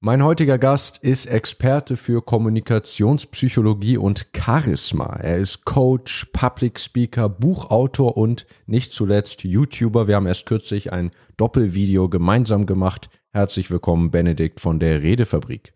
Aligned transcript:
Mein 0.00 0.22
heutiger 0.22 0.58
Gast 0.58 1.02
ist 1.02 1.26
Experte 1.26 1.96
für 1.96 2.22
Kommunikationspsychologie 2.22 3.96
und 3.96 4.28
Charisma. 4.32 5.16
Er 5.20 5.38
ist 5.38 5.64
Coach, 5.64 6.26
Public 6.32 6.78
Speaker, 6.78 7.28
Buchautor 7.28 8.16
und 8.16 8.46
nicht 8.66 8.92
zuletzt 8.92 9.42
YouTuber. 9.42 10.06
Wir 10.06 10.14
haben 10.14 10.26
erst 10.26 10.46
kürzlich 10.46 10.92
ein 10.92 11.10
Doppelvideo 11.36 12.08
gemeinsam 12.08 12.64
gemacht. 12.64 13.10
Herzlich 13.32 13.72
willkommen, 13.72 14.12
Benedikt 14.12 14.60
von 14.60 14.78
der 14.78 15.02
Redefabrik. 15.02 15.72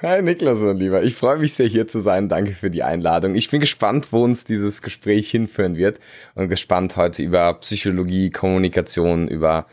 Hi 0.00 0.22
Niklas, 0.22 0.60
mein 0.60 0.76
Lieber. 0.76 1.02
Ich 1.02 1.16
freue 1.16 1.38
mich 1.38 1.54
sehr, 1.54 1.66
hier 1.66 1.88
zu 1.88 1.98
sein. 1.98 2.28
Danke 2.28 2.52
für 2.52 2.70
die 2.70 2.84
Einladung. 2.84 3.34
Ich 3.34 3.50
bin 3.50 3.58
gespannt, 3.58 4.12
wo 4.12 4.22
uns 4.22 4.44
dieses 4.44 4.80
Gespräch 4.80 5.28
hinführen 5.28 5.76
wird 5.76 5.98
und 6.36 6.48
gespannt 6.48 6.96
heute 6.96 7.20
über 7.24 7.54
Psychologie, 7.54 8.30
Kommunikation, 8.30 9.26
über 9.26 9.66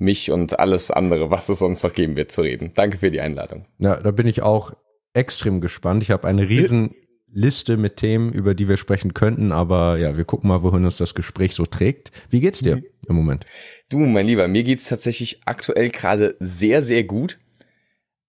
mich 0.00 0.30
und 0.30 0.58
alles 0.58 0.90
andere, 0.90 1.30
was 1.30 1.48
es 1.48 1.58
sonst 1.58 1.82
noch 1.82 1.92
geben 1.92 2.16
wird, 2.16 2.32
zu 2.32 2.42
reden. 2.42 2.72
Danke 2.74 2.98
für 2.98 3.10
die 3.10 3.20
Einladung. 3.20 3.66
Ja, 3.78 3.96
da 3.96 4.10
bin 4.10 4.26
ich 4.26 4.42
auch 4.42 4.72
extrem 5.12 5.60
gespannt. 5.60 6.02
Ich 6.02 6.10
habe 6.10 6.26
eine 6.26 6.48
riesen 6.48 6.94
Liste 7.32 7.76
mit 7.76 7.96
Themen, 7.96 8.32
über 8.32 8.54
die 8.54 8.68
wir 8.68 8.76
sprechen 8.76 9.14
könnten, 9.14 9.52
aber 9.52 9.98
ja, 9.98 10.16
wir 10.16 10.24
gucken 10.24 10.48
mal, 10.48 10.62
wohin 10.62 10.84
uns 10.84 10.96
das 10.96 11.14
Gespräch 11.14 11.54
so 11.54 11.66
trägt. 11.66 12.10
Wie 12.28 12.40
geht's 12.40 12.60
dir 12.60 12.76
mhm. 12.76 12.84
im 13.08 13.16
Moment? 13.16 13.46
Du, 13.88 13.98
mein 13.98 14.26
Lieber, 14.26 14.48
mir 14.48 14.62
geht's 14.62 14.88
tatsächlich 14.88 15.40
aktuell 15.44 15.90
gerade 15.90 16.36
sehr, 16.40 16.82
sehr 16.82 17.04
gut. 17.04 17.38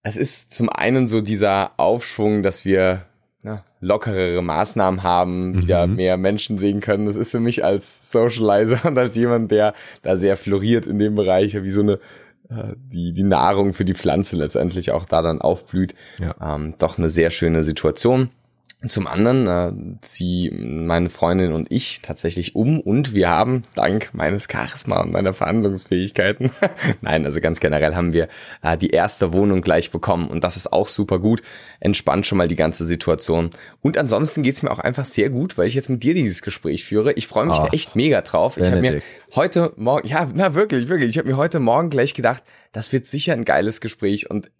Es 0.02 0.16
ist 0.16 0.52
zum 0.52 0.68
einen 0.68 1.06
so 1.06 1.20
dieser 1.20 1.78
Aufschwung, 1.78 2.42
dass 2.42 2.64
wir 2.64 3.06
ja, 3.44 3.64
lockerere 3.80 4.42
Maßnahmen 4.42 5.02
haben, 5.02 5.50
mhm. 5.50 5.62
wieder 5.62 5.86
mehr 5.86 6.16
Menschen 6.16 6.58
sehen 6.58 6.80
können. 6.80 7.06
Das 7.06 7.16
ist 7.16 7.32
für 7.32 7.40
mich 7.40 7.64
als 7.64 8.10
Socializer 8.10 8.84
und 8.88 8.98
als 8.98 9.16
jemand, 9.16 9.50
der 9.50 9.74
da 10.02 10.16
sehr 10.16 10.36
floriert 10.36 10.86
in 10.86 10.98
dem 10.98 11.14
Bereich, 11.14 11.60
wie 11.60 11.70
so 11.70 11.80
eine 11.80 11.98
äh, 12.50 12.74
die, 12.76 13.12
die 13.12 13.22
Nahrung 13.22 13.72
für 13.72 13.84
die 13.84 13.94
Pflanze 13.94 14.36
letztendlich 14.36 14.92
auch 14.92 15.04
da 15.04 15.22
dann 15.22 15.40
aufblüht. 15.40 15.94
Ja. 16.18 16.54
Ähm, 16.54 16.74
doch 16.78 16.98
eine 16.98 17.08
sehr 17.08 17.30
schöne 17.30 17.62
Situation. 17.62 18.30
Zum 18.88 19.06
anderen 19.06 19.46
äh, 19.46 20.00
ziehen 20.00 20.86
meine 20.86 21.08
Freundin 21.08 21.52
und 21.52 21.68
ich 21.70 22.02
tatsächlich 22.02 22.56
um 22.56 22.80
und 22.80 23.14
wir 23.14 23.28
haben 23.28 23.62
dank 23.76 24.10
meines 24.12 24.48
Charisma 24.50 25.00
und 25.00 25.12
meiner 25.12 25.34
Verhandlungsfähigkeiten, 25.34 26.50
nein, 27.00 27.24
also 27.24 27.40
ganz 27.40 27.60
generell 27.60 27.94
haben 27.94 28.12
wir 28.12 28.28
äh, 28.60 28.76
die 28.76 28.90
erste 28.90 29.32
Wohnung 29.32 29.62
gleich 29.62 29.92
bekommen 29.92 30.26
und 30.26 30.42
das 30.42 30.56
ist 30.56 30.72
auch 30.72 30.88
super 30.88 31.20
gut, 31.20 31.42
entspannt 31.78 32.26
schon 32.26 32.38
mal 32.38 32.48
die 32.48 32.56
ganze 32.56 32.84
Situation. 32.84 33.50
Und 33.82 33.98
ansonsten 33.98 34.42
geht's 34.42 34.62
mir 34.64 34.72
auch 34.72 34.80
einfach 34.80 35.04
sehr 35.04 35.30
gut, 35.30 35.56
weil 35.56 35.68
ich 35.68 35.74
jetzt 35.74 35.88
mit 35.88 36.02
dir 36.02 36.14
dieses 36.14 36.42
Gespräch 36.42 36.84
führe. 36.84 37.12
Ich 37.12 37.28
freue 37.28 37.46
mich 37.46 37.60
oh, 37.60 37.68
echt 37.70 37.94
mega 37.94 38.20
drauf. 38.22 38.56
Ich 38.56 38.68
habe 38.68 38.80
mir 38.80 39.00
heute 39.36 39.72
Morgen, 39.76 40.08
ja, 40.08 40.28
na 40.34 40.54
wirklich, 40.54 40.88
wirklich, 40.88 41.10
ich 41.10 41.18
habe 41.18 41.28
mir 41.28 41.36
heute 41.36 41.60
Morgen 41.60 41.88
gleich 41.88 42.14
gedacht, 42.14 42.42
das 42.72 42.92
wird 42.92 43.06
sicher 43.06 43.32
ein 43.32 43.44
geiles 43.44 43.80
Gespräch 43.80 44.28
und 44.28 44.50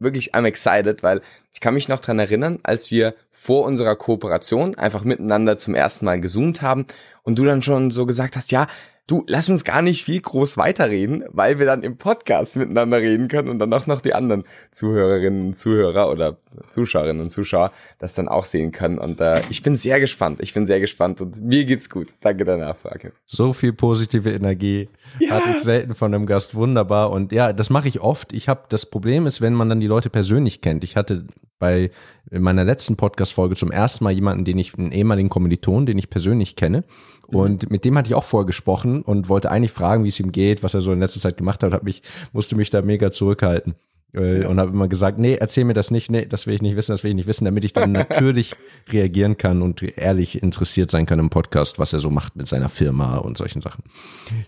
wirklich, 0.00 0.34
I'm 0.34 0.44
excited, 0.44 1.02
weil 1.02 1.20
ich 1.52 1.60
kann 1.60 1.74
mich 1.74 1.88
noch 1.88 2.00
dran 2.00 2.18
erinnern, 2.18 2.58
als 2.62 2.90
wir 2.90 3.14
vor 3.30 3.64
unserer 3.64 3.96
Kooperation 3.96 4.76
einfach 4.76 5.04
miteinander 5.04 5.58
zum 5.58 5.74
ersten 5.74 6.04
Mal 6.04 6.20
gezoomt 6.20 6.62
haben 6.62 6.86
und 7.22 7.38
du 7.38 7.44
dann 7.44 7.62
schon 7.62 7.90
so 7.90 8.06
gesagt 8.06 8.36
hast, 8.36 8.50
ja, 8.50 8.66
du, 9.06 9.24
lass 9.26 9.48
uns 9.48 9.64
gar 9.64 9.82
nicht 9.82 10.04
viel 10.04 10.20
groß 10.20 10.56
weiterreden, 10.56 11.24
weil 11.28 11.58
wir 11.58 11.66
dann 11.66 11.82
im 11.82 11.96
Podcast 11.96 12.56
miteinander 12.56 12.98
reden 12.98 13.28
können 13.28 13.48
und 13.48 13.58
dann 13.58 13.72
auch 13.72 13.86
noch 13.86 14.00
die 14.00 14.14
anderen 14.14 14.44
Zuhörerinnen 14.70 15.46
und 15.48 15.54
Zuhörer 15.54 16.10
oder 16.10 16.36
Zuschauerinnen 16.68 17.22
und 17.22 17.30
Zuschauer 17.30 17.72
das 17.98 18.14
dann 18.14 18.28
auch 18.28 18.44
sehen 18.44 18.72
können. 18.72 18.98
Und 18.98 19.20
äh, 19.20 19.40
ich 19.50 19.62
bin 19.62 19.76
sehr 19.76 20.00
gespannt. 20.00 20.38
Ich 20.40 20.54
bin 20.54 20.66
sehr 20.66 20.80
gespannt 20.80 21.20
und 21.20 21.42
mir 21.42 21.64
geht's 21.64 21.90
gut. 21.90 22.08
Danke 22.20 22.44
der 22.44 22.56
Nachfrage. 22.56 23.12
So 23.26 23.52
viel 23.52 23.72
positive 23.72 24.30
Energie 24.30 24.88
ja. 25.18 25.30
hatte 25.30 25.50
ich 25.56 25.62
selten 25.62 25.94
von 25.94 26.14
einem 26.14 26.26
Gast. 26.26 26.54
Wunderbar. 26.54 27.10
Und 27.10 27.32
ja, 27.32 27.52
das 27.52 27.70
mache 27.70 27.88
ich 27.88 28.00
oft. 28.00 28.32
Ich 28.32 28.48
habe 28.48 28.62
das 28.68 28.86
Problem 28.86 29.26
ist, 29.26 29.40
wenn 29.40 29.54
man 29.54 29.68
dann 29.68 29.80
die 29.80 29.86
Leute 29.86 30.10
persönlich 30.10 30.60
kennt. 30.60 30.84
Ich 30.84 30.96
hatte 30.96 31.26
bei 31.58 31.90
meiner 32.30 32.64
letzten 32.64 32.96
Podcast-Folge 32.96 33.54
zum 33.54 33.70
ersten 33.70 34.02
Mal 34.02 34.12
jemanden, 34.12 34.44
den 34.44 34.58
ich, 34.58 34.76
einen 34.76 34.92
ehemaligen 34.92 35.28
Kommiliton, 35.28 35.86
den 35.86 35.98
ich 35.98 36.10
persönlich 36.10 36.56
kenne. 36.56 36.84
Mhm. 37.32 37.38
Und 37.38 37.70
mit 37.70 37.84
dem 37.84 37.96
hatte 37.96 38.08
ich 38.08 38.14
auch 38.14 38.24
vorher 38.24 38.46
gesprochen 38.46 39.02
und 39.02 39.28
wollte 39.28 39.50
eigentlich 39.50 39.72
fragen, 39.72 40.04
wie 40.04 40.08
es 40.08 40.20
ihm 40.20 40.32
geht, 40.32 40.62
was 40.62 40.74
er 40.74 40.80
so 40.80 40.92
in 40.92 41.00
letzter 41.00 41.20
Zeit 41.20 41.36
gemacht 41.36 41.62
hat, 41.62 41.72
hab 41.72 41.82
mich, 41.82 42.02
musste 42.32 42.56
mich 42.56 42.70
da 42.70 42.82
mega 42.82 43.10
zurückhalten. 43.10 43.74
Äh, 44.12 44.42
ja. 44.42 44.48
Und 44.48 44.58
habe 44.58 44.72
immer 44.72 44.88
gesagt, 44.88 45.18
nee, 45.18 45.34
erzähl 45.34 45.64
mir 45.64 45.74
das 45.74 45.90
nicht, 45.90 46.10
nee, 46.10 46.26
das 46.26 46.46
will 46.46 46.54
ich 46.54 46.62
nicht 46.62 46.76
wissen, 46.76 46.92
das 46.92 47.04
will 47.04 47.10
ich 47.10 47.14
nicht 47.14 47.28
wissen, 47.28 47.44
damit 47.44 47.64
ich 47.64 47.72
dann 47.72 47.92
natürlich 47.92 48.54
reagieren 48.88 49.36
kann 49.36 49.62
und 49.62 49.82
ehrlich 49.82 50.42
interessiert 50.42 50.90
sein 50.90 51.06
kann 51.06 51.18
im 51.18 51.30
Podcast, 51.30 51.78
was 51.78 51.92
er 51.92 52.00
so 52.00 52.10
macht 52.10 52.36
mit 52.36 52.48
seiner 52.48 52.68
Firma 52.68 53.18
und 53.18 53.36
solchen 53.36 53.60
Sachen. 53.60 53.84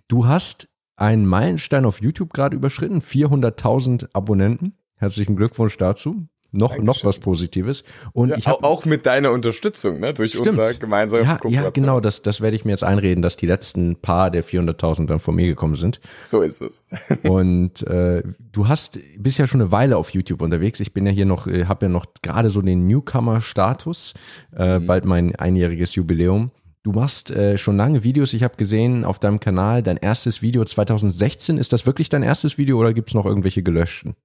Du 0.09 0.27
hast 0.27 0.69
einen 0.97 1.27
Meilenstein 1.27 1.85
auf 1.85 2.01
YouTube 2.01 2.33
gerade 2.33 2.57
überschritten, 2.57 3.01
400.000 3.01 4.09
Abonnenten. 4.13 4.75
Herzlichen 4.97 5.37
Glückwunsch 5.37 5.77
dazu 5.77 6.27
noch, 6.53 6.79
noch 6.79 7.05
was 7.05 7.19
Positives. 7.19 7.83
Und 8.13 8.31
ja, 8.31 8.37
ich 8.37 8.47
hab, 8.47 8.63
auch 8.63 8.85
mit 8.85 9.07
deiner 9.07 9.33
Unterstützung, 9.33 10.01
ne, 10.01 10.13
durch 10.13 10.33
stimmt. 10.33 10.49
unser 10.49 10.75
gemeinsames 10.75 11.27
ja, 11.27 11.37
Kooperation. 11.37 11.65
Ja, 11.65 11.71
genau, 11.71 12.01
das, 12.01 12.23
das 12.23 12.41
werde 12.41 12.55
ich 12.57 12.65
mir 12.65 12.73
jetzt 12.73 12.85
einreden, 12.85 13.23
dass 13.23 13.37
die 13.37 13.47
letzten 13.47 13.97
paar 13.97 14.31
der 14.31 14.45
400.000 14.45 15.07
dann 15.07 15.19
von 15.19 15.35
mir 15.35 15.47
gekommen 15.47 15.75
sind. 15.75 16.01
So 16.25 16.43
ist 16.43 16.61
es. 16.61 16.85
und 17.23 17.83
äh, 17.87 18.23
du 18.53 18.69
hast, 18.69 19.01
bist 19.19 19.39
ja 19.39 19.47
schon 19.47 19.63
eine 19.63 19.73
Weile 19.73 19.97
auf 19.97 20.11
YouTube 20.11 20.43
unterwegs. 20.43 20.81
Ich 20.81 20.93
bin 20.93 21.07
ja 21.07 21.13
hier 21.13 21.27
noch, 21.27 21.47
äh, 21.47 21.65
habe 21.65 21.87
ja 21.87 21.91
noch 21.91 22.07
gerade 22.23 22.51
so 22.51 22.61
den 22.61 22.87
Newcomer-Status, 22.87 24.15
äh, 24.57 24.79
mhm. 24.79 24.87
bald 24.87 25.05
mein 25.07 25.35
einjähriges 25.35 25.95
Jubiläum. 25.95 26.51
Du 26.83 26.91
machst 26.91 27.31
äh, 27.31 27.57
schon 27.59 27.77
lange 27.77 28.03
Videos. 28.03 28.35
Ich 28.35 28.43
habe 28.43 28.57
gesehen 28.57 29.05
auf 29.05 29.21
deinem 29.21 29.39
Kanal, 29.39 29.85
dein 29.85 29.97
erstes 29.97 30.43
Video 30.43 30.65
2016. 30.65 31.57
Ist 31.57 31.73
das 31.73 31.87
wirklich 31.87 32.09
dein 32.09 32.25
erstes 32.25 32.59
Video 32.59 32.79
oder 32.79 32.93
gibt's 32.93 33.15
noch 33.15 33.25
irgendwelche 33.25 33.63
gelöschten? 33.63 34.17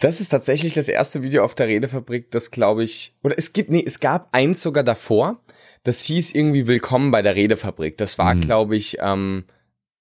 Das 0.00 0.22
ist 0.22 0.30
tatsächlich 0.30 0.72
das 0.72 0.88
erste 0.88 1.22
Video 1.22 1.44
auf 1.44 1.54
der 1.54 1.68
Redefabrik, 1.68 2.30
das 2.30 2.50
glaube 2.50 2.82
ich, 2.82 3.14
oder 3.22 3.36
es 3.36 3.52
gibt, 3.52 3.70
nee, 3.70 3.84
es 3.86 4.00
gab 4.00 4.34
eins 4.34 4.62
sogar 4.62 4.84
davor. 4.84 5.40
Das 5.84 6.02
hieß 6.04 6.34
irgendwie 6.34 6.66
Willkommen 6.66 7.10
bei 7.10 7.20
der 7.20 7.34
Redefabrik. 7.34 7.98
Das 7.98 8.16
war, 8.16 8.34
mhm. 8.34 8.40
glaube 8.40 8.76
ich, 8.76 8.96
ähm, 9.00 9.44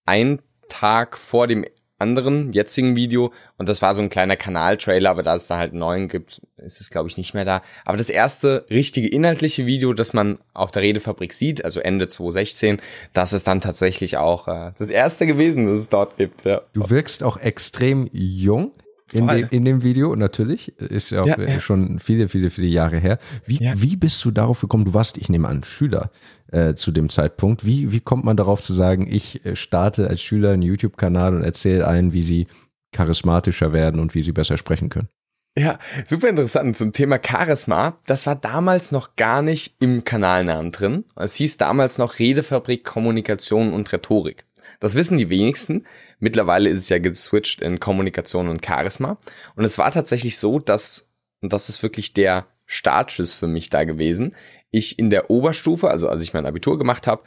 ein 0.05 0.41
Tag 0.69 1.17
vor 1.17 1.47
dem 1.47 1.65
anderen 1.97 2.53
jetzigen 2.53 2.95
Video 2.95 3.31
und 3.57 3.69
das 3.69 3.81
war 3.81 3.93
so 3.93 4.01
ein 4.01 4.09
kleiner 4.09 4.37
Kanaltrailer, 4.37 5.09
aber 5.09 5.23
da 5.23 5.35
es 5.35 5.47
da 5.47 5.57
halt 5.57 5.71
einen 5.71 5.81
neuen 5.81 6.07
gibt, 6.07 6.41
ist 6.57 6.81
es 6.81 6.89
glaube 6.89 7.09
ich 7.09 7.17
nicht 7.17 7.33
mehr 7.33 7.45
da. 7.45 7.61
Aber 7.85 7.97
das 7.97 8.09
erste 8.09 8.65
richtige 8.69 9.07
inhaltliche 9.07 9.65
Video, 9.65 9.93
das 9.93 10.13
man 10.13 10.39
auf 10.53 10.71
der 10.71 10.81
Redefabrik 10.81 11.33
sieht, 11.33 11.63
also 11.63 11.79
Ende 11.79 12.07
2016, 12.07 12.81
das 13.13 13.33
ist 13.33 13.45
dann 13.45 13.61
tatsächlich 13.61 14.17
auch 14.17 14.47
äh, 14.47 14.71
das 14.79 14.89
erste 14.89 15.27
gewesen, 15.27 15.67
das 15.67 15.79
es 15.81 15.89
dort 15.89 16.17
gibt. 16.17 16.45
Ja. 16.45 16.61
Du 16.73 16.89
wirkst 16.89 17.23
auch 17.23 17.37
extrem 17.37 18.09
jung 18.13 18.71
in, 19.13 19.27
de, 19.27 19.47
in 19.49 19.65
dem 19.65 19.83
Video 19.83 20.15
natürlich, 20.15 20.77
ist 20.79 21.09
ja 21.09 21.23
auch 21.23 21.27
ja, 21.27 21.39
ja. 21.39 21.59
schon 21.59 21.99
viele, 21.99 22.27
viele, 22.27 22.49
viele 22.49 22.67
Jahre 22.67 22.97
her. 22.97 23.19
Wie, 23.45 23.63
ja. 23.63 23.73
wie 23.75 23.95
bist 23.95 24.23
du 24.25 24.31
darauf 24.31 24.61
gekommen? 24.61 24.85
Du 24.85 24.93
warst, 24.93 25.17
ich 25.17 25.29
nehme 25.29 25.47
an, 25.47 25.63
Schüler 25.63 26.11
äh, 26.51 26.73
zu 26.73 26.91
dem 26.91 27.09
Zeitpunkt. 27.09 27.65
Wie, 27.65 27.91
wie 27.91 27.99
kommt 27.99 28.25
man 28.25 28.37
darauf 28.37 28.61
zu 28.61 28.73
sagen, 28.73 29.07
ich 29.09 29.45
äh, 29.45 29.55
starte 29.55 30.07
als 30.07 30.21
Schüler 30.21 30.51
einen 30.51 30.61
YouTube-Kanal 30.61 31.35
und 31.35 31.43
erzähle 31.43 31.87
allen, 31.87 32.13
wie 32.13 32.23
sie 32.23 32.47
charismatischer 32.93 33.73
werden 33.73 33.99
und 33.99 34.15
wie 34.15 34.21
sie 34.21 34.31
besser 34.31 34.57
sprechen 34.57 34.89
können? 34.89 35.09
Ja, 35.57 35.79
super 36.05 36.29
interessant 36.29 36.77
zum 36.77 36.93
Thema 36.93 37.19
Charisma. 37.21 37.97
Das 38.05 38.25
war 38.25 38.35
damals 38.35 38.93
noch 38.93 39.17
gar 39.17 39.41
nicht 39.41 39.75
im 39.81 40.05
Kanalnamen 40.05 40.71
drin. 40.71 41.03
Es 41.17 41.35
hieß 41.35 41.57
damals 41.57 41.97
noch 41.97 42.19
Redefabrik, 42.19 42.85
Kommunikation 42.85 43.73
und 43.73 43.91
Rhetorik. 43.91 44.45
Das 44.81 44.95
wissen 44.95 45.17
die 45.17 45.29
wenigsten. 45.29 45.85
Mittlerweile 46.19 46.69
ist 46.69 46.79
es 46.79 46.89
ja 46.89 46.97
geswitcht 46.97 47.61
in 47.61 47.79
Kommunikation 47.79 48.49
und 48.49 48.65
Charisma. 48.65 49.17
Und 49.55 49.63
es 49.63 49.77
war 49.77 49.91
tatsächlich 49.91 50.37
so, 50.37 50.59
dass, 50.59 51.09
und 51.39 51.53
das 51.53 51.69
ist 51.69 51.81
wirklich 51.83 52.13
der 52.13 52.47
Startschuss 52.65 53.33
für 53.33 53.47
mich 53.47 53.69
da 53.69 53.83
gewesen, 53.83 54.35
ich 54.71 54.97
in 54.97 55.09
der 55.09 55.29
Oberstufe, 55.29 55.89
also 55.89 56.09
als 56.09 56.23
ich 56.23 56.33
mein 56.33 56.45
Abitur 56.45 56.79
gemacht 56.79 57.05
habe, 57.05 57.21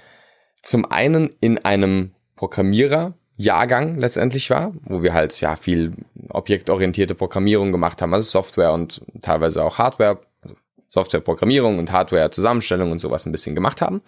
zum 0.63 0.91
einen 0.91 1.31
in 1.41 1.65
einem 1.65 2.11
Programmierer 2.37 3.15
Jahrgang 3.37 3.99
letztendlich 3.99 4.51
war, 4.51 4.73
wo 4.85 5.03
wir 5.03 5.13
halt 5.13 5.41
ja 5.41 5.55
viel 5.55 5.93
objektorientierte 6.31 7.15
Programmierung 7.15 7.71
gemacht 7.71 8.03
haben, 8.03 8.15
also 8.15 8.27
Software 8.27 8.73
und 8.73 9.03
teilweise 9.23 9.63
auch 9.63 9.79
Hardware, 9.79 10.21
also 10.41 10.57
Softwareprogrammierung 10.89 11.79
und 11.79 11.93
Hardware 11.93 12.31
Zusammenstellung 12.31 12.91
und 12.91 12.99
sowas 12.99 13.27
ein 13.27 13.33
bisschen 13.33 13.55
gemacht 13.55 13.81
haben. 13.81 14.03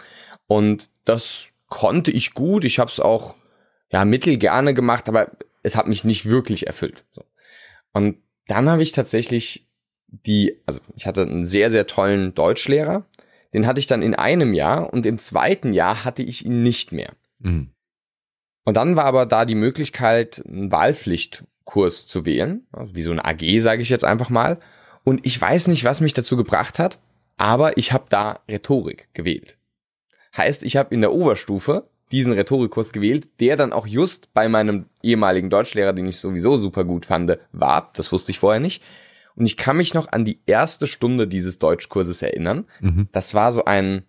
Und 0.46 0.90
das 1.04 1.52
konnte 1.68 2.10
ich 2.10 2.34
gut. 2.34 2.64
Ich 2.64 2.78
habe 2.78 2.90
es 2.90 3.00
auch 3.00 3.34
ja 3.90 4.04
mittel 4.04 4.36
gerne 4.36 4.74
gemacht, 4.74 5.08
aber 5.08 5.32
es 5.62 5.76
hat 5.76 5.88
mich 5.88 6.04
nicht 6.04 6.26
wirklich 6.26 6.66
erfüllt. 6.66 7.04
So. 7.12 7.24
Und 7.92 8.18
dann 8.46 8.68
habe 8.68 8.82
ich 8.82 8.92
tatsächlich 8.92 9.68
die, 10.06 10.62
also 10.66 10.80
ich 10.96 11.06
hatte 11.06 11.22
einen 11.22 11.46
sehr 11.46 11.70
sehr 11.70 11.86
tollen 11.86 12.34
Deutschlehrer. 12.34 13.06
Den 13.52 13.66
hatte 13.66 13.80
ich 13.80 13.86
dann 13.86 14.02
in 14.02 14.14
einem 14.14 14.54
Jahr 14.54 14.92
und 14.92 15.06
im 15.06 15.18
zweiten 15.18 15.72
Jahr 15.72 16.04
hatte 16.04 16.22
ich 16.22 16.44
ihn 16.44 16.62
nicht 16.62 16.92
mehr. 16.92 17.12
Mhm. 17.38 17.72
Und 18.64 18.76
dann 18.76 18.96
war 18.96 19.04
aber 19.04 19.26
da 19.26 19.44
die 19.44 19.54
Möglichkeit, 19.54 20.42
einen 20.46 20.72
Wahlpflichtkurs 20.72 22.06
zu 22.06 22.26
wählen, 22.26 22.66
also 22.72 22.94
wie 22.94 23.02
so 23.02 23.12
eine 23.12 23.24
AG, 23.24 23.60
sage 23.60 23.82
ich 23.82 23.88
jetzt 23.88 24.04
einfach 24.04 24.28
mal. 24.28 24.58
Und 25.04 25.24
ich 25.24 25.40
weiß 25.40 25.68
nicht, 25.68 25.84
was 25.84 26.00
mich 26.00 26.14
dazu 26.14 26.36
gebracht 26.36 26.80
hat, 26.80 27.00
aber 27.36 27.78
ich 27.78 27.92
habe 27.92 28.06
da 28.08 28.40
Rhetorik 28.48 29.08
gewählt. 29.14 29.56
Heißt, 30.36 30.64
ich 30.64 30.76
habe 30.76 30.92
in 30.94 31.00
der 31.00 31.12
Oberstufe 31.12 31.88
diesen 32.12 32.32
Rhetorikkurs 32.32 32.92
gewählt, 32.92 33.28
der 33.40 33.56
dann 33.56 33.72
auch 33.72 33.86
just 33.86 34.32
bei 34.32 34.48
meinem 34.48 34.86
ehemaligen 35.02 35.50
Deutschlehrer, 35.50 35.92
den 35.92 36.06
ich 36.06 36.18
sowieso 36.18 36.56
super 36.56 36.84
gut 36.84 37.06
fand, 37.06 37.38
war. 37.52 37.90
Das 37.94 38.12
wusste 38.12 38.30
ich 38.30 38.38
vorher 38.38 38.60
nicht. 38.60 38.82
Und 39.34 39.46
ich 39.46 39.56
kann 39.56 39.76
mich 39.76 39.92
noch 39.92 40.12
an 40.12 40.24
die 40.24 40.40
erste 40.46 40.86
Stunde 40.86 41.28
dieses 41.28 41.58
Deutschkurses 41.58 42.22
erinnern. 42.22 42.64
Mhm. 42.80 43.08
Das 43.12 43.34
war 43.34 43.52
so 43.52 43.64
ein, 43.64 44.04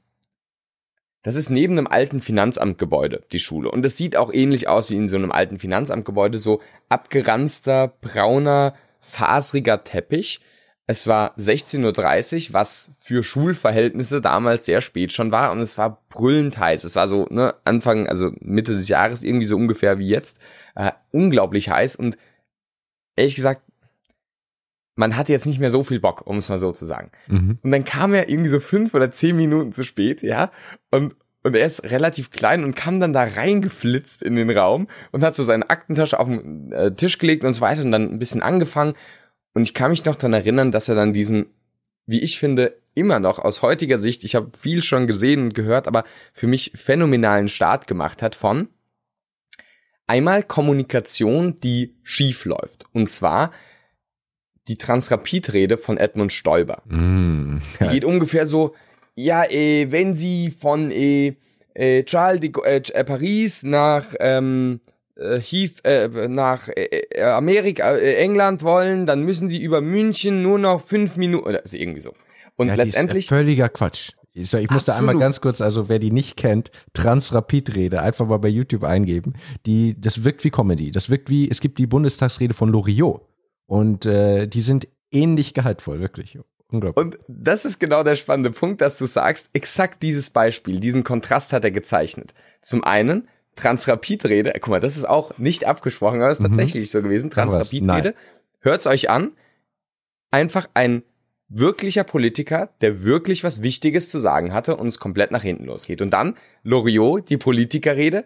das 1.23 1.35
ist 1.35 1.49
neben 1.49 1.77
einem 1.77 1.88
alten 1.88 2.21
Finanzamtgebäude, 2.21 3.23
die 3.31 3.39
Schule. 3.39 3.69
Und 3.69 3.85
es 3.85 3.97
sieht 3.97 4.15
auch 4.15 4.33
ähnlich 4.33 4.69
aus 4.69 4.89
wie 4.89 4.95
in 4.95 5.09
so 5.09 5.17
einem 5.17 5.31
alten 5.31 5.59
Finanzamtgebäude, 5.59 6.39
so 6.39 6.61
abgeranzter, 6.88 7.94
brauner, 7.99 8.75
fasriger 9.01 9.83
Teppich. 9.83 10.39
Es 10.89 11.05
war 11.05 11.37
16.30 11.37 12.47
Uhr, 12.47 12.53
was 12.53 12.93
für 12.97 13.21
Schulverhältnisse 13.21 14.21
damals 14.21 14.65
sehr 14.65 14.79
spät 14.79 15.11
schon 15.11 15.33
war 15.33 15.51
und 15.51 15.59
es 15.59 15.77
war 15.77 16.01
brüllend 16.07 16.57
heiß. 16.57 16.85
Es 16.85 16.95
war 16.95 17.09
so, 17.09 17.27
ne, 17.29 17.53
Anfang, 17.65 18.07
also 18.07 18.31
Mitte 18.39 18.73
des 18.73 18.87
Jahres, 18.87 19.23
irgendwie 19.23 19.45
so 19.45 19.57
ungefähr 19.57 19.99
wie 19.99 20.07
jetzt. 20.07 20.39
Äh, 20.75 20.93
unglaublich 21.11 21.69
heiß 21.69 21.97
und 21.97 22.17
ehrlich 23.17 23.35
gesagt, 23.35 23.61
man 24.95 25.17
hatte 25.17 25.33
jetzt 25.33 25.45
nicht 25.45 25.59
mehr 25.59 25.71
so 25.71 25.83
viel 25.83 25.99
Bock, 25.99 26.25
um 26.25 26.37
es 26.37 26.47
mal 26.47 26.57
so 26.57 26.71
zu 26.71 26.85
sagen. 26.85 27.11
Mhm. 27.27 27.59
Und 27.61 27.71
dann 27.71 27.83
kam 27.83 28.13
er 28.13 28.29
irgendwie 28.29 28.49
so 28.49 28.61
fünf 28.61 28.93
oder 28.93 29.11
zehn 29.11 29.35
Minuten 29.35 29.73
zu 29.73 29.83
spät, 29.83 30.23
ja, 30.23 30.51
und 30.89 31.15
und 31.43 31.55
er 31.55 31.65
ist 31.65 31.83
relativ 31.83 32.29
klein 32.31 32.65
und 32.65 32.75
kam 32.75 32.99
dann 32.99 33.13
da 33.13 33.23
reingeflitzt 33.23 34.21
in 34.21 34.35
den 34.35 34.49
Raum 34.49 34.87
und 35.11 35.23
hat 35.23 35.33
so 35.33 35.43
seine 35.43 35.69
Aktentasche 35.69 36.19
auf 36.19 36.27
den 36.27 36.73
äh, 36.73 36.93
Tisch 36.93 37.19
gelegt 37.19 37.45
und 37.45 37.53
so 37.53 37.61
weiter 37.61 37.83
und 37.83 37.91
dann 37.91 38.09
ein 38.09 38.19
bisschen 38.19 38.41
angefangen 38.41 38.95
und 39.57 39.63
ich 39.63 39.74
kann 39.74 39.89
mich 39.89 40.06
noch 40.06 40.15
dran 40.15 40.33
erinnern, 40.33 40.71
dass 40.71 40.88
er 40.88 40.94
dann 40.94 41.13
diesen, 41.13 41.48
wie 42.06 42.21
ich 42.21 42.38
finde, 42.38 42.80
immer 42.94 43.19
noch 43.19 43.39
aus 43.39 43.63
heutiger 43.63 43.98
Sicht, 43.98 44.24
ich 44.24 44.36
habe 44.36 44.51
viel 44.56 44.83
schon 44.83 45.07
gesehen 45.07 45.45
und 45.45 45.56
gehört, 45.56 45.88
aber 45.88 46.04
für 46.31 46.45
mich 46.45 46.74
phänomenalen 46.75 47.48
Start 47.48 47.88
gemacht 47.88 48.21
hat 48.21 48.36
von 48.36 48.68
einmal 50.06 50.44
Kommunikation, 50.44 51.56
die 51.56 51.95
schief 52.04 52.45
läuft. 52.45 52.86
Und 52.94 53.09
zwar 53.09 53.50
die 54.68 54.77
Transrapid-Rede 54.77 55.80
von 55.80 55.98
Edmund 55.98 56.31
Stoiber. 56.33 56.83
Mm, 56.86 57.57
die 57.81 57.88
geht 57.88 58.06
ungefähr 58.06 58.45
so, 58.45 58.75
ja, 59.15 59.44
äh, 59.44 59.92
wenn 59.92 60.13
Sie 60.13 60.51
von 60.51 60.92
äh, 60.92 61.36
äh, 61.74 62.04
Charles 62.04 62.42
de 62.42 62.51
äh, 62.63 63.04
Paris 63.04 63.63
nach 63.63 64.13
ähm, 64.19 64.81
äh, 64.83 64.96
Heath 65.17 65.83
äh, 65.83 66.27
nach 66.27 66.69
äh, 66.69 66.83
äh, 66.83 67.23
Amerika, 67.23 67.91
äh, 67.95 68.15
England 68.15 68.63
wollen, 68.63 69.05
dann 69.05 69.23
müssen 69.23 69.49
sie 69.49 69.61
über 69.61 69.81
München 69.81 70.41
nur 70.41 70.59
noch 70.59 70.81
fünf 70.81 71.17
Minuten, 71.17 71.47
oder 71.47 71.63
ist 71.63 71.73
irgendwie 71.73 72.01
so. 72.01 72.13
Und 72.55 72.69
ja, 72.69 72.75
letztendlich. 72.75 73.27
völliger 73.27 73.69
Quatsch. 73.69 74.11
Ich, 74.33 74.53
ich 74.53 74.69
musste 74.69 74.93
einmal 74.95 75.17
ganz 75.17 75.41
kurz, 75.41 75.61
also 75.61 75.89
wer 75.89 75.97
die 75.97 76.11
nicht 76.11 76.37
kennt, 76.37 76.71
Transrapid-Rede, 76.93 78.01
einfach 78.01 78.27
mal 78.27 78.37
bei 78.37 78.49
YouTube 78.49 78.83
eingeben. 78.83 79.33
Die, 79.65 79.99
das 79.99 80.23
wirkt 80.23 80.43
wie 80.43 80.51
Comedy. 80.51 80.91
Das 80.91 81.09
wirkt 81.09 81.29
wie, 81.29 81.49
es 81.49 81.59
gibt 81.59 81.79
die 81.79 81.87
Bundestagsrede 81.87 82.53
von 82.53 82.69
Loriot. 82.69 83.21
Und 83.65 84.05
äh, 84.05 84.47
die 84.47 84.61
sind 84.61 84.87
ähnlich 85.11 85.55
gehaltvoll, 85.55 85.99
wirklich. 85.99 86.37
Unglaublich. 86.69 87.03
Und 87.03 87.19
das 87.27 87.65
ist 87.65 87.79
genau 87.79 88.03
der 88.03 88.15
spannende 88.15 88.51
Punkt, 88.51 88.81
dass 88.81 88.97
du 88.99 89.05
sagst, 89.05 89.49
exakt 89.53 90.03
dieses 90.03 90.29
Beispiel, 90.29 90.79
diesen 90.79 91.03
Kontrast 91.03 91.53
hat 91.53 91.63
er 91.63 91.71
gezeichnet. 91.71 92.33
Zum 92.61 92.83
einen 92.83 93.27
Transrapid-Rede, 93.57 94.54
guck 94.62 94.69
mal, 94.69 94.80
das 94.80 94.95
ist 94.95 95.07
auch 95.07 95.38
nicht 95.38 95.65
abgesprochen, 95.65 96.21
aber 96.21 96.31
es 96.31 96.39
ist 96.39 96.44
mhm. 96.44 96.54
tatsächlich 96.54 96.89
so 96.89 97.01
gewesen. 97.01 97.30
Transrapid-Rede. 97.30 98.15
Hört's 98.62 98.88
euch 98.88 99.09
an. 99.09 99.31
Einfach 100.31 100.68
ein 100.74 101.04
wirklicher 101.50 102.04
Politiker, 102.04 102.69
der 102.81 103.04
wirklich 103.04 103.44
was 103.44 103.62
Wichtiges 103.62 104.09
zu 104.09 104.18
sagen 104.18 104.54
hatte 104.54 104.75
und 104.75 104.88
es 104.88 105.00
komplett 105.00 105.31
nach 105.31 105.44
hinten 105.44 105.65
losgeht. 105.65 106.01
Und 106.01 106.12
dann 106.12 106.36
Loriot, 106.63 107.30
die 107.30 107.38
Politikerrede, 107.38 108.25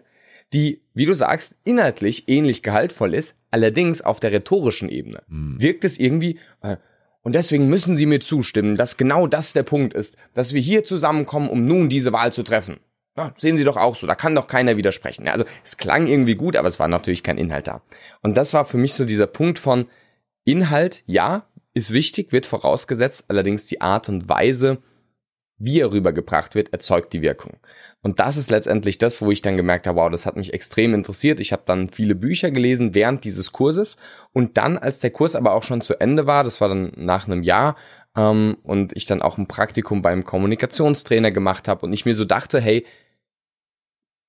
die, 0.52 0.82
wie 0.94 1.06
du 1.06 1.14
sagst, 1.14 1.56
inhaltlich 1.64 2.28
ähnlich 2.28 2.62
gehaltvoll 2.62 3.14
ist, 3.14 3.38
allerdings 3.50 4.02
auf 4.02 4.20
der 4.20 4.32
rhetorischen 4.32 4.88
Ebene 4.88 5.22
mhm. 5.28 5.60
wirkt 5.60 5.84
es 5.84 5.98
irgendwie, 5.98 6.38
äh, 6.62 6.76
und 7.22 7.36
deswegen 7.36 7.68
müssen 7.68 7.96
Sie 7.96 8.06
mir 8.06 8.20
zustimmen, 8.20 8.74
dass 8.74 8.96
genau 8.96 9.28
das 9.28 9.52
der 9.52 9.62
Punkt 9.62 9.94
ist, 9.94 10.16
dass 10.34 10.52
wir 10.52 10.60
hier 10.60 10.82
zusammenkommen, 10.82 11.48
um 11.48 11.64
nun 11.64 11.88
diese 11.88 12.12
Wahl 12.12 12.32
zu 12.32 12.42
treffen. 12.42 12.80
Ja, 13.16 13.32
sehen 13.36 13.58
Sie 13.58 13.64
doch 13.64 13.76
auch 13.76 13.94
so, 13.94 14.06
da 14.06 14.14
kann 14.14 14.34
doch 14.34 14.46
keiner 14.46 14.76
widersprechen. 14.76 15.26
Ja, 15.26 15.32
also 15.32 15.44
es 15.62 15.76
klang 15.76 16.06
irgendwie 16.06 16.34
gut, 16.34 16.56
aber 16.56 16.68
es 16.68 16.78
war 16.78 16.88
natürlich 16.88 17.22
kein 17.22 17.36
Inhalt 17.36 17.66
da. 17.66 17.82
Und 18.22 18.36
das 18.36 18.54
war 18.54 18.64
für 18.64 18.78
mich 18.78 18.94
so 18.94 19.04
dieser 19.04 19.26
Punkt 19.26 19.58
von 19.58 19.86
Inhalt, 20.44 21.02
ja, 21.06 21.46
ist 21.74 21.92
wichtig, 21.92 22.32
wird 22.32 22.46
vorausgesetzt, 22.46 23.26
allerdings 23.28 23.66
die 23.66 23.80
Art 23.82 24.08
und 24.08 24.28
Weise, 24.28 24.78
wie 25.58 25.80
er 25.80 25.92
rübergebracht 25.92 26.54
wird, 26.54 26.72
erzeugt 26.72 27.12
die 27.12 27.22
Wirkung. 27.22 27.58
Und 28.00 28.18
das 28.18 28.36
ist 28.36 28.50
letztendlich 28.50 28.98
das, 28.98 29.22
wo 29.22 29.30
ich 29.30 29.42
dann 29.42 29.56
gemerkt 29.56 29.86
habe, 29.86 30.00
wow, 30.00 30.10
das 30.10 30.26
hat 30.26 30.36
mich 30.36 30.52
extrem 30.52 30.92
interessiert. 30.92 31.38
Ich 31.38 31.52
habe 31.52 31.62
dann 31.66 31.90
viele 31.90 32.14
Bücher 32.14 32.50
gelesen 32.50 32.94
während 32.94 33.24
dieses 33.24 33.52
Kurses 33.52 33.98
und 34.32 34.56
dann, 34.56 34.78
als 34.78 34.98
der 34.98 35.10
Kurs 35.10 35.36
aber 35.36 35.52
auch 35.52 35.62
schon 35.62 35.82
zu 35.82 36.00
Ende 36.00 36.26
war, 36.26 36.44
das 36.44 36.60
war 36.60 36.68
dann 36.68 36.92
nach 36.96 37.26
einem 37.26 37.42
Jahr, 37.42 37.76
ähm, 38.16 38.56
und 38.62 38.94
ich 38.96 39.06
dann 39.06 39.22
auch 39.22 39.38
ein 39.38 39.48
Praktikum 39.48 40.02
beim 40.02 40.24
Kommunikationstrainer 40.24 41.30
gemacht 41.30 41.68
habe 41.68 41.86
und 41.86 41.92
ich 41.92 42.04
mir 42.04 42.14
so 42.14 42.24
dachte, 42.24 42.60
hey, 42.60 42.84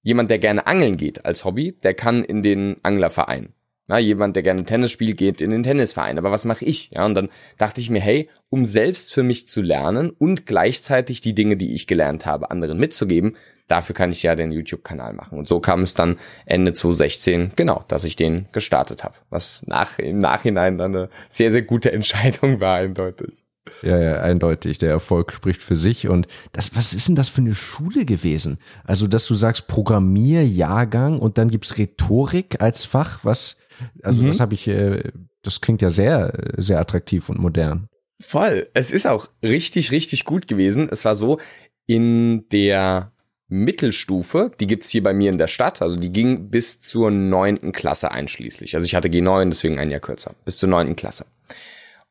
jemand, 0.04 0.30
der 0.30 0.40
gerne 0.40 0.68
angeln 0.68 0.98
geht 0.98 1.26
als 1.26 1.44
Hobby, 1.44 1.74
der 1.84 1.94
kann 1.94 2.24
in 2.24 2.42
den 2.42 2.78
Anglerverein. 2.84 3.54
Ja, 3.90 3.98
jemand, 3.98 4.36
der 4.38 4.44
gerne 4.44 4.64
Tennis 4.64 4.92
spielt, 4.92 5.18
geht 5.18 5.42
in 5.42 5.52
den 5.52 5.64
Tennisverein. 5.64 6.18
Aber 6.18 6.32
was 6.32 6.46
mache 6.46 6.64
ich? 6.64 6.92
Ja, 6.92 7.06
und 7.06 7.16
dann 7.16 7.30
dachte 7.58 7.82
ich 7.82 7.90
mir, 7.90 8.00
hey, 8.00 8.30
um 8.50 8.64
selbst 8.64 9.14
für 9.14 9.24
mich 9.24 9.48
zu 9.48 9.62
lernen 9.62 10.10
und 10.10 10.46
gleichzeitig 10.46 11.20
die 11.20 11.36
Dinge, 11.36 11.58
die 11.58 11.74
ich 11.74 11.86
gelernt 11.86 12.26
habe, 12.26 12.50
anderen 12.50 12.78
mitzugeben, 12.78 13.36
dafür 13.68 13.94
kann 13.94 14.12
ich 14.12 14.24
ja 14.24 14.36
den 14.36 14.54
YouTube-Kanal 14.54 15.14
machen. 15.14 15.38
Und 15.38 15.50
so 15.50 15.60
kam 15.60 15.82
es 15.82 15.96
dann 15.96 16.18
Ende 16.46 16.72
2016, 16.72 17.52
genau, 17.58 17.84
dass 17.90 18.06
ich 18.06 18.16
den 18.16 18.48
gestartet 18.54 19.04
habe. 19.04 19.16
Was 19.30 19.64
nach, 19.68 20.00
im 20.00 20.20
Nachhinein 20.20 20.78
dann 20.78 20.96
eine 20.96 21.10
sehr, 21.28 21.52
sehr 21.52 21.64
gute 21.64 21.92
Entscheidung 21.94 22.62
war, 22.62 22.78
eindeutig. 22.78 23.43
Ja, 23.82 24.00
ja, 24.00 24.22
eindeutig. 24.22 24.78
Der 24.78 24.90
Erfolg 24.90 25.32
spricht 25.32 25.62
für 25.62 25.76
sich. 25.76 26.08
Und 26.08 26.28
das, 26.52 26.76
was 26.76 26.94
ist 26.94 27.08
denn 27.08 27.16
das 27.16 27.30
für 27.30 27.42
eine 27.42 27.56
Schule 27.56 28.06
gewesen? 28.06 28.60
Also, 28.84 29.08
dass 29.08 29.26
du 29.26 29.36
sagst 29.36 29.68
Programmierjahrgang 29.68 31.20
und 31.20 31.38
dann 31.38 31.50
gibt's 31.50 31.78
Rhetorik 31.78 32.62
als 32.62 32.86
Fach. 32.86 33.20
Was, 33.24 33.58
also, 34.02 34.24
mhm. 34.24 34.28
das 34.28 34.40
habe 34.40 34.54
ich, 34.54 34.68
äh, 34.68 35.12
das 35.42 35.62
klingt 35.62 35.82
ja 35.82 35.90
sehr, 35.90 36.34
sehr 36.58 36.80
attraktiv 36.80 37.30
und 37.30 37.40
modern. 37.40 37.88
Voll. 38.22 38.68
Es 38.74 38.92
ist 38.92 39.08
auch 39.08 39.30
richtig, 39.42 39.92
richtig 39.92 40.26
gut 40.26 40.48
gewesen. 40.48 40.88
Es 40.90 41.06
war 41.06 41.16
so, 41.16 41.40
in 41.86 42.48
der 42.50 43.12
Mittelstufe, 43.50 44.52
die 44.60 44.68
gibt's 44.68 44.90
hier 44.90 45.04
bei 45.04 45.14
mir 45.14 45.30
in 45.30 45.38
der 45.38 45.48
Stadt, 45.48 45.82
also 45.82 45.96
die 45.96 46.12
ging 46.12 46.50
bis 46.50 46.80
zur 46.80 47.12
neunten 47.12 47.72
Klasse 47.72 48.12
einschließlich. 48.12 48.76
Also 48.76 48.86
ich 48.86 48.96
hatte 48.96 49.10
G9, 49.10 49.50
deswegen 49.50 49.78
ein 49.78 49.92
Jahr 49.92 50.00
kürzer, 50.00 50.34
bis 50.46 50.58
zur 50.58 50.70
neunten 50.70 50.96
Klasse. 50.96 51.26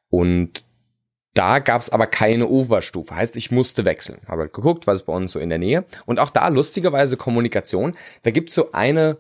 Und 0.08 0.64
da 1.34 1.58
gab 1.61 1.81
es 1.81 1.90
aber 1.90 2.06
keine 2.06 2.46
Oberstufe, 2.46 3.15
heißt, 3.15 3.36
ich 3.36 3.51
musste 3.51 3.84
wechseln. 3.84 4.20
Habe 4.27 4.43
halt 4.43 4.53
geguckt, 4.53 4.86
was 4.86 5.01
ist 5.01 5.06
bei 5.06 5.15
uns 5.15 5.32
so 5.32 5.39
in 5.39 5.48
der 5.48 5.58
Nähe. 5.58 5.84
Und 6.05 6.20
auch 6.20 6.31
da 6.31 6.48
lustigerweise 6.48 7.17
Kommunikation. 7.17 7.93
Da 8.22 8.31
gibt's 8.31 8.55
so 8.55 8.72
eine, 8.72 9.17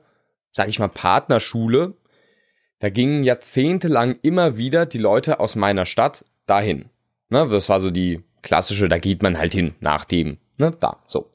sag 0.50 0.68
ich 0.68 0.78
mal, 0.78 0.88
Partnerschule. 0.88 1.94
Da 2.80 2.90
gingen 2.90 3.24
jahrzehntelang 3.24 4.16
immer 4.22 4.56
wieder 4.56 4.86
die 4.86 4.98
Leute 4.98 5.40
aus 5.40 5.56
meiner 5.56 5.86
Stadt 5.86 6.24
dahin. 6.46 6.86
Ne, 7.30 7.48
das 7.48 7.70
war 7.70 7.80
so 7.80 7.90
die 7.90 8.22
klassische, 8.42 8.88
da 8.88 8.98
geht 8.98 9.22
man 9.22 9.38
halt 9.38 9.52
hin, 9.52 9.74
nach 9.80 10.04
dem, 10.04 10.36
ne, 10.58 10.76
da, 10.78 10.98
so. 11.06 11.30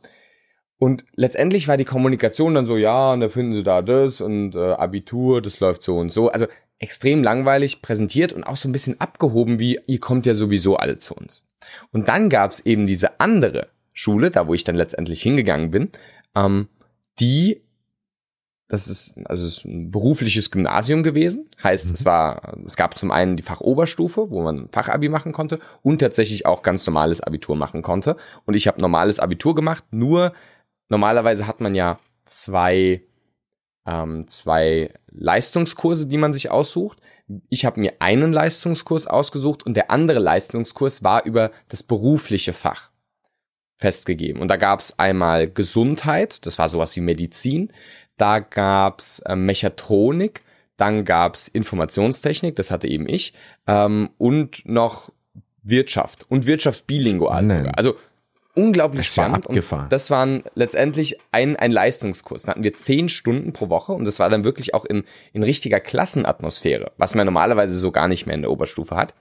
Und 0.77 1.05
letztendlich 1.15 1.67
war 1.67 1.75
die 1.75 1.85
Kommunikation 1.85 2.53
dann 2.53 2.67
so, 2.67 2.77
ja, 2.77 3.13
und 3.13 3.21
da 3.21 3.29
finden 3.29 3.53
sie 3.53 3.63
da 3.63 3.81
das 3.81 4.21
und 4.21 4.53
äh, 4.53 4.73
Abitur, 4.73 5.41
das 5.41 5.59
läuft 5.59 5.81
so 5.81 5.97
und 5.97 6.11
so. 6.11 6.29
Also 6.29 6.45
extrem 6.79 7.23
langweilig 7.23 7.81
präsentiert 7.81 8.33
und 8.33 8.43
auch 8.43 8.55
so 8.55 8.69
ein 8.69 8.71
bisschen 8.71 8.99
abgehoben, 9.01 9.59
wie 9.59 9.79
ihr 9.87 9.99
kommt 9.99 10.25
ja 10.25 10.35
sowieso 10.35 10.77
alle 10.77 10.99
zu 10.99 11.15
uns. 11.15 11.47
Und 11.91 12.07
dann 12.07 12.29
gab's 12.29 12.59
eben 12.59 12.85
diese 12.85 13.19
andere 13.19 13.69
Schule, 13.93 14.29
da 14.29 14.47
wo 14.47 14.53
ich 14.53 14.63
dann 14.63 14.75
letztendlich 14.75 15.21
hingegangen 15.21 15.71
bin, 15.71 15.89
ähm, 16.35 16.67
die, 17.19 17.63
das 18.67 18.87
ist 18.87 19.19
also 19.25 19.45
es 19.45 19.59
ist 19.59 19.65
ein 19.65 19.89
berufliches 19.89 20.51
Gymnasium 20.51 21.01
gewesen, 21.01 21.49
heißt 21.63 21.87
mhm. 21.87 21.93
es 21.93 22.05
war, 22.05 22.57
es 22.67 22.75
gab 22.75 22.95
zum 22.95 23.09
einen 23.09 23.37
die 23.37 23.43
Fachoberstufe, 23.43 24.29
wo 24.29 24.43
man 24.43 24.69
Fachabi 24.69 25.09
machen 25.09 25.31
konnte 25.31 25.59
und 25.81 25.99
tatsächlich 25.99 26.45
auch 26.45 26.61
ganz 26.61 26.85
normales 26.85 27.21
Abitur 27.21 27.55
machen 27.55 27.81
konnte. 27.81 28.17
Und 28.45 28.53
ich 28.53 28.67
habe 28.67 28.81
normales 28.81 29.19
Abitur 29.19 29.55
gemacht, 29.55 29.85
nur 29.89 30.33
normalerweise 30.89 31.47
hat 31.47 31.59
man 31.59 31.73
ja 31.73 31.99
zwei 32.25 33.01
ähm, 33.87 34.27
zwei 34.27 34.93
Leistungskurse, 35.09 36.07
die 36.07 36.17
man 36.17 36.33
sich 36.33 36.51
aussucht. 36.51 36.99
Ich 37.49 37.65
habe 37.65 37.79
mir 37.79 37.93
einen 37.99 38.31
Leistungskurs 38.31 39.07
ausgesucht 39.07 39.65
und 39.65 39.75
der 39.75 39.89
andere 39.89 40.19
Leistungskurs 40.19 41.03
war 41.03 41.25
über 41.25 41.51
das 41.69 41.83
berufliche 41.83 42.53
Fach 42.53 42.91
festgegeben. 43.77 44.41
Und 44.41 44.49
da 44.49 44.57
gab 44.57 44.79
es 44.79 44.99
einmal 44.99 45.49
Gesundheit, 45.49 46.45
das 46.45 46.59
war 46.59 46.69
sowas 46.69 46.95
wie 46.95 47.01
Medizin, 47.01 47.71
da 48.17 48.39
gab 48.39 48.99
es 48.99 49.19
äh, 49.19 49.35
Mechatronik, 49.35 50.41
dann 50.77 51.05
gab 51.05 51.35
es 51.35 51.47
Informationstechnik, 51.47 52.55
das 52.55 52.71
hatte 52.71 52.87
eben 52.87 53.07
ich, 53.07 53.33
ähm, 53.67 54.09
und 54.17 54.63
noch 54.65 55.11
Wirtschaft 55.63 56.25
und 56.29 56.45
Wirtschaft 56.45 56.87
bilingual. 56.87 57.43
Also 57.75 57.95
unglaublich 58.57 59.07
das 59.07 59.13
spannend. 59.13 59.45
Ja 59.49 59.77
und 59.77 59.91
das 59.91 60.09
waren 60.09 60.43
letztendlich 60.55 61.17
ein, 61.31 61.55
ein 61.55 61.71
Leistungskurs. 61.71 62.43
Da 62.43 62.51
hatten 62.51 62.63
wir 62.63 62.73
zehn 62.73 63.07
Stunden 63.07 63.53
pro 63.53 63.69
Woche 63.69 63.93
und 63.93 64.05
das 64.05 64.19
war 64.19 64.29
dann 64.29 64.43
wirklich 64.43 64.73
auch 64.73 64.83
in, 64.83 65.03
in 65.31 65.43
richtiger 65.43 65.79
Klassenatmosphäre, 65.79 66.91
was 66.97 67.15
man 67.15 67.25
normalerweise 67.25 67.77
so 67.77 67.91
gar 67.91 68.07
nicht 68.07 68.25
mehr 68.25 68.35
in 68.35 68.41
der 68.41 68.51
Oberstufe 68.51 68.95
hat. 68.95 69.13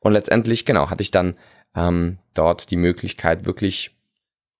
Und 0.00 0.12
letztendlich, 0.12 0.64
genau, 0.64 0.90
hatte 0.90 1.02
ich 1.02 1.12
dann 1.12 1.36
ähm, 1.76 2.18
dort 2.34 2.70
die 2.70 2.76
Möglichkeit, 2.76 3.46
wirklich 3.46 3.96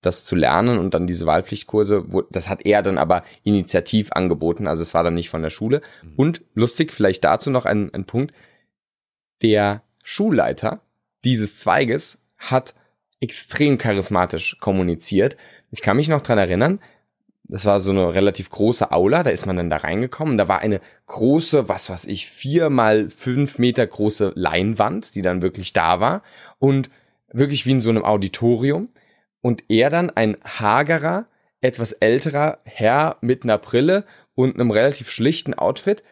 das 0.02 0.24
zu 0.24 0.34
lernen 0.34 0.78
und 0.78 0.94
dann 0.94 1.06
diese 1.06 1.26
Wahlpflichtkurse, 1.26 2.12
wo, 2.12 2.22
das 2.22 2.48
hat 2.48 2.64
er 2.64 2.82
dann 2.82 2.98
aber 2.98 3.24
initiativ 3.44 4.12
angeboten, 4.12 4.66
also 4.66 4.82
es 4.82 4.94
war 4.94 5.04
dann 5.04 5.14
nicht 5.14 5.30
von 5.30 5.42
der 5.42 5.50
Schule. 5.50 5.80
Mhm. 6.02 6.12
Und 6.16 6.42
lustig, 6.54 6.92
vielleicht 6.92 7.24
dazu 7.24 7.50
noch 7.50 7.66
ein, 7.66 7.92
ein 7.92 8.04
Punkt, 8.04 8.34
der 9.42 9.82
Schulleiter 10.02 10.80
dieses 11.24 11.56
Zweiges 11.56 12.22
hat 12.38 12.74
extrem 13.22 13.78
charismatisch 13.78 14.58
kommuniziert. 14.58 15.36
Ich 15.70 15.80
kann 15.80 15.96
mich 15.96 16.08
noch 16.08 16.20
dran 16.20 16.38
erinnern, 16.38 16.80
das 17.44 17.66
war 17.66 17.80
so 17.80 17.90
eine 17.90 18.14
relativ 18.14 18.50
große 18.50 18.92
Aula, 18.92 19.22
da 19.22 19.30
ist 19.30 19.46
man 19.46 19.56
dann 19.56 19.70
da 19.70 19.78
reingekommen. 19.78 20.38
Da 20.38 20.48
war 20.48 20.60
eine 20.60 20.80
große, 21.06 21.68
was 21.68 21.90
weiß 21.90 22.06
ich, 22.06 22.26
vier 22.26 22.70
mal 22.70 23.10
fünf 23.10 23.58
Meter 23.58 23.86
große 23.86 24.32
Leinwand, 24.34 25.14
die 25.14 25.22
dann 25.22 25.42
wirklich 25.42 25.72
da 25.72 26.00
war 26.00 26.22
und 26.58 26.90
wirklich 27.32 27.66
wie 27.66 27.72
in 27.72 27.80
so 27.80 27.90
einem 27.90 28.04
Auditorium. 28.04 28.88
Und 29.40 29.64
er 29.68 29.90
dann 29.90 30.10
ein 30.10 30.36
hagerer, 30.44 31.26
etwas 31.60 31.92
älterer 31.92 32.58
Herr 32.64 33.18
mit 33.20 33.44
einer 33.44 33.58
Brille 33.58 34.04
und 34.34 34.54
einem 34.54 34.70
relativ 34.70 35.10
schlichten 35.10 35.52
Outfit, 35.52 36.02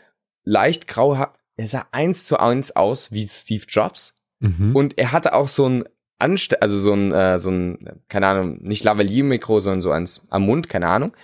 leicht 0.44 0.88
grau, 0.88 1.26
er 1.56 1.66
sah 1.66 1.86
eins 1.90 2.24
zu 2.24 2.38
eins 2.38 2.76
aus 2.76 3.12
wie 3.12 3.26
Steve 3.26 3.64
Jobs. 3.66 4.16
Mhm. 4.40 4.76
Und 4.76 4.98
er 4.98 5.12
hatte 5.12 5.34
auch 5.34 5.48
so 5.48 5.66
ein 5.66 5.84
Anste 6.20 6.62
also 6.62 6.78
so 6.78 6.92
ein, 6.92 7.12
äh, 7.12 7.38
so 7.38 7.50
ein, 7.50 8.00
keine 8.08 8.26
Ahnung, 8.26 8.58
nicht 8.62 8.84
Lavalier-Mikro, 8.84 9.60
sondern 9.60 9.80
so 9.80 9.90
eins 9.90 10.26
am 10.30 10.42
Mund, 10.42 10.68
keine 10.68 10.88
Ahnung. 10.88 11.16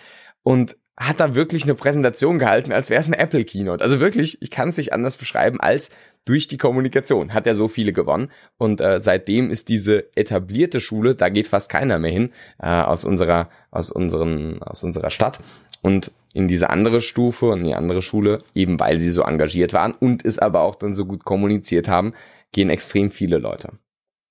Und 0.43 0.77
hat 0.99 1.21
da 1.21 1.35
wirklich 1.35 1.65
eine 1.65 1.75
Präsentation 1.75 2.39
gehalten, 2.39 2.73
als 2.73 2.89
wäre 2.89 3.01
es 3.01 3.07
eine 3.07 3.19
Apple 3.19 3.45
Keynote. 3.45 3.85
Also 3.85 4.01
wirklich, 4.01 4.41
ich 4.41 4.51
kann 4.51 4.71
es 4.71 4.79
nicht 4.79 4.95
anders 4.95 5.17
beschreiben 5.17 5.61
als 5.61 5.91
durch 6.25 6.49
die 6.49 6.57
Kommunikation 6.57 7.33
hat 7.33 7.47
er 7.47 7.55
so 7.55 7.69
viele 7.69 7.93
gewonnen. 7.93 8.31
Und 8.59 8.81
äh, 8.81 8.99
seitdem 8.99 9.51
ist 9.51 9.69
diese 9.69 10.07
etablierte 10.17 10.81
Schule, 10.81 11.15
da 11.15 11.29
geht 11.29 11.47
fast 11.47 11.71
keiner 11.71 11.99
mehr 11.99 12.11
hin 12.11 12.33
äh, 12.59 12.67
aus 12.67 13.05
unserer 13.05 13.49
aus 13.71 13.91
unseren 13.91 14.63
aus 14.63 14.83
unserer 14.83 15.11
Stadt 15.11 15.41
und 15.83 16.13
in 16.35 16.49
diese 16.49 16.69
andere 16.69 17.01
Stufe 17.01 17.47
und 17.47 17.61
in 17.61 17.67
die 17.67 17.75
andere 17.75 18.03
Schule, 18.03 18.43
eben 18.55 18.81
weil 18.81 18.99
sie 18.99 19.11
so 19.11 19.23
engagiert 19.23 19.73
waren 19.73 19.93
und 19.93 20.25
es 20.25 20.39
aber 20.39 20.63
auch 20.63 20.75
dann 20.75 20.95
so 20.95 21.07
gut 21.07 21.25
kommuniziert 21.25 21.89
haben, 21.89 22.13
gehen 22.53 22.71
extrem 22.71 23.11
viele 23.11 23.39
Leute. 23.39 23.71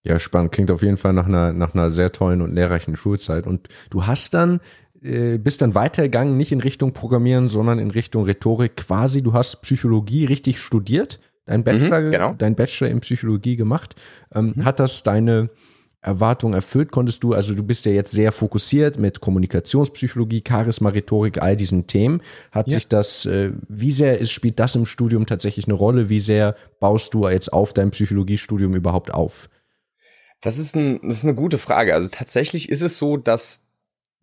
Ja, 0.06 0.20
spannend. 0.20 0.52
Klingt 0.52 0.70
auf 0.70 0.84
jeden 0.84 0.98
Fall 0.98 1.14
nach 1.14 1.26
einer, 1.26 1.52
nach 1.52 1.74
einer 1.74 1.90
sehr 1.90 2.12
tollen 2.12 2.42
und 2.42 2.54
lehrreichen 2.54 2.96
Schulzeit. 2.96 3.48
Und 3.48 3.68
du 3.90 4.06
hast 4.06 4.36
dann, 4.36 4.60
äh, 5.02 5.40
bist 5.40 5.64
dann 5.64 5.74
weitergegangen, 5.74 6.38
nicht 6.38 6.52
in 6.52 6.62
Richtung 6.62 6.94
Programmieren, 6.94 7.50
sondern 7.50 7.80
in 7.80 7.90
Richtung 7.90 8.26
Rhetorik 8.26 8.76
quasi. 8.76 9.24
Du 9.24 9.34
hast 9.34 9.64
Psychologie 9.64 10.26
richtig 10.26 10.60
studiert, 10.60 11.20
dein 11.46 11.64
Bachelor, 11.64 12.02
mhm, 12.02 12.12
genau. 12.12 12.36
dein 12.38 12.56
Bachelor 12.56 12.92
in 12.92 13.00
Psychologie 13.00 13.56
gemacht. 13.56 13.96
Ähm, 14.34 14.54
mhm. 14.56 14.66
Hat 14.66 14.80
das 14.80 15.02
deine 15.02 15.50
Erwartungen 16.02 16.54
erfüllt? 16.54 16.92
Konntest 16.92 17.24
du, 17.24 17.34
also 17.34 17.56
du 17.56 17.64
bist 17.64 17.88
ja 17.88 17.92
jetzt 17.92 18.12
sehr 18.12 18.32
fokussiert 18.32 19.00
mit 19.00 19.22
Kommunikationspsychologie, 19.22 20.44
Charisma, 20.48 20.90
Rhetorik, 20.90 21.42
all 21.42 21.56
diesen 21.56 21.88
Themen. 21.88 22.22
Hat 22.52 22.68
ja. 22.68 22.76
sich 22.76 22.88
das, 22.88 23.26
äh, 23.26 23.54
wie 23.70 23.92
sehr 23.92 24.20
ist, 24.20 24.32
spielt 24.32 24.60
das 24.60 24.76
im 24.76 24.86
Studium 24.86 25.26
tatsächlich 25.26 25.66
eine 25.66 25.74
Rolle? 25.74 26.10
Wie 26.10 26.20
sehr 26.20 26.54
baust 26.80 27.16
du 27.16 27.28
jetzt 27.28 27.52
auf 27.52 27.74
dein 27.74 27.90
Psychologiestudium 27.90 28.76
überhaupt 28.76 29.12
auf? 29.12 29.50
Das 30.42 30.58
ist, 30.58 30.76
ein, 30.76 31.00
das 31.04 31.18
ist 31.18 31.24
eine 31.24 31.36
gute 31.36 31.58
Frage. 31.58 31.94
Also 31.94 32.10
tatsächlich 32.12 32.70
ist 32.70 32.82
es 32.82 32.98
so, 32.98 33.18
dass 33.18 33.66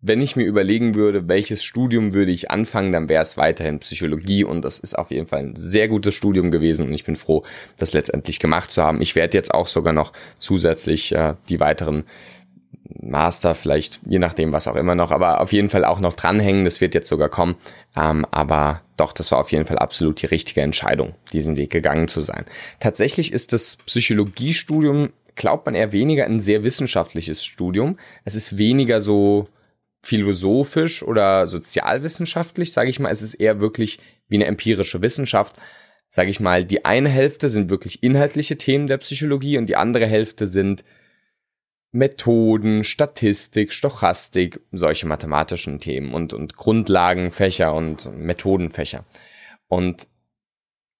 wenn 0.05 0.19
ich 0.19 0.35
mir 0.35 0.43
überlegen 0.43 0.95
würde, 0.95 1.29
welches 1.29 1.63
Studium 1.63 2.11
würde 2.11 2.31
ich 2.31 2.51
anfangen, 2.51 2.91
dann 2.91 3.07
wäre 3.07 3.21
es 3.21 3.37
weiterhin 3.37 3.79
Psychologie 3.79 4.43
und 4.43 4.61
das 4.61 4.77
ist 4.77 4.97
auf 4.97 5.11
jeden 5.11 5.27
Fall 5.27 5.39
ein 5.39 5.55
sehr 5.55 5.87
gutes 5.87 6.13
Studium 6.13 6.51
gewesen 6.51 6.87
und 6.87 6.93
ich 6.93 7.05
bin 7.05 7.15
froh, 7.15 7.45
das 7.77 7.93
letztendlich 7.93 8.39
gemacht 8.39 8.69
zu 8.69 8.83
haben. 8.83 9.01
Ich 9.01 9.15
werde 9.15 9.37
jetzt 9.37 9.53
auch 9.53 9.65
sogar 9.65 9.93
noch 9.93 10.11
zusätzlich 10.37 11.15
äh, 11.15 11.35
die 11.47 11.61
weiteren 11.61 12.03
Master, 13.01 13.55
vielleicht 13.55 14.01
je 14.05 14.19
nachdem, 14.19 14.51
was 14.51 14.67
auch 14.67 14.75
immer 14.75 14.93
noch, 14.93 15.11
aber 15.11 15.39
auf 15.39 15.53
jeden 15.53 15.69
Fall 15.69 15.85
auch 15.85 16.01
noch 16.01 16.13
dranhängen. 16.13 16.65
Das 16.65 16.81
wird 16.81 16.93
jetzt 16.93 17.07
sogar 17.07 17.29
kommen. 17.29 17.55
Ähm, 17.95 18.25
aber 18.29 18.81
doch, 18.97 19.13
das 19.13 19.31
war 19.31 19.39
auf 19.39 19.53
jeden 19.53 19.65
Fall 19.65 19.79
absolut 19.79 20.21
die 20.21 20.25
richtige 20.25 20.61
Entscheidung, 20.61 21.15
diesen 21.31 21.55
Weg 21.55 21.71
gegangen 21.71 22.09
zu 22.09 22.19
sein. 22.19 22.43
Tatsächlich 22.81 23.31
ist 23.31 23.53
das 23.53 23.77
Psychologiestudium 23.77 25.11
glaubt 25.35 25.65
man 25.65 25.75
eher 25.75 25.91
weniger 25.91 26.25
ein 26.25 26.39
sehr 26.39 26.63
wissenschaftliches 26.63 27.43
Studium. 27.43 27.97
Es 28.25 28.35
ist 28.35 28.57
weniger 28.57 29.01
so 29.01 29.47
philosophisch 30.01 31.01
oder 31.03 31.47
sozialwissenschaftlich, 31.47 32.73
sage 32.73 32.89
ich 32.89 32.99
mal. 32.99 33.11
Es 33.11 33.21
ist 33.21 33.35
eher 33.35 33.61
wirklich 33.61 33.99
wie 34.27 34.35
eine 34.35 34.45
empirische 34.45 35.01
Wissenschaft. 35.01 35.55
Sage 36.09 36.29
ich 36.29 36.39
mal, 36.39 36.63
die 36.63 36.85
eine 36.85 37.09
Hälfte 37.09 37.49
sind 37.49 37.69
wirklich 37.69 38.03
inhaltliche 38.03 38.57
Themen 38.57 38.85
der 38.87 38.97
Psychologie 38.97 39.57
und 39.57 39.65
die 39.67 39.75
andere 39.75 40.05
Hälfte 40.05 40.45
sind 40.45 40.83
Methoden, 41.91 42.83
Statistik, 42.83 43.71
Stochastik, 43.71 44.59
solche 44.71 45.07
mathematischen 45.07 45.79
Themen 45.79 46.13
und, 46.13 46.33
und 46.33 46.55
Grundlagenfächer 46.55 47.73
und 47.73 48.15
Methodenfächer. 48.15 49.05
Und 49.67 50.07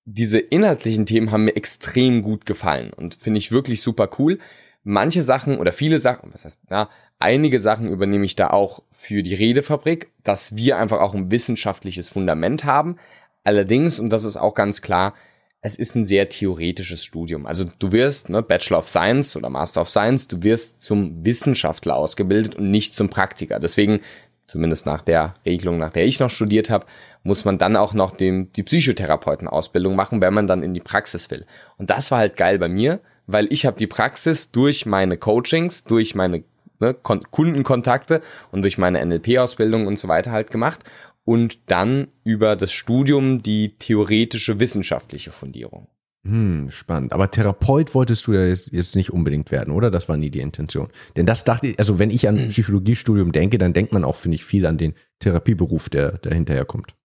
diese 0.06 0.40
inhaltlichen 0.40 1.06
Themen 1.06 1.32
haben 1.32 1.46
mir 1.46 1.56
extrem 1.56 2.22
gut 2.22 2.46
gefallen 2.46 2.92
und 2.92 3.16
finde 3.16 3.38
ich 3.38 3.52
wirklich 3.52 3.82
super 3.82 4.10
cool. 4.20 4.40
Manche 4.84 5.24
Sachen 5.24 5.58
oder 5.58 5.72
viele 5.72 5.98
Sachen, 5.98 6.34
was 6.34 6.44
heißt, 6.44 6.62
ja, 6.70 6.90
einige 7.20 7.60
Sachen 7.62 7.88
übernehme 7.88 8.26
ich 8.26 8.36
da 8.36 8.50
auch 8.50 8.84
für 8.92 9.24
die 9.24 9.34
Redefabrik, 9.34 10.12
dass 10.24 10.58
wir 10.58 10.78
einfach 10.78 11.00
auch 11.00 11.14
ein 11.14 11.32
wissenschaftliches 11.32 12.10
Fundament 12.10 12.66
haben. 12.66 12.98
Allerdings, 13.46 14.00
und 14.00 14.10
das 14.10 14.26
ist 14.26 14.36
auch 14.36 14.54
ganz 14.54 14.82
klar, 14.82 15.14
es 15.62 15.78
ist 15.78 15.96
ein 15.96 16.04
sehr 16.04 16.28
theoretisches 16.28 17.06
Studium. 17.06 17.46
Also 17.46 17.64
du 17.80 17.94
wirst, 17.94 18.28
ne, 18.28 18.44
Bachelor 18.44 18.80
of 18.80 18.90
Science 18.90 19.38
oder 19.38 19.50
Master 19.50 19.80
of 19.80 19.90
Science, 19.90 20.28
du 20.28 20.44
wirst 20.44 20.82
zum 20.82 21.26
Wissenschaftler 21.26 21.96
ausgebildet 21.96 22.56
und 22.56 22.70
nicht 22.70 22.94
zum 22.94 23.10
Praktiker. 23.10 23.62
Deswegen, 23.62 24.02
zumindest 24.46 24.86
nach 24.86 25.02
der 25.02 25.36
Regelung, 25.46 25.78
nach 25.78 25.92
der 25.94 26.06
ich 26.06 26.20
noch 26.20 26.30
studiert 26.30 26.70
habe, 26.70 26.86
muss 27.24 27.46
man 27.46 27.58
dann 27.58 27.76
auch 27.76 27.94
noch 27.94 28.12
dem, 28.12 28.52
die 28.54 28.64
Psychotherapeutenausbildung 28.64 29.96
machen, 29.96 30.22
wenn 30.22 30.34
man 30.34 30.48
dann 30.48 30.62
in 30.62 30.74
die 30.74 30.82
Praxis 30.82 31.32
will. 31.32 31.46
Und 31.78 31.90
das 31.90 32.12
war 32.12 32.20
halt 32.20 32.36
geil 32.36 32.60
bei 32.60 32.68
mir, 32.68 33.00
weil 33.28 33.52
ich 33.52 33.66
habe 33.66 33.78
die 33.78 33.88
Praxis 33.88 34.52
durch 34.52 34.86
meine 34.86 35.18
Coachings, 35.18 35.86
durch 35.86 36.16
meine 36.16 36.44
ne, 36.80 36.94
Kundenkontakte 36.94 38.22
und 38.52 38.62
durch 38.64 38.78
meine 38.78 39.04
NLP-Ausbildung 39.06 39.88
und 39.88 39.98
so 39.98 40.08
weiter 40.08 40.32
halt 40.32 40.52
gemacht 40.52 40.82
und 41.26 41.60
dann 41.72 42.08
über 42.24 42.56
das 42.56 42.72
Studium 42.72 43.42
die 43.42 43.76
theoretische 43.78 44.60
wissenschaftliche 44.60 45.32
Fundierung. 45.32 45.88
Hm, 46.26 46.70
spannend. 46.70 47.12
Aber 47.12 47.30
Therapeut 47.32 47.94
wolltest 47.94 48.28
du 48.28 48.34
ja 48.34 48.46
jetzt 48.46 48.96
nicht 48.96 49.12
unbedingt 49.12 49.52
werden, 49.52 49.74
oder? 49.74 49.92
Das 49.92 50.08
war 50.08 50.16
nie 50.16 50.30
die 50.30 50.40
Intention. 50.40 50.88
Denn 51.18 51.26
das 51.26 51.44
dachte 51.44 51.68
ich, 51.68 51.80
also 51.80 52.00
wenn 52.00 52.10
ich 52.10 52.30
an 52.30 52.48
Psychologiestudium 52.50 53.32
denke, 53.34 53.58
dann 53.58 53.74
denkt 53.74 53.92
man 53.92 54.06
auch, 54.06 54.16
finde 54.16 54.36
ich, 54.36 54.46
viel 54.46 54.66
an 54.66 54.78
den 54.78 54.94
Therapieberuf, 55.20 55.90
der, 55.90 56.14
der 56.20 56.34
hinterher 56.34 56.66
kommt. 56.66 56.96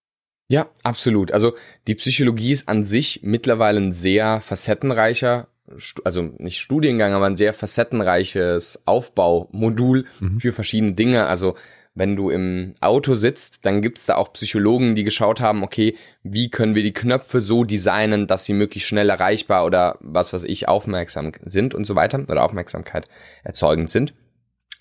Ja, 0.49 0.67
absolut. 0.83 1.31
Also 1.31 1.53
die 1.85 1.95
Psychologie 1.95 2.51
ist 2.51 2.67
an 2.67 2.83
sich 2.83 3.21
mittlerweile 3.23 3.79
ein 3.79 3.93
sehr 3.93 4.41
facettenreicher, 4.41 5.47
also 6.03 6.23
nicht 6.23 6.57
Studiengang, 6.57 7.13
aber 7.13 7.27
ein 7.27 7.35
sehr 7.35 7.53
facettenreiches 7.53 8.81
Aufbaumodul 8.85 10.05
mhm. 10.19 10.39
für 10.39 10.51
verschiedene 10.51 10.93
Dinge. 10.93 11.27
Also 11.27 11.55
wenn 11.93 12.15
du 12.15 12.31
im 12.31 12.73
Auto 12.81 13.13
sitzt, 13.13 13.65
dann 13.67 13.81
gibt's 13.81 14.07
da 14.07 14.15
auch 14.15 14.33
Psychologen, 14.33 14.95
die 14.95 15.03
geschaut 15.03 15.39
haben, 15.39 15.63
okay, 15.63 15.95
wie 16.23 16.49
können 16.49 16.73
wir 16.73 16.81
die 16.81 16.93
Knöpfe 16.93 17.41
so 17.41 17.63
designen, 17.63 18.25
dass 18.25 18.45
sie 18.45 18.53
möglichst 18.53 18.89
schnell 18.89 19.09
erreichbar 19.09 19.65
oder 19.65 19.99
was 20.01 20.33
weiß 20.33 20.43
ich, 20.43 20.67
aufmerksam 20.67 21.31
sind 21.43 21.75
und 21.75 21.85
so 21.85 21.93
weiter 21.93 22.19
oder 22.27 22.43
Aufmerksamkeit 22.43 23.07
erzeugend 23.43 23.91
sind. 23.91 24.15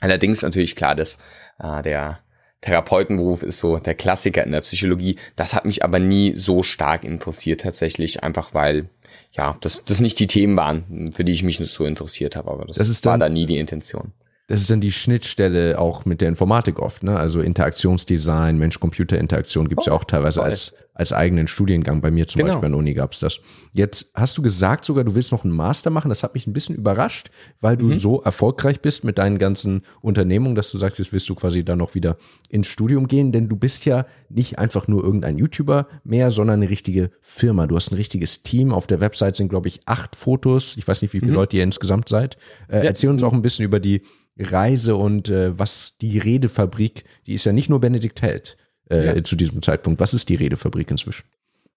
Allerdings 0.01 0.41
natürlich 0.41 0.77
klar, 0.77 0.95
dass 0.95 1.19
äh, 1.59 1.83
der 1.83 2.21
Therapeutenberuf 2.61 3.43
ist 3.43 3.59
so 3.59 3.79
der 3.79 3.95
Klassiker 3.95 4.45
in 4.45 4.53
der 4.53 4.63
Psychologie. 4.63 5.17
Das 5.37 5.55
hat 5.55 5.65
mich 5.65 5.85
aber 5.85 5.99
nie 5.99 6.35
so 6.37 6.63
stark 6.63 7.05
interessiert 7.05 7.61
tatsächlich, 7.61 8.23
einfach 8.23 8.55
weil 8.55 8.89
ja, 9.33 9.57
das, 9.61 9.85
das 9.85 10.01
nicht 10.01 10.19
die 10.19 10.27
Themen 10.27 10.57
waren, 10.57 11.13
für 11.13 11.25
die 11.25 11.33
ich 11.33 11.43
mich 11.43 11.59
so 11.59 11.85
interessiert 11.85 12.35
habe, 12.35 12.51
aber 12.51 12.65
das, 12.65 12.77
das 12.79 13.05
war 13.05 13.19
da 13.19 13.29
nie 13.29 13.47
die 13.47 13.59
Intention 13.59 14.13
das 14.49 14.63
ist 14.63 14.71
dann 14.71 14.81
die 14.81 14.93
Schnittstelle 14.93 15.79
auch 15.79 16.07
mit 16.07 16.23
der 16.23 16.29
Informatik 16.29 16.79
oft, 16.79 17.03
ne? 17.03 17.19
Also 17.19 17.43
Interaktionsdesign, 17.43 18.57
Mensch-Computer-Interaktion 18.57 19.69
gibt's 19.69 19.87
oh, 19.87 19.91
ja 19.91 19.97
auch 19.97 20.05
teilweise 20.05 20.43
als, 20.43 20.75
als 20.95 21.13
eigenen 21.13 21.49
Studiengang. 21.49 22.01
Bei 22.01 22.11
mir 22.11 22.27
zum 22.27 22.39
genau. 22.39 22.55
Beispiel 22.55 22.65
an 22.65 22.73
der 22.73 22.79
Uni 22.79 22.95
gab's 22.95 23.21
das. 23.21 23.41
Jetzt 23.75 24.11
hast 24.15 24.39
du 24.39 24.43
gesagt 24.43 24.87
sogar, 24.87 25.05
du 25.05 25.15
willst 25.15 25.33
noch 25.33 25.45
einen 25.45 25.53
Master 25.53 25.91
machen. 25.91 26.09
Das 26.09 26.23
hat 26.23 26.33
mich 26.33 26.47
ein 26.47 26.55
bisschen 26.55 26.77
überrascht, 26.77 27.29
weil 27.61 27.77
du 27.77 27.89
mhm. 27.89 27.99
so 27.99 28.23
erfolgreich 28.23 28.81
bist 28.81 29.05
mit 29.05 29.19
deinen 29.19 29.37
ganzen 29.37 29.83
Unternehmungen, 30.01 30.55
dass 30.55 30.71
du 30.71 30.79
sagst, 30.79 30.99
jetzt 30.99 31.13
willst 31.13 31.29
du 31.29 31.35
quasi 31.35 31.63
dann 31.63 31.77
noch 31.77 31.95
wieder 31.95 32.17
ins 32.49 32.69
Studium 32.69 33.07
gehen, 33.07 33.33
denn 33.33 33.51
du 33.51 33.57
bist 33.57 33.85
ja 33.85 34.07
nicht 34.31 34.59
einfach 34.59 34.89
nur 34.89 35.05
irgendein 35.05 35.37
YouTuber 35.37 35.89
mehr, 36.05 36.31
sondern 36.31 36.63
eine 36.63 36.71
richtige 36.71 37.11
Firma. 37.21 37.67
Du 37.67 37.77
hast 37.77 37.93
ein 37.93 37.97
richtiges 37.97 38.43
Team. 38.45 38.73
Auf 38.73 38.87
der 38.87 39.03
Website 39.03 39.37
sind, 39.37 39.51
glaube 39.51 39.69
ich, 39.69 39.81
acht 39.85 40.17
Fotos. 40.17 40.79
Ich 40.79 40.89
weiß 40.89 41.03
nicht, 41.03 41.13
wie 41.13 41.21
viele 41.21 41.33
mhm. 41.33 41.37
Leute 41.37 41.59
ihr 41.59 41.65
insgesamt 41.65 42.09
seid. 42.09 42.39
Äh, 42.69 42.79
ja. 42.79 42.85
Erzähl 42.85 43.11
uns 43.11 43.23
auch 43.23 43.35
ein 43.35 43.43
bisschen 43.43 43.67
über 43.67 43.79
die 43.79 44.01
Reise 44.39 44.97
und 44.97 45.29
äh, 45.29 45.59
was 45.59 45.97
die 45.99 46.19
Redefabrik, 46.19 47.05
die 47.27 47.35
ist 47.35 47.45
ja 47.45 47.53
nicht 47.53 47.69
nur 47.69 47.81
Benedikt 47.81 48.23
Held 48.23 48.57
äh, 48.91 49.17
ja. 49.17 49.23
zu 49.23 49.37
diesem 49.37 49.63
Zeitpunkt. 49.63 50.01
Was 50.01 50.15
ist 50.15 50.29
die 50.29 50.37
Redefabrik 50.37 50.91
inzwischen? 50.91 51.25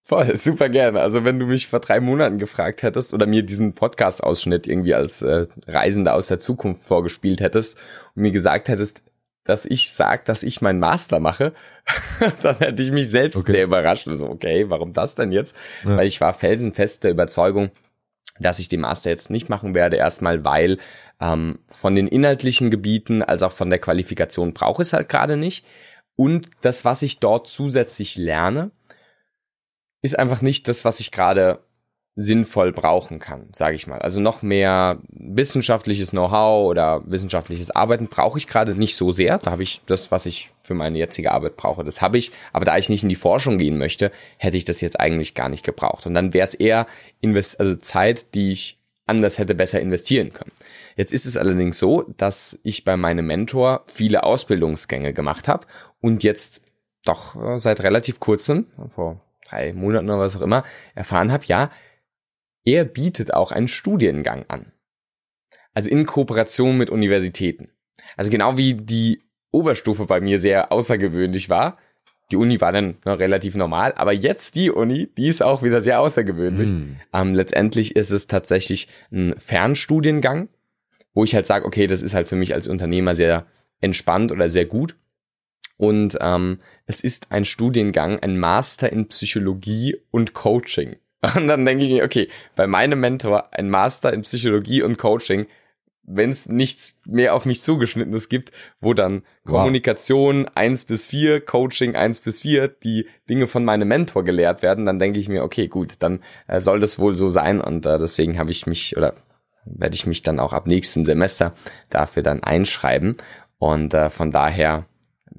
Voll, 0.03 0.35
super 0.37 0.69
gerne. 0.69 0.99
Also 0.99 1.23
wenn 1.23 1.39
du 1.39 1.45
mich 1.45 1.67
vor 1.67 1.79
drei 1.79 1.99
Monaten 1.99 2.37
gefragt 2.37 2.83
hättest 2.83 3.13
oder 3.13 3.25
mir 3.25 3.43
diesen 3.43 3.73
Podcast-Ausschnitt 3.73 4.67
irgendwie 4.67 4.93
als 4.93 5.21
äh, 5.21 5.47
Reisender 5.67 6.15
aus 6.15 6.27
der 6.27 6.39
Zukunft 6.39 6.83
vorgespielt 6.83 7.39
hättest 7.39 7.77
und 8.15 8.23
mir 8.23 8.31
gesagt 8.31 8.67
hättest, 8.67 9.03
dass 9.43 9.65
ich 9.65 9.91
sag, 9.91 10.25
dass 10.25 10.43
ich 10.43 10.61
meinen 10.61 10.79
Master 10.79 11.19
mache, 11.19 11.53
dann 12.43 12.57
hätte 12.57 12.81
ich 12.81 12.91
mich 12.91 13.09
selbst 13.09 13.37
okay. 13.37 13.53
sehr 13.53 13.63
überrascht. 13.63 14.07
Also, 14.07 14.27
okay, 14.27 14.69
warum 14.69 14.93
das 14.93 15.15
denn 15.15 15.31
jetzt? 15.31 15.57
Ja. 15.83 15.97
Weil 15.97 16.07
ich 16.07 16.21
war 16.21 16.33
felsenfest 16.33 17.03
der 17.03 17.11
Überzeugung, 17.11 17.71
dass 18.39 18.59
ich 18.59 18.69
den 18.69 18.81
Master 18.81 19.09
jetzt 19.09 19.31
nicht 19.31 19.49
machen 19.49 19.73
werde. 19.73 19.97
Erstmal, 19.97 20.45
weil 20.45 20.77
ähm, 21.21 21.59
von 21.69 21.95
den 21.95 22.07
inhaltlichen 22.07 22.71
Gebieten 22.71 23.21
als 23.21 23.43
auch 23.43 23.51
von 23.51 23.69
der 23.69 23.79
Qualifikation 23.79 24.53
brauche 24.53 24.81
ich 24.81 24.89
es 24.89 24.93
halt 24.93 25.07
gerade 25.07 25.37
nicht. 25.37 25.65
Und 26.15 26.47
das, 26.61 26.83
was 26.83 27.01
ich 27.03 27.19
dort 27.19 27.47
zusätzlich 27.47 28.17
lerne, 28.17 28.71
ist 30.01 30.17
einfach 30.17 30.41
nicht 30.41 30.67
das, 30.67 30.83
was 30.83 30.99
ich 30.99 31.11
gerade 31.11 31.59
sinnvoll 32.15 32.73
brauchen 32.73 33.19
kann, 33.19 33.47
sage 33.53 33.75
ich 33.75 33.87
mal. 33.87 33.99
Also 33.99 34.19
noch 34.19 34.41
mehr 34.41 34.99
wissenschaftliches 35.09 36.11
Know-how 36.11 36.67
oder 36.67 37.01
wissenschaftliches 37.05 37.71
Arbeiten 37.71 38.07
brauche 38.07 38.37
ich 38.37 38.47
gerade 38.47 38.75
nicht 38.75 38.97
so 38.97 39.11
sehr. 39.11 39.37
Da 39.37 39.51
habe 39.51 39.63
ich 39.63 39.81
das, 39.85 40.11
was 40.11 40.25
ich 40.25 40.49
für 40.61 40.73
meine 40.73 40.97
jetzige 40.97 41.31
Arbeit 41.31 41.55
brauche. 41.55 41.85
Das 41.85 42.01
habe 42.01 42.17
ich, 42.17 42.31
aber 42.51 42.65
da 42.65 42.77
ich 42.77 42.89
nicht 42.89 43.03
in 43.03 43.09
die 43.09 43.15
Forschung 43.15 43.57
gehen 43.57 43.77
möchte, 43.77 44.11
hätte 44.37 44.57
ich 44.57 44.65
das 44.65 44.81
jetzt 44.81 44.99
eigentlich 44.99 45.35
gar 45.35 45.47
nicht 45.47 45.63
gebraucht. 45.63 46.05
Und 46.05 46.13
dann 46.13 46.33
wäre 46.33 46.43
es 46.43 46.53
eher 46.53 46.85
Invest 47.21 47.59
also 47.59 47.75
Zeit, 47.75 48.33
die 48.35 48.51
ich 48.51 48.80
anders 49.05 49.37
hätte 49.37 49.55
besser 49.55 49.79
investieren 49.79 50.33
können. 50.33 50.51
Jetzt 50.95 51.11
ist 51.13 51.25
es 51.25 51.37
allerdings 51.37 51.79
so, 51.79 52.03
dass 52.17 52.59
ich 52.63 52.83
bei 52.85 52.97
meinem 52.97 53.27
Mentor 53.27 53.83
viele 53.87 54.23
Ausbildungsgänge 54.23 55.13
gemacht 55.13 55.47
habe 55.47 55.67
und 55.99 56.23
jetzt 56.23 56.65
doch 57.03 57.35
äh, 57.35 57.59
seit 57.59 57.81
relativ 57.81 58.19
kurzem, 58.19 58.67
vor 58.87 59.21
drei 59.47 59.73
Monaten 59.73 60.09
oder 60.09 60.19
was 60.19 60.35
auch 60.35 60.41
immer, 60.41 60.63
erfahren 60.95 61.31
habe, 61.31 61.45
ja, 61.45 61.69
er 62.63 62.85
bietet 62.85 63.33
auch 63.33 63.51
einen 63.51 63.67
Studiengang 63.67 64.45
an. 64.47 64.71
Also 65.73 65.89
in 65.89 66.05
Kooperation 66.05 66.77
mit 66.77 66.89
Universitäten. 66.89 67.69
Also 68.17 68.29
genau 68.29 68.57
wie 68.57 68.75
die 68.75 69.23
Oberstufe 69.51 70.05
bei 70.05 70.21
mir 70.21 70.39
sehr 70.39 70.71
außergewöhnlich 70.71 71.49
war. 71.49 71.77
Die 72.31 72.37
Uni 72.37 72.61
war 72.61 72.71
dann 72.71 72.95
noch 73.05 73.19
relativ 73.19 73.55
normal, 73.55 73.93
aber 73.95 74.13
jetzt 74.13 74.55
die 74.55 74.71
Uni, 74.71 75.09
die 75.17 75.27
ist 75.27 75.43
auch 75.43 75.63
wieder 75.63 75.81
sehr 75.81 75.99
außergewöhnlich. 75.99 76.71
Mm. 76.71 76.95
Ähm, 77.13 77.35
letztendlich 77.35 77.95
ist 77.95 78.11
es 78.11 78.27
tatsächlich 78.27 78.87
ein 79.11 79.35
Fernstudiengang, 79.37 80.49
wo 81.13 81.23
ich 81.23 81.35
halt 81.35 81.45
sage, 81.45 81.65
okay, 81.65 81.87
das 81.87 82.01
ist 82.01 82.13
halt 82.13 82.27
für 82.27 82.35
mich 82.35 82.53
als 82.53 82.67
Unternehmer 82.67 83.15
sehr 83.15 83.45
entspannt 83.81 84.31
oder 84.31 84.49
sehr 84.49 84.65
gut. 84.65 84.95
Und 85.77 86.17
ähm, 86.21 86.59
es 86.85 87.01
ist 87.01 87.31
ein 87.31 87.43
Studiengang, 87.43 88.19
ein 88.19 88.37
Master 88.37 88.91
in 88.91 89.07
Psychologie 89.07 89.97
und 90.11 90.33
Coaching. 90.33 90.97
Und 91.35 91.47
dann 91.47 91.65
denke 91.65 91.85
ich 91.85 91.91
mir, 91.91 92.03
okay, 92.03 92.29
bei 92.55 92.65
meinem 92.65 92.99
Mentor 92.99 93.53
ein 93.53 93.69
Master 93.69 94.11
in 94.11 94.21
Psychologie 94.21 94.81
und 94.81 94.97
Coaching, 94.97 95.45
wenn 96.03 96.29
es 96.29 96.49
nichts 96.49 96.97
mehr 97.05 97.35
auf 97.35 97.45
mich 97.45 97.61
zugeschnittenes 97.61 98.29
gibt, 98.29 98.51
wo 98.79 98.93
dann 98.93 99.23
wow. 99.43 99.57
Kommunikation 99.57 100.47
eins 100.55 100.85
bis 100.85 101.05
vier, 101.05 101.41
Coaching 101.41 101.95
eins 101.95 102.19
bis 102.19 102.41
vier, 102.41 102.67
die 102.67 103.07
Dinge 103.29 103.47
von 103.47 103.63
meinem 103.63 103.87
Mentor 103.87 104.23
gelehrt 104.23 104.61
werden, 104.61 104.85
dann 104.85 104.99
denke 104.99 105.19
ich 105.19 105.29
mir, 105.29 105.43
okay, 105.43 105.67
gut, 105.67 105.95
dann 105.99 106.21
äh, 106.47 106.59
soll 106.59 106.79
das 106.79 106.99
wohl 106.99 107.15
so 107.15 107.29
sein 107.29 107.61
und 107.61 107.85
äh, 107.85 107.97
deswegen 107.97 108.39
habe 108.39 108.51
ich 108.51 108.65
mich 108.65 108.97
oder 108.97 109.13
werde 109.65 109.95
ich 109.95 110.07
mich 110.07 110.23
dann 110.23 110.39
auch 110.39 110.53
ab 110.53 110.65
nächsten 110.65 111.05
Semester 111.05 111.53
dafür 111.89 112.23
dann 112.23 112.43
einschreiben 112.43 113.17
und 113.59 113.93
äh, 113.93 114.09
von 114.09 114.31
daher 114.31 114.87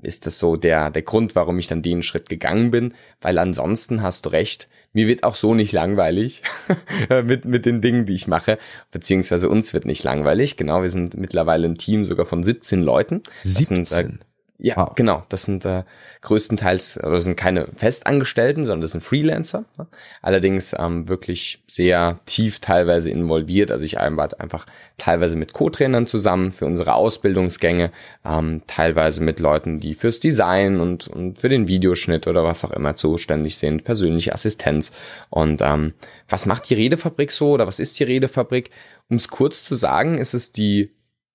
ist 0.00 0.26
das 0.26 0.38
so 0.38 0.56
der, 0.56 0.90
der 0.90 1.02
Grund, 1.02 1.34
warum 1.34 1.58
ich 1.58 1.66
dann 1.66 1.82
den 1.82 2.02
Schritt 2.02 2.28
gegangen 2.28 2.70
bin, 2.70 2.94
weil 3.20 3.38
ansonsten 3.38 4.02
hast 4.02 4.26
du 4.26 4.30
recht, 4.30 4.68
mir 4.92 5.08
wird 5.08 5.24
auch 5.24 5.34
so 5.34 5.54
nicht 5.54 5.72
langweilig 5.72 6.42
mit, 7.24 7.44
mit 7.44 7.66
den 7.66 7.80
Dingen, 7.80 8.06
die 8.06 8.14
ich 8.14 8.26
mache, 8.26 8.58
beziehungsweise 8.90 9.48
uns 9.48 9.72
wird 9.72 9.86
nicht 9.86 10.04
langweilig. 10.04 10.56
Genau, 10.56 10.82
wir 10.82 10.90
sind 10.90 11.16
mittlerweile 11.16 11.66
ein 11.66 11.76
Team 11.76 12.04
sogar 12.04 12.26
von 12.26 12.42
17 12.42 12.82
Leuten. 12.82 13.22
17? 13.42 14.20
Ja, 14.58 14.76
wow. 14.76 14.92
genau. 14.94 15.24
Das 15.28 15.42
sind 15.42 15.64
äh, 15.64 15.82
größtenteils, 16.20 16.98
oder 17.02 17.12
das 17.12 17.24
sind 17.24 17.36
keine 17.36 17.66
Festangestellten, 17.76 18.62
sondern 18.62 18.82
das 18.82 18.92
sind 18.92 19.02
Freelancer. 19.02 19.64
Ne? 19.76 19.88
Allerdings 20.20 20.72
ähm, 20.78 21.08
wirklich 21.08 21.64
sehr 21.66 22.20
tief 22.26 22.60
teilweise 22.60 23.10
involviert. 23.10 23.72
Also 23.72 23.84
ich 23.84 23.98
arbeite 23.98 24.38
einfach 24.38 24.66
teilweise 24.98 25.34
mit 25.34 25.52
Co-Trainern 25.52 26.06
zusammen 26.06 26.52
für 26.52 26.66
unsere 26.66 26.94
Ausbildungsgänge, 26.94 27.90
ähm, 28.24 28.62
teilweise 28.68 29.24
mit 29.24 29.40
Leuten, 29.40 29.80
die 29.80 29.94
fürs 29.94 30.20
Design 30.20 30.78
und, 30.80 31.08
und 31.08 31.40
für 31.40 31.48
den 31.48 31.66
Videoschnitt 31.66 32.28
oder 32.28 32.44
was 32.44 32.64
auch 32.64 32.70
immer 32.70 32.94
zuständig 32.94 33.56
sind, 33.58 33.82
persönliche 33.82 34.32
Assistenz. 34.32 34.92
Und 35.28 35.60
ähm, 35.60 35.94
was 36.28 36.46
macht 36.46 36.70
die 36.70 36.74
Redefabrik 36.74 37.32
so 37.32 37.50
oder 37.50 37.66
was 37.66 37.80
ist 37.80 37.98
die 37.98 38.04
Redefabrik? 38.04 38.70
Um 39.08 39.16
es 39.16 39.26
kurz 39.26 39.64
zu 39.64 39.74
sagen, 39.74 40.18
ist 40.18 40.34
es 40.34 40.52
die 40.52 40.92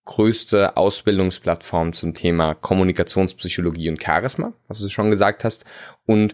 größte 0.08 0.78
Ausbildungsplattform 0.78 1.94
zum 1.94 2.14
Thema 2.14 2.56
Kommunikationspsychologie 2.56 3.90
und 3.90 4.02
Charisma, 4.02 4.54
was 4.68 4.80
du 4.80 4.90
schon 4.90 5.10
gesagt 5.10 5.44
hast. 5.44 5.66
Und 6.06 6.34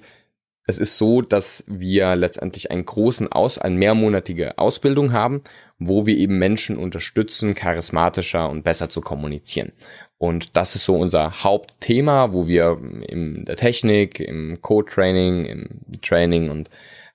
es 0.66 0.78
ist 0.78 0.98
so, 0.98 1.22
dass 1.22 1.66
wir 1.68 2.16
letztendlich 2.16 2.72
einen 2.72 2.86
großen 2.86 3.30
Aus, 3.32 3.58
eine 3.58 3.76
mehrmonatige 3.76 4.58
Ausbildung 4.58 5.12
haben, 5.12 5.42
wo 5.78 6.06
wir 6.06 6.16
eben 6.16 6.38
Menschen 6.38 6.78
unterstützen, 6.78 7.56
charismatischer 7.56 8.50
und 8.50 8.64
besser 8.64 8.90
zu 8.90 9.02
kommunizieren. 9.02 9.74
Und 10.18 10.56
das 10.56 10.76
ist 10.76 10.86
so 10.86 10.96
unser 10.96 11.44
Hauptthema, 11.44 12.32
wo 12.32 12.48
wir 12.48 12.80
in 13.08 13.44
der 13.44 13.58
Technik, 13.58 14.20
im 14.20 14.62
Code-Training, 14.62 15.46
im 15.46 16.02
Training 16.02 16.50
und 16.50 16.70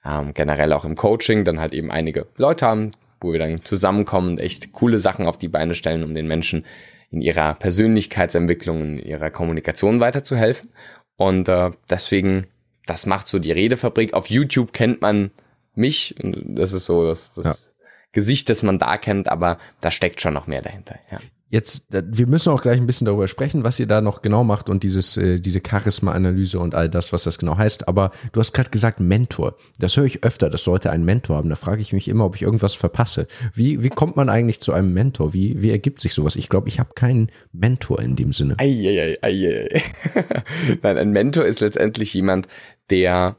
ähm, 0.04 0.34
generell 0.34 0.72
auch 0.72 0.84
im 0.84 0.96
Coaching 0.96 1.44
dann 1.44 1.60
halt 1.60 1.72
eben 1.72 1.90
einige 1.90 2.26
Leute 2.36 2.66
haben, 2.66 2.90
wo 3.20 3.32
wir 3.32 3.38
dann 3.38 3.64
zusammenkommen 3.64 4.30
und 4.30 4.40
echt 4.40 4.72
coole 4.72 4.98
Sachen 5.00 5.26
auf 5.26 5.38
die 5.38 5.48
Beine 5.48 5.74
stellen, 5.74 6.04
um 6.04 6.14
den 6.14 6.26
Menschen 6.26 6.64
in 7.10 7.22
ihrer 7.22 7.54
Persönlichkeitsentwicklung, 7.54 8.80
in 8.80 8.98
ihrer 8.98 9.30
Kommunikation 9.30 10.00
weiterzuhelfen. 10.00 10.70
Und 11.16 11.48
äh, 11.48 11.70
deswegen, 11.88 12.46
das 12.86 13.06
macht 13.06 13.28
so 13.28 13.38
die 13.38 13.52
Redefabrik. 13.52 14.14
Auf 14.14 14.28
YouTube 14.28 14.72
kennt 14.72 15.00
man 15.00 15.30
mich. 15.74 16.14
Und 16.22 16.42
das 16.46 16.72
ist 16.72 16.86
so 16.86 17.06
das, 17.06 17.32
das 17.32 17.74
ja. 17.76 17.84
Gesicht, 18.12 18.48
das 18.48 18.62
man 18.62 18.78
da 18.78 18.96
kennt, 18.96 19.28
aber 19.28 19.58
da 19.80 19.90
steckt 19.90 20.20
schon 20.20 20.34
noch 20.34 20.46
mehr 20.46 20.62
dahinter. 20.62 20.98
Ja. 21.10 21.18
Jetzt, 21.50 21.86
wir 21.90 22.26
müssen 22.26 22.50
auch 22.50 22.60
gleich 22.60 22.78
ein 22.78 22.86
bisschen 22.86 23.06
darüber 23.06 23.26
sprechen, 23.26 23.64
was 23.64 23.80
ihr 23.80 23.86
da 23.86 24.02
noch 24.02 24.20
genau 24.20 24.44
macht 24.44 24.68
und 24.68 24.82
dieses, 24.82 25.16
äh, 25.16 25.40
diese 25.40 25.62
Charisma-Analyse 25.66 26.58
und 26.58 26.74
all 26.74 26.90
das, 26.90 27.10
was 27.12 27.24
das 27.24 27.38
genau 27.38 27.56
heißt. 27.56 27.88
Aber 27.88 28.10
du 28.32 28.40
hast 28.40 28.52
gerade 28.52 28.68
gesagt 28.68 29.00
Mentor. 29.00 29.56
Das 29.78 29.96
höre 29.96 30.04
ich 30.04 30.24
öfter, 30.24 30.50
das 30.50 30.64
sollte 30.64 30.90
ein 30.90 31.04
Mentor 31.04 31.36
haben. 31.36 31.48
Da 31.48 31.56
frage 31.56 31.80
ich 31.80 31.94
mich 31.94 32.08
immer, 32.08 32.26
ob 32.26 32.36
ich 32.36 32.42
irgendwas 32.42 32.74
verpasse. 32.74 33.28
Wie, 33.54 33.82
wie 33.82 33.88
kommt 33.88 34.16
man 34.16 34.28
eigentlich 34.28 34.60
zu 34.60 34.74
einem 34.74 34.92
Mentor? 34.92 35.32
Wie, 35.32 35.62
wie 35.62 35.70
ergibt 35.70 36.00
sich 36.00 36.12
sowas? 36.12 36.36
Ich 36.36 36.50
glaube, 36.50 36.68
ich 36.68 36.78
habe 36.80 36.90
keinen 36.94 37.30
Mentor 37.52 38.00
in 38.00 38.14
dem 38.14 38.32
Sinne. 38.32 38.56
Eieiei, 38.58 39.16
ei, 39.22 39.82
Nein, 40.82 40.98
ein 40.98 41.10
Mentor 41.12 41.46
ist 41.46 41.60
letztendlich 41.60 42.12
jemand, 42.12 42.46
der 42.90 43.36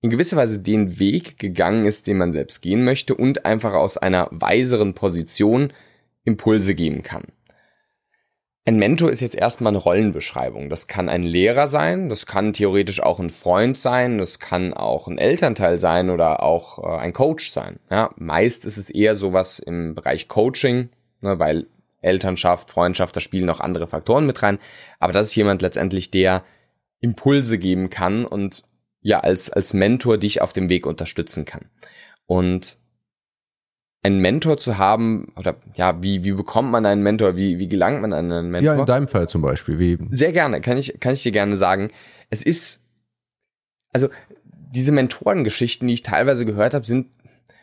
in 0.00 0.10
gewisser 0.10 0.36
Weise 0.36 0.60
den 0.60 0.98
Weg 0.98 1.38
gegangen 1.38 1.86
ist, 1.86 2.06
den 2.06 2.18
man 2.18 2.32
selbst 2.32 2.60
gehen 2.62 2.84
möchte 2.84 3.14
und 3.14 3.44
einfach 3.46 3.72
aus 3.72 3.96
einer 3.96 4.28
weiseren 4.30 4.94
Position 4.94 5.72
Impulse 6.24 6.74
geben 6.74 7.02
kann. 7.02 7.24
Ein 8.68 8.78
Mentor 8.78 9.10
ist 9.10 9.20
jetzt 9.20 9.36
erstmal 9.36 9.70
eine 9.70 9.78
Rollenbeschreibung. 9.78 10.68
Das 10.70 10.88
kann 10.88 11.08
ein 11.08 11.22
Lehrer 11.22 11.68
sein, 11.68 12.08
das 12.08 12.26
kann 12.26 12.52
theoretisch 12.52 13.00
auch 13.00 13.20
ein 13.20 13.30
Freund 13.30 13.78
sein, 13.78 14.18
das 14.18 14.40
kann 14.40 14.74
auch 14.74 15.06
ein 15.06 15.18
Elternteil 15.18 15.78
sein 15.78 16.10
oder 16.10 16.42
auch 16.42 16.82
äh, 16.82 16.98
ein 16.98 17.12
Coach 17.12 17.48
sein. 17.48 17.78
Ja, 17.90 18.10
meist 18.16 18.66
ist 18.66 18.76
es 18.76 18.90
eher 18.90 19.14
sowas 19.14 19.60
im 19.60 19.94
Bereich 19.94 20.26
Coaching, 20.26 20.88
ne, 21.20 21.38
weil 21.38 21.68
Elternschaft, 22.02 22.70
Freundschaft, 22.72 23.14
da 23.14 23.20
spielen 23.20 23.48
auch 23.50 23.60
andere 23.60 23.86
Faktoren 23.86 24.26
mit 24.26 24.42
rein. 24.42 24.58
Aber 24.98 25.12
das 25.12 25.28
ist 25.28 25.36
jemand 25.36 25.62
letztendlich, 25.62 26.10
der 26.10 26.42
Impulse 27.00 27.58
geben 27.58 27.88
kann 27.88 28.24
und 28.24 28.64
ja 29.06 29.20
als, 29.20 29.50
als 29.50 29.72
Mentor 29.72 30.18
dich 30.18 30.42
auf 30.42 30.52
dem 30.52 30.68
Weg 30.68 30.84
unterstützen 30.84 31.44
kann. 31.44 31.66
Und 32.26 32.76
einen 34.02 34.18
Mentor 34.18 34.56
zu 34.56 34.78
haben, 34.78 35.32
oder 35.36 35.56
ja, 35.74 36.02
wie, 36.02 36.24
wie 36.24 36.32
bekommt 36.32 36.70
man 36.70 36.84
einen 36.86 37.02
Mentor, 37.02 37.36
wie, 37.36 37.58
wie 37.58 37.68
gelangt 37.68 38.00
man 38.00 38.12
an 38.12 38.30
einen 38.30 38.50
Mentor? 38.50 38.74
Ja, 38.74 38.80
in 38.80 38.86
deinem 38.86 39.08
Fall 39.08 39.28
zum 39.28 39.42
Beispiel. 39.42 39.78
Wie? 39.78 39.98
Sehr 40.10 40.32
gerne, 40.32 40.60
kann 40.60 40.76
ich, 40.76 40.98
kann 41.00 41.12
ich 41.12 41.22
dir 41.22 41.32
gerne 41.32 41.56
sagen. 41.56 41.90
Es 42.30 42.42
ist, 42.44 42.84
also 43.92 44.08
diese 44.72 44.92
Mentorengeschichten, 44.92 45.86
die 45.86 45.94
ich 45.94 46.02
teilweise 46.02 46.44
gehört 46.44 46.74
habe, 46.74 46.84
sind 46.84 47.06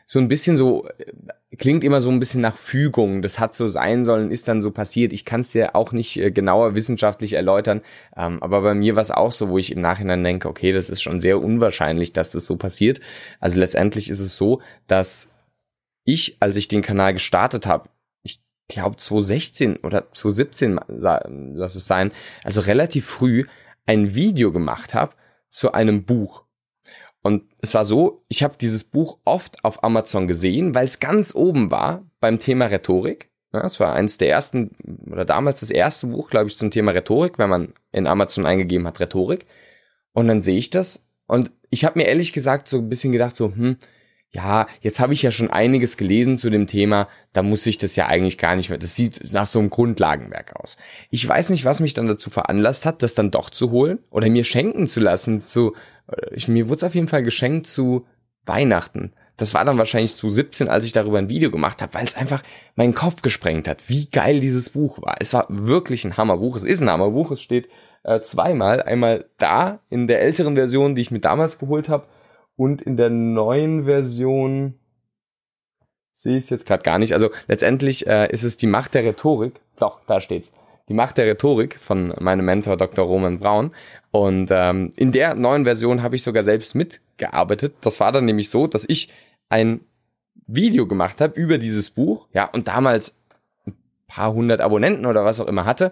so 0.05 0.19
ein 0.19 0.27
bisschen 0.27 0.57
so, 0.57 0.87
äh, 0.97 1.55
klingt 1.57 1.83
immer 1.83 2.01
so 2.01 2.09
ein 2.09 2.19
bisschen 2.19 2.41
nach 2.41 2.57
Fügung. 2.57 3.21
Das 3.21 3.39
hat 3.39 3.55
so 3.55 3.67
sein 3.67 4.03
sollen, 4.03 4.31
ist 4.31 4.47
dann 4.47 4.61
so 4.61 4.71
passiert. 4.71 5.13
Ich 5.13 5.25
kann 5.25 5.41
es 5.41 5.51
dir 5.51 5.75
auch 5.75 5.91
nicht 5.91 6.17
äh, 6.17 6.31
genauer 6.31 6.75
wissenschaftlich 6.75 7.33
erläutern. 7.33 7.81
Ähm, 8.15 8.41
aber 8.41 8.61
bei 8.61 8.73
mir 8.73 8.95
war 8.95 9.01
es 9.01 9.11
auch 9.11 9.31
so, 9.31 9.49
wo 9.49 9.57
ich 9.57 9.71
im 9.71 9.81
Nachhinein 9.81 10.23
denke, 10.23 10.49
okay, 10.49 10.71
das 10.71 10.89
ist 10.89 11.01
schon 11.01 11.19
sehr 11.19 11.39
unwahrscheinlich, 11.39 12.13
dass 12.13 12.31
das 12.31 12.45
so 12.45 12.57
passiert. 12.57 12.99
Also 13.39 13.59
letztendlich 13.59 14.09
ist 14.09 14.19
es 14.19 14.35
so, 14.35 14.61
dass 14.87 15.29
ich, 16.05 16.37
als 16.39 16.55
ich 16.55 16.67
den 16.67 16.81
Kanal 16.81 17.13
gestartet 17.13 17.65
habe, 17.65 17.89
ich 18.23 18.41
glaube 18.67 18.97
2016 18.97 19.77
oder 19.77 20.11
2017, 20.11 20.79
lass 20.87 21.75
es 21.75 21.85
sein, 21.85 22.11
also 22.43 22.61
relativ 22.61 23.05
früh 23.05 23.45
ein 23.85 24.15
Video 24.15 24.51
gemacht 24.51 24.93
habe 24.93 25.13
zu 25.49 25.71
einem 25.73 26.03
Buch. 26.03 26.43
Und 27.23 27.43
es 27.62 27.73
war 27.73 27.86
so, 27.86 28.23
ich 28.27 28.43
habe 28.43 28.55
dieses 28.59 28.83
Buch 28.83 29.17
oft 29.25 29.63
auf 29.63 29.83
Amazon 29.83 30.27
gesehen, 30.27 30.75
weil 30.75 30.86
es 30.86 30.99
ganz 30.99 31.33
oben 31.33 31.71
war 31.71 32.05
beim 32.19 32.38
Thema 32.38 32.65
Rhetorik. 32.65 33.31
Ja, 33.53 33.65
es 33.65 33.79
war 33.79 33.93
eines 33.93 34.17
der 34.17 34.29
ersten, 34.29 34.71
oder 35.09 35.25
damals 35.25 35.62
das 35.62 35.69
erste 35.69 36.07
Buch, 36.07 36.29
glaube 36.29 36.49
ich, 36.49 36.57
zum 36.57 36.69
Thema 36.69 36.91
Rhetorik, 36.91 37.39
wenn 37.39 37.49
man 37.49 37.73
in 37.91 38.07
Amazon 38.07 38.45
eingegeben 38.45 38.86
hat, 38.86 38.99
Rhetorik. 38.99 39.45
Und 40.12 40.27
dann 40.27 40.41
sehe 40.41 40.57
ich 40.57 40.69
das 40.69 41.05
und 41.27 41.51
ich 41.69 41.86
habe 41.86 41.97
mir 41.97 42.05
ehrlich 42.05 42.33
gesagt 42.33 42.67
so 42.67 42.77
ein 42.77 42.89
bisschen 42.89 43.12
gedacht, 43.12 43.36
so, 43.36 43.53
hm, 43.55 43.77
ja, 44.35 44.67
jetzt 44.81 44.99
habe 44.99 45.13
ich 45.13 45.21
ja 45.21 45.29
schon 45.29 45.51
einiges 45.51 45.95
gelesen 45.95 46.37
zu 46.37 46.49
dem 46.49 46.65
Thema, 46.65 47.07
da 47.33 47.43
muss 47.43 47.65
ich 47.67 47.77
das 47.77 47.95
ja 47.95 48.07
eigentlich 48.07 48.39
gar 48.39 48.55
nicht 48.55 48.69
mehr. 48.69 48.79
Das 48.79 48.95
sieht 48.95 49.31
nach 49.31 49.45
so 49.45 49.59
einem 49.59 49.69
Grundlagenwerk 49.69 50.55
aus. 50.55 50.77
Ich 51.11 51.27
weiß 51.27 51.51
nicht, 51.51 51.65
was 51.65 51.79
mich 51.79 51.93
dann 51.93 52.07
dazu 52.07 52.31
veranlasst 52.31 52.85
hat, 52.85 53.03
das 53.03 53.13
dann 53.13 53.29
doch 53.29 53.51
zu 53.51 53.69
holen 53.69 53.99
oder 54.09 54.27
mir 54.29 54.43
schenken 54.43 54.87
zu 54.87 55.01
lassen. 55.01 55.43
Zu, 55.43 55.73
äh, 56.07 56.33
ich, 56.33 56.47
mir 56.47 56.67
wurde 56.67 56.77
es 56.77 56.83
auf 56.83 56.95
jeden 56.95 57.07
Fall 57.07 57.21
geschenkt 57.21 57.67
zu 57.67 58.07
Weihnachten. 58.45 59.13
Das 59.37 59.53
war 59.53 59.65
dann 59.65 59.77
wahrscheinlich 59.77 60.15
zu 60.15 60.29
17, 60.29 60.67
als 60.67 60.83
ich 60.83 60.93
darüber 60.93 61.19
ein 61.19 61.29
Video 61.29 61.51
gemacht 61.51 61.81
habe, 61.81 61.93
weil 61.93 62.05
es 62.05 62.15
einfach 62.15 62.41
meinen 62.75 62.93
Kopf 62.95 63.21
gesprengt 63.21 63.67
hat, 63.67 63.87
wie 63.87 64.07
geil 64.07 64.39
dieses 64.39 64.71
Buch 64.71 65.01
war. 65.01 65.15
Es 65.19 65.33
war 65.33 65.45
wirklich 65.49 66.05
ein 66.05 66.17
Hammerbuch. 66.17 66.55
Es 66.55 66.63
ist 66.63 66.81
ein 66.81 66.89
Hammerbuch. 66.89 67.31
Es 67.31 67.41
steht 67.41 67.67
äh, 68.03 68.19
zweimal. 68.21 68.81
Einmal 68.81 69.25
da 69.37 69.79
in 69.89 70.07
der 70.07 70.21
älteren 70.21 70.55
Version, 70.55 70.95
die 70.95 71.01
ich 71.01 71.11
mir 71.11 71.19
damals 71.19 71.59
geholt 71.59 71.87
habe 71.89 72.07
und 72.55 72.81
in 72.81 72.97
der 72.97 73.09
neuen 73.09 73.85
Version 73.85 74.79
sehe 76.11 76.37
ich 76.37 76.45
es 76.45 76.49
jetzt 76.49 76.65
gerade 76.65 76.83
gar 76.83 76.99
nicht. 76.99 77.13
Also 77.13 77.29
letztendlich 77.47 78.07
äh, 78.07 78.31
ist 78.31 78.43
es 78.43 78.57
die 78.57 78.67
Macht 78.67 78.93
der 78.93 79.03
Rhetorik. 79.03 79.59
Doch, 79.77 79.99
da 80.05 80.21
steht's. 80.21 80.53
Die 80.89 80.93
Macht 80.93 81.17
der 81.17 81.25
Rhetorik 81.25 81.79
von 81.79 82.13
meinem 82.19 82.45
Mentor 82.45 82.77
Dr. 82.77 83.05
Roman 83.05 83.39
Braun. 83.39 83.73
Und 84.11 84.49
ähm, 84.51 84.93
in 84.95 85.11
der 85.11 85.33
neuen 85.33 85.63
Version 85.63 86.03
habe 86.03 86.15
ich 86.15 86.23
sogar 86.23 86.43
selbst 86.43 86.75
mitgearbeitet. 86.75 87.75
Das 87.81 87.99
war 87.99 88.11
dann 88.11 88.25
nämlich 88.25 88.49
so, 88.49 88.67
dass 88.67 88.85
ich 88.87 89.09
ein 89.49 89.81
Video 90.45 90.87
gemacht 90.87 91.21
habe 91.21 91.39
über 91.39 91.57
dieses 91.57 91.89
Buch. 91.89 92.27
Ja, 92.33 92.45
und 92.45 92.67
damals 92.67 93.15
ein 93.65 93.75
paar 94.07 94.33
hundert 94.33 94.61
Abonnenten 94.61 95.05
oder 95.05 95.25
was 95.25 95.39
auch 95.39 95.47
immer 95.47 95.65
hatte. 95.65 95.91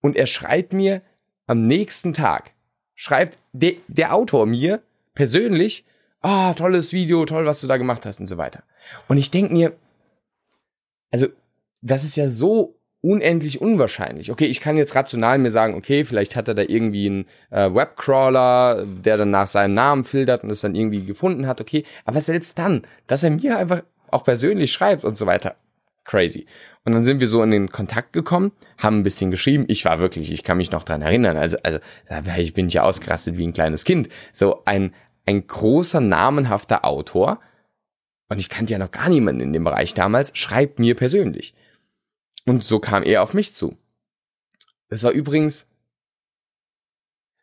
Und 0.00 0.16
er 0.16 0.26
schreibt 0.26 0.72
mir 0.72 1.02
am 1.46 1.66
nächsten 1.66 2.14
Tag, 2.14 2.52
schreibt 2.94 3.38
de, 3.52 3.78
der 3.88 4.14
Autor 4.14 4.46
mir 4.46 4.82
persönlich, 5.16 5.84
ah, 6.20 6.54
tolles 6.54 6.92
Video, 6.92 7.26
toll, 7.26 7.44
was 7.44 7.60
du 7.60 7.66
da 7.66 7.76
gemacht 7.76 8.06
hast 8.06 8.20
und 8.20 8.26
so 8.26 8.36
weiter. 8.36 8.62
Und 9.08 9.16
ich 9.16 9.32
denke 9.32 9.52
mir, 9.52 9.72
also, 11.10 11.26
das 11.82 12.04
ist 12.04 12.16
ja 12.16 12.28
so 12.28 12.76
unendlich 13.00 13.60
unwahrscheinlich. 13.60 14.30
Okay, 14.30 14.46
ich 14.46 14.60
kann 14.60 14.76
jetzt 14.76 14.94
rational 14.94 15.38
mir 15.38 15.50
sagen, 15.50 15.74
okay, 15.74 16.04
vielleicht 16.04 16.34
hat 16.34 16.48
er 16.48 16.54
da 16.54 16.62
irgendwie 16.62 17.06
einen 17.06 17.26
äh, 17.50 17.72
Webcrawler, 17.72 18.84
der 18.84 19.16
dann 19.16 19.30
nach 19.30 19.46
seinem 19.46 19.74
Namen 19.74 20.04
filtert 20.04 20.42
und 20.42 20.50
es 20.50 20.60
dann 20.60 20.74
irgendwie 20.74 21.04
gefunden 21.04 21.46
hat, 21.46 21.60
okay, 21.60 21.84
aber 22.04 22.20
selbst 22.20 22.58
dann, 22.58 22.82
dass 23.06 23.22
er 23.22 23.30
mir 23.30 23.58
einfach 23.58 23.82
auch 24.10 24.24
persönlich 24.24 24.72
schreibt 24.72 25.04
und 25.04 25.16
so 25.16 25.26
weiter, 25.26 25.56
crazy. 26.04 26.46
Und 26.84 26.92
dann 26.92 27.04
sind 27.04 27.20
wir 27.20 27.26
so 27.26 27.42
in 27.42 27.50
den 27.50 27.68
Kontakt 27.68 28.12
gekommen, 28.12 28.52
haben 28.78 28.98
ein 28.98 29.02
bisschen 29.02 29.30
geschrieben. 29.32 29.64
Ich 29.68 29.84
war 29.84 29.98
wirklich, 29.98 30.32
ich 30.32 30.44
kann 30.44 30.56
mich 30.56 30.70
noch 30.70 30.84
dran 30.84 31.02
erinnern, 31.02 31.36
also, 31.36 31.56
also 31.62 31.80
ich 32.36 32.54
bin 32.54 32.68
ja 32.68 32.82
ausgerastet 32.82 33.36
wie 33.36 33.46
ein 33.46 33.52
kleines 33.52 33.84
Kind. 33.84 34.08
So 34.32 34.62
ein, 34.64 34.94
ein 35.26 35.46
großer, 35.46 36.00
namenhafter 36.00 36.84
Autor, 36.84 37.40
und 38.28 38.40
ich 38.40 38.48
kannte 38.48 38.72
ja 38.72 38.78
noch 38.78 38.90
gar 38.90 39.08
niemanden 39.08 39.40
in 39.40 39.52
dem 39.52 39.64
Bereich 39.64 39.94
damals, 39.94 40.36
schreibt 40.36 40.78
mir 40.78 40.96
persönlich. 40.96 41.54
Und 42.44 42.64
so 42.64 42.80
kam 42.80 43.02
er 43.02 43.22
auf 43.22 43.34
mich 43.34 43.54
zu. 43.54 43.76
Es 44.88 45.02
war 45.02 45.10
übrigens 45.10 45.68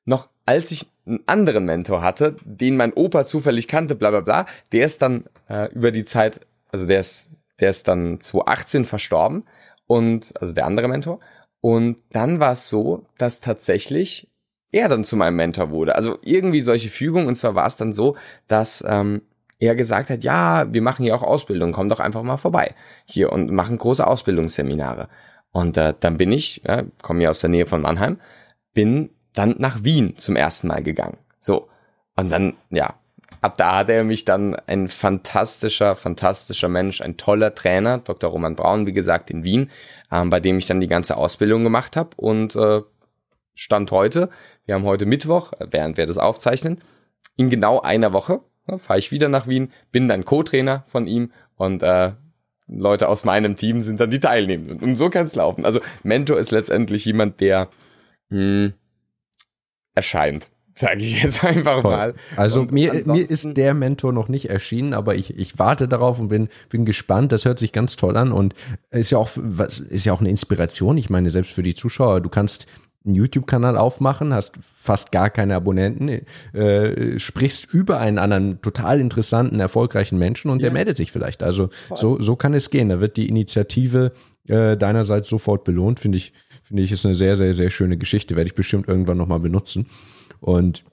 noch, 0.06 0.30
als 0.46 0.72
ich 0.72 0.88
einen 1.06 1.24
anderen 1.26 1.65
Mentor 1.65 2.02
hatte, 2.02 2.38
den 2.43 2.78
mein 2.78 2.93
Opa 2.93 3.26
zufällig 3.26 3.67
kannte, 3.67 3.96
bla 3.96 4.10
bla 4.10 4.22
bla, 4.22 4.46
der 4.72 4.86
ist 4.86 5.02
dann 5.02 5.26
äh, 5.50 5.72
über 5.74 5.91
die 5.91 6.06
Zeit, 6.06 6.41
also 6.69 6.86
der 6.86 7.00
ist, 7.00 7.30
der 7.60 7.69
ist 7.69 7.88
dann 7.88 8.19
2018 8.19 8.86
verstorben 8.86 9.43
und, 9.88 10.34
also 10.39 10.54
der 10.54 10.65
andere 10.65 10.88
Mentor. 10.88 11.19
Und 11.62 11.98
dann 12.12 12.39
war 12.39 12.54
es 12.54 12.69
so, 12.69 13.06
dass 13.17 13.41
tatsächlich 13.41 14.30
er 14.74 14.90
dann 14.90 15.06
zu 15.06 15.16
meinem 15.16 15.38
Mentor 15.38 15.70
wurde. 15.70 15.96
Also 15.96 16.18
irgendwie 16.24 16.62
solche 16.62 16.90
Fügungen. 16.90 17.28
Und 17.28 17.36
zwar 17.36 17.56
war 17.56 17.68
es 17.68 17.78
dann 17.78 17.94
so, 17.94 18.18
dass 18.48 18.84
ähm, 18.88 19.22
er 19.60 19.76
gesagt 19.76 20.10
hat, 20.10 20.24
ja, 20.24 20.72
wir 20.74 20.82
machen 20.82 21.04
hier 21.04 21.16
auch 21.16 21.24
Ausbildung, 21.24 21.72
komm 21.72 21.90
doch 21.90 22.00
einfach 22.00 22.24
mal 22.24 22.38
vorbei 22.38 22.76
hier 23.06 23.32
und 23.32 23.52
machen 23.52 23.78
große 23.78 24.06
Ausbildungsseminare. 24.06 25.08
Und 25.52 25.78
äh, 25.78 25.94
dann 26.00 26.18
bin 26.18 26.32
ich, 26.32 26.64
ja, 26.68 26.84
komme 27.02 27.24
ja 27.24 27.30
aus 27.30 27.40
der 27.40 27.50
Nähe 27.50 27.66
von 27.66 27.82
Mannheim, 27.82 28.20
bin 28.74 29.12
dann 29.34 29.56
nach 29.60 29.84
Wien 29.84 30.18
zum 30.18 30.36
ersten 30.36 30.68
Mal 30.68 30.84
gegangen. 30.84 31.18
So. 31.40 31.70
Und 32.16 32.32
dann, 32.32 32.56
ja, 32.72 32.96
ab 33.42 33.58
da 33.58 33.78
hat 33.78 33.90
er 33.90 34.04
mich 34.04 34.26
dann 34.26 34.56
ein 34.68 34.88
fantastischer, 34.88 35.96
fantastischer 35.96 36.70
Mensch, 36.70 37.02
ein 37.02 37.18
toller 37.18 37.54
Trainer, 37.54 38.00
Dr. 38.00 38.32
Roman 38.32 38.56
Braun, 38.56 38.88
wie 38.88 38.94
gesagt, 38.94 39.30
in 39.30 39.44
Wien, 39.44 39.70
ähm, 40.12 40.30
bei 40.30 40.40
dem 40.40 40.58
ich 40.58 40.66
dann 40.66 40.82
die 40.82 40.88
ganze 40.88 41.18
Ausbildung 41.18 41.64
gemacht 41.64 41.96
habe 41.96 42.10
und 42.18 42.56
äh, 42.56 42.82
Stand 43.56 43.92
heute, 43.92 44.30
wir 44.66 44.76
haben 44.76 44.84
heute 44.84 45.06
Mittwoch, 45.06 45.52
während 45.60 45.98
wir 45.98 46.06
das 46.06 46.18
aufzeichnen, 46.18 46.82
in 47.38 47.50
genau 47.50 47.82
einer 47.82 48.13
Woche 48.13 48.42
ja, 48.68 48.78
fahre 48.78 49.00
ich 49.00 49.12
wieder 49.12 49.30
nach 49.30 49.48
Wien, 49.48 49.72
bin 49.92 50.08
dann 50.08 50.26
Co-Trainer 50.26 50.84
von 50.88 51.08
ihm 51.08 51.32
und 51.56 51.84
äh, 51.84 52.13
Leute 52.68 53.10
aus 53.10 53.26
meinem 53.26 53.56
Team 53.56 53.82
sind 53.82 54.00
dann 54.00 54.10
die 54.10 54.20
Teilnehmenden. 54.20 54.80
Und 54.80 54.96
so 54.96 55.10
kann 55.10 55.26
es 55.26 55.36
laufen. 55.36 55.66
Also 55.66 55.82
Mentor 56.04 56.39
ist 56.39 56.52
letztendlich 56.52 57.06
jemand, 57.06 57.42
der 57.42 57.70
mh, 58.30 58.39
hm, 58.39 58.74
erscheint. 59.96 60.50
Sage 60.76 61.02
ich 61.02 61.22
jetzt 61.22 61.44
einfach 61.44 61.82
Voll. 61.82 61.92
mal. 61.92 62.13
Also 62.36 62.62
und 62.62 62.72
mir, 62.72 62.94
mir 63.06 63.22
ist 63.22 63.48
der 63.56 63.74
Mentor 63.74 64.12
noch 64.12 64.28
nicht 64.28 64.50
erschienen, 64.50 64.94
aber 64.94 65.16
ich, 65.16 65.38
ich 65.38 65.60
warte 65.60 65.88
darauf 65.88 66.20
und 66.20 66.30
bin, 66.30 66.48
bin 66.70 66.86
gespannt. 66.86 67.32
Das 67.32 67.46
hört 67.46 67.60
sich 67.60 67.74
ganz 67.74 67.96
toll 67.96 68.18
an 68.18 68.32
und 68.32 68.56
ist 68.89 69.12
ja 69.12 69.18
auch, 69.18 69.30
ist 69.89 70.06
ja 70.06 70.13
auch 70.13 70.22
eine 70.22 70.30
Inspiration. 70.30 70.98
Ich 70.98 71.10
meine, 71.10 71.30
selbst 71.30 71.52
für 71.52 71.63
die 71.63 71.76
Zuschauer, 71.76 72.22
du 72.22 72.30
kannst 72.30 72.66
einen 73.06 73.16
YouTube-Kanal 73.16 73.78
aufmachen, 73.78 74.34
hast 74.34 74.58
fast 74.62 75.12
gar 75.12 75.30
keine 75.30 75.56
Abonnenten, 75.56 76.10
äh, 76.54 77.20
sprichst 77.20 77.74
über 77.74 78.00
einen 78.00 78.18
anderen 78.18 78.62
total 78.62 79.00
interessanten, 79.00 79.60
erfolgreichen 79.60 80.18
Menschen 80.18 80.50
und 80.50 80.60
ja. 80.60 80.68
der 80.68 80.74
meldet 80.74 80.98
sich 80.98 81.12
vielleicht. 81.12 81.44
Also 81.44 81.70
so, 81.94 82.22
so 82.22 82.36
kann 82.36 82.54
es 82.54 82.70
gehen. 82.70 82.89
Da 82.89 83.02
wird 83.02 83.18
die 83.18 83.28
Initiative 83.28 84.13
äh, 84.48 84.78
deinerseits 84.78 85.28
sofort 85.28 85.63
belohnt, 85.63 86.00
finde 86.00 86.18
ich, 86.18 86.34
finde 86.63 86.84
ich, 86.84 86.92
ist 86.92 87.06
eine 87.06 87.16
sehr, 87.16 87.36
sehr, 87.36 87.54
sehr 87.54 87.70
schöne 87.70 87.98
Geschichte, 87.98 88.36
werde 88.36 88.48
ich 88.48 88.56
bestimmt 88.56 88.88
irgendwann 88.88 89.18
nochmal 89.18 89.39
benutzen. 89.39 89.88
Und 90.39 90.84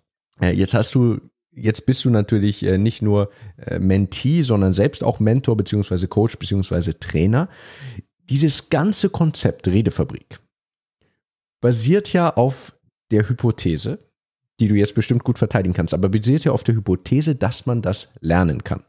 äh, 0.41 0.53
jetzt 0.53 0.75
hast 0.75 0.95
du 0.95 1.21
jetzt 1.53 1.87
bist 1.87 2.05
du 2.05 2.11
natürlich 2.11 2.65
äh, 2.65 2.79
nicht 2.79 3.03
nur 3.03 3.31
äh, 3.57 3.79
Mentee, 3.79 4.43
sondern 4.43 4.73
selbst 4.73 5.03
auch 5.05 5.21
Mentor 5.21 5.57
beziehungsweise 5.57 6.09
Coach 6.09 6.39
beziehungsweise 6.39 6.99
Trainer. 6.99 7.49
Dieses 8.29 8.71
ganze 8.71 9.11
Konzept 9.11 9.67
Redefabrik, 9.67 10.39
basiert 11.61 12.13
ja 12.13 12.35
auf 12.35 12.73
der 13.11 13.29
Hypothese, 13.29 13.99
die 14.61 14.69
du 14.69 14.75
jetzt 14.75 14.95
bestimmt 14.95 15.25
gut 15.25 15.39
verteidigen 15.39 15.75
kannst, 15.75 15.95
aber 15.95 16.09
basiert 16.09 16.45
ja 16.45 16.53
auf 16.53 16.65
der 16.65 16.75
Hypothese, 16.75 17.35
dass 17.35 17.67
man 17.67 17.83
das 17.83 18.15
lernen 18.21 18.65
kann. 18.65 18.85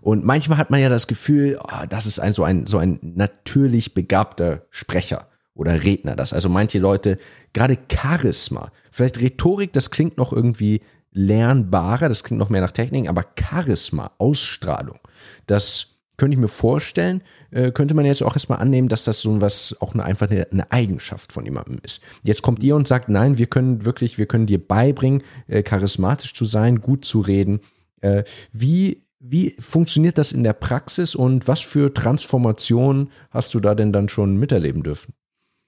Und 0.00 0.24
manchmal 0.24 0.58
hat 0.58 0.70
man 0.70 0.80
ja 0.80 0.88
das 0.88 1.06
Gefühl, 1.06 1.58
oh, 1.62 1.86
das 1.88 2.06
ist 2.06 2.18
ein 2.18 2.32
so 2.32 2.44
ein 2.44 2.66
so 2.66 2.78
ein 2.78 2.98
natürlich 3.02 3.94
begabter 3.94 4.66
Sprecher 4.70 5.28
oder 5.54 5.82
Redner. 5.82 6.14
Das 6.14 6.32
also 6.32 6.48
manche 6.48 6.78
Leute 6.78 7.18
gerade 7.52 7.78
Charisma, 7.92 8.70
vielleicht 8.90 9.20
Rhetorik, 9.20 9.72
das 9.72 9.90
klingt 9.90 10.16
noch 10.16 10.32
irgendwie 10.32 10.82
lernbarer, 11.10 12.08
das 12.08 12.22
klingt 12.22 12.38
noch 12.38 12.50
mehr 12.50 12.60
nach 12.60 12.72
Technik, 12.72 13.08
aber 13.08 13.24
Charisma, 13.38 14.12
Ausstrahlung, 14.18 15.00
das 15.46 15.97
könnte 16.18 16.34
ich 16.34 16.40
mir 16.40 16.48
vorstellen, 16.48 17.22
äh, 17.50 17.70
könnte 17.70 17.94
man 17.94 18.04
jetzt 18.04 18.22
auch 18.22 18.36
erstmal 18.36 18.58
annehmen, 18.58 18.88
dass 18.88 19.04
das 19.04 19.20
so 19.20 19.40
was 19.40 19.74
auch 19.80 19.94
eine, 19.94 20.04
einfach 20.04 20.30
eine, 20.30 20.50
eine, 20.50 20.70
Eigenschaft 20.70 21.32
von 21.32 21.44
jemandem 21.44 21.78
ist. 21.82 22.02
Jetzt 22.22 22.42
kommt 22.42 22.62
ihr 22.62 22.76
und 22.76 22.86
sagt, 22.86 23.08
nein, 23.08 23.38
wir 23.38 23.46
können 23.46 23.86
wirklich, 23.86 24.18
wir 24.18 24.26
können 24.26 24.46
dir 24.46 24.58
beibringen, 24.58 25.22
äh, 25.46 25.62
charismatisch 25.62 26.34
zu 26.34 26.44
sein, 26.44 26.80
gut 26.80 27.04
zu 27.04 27.20
reden. 27.20 27.60
Äh, 28.00 28.24
wie, 28.52 29.04
wie 29.20 29.52
funktioniert 29.60 30.18
das 30.18 30.32
in 30.32 30.44
der 30.44 30.52
Praxis 30.52 31.14
und 31.14 31.48
was 31.48 31.60
für 31.60 31.94
Transformationen 31.94 33.10
hast 33.30 33.54
du 33.54 33.60
da 33.60 33.74
denn 33.74 33.92
dann 33.92 34.08
schon 34.08 34.36
miterleben 34.36 34.82
dürfen? 34.82 35.14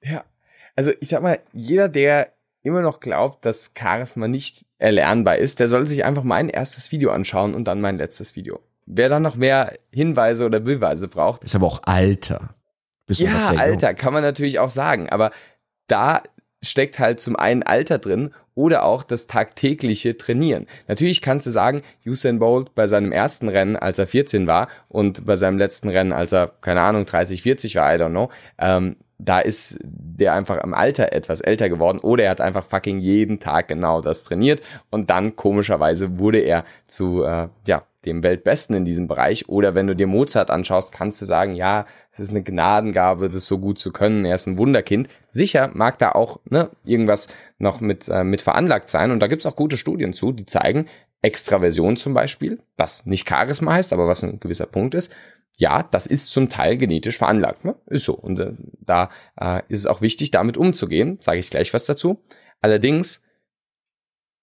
Ja, 0.02 0.24
also 0.74 0.90
ich 1.00 1.08
sag 1.08 1.22
mal, 1.22 1.38
jeder, 1.52 1.88
der 1.88 2.32
immer 2.62 2.82
noch 2.82 3.00
glaubt, 3.00 3.44
dass 3.44 3.72
Charisma 3.78 4.28
nicht 4.28 4.66
erlernbar 4.78 5.38
ist, 5.38 5.60
der 5.60 5.68
soll 5.68 5.86
sich 5.86 6.04
einfach 6.04 6.24
mein 6.24 6.48
erstes 6.48 6.92
Video 6.92 7.10
anschauen 7.10 7.54
und 7.54 7.64
dann 7.64 7.80
mein 7.80 7.96
letztes 7.96 8.36
Video 8.36 8.60
wer 8.92 9.08
dann 9.08 9.22
noch 9.22 9.36
mehr 9.36 9.72
Hinweise 9.92 10.44
oder 10.44 10.60
Beweise 10.60 11.08
braucht. 11.08 11.44
Ist 11.44 11.54
aber 11.54 11.66
auch 11.66 11.82
Alter. 11.84 12.54
Bist 13.06 13.20
ja, 13.20 13.48
Alter, 13.56 13.94
kann 13.94 14.12
man 14.12 14.22
natürlich 14.22 14.58
auch 14.58 14.70
sagen. 14.70 15.08
Aber 15.08 15.30
da 15.86 16.22
steckt 16.62 16.98
halt 16.98 17.20
zum 17.20 17.36
einen 17.36 17.62
Alter 17.62 17.98
drin 17.98 18.32
oder 18.54 18.84
auch 18.84 19.02
das 19.02 19.26
tagtägliche 19.26 20.16
Trainieren. 20.16 20.66
Natürlich 20.86 21.22
kannst 21.22 21.46
du 21.46 21.50
sagen, 21.50 21.82
Usain 22.06 22.38
Bolt 22.38 22.74
bei 22.74 22.86
seinem 22.86 23.12
ersten 23.12 23.48
Rennen, 23.48 23.76
als 23.76 23.98
er 23.98 24.06
14 24.06 24.46
war 24.46 24.68
und 24.88 25.24
bei 25.24 25.36
seinem 25.36 25.56
letzten 25.56 25.88
Rennen, 25.88 26.12
als 26.12 26.32
er, 26.32 26.52
keine 26.60 26.82
Ahnung, 26.82 27.06
30, 27.06 27.42
40 27.42 27.76
war, 27.76 27.94
I 27.94 27.98
don't 27.98 28.10
know, 28.10 28.30
ähm, 28.58 28.96
da 29.18 29.40
ist 29.40 29.78
der 29.82 30.34
einfach 30.34 30.62
im 30.62 30.74
Alter 30.74 31.12
etwas 31.12 31.40
älter 31.40 31.68
geworden 31.68 31.98
oder 32.00 32.24
er 32.24 32.30
hat 32.30 32.40
einfach 32.40 32.64
fucking 32.64 33.00
jeden 33.00 33.38
Tag 33.38 33.68
genau 33.68 34.00
das 34.00 34.24
trainiert 34.24 34.62
und 34.90 35.10
dann 35.10 35.36
komischerweise 35.36 36.18
wurde 36.18 36.38
er 36.38 36.64
zu 36.86 37.22
äh, 37.24 37.48
ja 37.66 37.82
dem 38.06 38.22
Weltbesten 38.22 38.74
in 38.74 38.84
diesem 38.84 39.08
Bereich 39.08 39.48
oder 39.48 39.74
wenn 39.74 39.86
du 39.86 39.94
dir 39.94 40.06
Mozart 40.06 40.50
anschaust, 40.50 40.92
kannst 40.92 41.20
du 41.20 41.26
sagen, 41.26 41.54
ja, 41.54 41.86
es 42.12 42.20
ist 42.20 42.30
eine 42.30 42.42
Gnadengabe, 42.42 43.28
das 43.28 43.46
so 43.46 43.58
gut 43.58 43.78
zu 43.78 43.92
können, 43.92 44.24
er 44.24 44.34
ist 44.34 44.46
ein 44.46 44.58
Wunderkind. 44.58 45.08
Sicher 45.30 45.70
mag 45.74 45.98
da 45.98 46.12
auch 46.12 46.40
ne, 46.48 46.70
irgendwas 46.84 47.28
noch 47.58 47.80
mit, 47.80 48.08
äh, 48.08 48.24
mit 48.24 48.40
veranlagt 48.40 48.88
sein 48.88 49.10
und 49.10 49.20
da 49.20 49.26
gibt's 49.26 49.46
auch 49.46 49.56
gute 49.56 49.76
Studien 49.76 50.12
zu, 50.14 50.32
die 50.32 50.46
zeigen, 50.46 50.86
Extraversion 51.22 51.96
zum 51.96 52.14
Beispiel, 52.14 52.60
was 52.76 53.04
nicht 53.04 53.28
Charisma 53.28 53.74
heißt, 53.74 53.92
aber 53.92 54.08
was 54.08 54.24
ein 54.24 54.40
gewisser 54.40 54.66
Punkt 54.66 54.94
ist, 54.94 55.14
ja, 55.56 55.82
das 55.82 56.06
ist 56.06 56.30
zum 56.30 56.48
Teil 56.48 56.78
genetisch 56.78 57.18
veranlagt. 57.18 57.66
Ne? 57.66 57.76
Ist 57.86 58.04
so. 58.04 58.14
Und 58.14 58.40
äh, 58.40 58.54
da 58.80 59.10
äh, 59.38 59.60
ist 59.68 59.80
es 59.80 59.86
auch 59.86 60.00
wichtig, 60.00 60.30
damit 60.30 60.56
umzugehen. 60.56 61.18
Sage 61.20 61.38
ich 61.38 61.50
gleich 61.50 61.74
was 61.74 61.84
dazu. 61.84 62.24
Allerdings, 62.62 63.22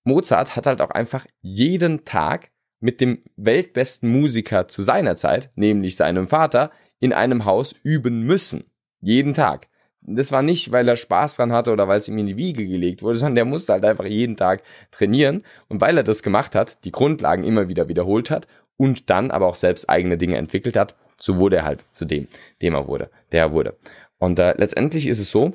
Mozart 0.04 0.56
hat 0.56 0.68
halt 0.68 0.80
auch 0.80 0.92
einfach 0.92 1.26
jeden 1.42 2.06
Tag 2.06 2.52
mit 2.80 3.02
dem 3.02 3.24
weltbesten 3.36 4.10
Musiker 4.10 4.68
zu 4.68 4.82
seiner 4.82 5.16
Zeit, 5.16 5.50
nämlich 5.56 5.96
seinem 5.96 6.28
Vater, 6.28 6.72
in 7.00 7.14
einem 7.14 7.46
Haus 7.46 7.76
üben 7.84 8.22
müssen. 8.22 8.66
Jeden 9.02 9.34
Tag. 9.34 9.68
Das 10.02 10.32
war 10.32 10.42
nicht, 10.42 10.72
weil 10.72 10.88
er 10.88 10.96
Spaß 10.96 11.36
dran 11.36 11.52
hatte 11.52 11.72
oder 11.72 11.88
weil 11.88 12.00
es 12.00 12.08
ihm 12.08 12.18
in 12.18 12.28
die 12.28 12.38
Wiege 12.38 12.66
gelegt 12.66 13.04
wurde, 13.04 13.18
sondern 13.18 13.36
der 13.36 13.46
musste 13.46 13.74
halt 13.74 13.86
einfach 13.86 14.06
jeden 14.06 14.38
Tag 14.38 14.64
trainieren. 14.92 15.44
Und 15.68 15.82
weil 15.82 15.98
er 15.98 16.04
das 16.04 16.24
gemacht 16.24 16.56
hat, 16.56 16.84
die 16.86 16.92
Grundlagen 16.92 17.44
immer 17.44 17.68
wieder 17.68 17.88
wiederholt 17.88 18.32
hat 18.32 18.48
und 18.78 19.10
dann 19.10 19.32
aber 19.32 19.48
auch 19.48 19.56
selbst 19.56 19.90
eigene 19.90 20.18
Dinge 20.18 20.38
entwickelt 20.38 20.78
hat, 20.78 20.96
so 21.20 21.38
wurde 21.38 21.58
er 21.58 21.66
halt 21.66 21.84
zu 21.92 22.06
dem, 22.06 22.28
dem 22.62 22.76
er 22.76 22.88
wurde, 22.88 23.10
der 23.32 23.42
er 23.42 23.52
wurde. 23.52 23.76
Und 24.20 24.40
äh, 24.40 24.54
letztendlich 24.58 25.08
ist 25.08 25.20
es 25.20 25.32
so, 25.32 25.54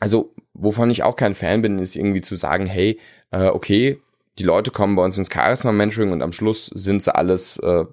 also 0.00 0.34
wovon 0.52 0.90
ich 0.90 1.02
auch 1.02 1.16
kein 1.16 1.34
Fan 1.34 1.62
bin, 1.62 1.78
ist 1.78 1.96
irgendwie 1.96 2.22
zu 2.22 2.34
sagen, 2.34 2.66
hey, 2.66 2.98
äh, 3.30 3.46
okay, 3.46 3.98
die 4.38 4.44
Leute 4.44 4.70
kommen 4.70 4.96
bei 4.96 5.04
uns 5.04 5.18
ins 5.18 5.30
Charisma-Mentoring 5.32 6.12
und 6.12 6.22
am 6.22 6.32
Schluss 6.32 6.66
sind 6.66 7.02
sie 7.02 7.14
alles 7.14 7.58
äh, 7.58 7.84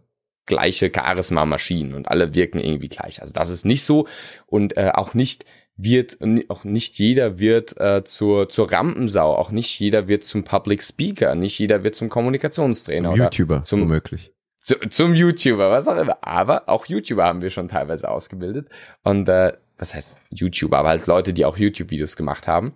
gleiche 0.45 0.91
Charisma-Maschinen 0.93 1.93
und 1.93 2.07
alle 2.07 2.33
wirken 2.33 2.59
irgendwie 2.59 2.89
gleich. 2.89 3.21
Also 3.21 3.33
das 3.33 3.49
ist 3.49 3.65
nicht 3.65 3.83
so 3.83 4.07
und 4.45 4.77
äh, 4.77 4.91
auch 4.93 5.13
nicht 5.13 5.45
wird 5.81 6.17
auch 6.49 6.65
nicht 6.65 6.99
jeder 6.99 7.39
wird 7.39 7.79
äh, 7.79 8.03
zur 8.03 8.49
zur 8.49 8.69
Rampensau, 8.69 9.33
auch 9.35 9.51
nicht 9.51 9.79
jeder 9.79 10.09
wird 10.09 10.25
zum 10.25 10.43
Public 10.43 10.83
Speaker, 10.83 11.35
nicht 11.35 11.57
jeder 11.57 11.83
wird 11.83 11.95
zum 11.95 12.09
Kommunikationstrainer 12.09 13.09
zum 13.11 13.17
YouTuber 13.17 13.63
zum 13.63 13.81
womöglich. 13.81 14.33
Zu, 14.57 14.75
zum 14.89 15.15
YouTuber, 15.15 15.71
was 15.71 15.87
auch 15.87 15.95
immer. 15.95 16.17
Aber 16.21 16.67
auch 16.67 16.85
YouTuber 16.85 17.23
haben 17.23 17.41
wir 17.41 17.49
schon 17.49 17.69
teilweise 17.69 18.09
ausgebildet 18.09 18.67
und 19.03 19.29
äh, 19.29 19.53
was 19.77 19.95
heißt 19.95 20.17
YouTuber, 20.31 20.79
aber 20.79 20.89
halt 20.89 21.07
Leute, 21.07 21.31
die 21.31 21.45
auch 21.45 21.57
YouTube-Videos 21.57 22.17
gemacht 22.17 22.47
haben. 22.47 22.73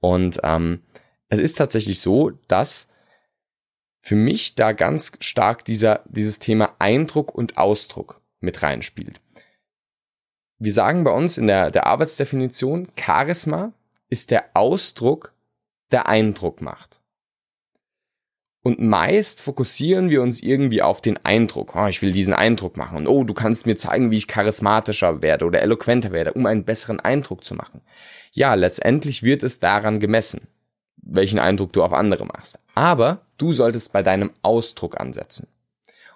Und 0.00 0.40
ähm, 0.42 0.80
es 1.28 1.38
ist 1.38 1.54
tatsächlich 1.58 2.00
so, 2.00 2.30
dass 2.48 2.88
für 4.06 4.14
mich 4.14 4.54
da 4.54 4.70
ganz 4.70 5.14
stark 5.18 5.64
dieser, 5.64 6.04
dieses 6.04 6.38
Thema 6.38 6.76
Eindruck 6.78 7.34
und 7.34 7.58
Ausdruck 7.58 8.20
mit 8.38 8.62
reinspielt. 8.62 9.20
Wir 10.60 10.72
sagen 10.72 11.02
bei 11.02 11.10
uns 11.10 11.38
in 11.38 11.48
der, 11.48 11.72
der 11.72 11.86
Arbeitsdefinition, 11.88 12.86
Charisma 12.96 13.72
ist 14.08 14.30
der 14.30 14.44
Ausdruck, 14.54 15.34
der 15.90 16.06
Eindruck 16.06 16.62
macht. 16.62 17.00
Und 18.62 18.80
meist 18.80 19.42
fokussieren 19.42 20.08
wir 20.08 20.22
uns 20.22 20.40
irgendwie 20.40 20.82
auf 20.82 21.00
den 21.00 21.18
Eindruck. 21.24 21.74
Oh, 21.74 21.86
ich 21.86 22.00
will 22.00 22.12
diesen 22.12 22.32
Eindruck 22.32 22.76
machen. 22.76 22.98
Und 22.98 23.08
oh, 23.08 23.24
du 23.24 23.34
kannst 23.34 23.66
mir 23.66 23.74
zeigen, 23.74 24.12
wie 24.12 24.18
ich 24.18 24.28
charismatischer 24.28 25.20
werde 25.20 25.46
oder 25.46 25.62
eloquenter 25.62 26.12
werde, 26.12 26.32
um 26.32 26.46
einen 26.46 26.64
besseren 26.64 27.00
Eindruck 27.00 27.42
zu 27.42 27.56
machen. 27.56 27.80
Ja, 28.30 28.54
letztendlich 28.54 29.24
wird 29.24 29.42
es 29.42 29.58
daran 29.58 29.98
gemessen 29.98 30.46
welchen 31.06 31.38
Eindruck 31.38 31.72
du 31.72 31.82
auf 31.82 31.92
andere 31.92 32.26
machst. 32.26 32.58
Aber 32.74 33.25
du 33.38 33.52
solltest 33.52 33.92
bei 33.92 34.02
deinem 34.02 34.30
Ausdruck 34.42 35.00
ansetzen. 35.00 35.48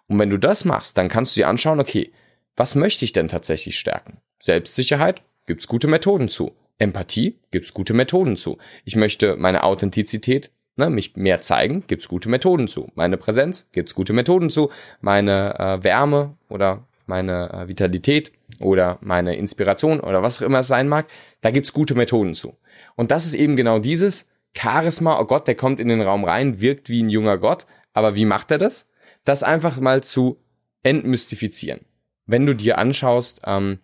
Und 0.07 0.19
wenn 0.19 0.31
du 0.31 0.39
das 0.39 0.65
machst, 0.65 0.99
dann 0.99 1.09
kannst 1.09 1.37
du 1.37 1.41
dir 1.41 1.49
anschauen, 1.49 1.81
okay, 1.81 2.13
was 2.57 2.75
möchte 2.75 3.05
ich 3.05 3.13
denn 3.13 3.29
tatsächlich 3.29 3.79
stärken? 3.79 4.19
Selbstsicherheit 4.39 5.23
gibt's 5.47 5.69
gute 5.69 5.87
Methoden 5.87 6.29
zu. 6.29 6.53
Empathie 6.79 7.39
gibt's 7.51 7.75
gute 7.75 7.95
Methoden 7.95 8.37
zu. 8.37 8.59
Ich 8.85 8.97
möchte 8.97 9.37
meine 9.37 9.63
Authentizität, 9.63 10.51
ne, 10.77 10.91
mich 10.91 11.17
mehr 11.17 11.41
zeigen, 11.41 11.85
gibt's 11.87 12.09
gute 12.09 12.29
Methoden 12.29 12.67
zu. 12.69 12.91
Meine 12.95 13.17
Präsenz 13.17 13.69
gibt's 13.73 13.95
gute 13.95 14.13
Methoden 14.13 14.51
zu. 14.51 14.71
Meine 15.01 15.59
äh, 15.59 15.85
Wärme 15.85 16.37
oder 16.49 16.87
meine 17.07 17.53
äh, 17.53 17.69
Vitalität 17.69 18.33
oder 18.59 18.99
meine 19.03 19.37
Inspiration 19.37 20.01
oder 20.01 20.23
was 20.23 20.39
auch 20.39 20.47
immer 20.47 20.61
es 20.61 20.69
sein 20.69 20.89
mag, 20.89 21.07
da 21.43 21.51
gibt's 21.51 21.73
gute 21.73 21.95
Methoden 21.95 22.35
zu. 22.35 22.57
Und 22.97 23.11
das 23.11 23.27
ist 23.27 23.35
eben 23.35 23.57
genau 23.57 23.79
dieses, 23.79 24.29
Charisma, 24.57 25.19
oh 25.21 25.25
Gott, 25.25 25.47
der 25.47 25.55
kommt 25.55 25.81
in 25.81 25.89
den 25.89 26.03
Raum 26.03 26.25
rein, 26.25 26.61
wirkt 26.61 26.89
wie 26.89 27.03
ein 27.03 27.11
junger 27.11 27.39
Gott. 27.39 27.67
Aber 27.93 28.15
wie 28.15 28.25
macht 28.25 28.51
er 28.51 28.59
das? 28.59 28.89
Das 29.25 29.43
einfach 29.43 29.79
mal 29.81 30.03
zu 30.03 30.39
entmystifizieren. 30.83 31.81
Wenn 32.27 32.47
du 32.47 32.55
dir 32.55 32.79
anschaust, 32.79 33.43
ähm, 33.45 33.79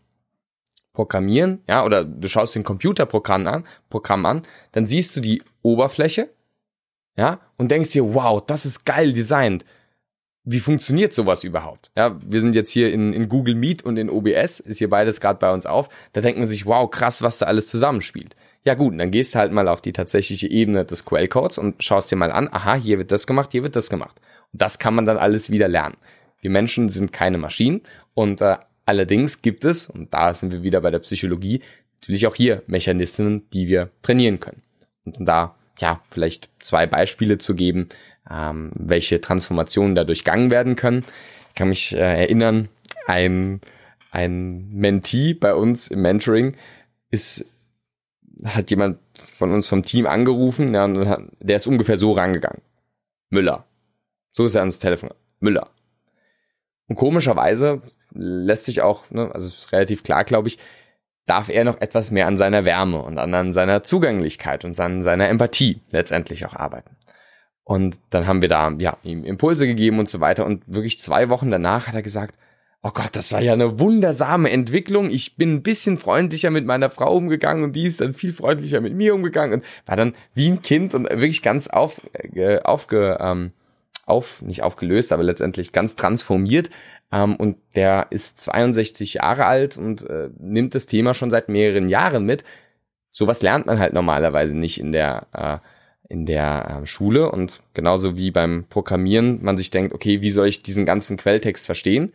Programmieren, 0.93 1.63
ja, 1.69 1.85
oder 1.85 2.05
du 2.05 2.27
schaust 2.27 2.55
den 2.55 2.65
Computerprogramm 2.65 3.47
an, 3.47 3.67
Programm 3.91 4.25
an, 4.25 4.43
dann 4.73 4.87
siehst 4.87 5.15
du 5.15 5.21
die 5.21 5.43
Oberfläche, 5.61 6.31
ja, 7.19 7.41
und 7.59 7.71
denkst 7.71 7.93
dir, 7.93 8.15
wow, 8.15 8.43
das 8.45 8.65
ist 8.65 8.87
geil 8.87 9.13
designt. 9.13 9.67
Wie 10.45 10.61
funktioniert 10.61 11.13
sowas 11.13 11.45
überhaupt? 11.45 11.91
Ja, 11.99 12.19
wir 12.25 12.41
sind 12.41 12.55
jetzt 12.55 12.71
hier 12.71 12.93
in, 12.93 13.13
in 13.13 13.29
Google 13.29 13.57
Meet 13.57 13.83
und 13.83 13.99
in 13.99 14.09
OBS, 14.09 14.61
ist 14.61 14.79
hier 14.79 14.89
beides 14.89 15.21
gerade 15.21 15.39
bei 15.39 15.53
uns 15.53 15.67
auf. 15.67 15.91
Da 16.15 16.23
denkt 16.23 16.39
man 16.39 16.49
sich, 16.49 16.65
wow, 16.65 16.91
krass, 16.91 17.21
was 17.21 17.39
da 17.39 17.47
alles 17.47 17.67
zusammenspielt. 17.67 18.35
Ja 18.67 18.75
gut, 18.75 18.99
dann 18.99 19.13
gehst 19.13 19.33
du 19.33 19.39
halt 19.39 19.53
mal 19.53 19.69
auf 19.69 19.81
die 19.81 19.93
tatsächliche 19.93 20.49
Ebene 20.51 20.85
des 20.85 21.05
Quellcodes 21.05 21.57
und 21.57 21.85
schaust 21.85 22.11
dir 22.11 22.17
mal 22.17 22.33
an, 22.33 22.49
aha, 22.51 22.75
hier 22.75 22.99
wird 22.99 23.13
das 23.13 23.29
gemacht, 23.29 23.53
hier 23.53 23.63
wird 23.63 23.77
das 23.77 23.91
gemacht. 23.91 24.21
Und 24.53 24.61
das 24.61 24.81
kann 24.81 24.93
man 24.93 25.05
dann 25.05 25.19
alles 25.19 25.51
wieder 25.51 25.69
lernen. 25.69 25.97
Wir 26.41 26.51
Menschen 26.51 26.89
sind 26.89 27.13
keine 27.13 27.39
Maschinen 27.39 27.83
und 28.15 28.41
äh, 28.41 28.57
allerdings 28.85 29.41
gibt 29.41 29.65
es, 29.65 29.89
und 29.89 30.13
da 30.13 30.35
sind 30.35 30.53
wir 30.53 30.65
wieder 30.65 30.81
bei 30.81 30.91
der 30.91 30.99
Psychologie, 30.99 31.63
natürlich 32.01 32.27
auch 32.27 32.35
hier 32.35 32.65
Mechanismen, 32.67 33.49
die 33.53 33.69
wir 33.69 33.91
trainieren 34.03 34.41
können. 34.41 34.63
Und 35.05 35.15
da, 35.21 35.55
ja, 35.79 36.03
vielleicht 36.11 36.51
zwei 36.59 36.89
Beispiele 36.89 37.39
zu 37.39 37.55
geben, 37.55 37.89
ähm, 38.29 38.73
welche 38.75 39.21
Transformationen 39.21 39.95
da 39.95 40.03
durchgangen 40.03 40.51
werden 40.51 40.75
können. 40.75 41.05
Ich 41.51 41.55
kann 41.55 41.69
mich 41.69 41.95
äh, 41.95 41.99
erinnern, 41.99 42.69
ein, 43.07 43.61
ein 44.11 44.73
Mentee 44.73 45.35
bei 45.35 45.55
uns 45.55 45.87
im 45.87 46.03
Mentoring 46.03 46.57
ist 47.13 47.47
hat 48.45 48.71
jemand 48.71 48.99
von 49.19 49.53
uns 49.53 49.69
vom 49.69 49.83
Team 49.83 50.07
angerufen, 50.07 50.75
ja, 50.75 50.89
hat, 51.07 51.21
der 51.41 51.57
ist 51.57 51.67
ungefähr 51.67 51.97
so 51.97 52.13
rangegangen. 52.13 52.63
Müller. 53.31 53.65
So 54.33 54.45
ist 54.45 54.55
er 54.55 54.61
ans 54.61 54.79
Telefon. 54.79 55.11
Müller. 55.41 55.71
Und 56.89 56.97
komischerweise 56.97 57.83
lässt 58.13 58.67
sich 58.67 58.83
auch, 58.83 59.11
ne, 59.11 59.31
also 59.35 59.49
ist 59.49 59.73
relativ 59.73 60.03
klar, 60.03 60.25
glaube 60.25 60.49
ich, 60.49 60.59
darf 61.27 61.49
er 61.49 61.65
noch 61.65 61.81
etwas 61.81 62.11
mehr 62.11 62.27
an 62.27 62.37
seiner 62.37 62.65
Wärme 62.65 63.03
und 63.03 63.19
an 63.19 63.53
seiner 63.53 63.83
Zugänglichkeit 63.83 64.65
und 64.65 64.79
an 64.79 65.03
seiner 65.03 65.29
Empathie 65.29 65.81
letztendlich 65.91 66.47
auch 66.47 66.55
arbeiten. 66.55 66.97
Und 67.65 67.99
dann 68.11 68.29
haben 68.29 68.43
wir 68.43 68.49
da 68.49 68.71
ja 68.79 68.97
ihm 69.03 69.25
Impulse 69.25 69.67
gegeben 69.67 69.99
und 69.99 70.09
so 70.09 70.21
weiter. 70.21 70.47
Und 70.47 70.63
wirklich 70.69 71.01
zwei 71.01 71.29
Wochen 71.31 71.51
danach 71.51 71.89
hat 71.89 71.97
er 71.97 72.03
gesagt, 72.03 72.39
oh 72.87 72.91
Gott, 72.95 73.17
das 73.17 73.33
war 73.33 73.41
ja 73.43 73.53
eine 73.53 73.81
wundersame 73.81 74.49
Entwicklung. 74.51 75.11
Ich 75.11 75.37
bin 75.37 75.55
ein 75.55 75.63
bisschen 75.65 75.97
freundlicher 75.97 76.51
mit 76.51 76.67
meiner 76.67 76.89
Frau 76.89 77.17
umgegangen 77.17 77.65
und 77.65 77.73
die 77.73 77.85
ist 77.85 78.01
dann 78.01 78.15
viel 78.15 78.33
freundlicher 78.33 78.81
mit 78.81 78.95
mir 78.95 79.13
umgegangen 79.13 79.55
und 79.55 79.65
war 79.87 79.97
dann 79.97 80.15
wie 80.35 80.49
ein 80.49 80.63
Kind 80.63 80.95
und 80.95 81.11
wirklich 81.11 81.43
ganz 81.43 81.67
auf, 81.67 82.01
äh, 82.13 82.61
aufge, 82.61 83.19
ähm, 83.21 83.51
auf, 84.05 84.41
nicht 84.43 84.63
aufgelöst, 84.63 85.13
aber 85.13 85.25
letztendlich 85.25 85.73
ganz 85.73 85.97
transformiert. 85.97 86.71
Ähm, 87.11 87.35
und 87.35 87.57
der 87.75 88.07
ist 88.11 88.41
62 88.43 89.15
Jahre 89.15 89.47
alt 89.47 89.79
und 89.79 90.09
äh, 90.09 90.31
nimmt 90.39 90.77
das 90.77 90.87
Thema 90.87 91.13
schon 91.13 91.31
seit 91.31 91.49
mehreren 91.49 91.89
Jahren 91.89 92.25
mit. 92.25 92.45
Sowas 93.11 93.43
lernt 93.43 93.67
man 93.67 93.81
halt 93.81 93.95
normalerweise 93.95 94.57
nicht 94.57 94.79
in 94.79 94.93
der 94.93 95.27
äh, 95.33 95.59
in 96.09 96.25
der 96.25 96.83
äh, 96.83 96.87
Schule 96.87 97.33
und 97.33 97.63
genauso 97.75 98.17
wie 98.17 98.31
beim 98.31 98.67
Programmieren 98.69 99.43
man 99.43 99.57
sich 99.57 99.71
denkt, 99.71 99.93
okay, 99.93 100.23
wie 100.23 100.31
soll 100.31 100.47
ich 100.47 100.63
diesen 100.63 100.85
ganzen 100.85 101.17
Quelltext 101.17 101.67
verstehen? 101.67 102.13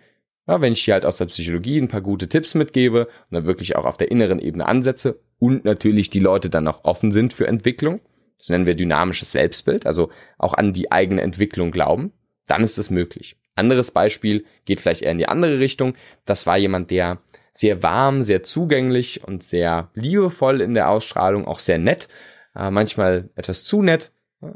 Ja, 0.48 0.60
wenn 0.60 0.74
ich 0.74 0.84
hier 0.84 0.96
halt 0.96 1.06
aus 1.06 1.18
der 1.18 1.28
Psychologie 1.28 1.80
ein 1.80 1.88
paar 1.88 2.02
gute 2.02 2.28
Tipps 2.28 2.56
mitgebe 2.56 3.06
und 3.06 3.32
dann 3.32 3.46
wirklich 3.46 3.76
auch 3.76 3.86
auf 3.86 3.98
der 3.98 4.12
inneren 4.12 4.40
Ebene 4.40 4.66
ansetze 4.66 5.20
und 5.40 5.66
natürlich 5.66 6.10
die 6.10 6.20
Leute 6.20 6.50
dann 6.50 6.68
auch 6.68 6.84
offen 6.84 7.12
sind 7.12 7.34
für 7.34 7.48
Entwicklung, 7.48 8.02
das 8.38 8.50
nennen 8.50 8.66
wir 8.66 8.76
dynamisches 8.76 9.32
Selbstbild, 9.32 9.86
also 9.86 10.10
auch 10.40 10.56
an 10.56 10.74
die 10.74 10.92
eigene 10.92 11.22
Entwicklung 11.22 11.72
glauben, 11.72 12.12
dann 12.48 12.64
ist 12.64 12.78
das 12.78 12.90
möglich. 12.90 13.38
Anderes 13.56 13.92
Beispiel 13.92 14.46
geht 14.66 14.82
vielleicht 14.82 15.04
eher 15.04 15.12
in 15.12 15.20
die 15.20 15.28
andere 15.28 15.60
Richtung. 15.60 15.94
Das 16.26 16.48
war 16.48 16.58
jemand, 16.58 16.90
der 16.90 17.20
sehr 17.54 17.84
warm, 17.84 18.24
sehr 18.24 18.44
zugänglich 18.44 19.24
und 19.24 19.44
sehr 19.44 19.90
liebevoll 19.94 20.62
in 20.62 20.74
der 20.74 20.90
Ausstrahlung, 20.90 21.46
auch 21.46 21.60
sehr 21.60 21.78
nett, 21.78 22.08
äh, 22.56 22.72
manchmal 22.72 23.30
etwas 23.36 23.64
zu 23.64 23.82
nett, 23.82 24.12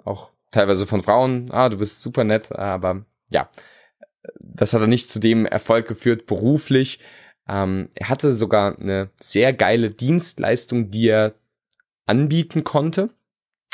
auch 0.06 0.32
teilweise 0.52 0.88
von 0.88 1.02
Frauen, 1.02 1.50
ah, 1.52 1.70
du 1.70 1.78
bist 1.78 2.02
super 2.02 2.24
nett, 2.24 2.52
aber 2.52 3.06
ja, 3.30 3.50
das 4.40 4.74
hat 4.74 4.82
er 4.82 4.88
nicht 4.88 5.10
zu 5.10 5.20
dem 5.20 5.46
Erfolg 5.46 5.88
geführt 5.88 6.26
beruflich, 6.26 7.00
Ähm, 7.48 7.90
er 7.94 8.10
hatte 8.10 8.34
sogar 8.34 8.80
eine 8.80 9.12
sehr 9.20 9.54
geile 9.54 9.92
Dienstleistung, 9.92 10.90
die 10.90 11.10
er 11.10 11.36
anbieten 12.08 12.64
konnte, 12.64 13.10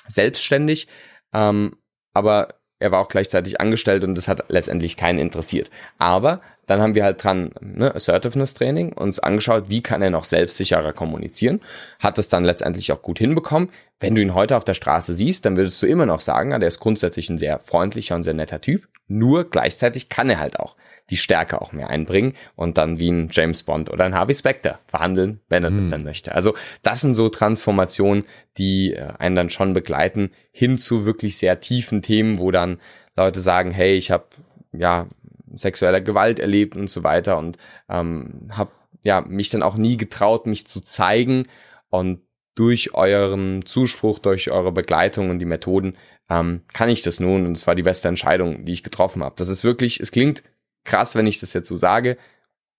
selbstständig. 0.07 0.87
Ähm, 1.33 1.77
aber 2.13 2.55
er 2.79 2.91
war 2.91 2.99
auch 2.99 3.07
gleichzeitig 3.07 3.61
angestellt 3.61 4.03
und 4.03 4.15
das 4.15 4.27
hat 4.27 4.43
letztendlich 4.49 4.97
keinen 4.97 5.19
interessiert. 5.19 5.69
Aber 5.99 6.41
dann 6.71 6.81
haben 6.81 6.95
wir 6.95 7.03
halt 7.03 7.21
dran 7.21 7.51
ne, 7.59 7.93
Assertiveness 7.93 8.53
Training 8.53 8.93
uns 8.93 9.19
angeschaut, 9.19 9.65
wie 9.67 9.83
kann 9.83 10.01
er 10.01 10.09
noch 10.09 10.23
selbstsicherer 10.23 10.93
kommunizieren. 10.93 11.59
Hat 11.99 12.17
das 12.17 12.29
dann 12.29 12.45
letztendlich 12.45 12.93
auch 12.93 13.01
gut 13.01 13.19
hinbekommen. 13.19 13.69
Wenn 13.99 14.15
du 14.15 14.21
ihn 14.21 14.33
heute 14.33 14.55
auf 14.55 14.63
der 14.63 14.73
Straße 14.73 15.13
siehst, 15.13 15.45
dann 15.45 15.57
würdest 15.57 15.81
du 15.81 15.85
immer 15.85 16.05
noch 16.05 16.21
sagen, 16.21 16.53
ah, 16.53 16.59
der 16.59 16.69
ist 16.69 16.79
grundsätzlich 16.79 17.29
ein 17.29 17.37
sehr 17.37 17.59
freundlicher 17.59 18.15
und 18.15 18.23
sehr 18.23 18.33
netter 18.33 18.61
Typ. 18.61 18.87
Nur 19.09 19.49
gleichzeitig 19.49 20.07
kann 20.07 20.29
er 20.29 20.39
halt 20.39 20.61
auch 20.61 20.77
die 21.09 21.17
Stärke 21.17 21.61
auch 21.61 21.73
mehr 21.73 21.89
einbringen 21.89 22.35
und 22.55 22.77
dann 22.77 22.99
wie 22.99 23.11
ein 23.11 23.27
James 23.33 23.63
Bond 23.63 23.91
oder 23.91 24.05
ein 24.05 24.15
Harvey 24.15 24.33
Specter 24.33 24.79
verhandeln, 24.87 25.41
wenn 25.49 25.65
er 25.65 25.71
hm. 25.71 25.77
das 25.77 25.89
dann 25.89 26.05
möchte. 26.05 26.33
Also 26.33 26.53
das 26.83 27.01
sind 27.01 27.15
so 27.15 27.27
Transformationen, 27.27 28.23
die 28.57 28.93
äh, 28.93 29.11
einen 29.19 29.35
dann 29.35 29.49
schon 29.49 29.73
begleiten 29.73 30.31
hin 30.53 30.77
zu 30.77 31.05
wirklich 31.05 31.37
sehr 31.37 31.59
tiefen 31.59 32.01
Themen, 32.01 32.39
wo 32.39 32.49
dann 32.49 32.79
Leute 33.17 33.41
sagen, 33.41 33.71
hey, 33.71 33.97
ich 33.97 34.09
habe 34.09 34.23
ja 34.71 35.07
sexuelle 35.55 36.03
Gewalt 36.03 36.39
erlebt 36.39 36.75
und 36.75 36.89
so 36.89 37.03
weiter 37.03 37.37
und 37.37 37.57
ähm, 37.89 38.49
habe 38.51 38.71
ja 39.03 39.21
mich 39.21 39.49
dann 39.49 39.63
auch 39.63 39.75
nie 39.75 39.97
getraut, 39.97 40.45
mich 40.45 40.67
zu 40.67 40.81
zeigen 40.81 41.47
und 41.89 42.21
durch 42.55 42.93
euren 42.93 43.65
Zuspruch, 43.65 44.19
durch 44.19 44.51
eure 44.51 44.71
Begleitung 44.71 45.29
und 45.29 45.39
die 45.39 45.45
Methoden 45.45 45.97
ähm, 46.29 46.61
kann 46.73 46.89
ich 46.89 47.01
das 47.01 47.19
nun 47.19 47.45
und 47.45 47.57
es 47.57 47.65
war 47.67 47.75
die 47.75 47.83
beste 47.83 48.07
Entscheidung, 48.07 48.65
die 48.65 48.73
ich 48.73 48.83
getroffen 48.83 49.23
habe. 49.23 49.35
Das 49.37 49.49
ist 49.49 49.63
wirklich, 49.63 49.99
es 49.99 50.11
klingt 50.11 50.43
krass, 50.83 51.15
wenn 51.15 51.27
ich 51.27 51.39
das 51.39 51.53
jetzt 51.53 51.67
so 51.67 51.75
sage. 51.75 52.17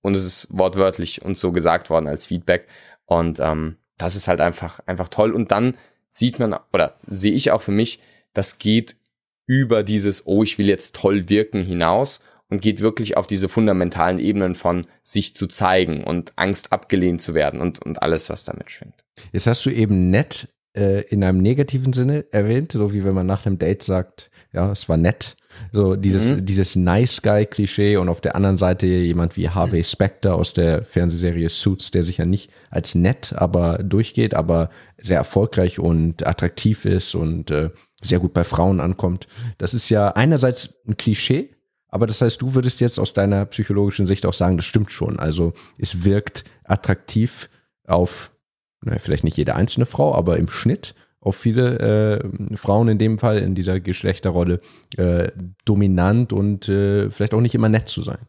Und 0.00 0.16
es 0.16 0.24
ist 0.24 0.48
wortwörtlich 0.50 1.22
uns 1.22 1.40
so 1.40 1.52
gesagt 1.52 1.88
worden 1.88 2.08
als 2.08 2.26
Feedback. 2.26 2.66
Und 3.06 3.38
ähm, 3.40 3.76
das 3.98 4.16
ist 4.16 4.26
halt 4.26 4.40
einfach, 4.40 4.80
einfach 4.86 5.08
toll. 5.08 5.32
Und 5.32 5.52
dann 5.52 5.76
sieht 6.10 6.38
man, 6.38 6.56
oder 6.72 6.98
sehe 7.06 7.32
ich 7.32 7.52
auch 7.52 7.62
für 7.62 7.72
mich, 7.72 8.00
das 8.34 8.58
geht 8.58 8.96
über 9.46 9.82
dieses, 9.82 10.26
oh, 10.26 10.42
ich 10.42 10.58
will 10.58 10.66
jetzt 10.66 10.96
toll 10.96 11.28
wirken 11.28 11.60
hinaus 11.60 12.24
und 12.52 12.60
geht 12.60 12.82
wirklich 12.82 13.16
auf 13.16 13.26
diese 13.26 13.48
fundamentalen 13.48 14.18
Ebenen 14.18 14.54
von 14.54 14.86
sich 15.02 15.34
zu 15.34 15.46
zeigen 15.46 16.04
und 16.04 16.34
Angst 16.36 16.70
abgelehnt 16.70 17.22
zu 17.22 17.32
werden 17.32 17.62
und, 17.62 17.78
und 17.78 18.02
alles, 18.02 18.28
was 18.28 18.44
damit 18.44 18.70
schwingt. 18.70 19.06
Jetzt 19.32 19.46
hast 19.46 19.64
du 19.64 19.70
eben 19.70 20.10
nett 20.10 20.48
äh, 20.76 21.00
in 21.04 21.24
einem 21.24 21.38
negativen 21.38 21.94
Sinne 21.94 22.26
erwähnt, 22.30 22.72
so 22.72 22.92
wie 22.92 23.06
wenn 23.06 23.14
man 23.14 23.26
nach 23.26 23.46
einem 23.46 23.58
Date 23.58 23.82
sagt, 23.82 24.30
ja, 24.52 24.70
es 24.70 24.86
war 24.90 24.98
nett. 24.98 25.36
So 25.72 25.96
dieses, 25.96 26.30
mhm. 26.30 26.44
dieses 26.44 26.76
Nice 26.76 27.22
Guy-Klischee 27.22 27.96
und 27.96 28.10
auf 28.10 28.20
der 28.20 28.36
anderen 28.36 28.58
Seite 28.58 28.86
jemand 28.86 29.38
wie 29.38 29.48
Harvey 29.48 29.82
Specter 29.82 30.34
aus 30.34 30.52
der 30.52 30.84
Fernsehserie 30.84 31.48
Suits, 31.48 31.90
der 31.90 32.02
sich 32.02 32.18
ja 32.18 32.26
nicht 32.26 32.50
als 32.68 32.94
nett 32.94 33.32
aber 33.34 33.78
durchgeht, 33.78 34.34
aber 34.34 34.68
sehr 35.00 35.16
erfolgreich 35.16 35.78
und 35.78 36.26
attraktiv 36.26 36.84
ist 36.84 37.14
und 37.14 37.50
äh, 37.50 37.70
sehr 38.02 38.18
gut 38.18 38.34
bei 38.34 38.44
Frauen 38.44 38.78
ankommt. 38.78 39.26
Das 39.56 39.72
ist 39.72 39.88
ja 39.88 40.08
einerseits 40.08 40.74
ein 40.86 40.98
Klischee, 40.98 41.54
aber 41.92 42.06
das 42.06 42.22
heißt, 42.22 42.40
du 42.40 42.54
würdest 42.54 42.80
jetzt 42.80 42.98
aus 42.98 43.12
deiner 43.12 43.44
psychologischen 43.44 44.06
Sicht 44.06 44.24
auch 44.24 44.32
sagen, 44.32 44.56
das 44.56 44.64
stimmt 44.64 44.90
schon. 44.90 45.18
Also 45.18 45.52
es 45.76 46.04
wirkt 46.04 46.44
attraktiv 46.64 47.50
auf, 47.86 48.32
naja, 48.82 48.98
vielleicht 48.98 49.24
nicht 49.24 49.36
jede 49.36 49.54
einzelne 49.54 49.84
Frau, 49.84 50.14
aber 50.14 50.38
im 50.38 50.48
Schnitt 50.48 50.94
auf 51.20 51.36
viele 51.36 51.78
äh, 51.78 52.56
Frauen 52.56 52.88
in 52.88 52.98
dem 52.98 53.18
Fall 53.18 53.38
in 53.38 53.54
dieser 53.54 53.78
Geschlechterrolle 53.78 54.60
äh, 54.96 55.30
dominant 55.66 56.32
und 56.32 56.66
äh, 56.68 57.10
vielleicht 57.10 57.34
auch 57.34 57.42
nicht 57.42 57.54
immer 57.54 57.68
nett 57.68 57.88
zu 57.88 58.02
sein. 58.02 58.26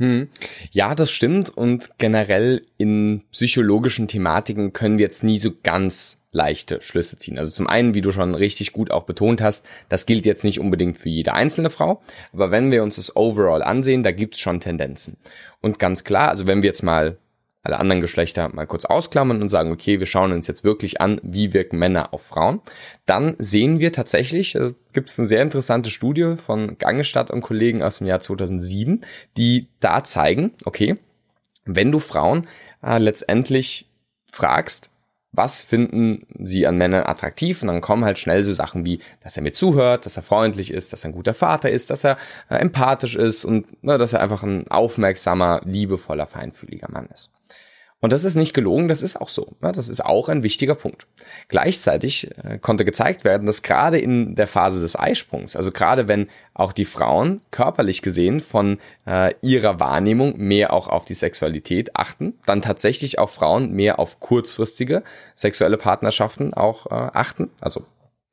Hm. 0.00 0.28
Ja, 0.70 0.94
das 0.94 1.10
stimmt 1.10 1.50
und 1.50 1.90
generell 1.98 2.62
in 2.76 3.22
psychologischen 3.32 4.06
Thematiken 4.06 4.72
können 4.72 4.98
wir 4.98 5.04
jetzt 5.04 5.24
nie 5.24 5.38
so 5.40 5.50
ganz 5.64 6.22
leichte 6.30 6.80
Schlüsse 6.82 7.18
ziehen. 7.18 7.36
Also 7.36 7.50
zum 7.50 7.66
einen, 7.66 7.94
wie 7.94 8.00
du 8.00 8.12
schon 8.12 8.36
richtig 8.36 8.72
gut 8.72 8.92
auch 8.92 9.04
betont 9.04 9.40
hast, 9.40 9.66
das 9.88 10.06
gilt 10.06 10.24
jetzt 10.24 10.44
nicht 10.44 10.60
unbedingt 10.60 10.98
für 10.98 11.08
jede 11.08 11.32
einzelne 11.32 11.70
Frau, 11.70 12.00
aber 12.32 12.52
wenn 12.52 12.70
wir 12.70 12.84
uns 12.84 12.96
das 12.96 13.16
Overall 13.16 13.62
ansehen, 13.62 14.04
da 14.04 14.12
gibt's 14.12 14.38
schon 14.38 14.60
Tendenzen. 14.60 15.16
Und 15.60 15.80
ganz 15.80 16.04
klar, 16.04 16.28
also 16.28 16.46
wenn 16.46 16.62
wir 16.62 16.68
jetzt 16.68 16.82
mal 16.82 17.18
alle 17.68 17.78
anderen 17.78 18.00
Geschlechter 18.00 18.48
mal 18.48 18.66
kurz 18.66 18.86
ausklammern 18.86 19.42
und 19.42 19.50
sagen, 19.50 19.72
okay, 19.72 19.98
wir 20.00 20.06
schauen 20.06 20.32
uns 20.32 20.46
jetzt 20.46 20.64
wirklich 20.64 21.00
an, 21.00 21.20
wie 21.22 21.52
wirken 21.52 21.78
Männer 21.78 22.14
auf 22.14 22.22
Frauen, 22.22 22.60
dann 23.04 23.36
sehen 23.38 23.78
wir 23.78 23.92
tatsächlich, 23.92 24.54
äh, 24.54 24.72
gibt 24.92 25.10
es 25.10 25.18
eine 25.18 25.28
sehr 25.28 25.42
interessante 25.42 25.90
Studie 25.90 26.36
von 26.38 26.78
Gangestadt 26.78 27.30
und 27.30 27.42
Kollegen 27.42 27.82
aus 27.82 27.98
dem 27.98 28.06
Jahr 28.06 28.20
2007, 28.20 29.02
die 29.36 29.68
da 29.80 30.02
zeigen, 30.02 30.52
okay, 30.64 30.96
wenn 31.66 31.92
du 31.92 31.98
Frauen 31.98 32.46
äh, 32.82 32.98
letztendlich 32.98 33.90
fragst, 34.32 34.90
was 35.32 35.62
finden 35.62 36.26
sie 36.38 36.66
an 36.66 36.76
Männern 36.78 37.04
attraktiv? 37.04 37.62
Und 37.62 37.68
dann 37.68 37.80
kommen 37.80 38.04
halt 38.04 38.18
schnell 38.18 38.44
so 38.44 38.52
Sachen 38.52 38.84
wie, 38.84 39.00
dass 39.22 39.36
er 39.36 39.42
mir 39.42 39.52
zuhört, 39.52 40.06
dass 40.06 40.16
er 40.16 40.22
freundlich 40.22 40.72
ist, 40.72 40.92
dass 40.92 41.04
er 41.04 41.10
ein 41.10 41.14
guter 41.14 41.34
Vater 41.34 41.70
ist, 41.70 41.90
dass 41.90 42.04
er 42.04 42.16
äh, 42.48 42.56
empathisch 42.56 43.14
ist 43.14 43.44
und 43.44 43.82
ne, 43.84 43.98
dass 43.98 44.12
er 44.12 44.20
einfach 44.20 44.42
ein 44.42 44.68
aufmerksamer, 44.68 45.60
liebevoller, 45.64 46.26
feinfühliger 46.26 46.90
Mann 46.90 47.08
ist. 47.12 47.32
Und 48.00 48.12
das 48.12 48.22
ist 48.22 48.36
nicht 48.36 48.54
gelogen, 48.54 48.86
das 48.86 49.02
ist 49.02 49.20
auch 49.20 49.28
so. 49.28 49.56
Das 49.60 49.88
ist 49.88 50.04
auch 50.04 50.28
ein 50.28 50.44
wichtiger 50.44 50.76
Punkt. 50.76 51.08
Gleichzeitig 51.48 52.30
äh, 52.44 52.58
konnte 52.58 52.84
gezeigt 52.84 53.24
werden, 53.24 53.46
dass 53.46 53.62
gerade 53.62 53.98
in 53.98 54.36
der 54.36 54.46
Phase 54.46 54.80
des 54.80 54.96
Eisprungs, 54.96 55.56
also 55.56 55.72
gerade 55.72 56.06
wenn 56.06 56.28
auch 56.54 56.72
die 56.72 56.84
Frauen 56.84 57.40
körperlich 57.50 58.02
gesehen 58.02 58.38
von 58.38 58.78
äh, 59.04 59.34
ihrer 59.42 59.80
Wahrnehmung 59.80 60.38
mehr 60.38 60.72
auch 60.72 60.86
auf 60.86 61.06
die 61.06 61.14
Sexualität 61.14 61.96
achten, 61.96 62.34
dann 62.46 62.62
tatsächlich 62.62 63.18
auch 63.18 63.30
Frauen 63.30 63.72
mehr 63.72 63.98
auf 63.98 64.20
kurzfristige 64.20 65.02
sexuelle 65.34 65.76
Partnerschaften 65.76 66.54
auch 66.54 66.86
äh, 66.86 66.94
achten, 66.94 67.50
also 67.60 67.84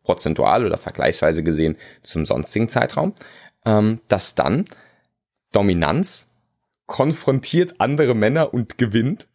prozentual 0.03 0.63
oder 0.63 0.77
vergleichsweise 0.77 1.41
gesehen 1.41 1.75
zum 2.03 2.23
sonstigen 2.25 2.69
Zeitraum, 2.69 3.13
ähm, 3.65 3.99
dass 4.09 4.35
dann 4.35 4.65
Dominanz 5.51 6.27
konfrontiert 6.85 7.75
andere 7.79 8.13
Männer 8.13 8.53
und 8.53 8.77
gewinnt 8.77 9.27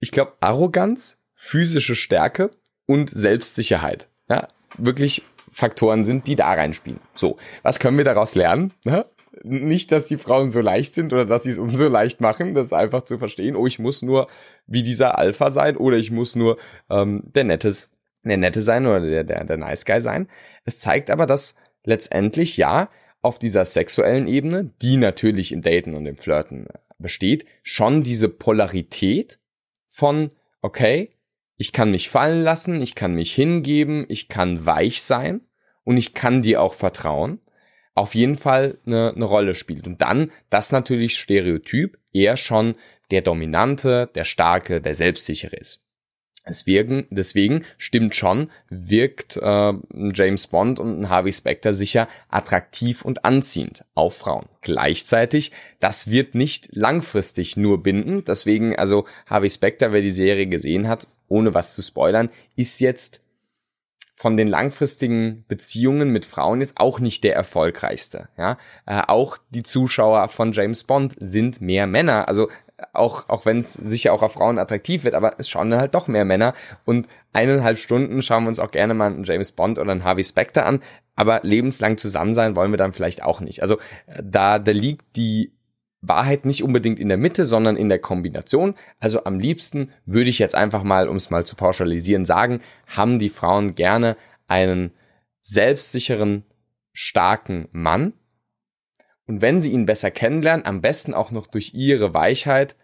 ich 0.00 0.10
glaube, 0.10 0.32
Arroganz, 0.40 1.22
physische 1.32 1.96
Stärke 1.96 2.50
und 2.86 3.10
Selbstsicherheit. 3.10 4.08
Ja, 4.28 4.48
wirklich 4.78 5.22
Faktoren 5.50 6.04
sind, 6.04 6.26
die 6.26 6.36
da 6.36 6.52
reinspielen. 6.52 7.00
So, 7.14 7.36
was 7.62 7.78
können 7.78 7.96
wir 7.96 8.04
daraus 8.04 8.34
lernen? 8.34 8.72
Ja? 8.84 9.06
Nicht, 9.42 9.92
dass 9.92 10.06
die 10.06 10.18
Frauen 10.18 10.50
so 10.50 10.60
leicht 10.60 10.94
sind 10.94 11.12
oder 11.12 11.24
dass 11.24 11.44
sie 11.44 11.50
es 11.50 11.58
uns 11.64 11.76
so 11.76 11.88
leicht 11.88 12.20
machen, 12.20 12.54
das 12.54 12.72
einfach 12.72 13.02
zu 13.02 13.18
verstehen. 13.18 13.56
Oh, 13.56 13.66
ich 13.66 13.78
muss 13.78 14.02
nur 14.02 14.28
wie 14.66 14.82
dieser 14.82 15.18
Alpha 15.18 15.50
sein 15.50 15.76
oder 15.76 15.96
ich 15.96 16.10
muss 16.10 16.34
nur 16.36 16.58
ähm, 16.90 17.22
der 17.34 17.44
Nettes, 17.44 17.88
der 18.24 18.36
Nette 18.36 18.62
sein 18.62 18.86
oder 18.86 19.00
der, 19.00 19.24
der, 19.24 19.44
der 19.44 19.56
Nice 19.56 19.84
Guy 19.84 20.00
sein. 20.00 20.28
Es 20.64 20.80
zeigt 20.80 21.10
aber, 21.10 21.26
dass 21.26 21.56
letztendlich 21.84 22.56
ja 22.56 22.88
auf 23.22 23.38
dieser 23.38 23.64
sexuellen 23.64 24.26
Ebene, 24.26 24.70
die 24.82 24.96
natürlich 24.96 25.52
im 25.52 25.62
Daten 25.62 25.94
und 25.94 26.04
im 26.06 26.16
Flirten 26.16 26.66
besteht, 26.98 27.46
schon 27.62 28.02
diese 28.02 28.28
Polarität 28.28 29.38
von, 29.94 30.32
okay, 30.60 31.12
ich 31.56 31.72
kann 31.72 31.92
mich 31.92 32.10
fallen 32.10 32.42
lassen, 32.42 32.82
ich 32.82 32.96
kann 32.96 33.14
mich 33.14 33.32
hingeben, 33.32 34.06
ich 34.08 34.28
kann 34.28 34.66
weich 34.66 35.02
sein 35.02 35.40
und 35.84 35.98
ich 35.98 36.14
kann 36.14 36.42
dir 36.42 36.60
auch 36.60 36.74
vertrauen, 36.74 37.38
auf 37.94 38.16
jeden 38.16 38.34
Fall 38.34 38.78
eine, 38.86 39.12
eine 39.14 39.24
Rolle 39.24 39.54
spielt. 39.54 39.86
Und 39.86 40.02
dann, 40.02 40.32
das 40.50 40.72
natürlich 40.72 41.16
Stereotyp, 41.16 41.96
eher 42.12 42.36
schon 42.36 42.74
der 43.12 43.22
Dominante, 43.22 44.10
der 44.16 44.24
Starke, 44.24 44.80
der 44.80 44.96
Selbstsichere 44.96 45.54
ist. 45.54 45.83
Deswegen, 46.46 47.06
deswegen 47.10 47.64
stimmt 47.78 48.14
schon, 48.14 48.50
wirkt 48.68 49.38
äh, 49.38 49.72
James 50.12 50.46
Bond 50.48 50.78
und 50.78 51.00
ein 51.00 51.08
Harvey 51.08 51.32
Specter 51.32 51.72
sicher 51.72 52.06
attraktiv 52.28 53.02
und 53.04 53.24
anziehend 53.24 53.84
auf 53.94 54.18
Frauen. 54.18 54.46
Gleichzeitig, 54.60 55.52
das 55.80 56.10
wird 56.10 56.34
nicht 56.34 56.76
langfristig 56.76 57.56
nur 57.56 57.82
binden. 57.82 58.24
Deswegen, 58.24 58.76
also 58.76 59.06
Harvey 59.26 59.48
Specter, 59.48 59.92
wer 59.92 60.02
die 60.02 60.10
Serie 60.10 60.46
gesehen 60.46 60.86
hat, 60.86 61.08
ohne 61.28 61.54
was 61.54 61.74
zu 61.74 61.82
spoilern, 61.82 62.30
ist 62.56 62.80
jetzt 62.80 63.24
von 64.16 64.36
den 64.36 64.48
langfristigen 64.48 65.44
Beziehungen 65.48 66.10
mit 66.10 66.24
Frauen 66.24 66.60
jetzt 66.60 66.78
auch 66.78 67.00
nicht 67.00 67.24
der 67.24 67.34
erfolgreichste. 67.34 68.28
Ja, 68.38 68.58
äh, 68.86 69.02
auch 69.06 69.38
die 69.50 69.64
Zuschauer 69.64 70.28
von 70.28 70.52
James 70.52 70.84
Bond 70.84 71.14
sind 71.18 71.60
mehr 71.60 71.86
Männer. 71.86 72.28
Also 72.28 72.48
auch, 72.92 73.28
auch 73.28 73.46
wenn 73.46 73.58
es 73.58 73.74
sicher 73.74 74.12
auch 74.12 74.22
auf 74.22 74.32
Frauen 74.32 74.58
attraktiv 74.58 75.04
wird, 75.04 75.14
aber 75.14 75.34
es 75.38 75.48
schauen 75.48 75.70
dann 75.70 75.80
halt 75.80 75.94
doch 75.94 76.08
mehr 76.08 76.24
Männer. 76.24 76.54
Und 76.84 77.06
eineinhalb 77.32 77.78
Stunden 77.78 78.20
schauen 78.22 78.44
wir 78.44 78.48
uns 78.48 78.58
auch 78.58 78.70
gerne 78.70 78.94
mal 78.94 79.06
einen 79.06 79.24
James 79.24 79.52
Bond 79.52 79.78
oder 79.78 79.92
einen 79.92 80.04
Harvey 80.04 80.24
Specter 80.24 80.66
an, 80.66 80.80
aber 81.14 81.40
lebenslang 81.42 81.98
zusammen 81.98 82.34
sein 82.34 82.56
wollen 82.56 82.72
wir 82.72 82.78
dann 82.78 82.92
vielleicht 82.92 83.22
auch 83.22 83.40
nicht. 83.40 83.62
Also 83.62 83.78
äh, 84.06 84.22
da, 84.24 84.58
da 84.58 84.72
liegt 84.72 85.16
die 85.16 85.52
Wahrheit 86.00 86.44
nicht 86.44 86.62
unbedingt 86.62 86.98
in 86.98 87.08
der 87.08 87.16
Mitte, 87.16 87.46
sondern 87.46 87.76
in 87.76 87.88
der 87.88 87.98
Kombination. 87.98 88.74
Also 88.98 89.24
am 89.24 89.38
liebsten 89.38 89.90
würde 90.04 90.30
ich 90.30 90.38
jetzt 90.38 90.54
einfach 90.54 90.82
mal, 90.82 91.08
um 91.08 91.16
es 91.16 91.30
mal 91.30 91.46
zu 91.46 91.56
pauschalisieren, 91.56 92.24
sagen, 92.24 92.60
haben 92.86 93.18
die 93.18 93.30
Frauen 93.30 93.74
gerne 93.74 94.16
einen 94.46 94.92
selbstsicheren, 95.40 96.44
starken 96.92 97.68
Mann, 97.72 98.12
und 99.26 99.40
wenn 99.40 99.60
sie 99.60 99.72
ihn 99.72 99.86
besser 99.86 100.10
kennenlernen, 100.10 100.66
am 100.66 100.80
besten 100.80 101.14
auch 101.14 101.30
noch 101.30 101.46
durch 101.46 101.74
ihre 101.74 102.12
Weichheit, 102.14 102.76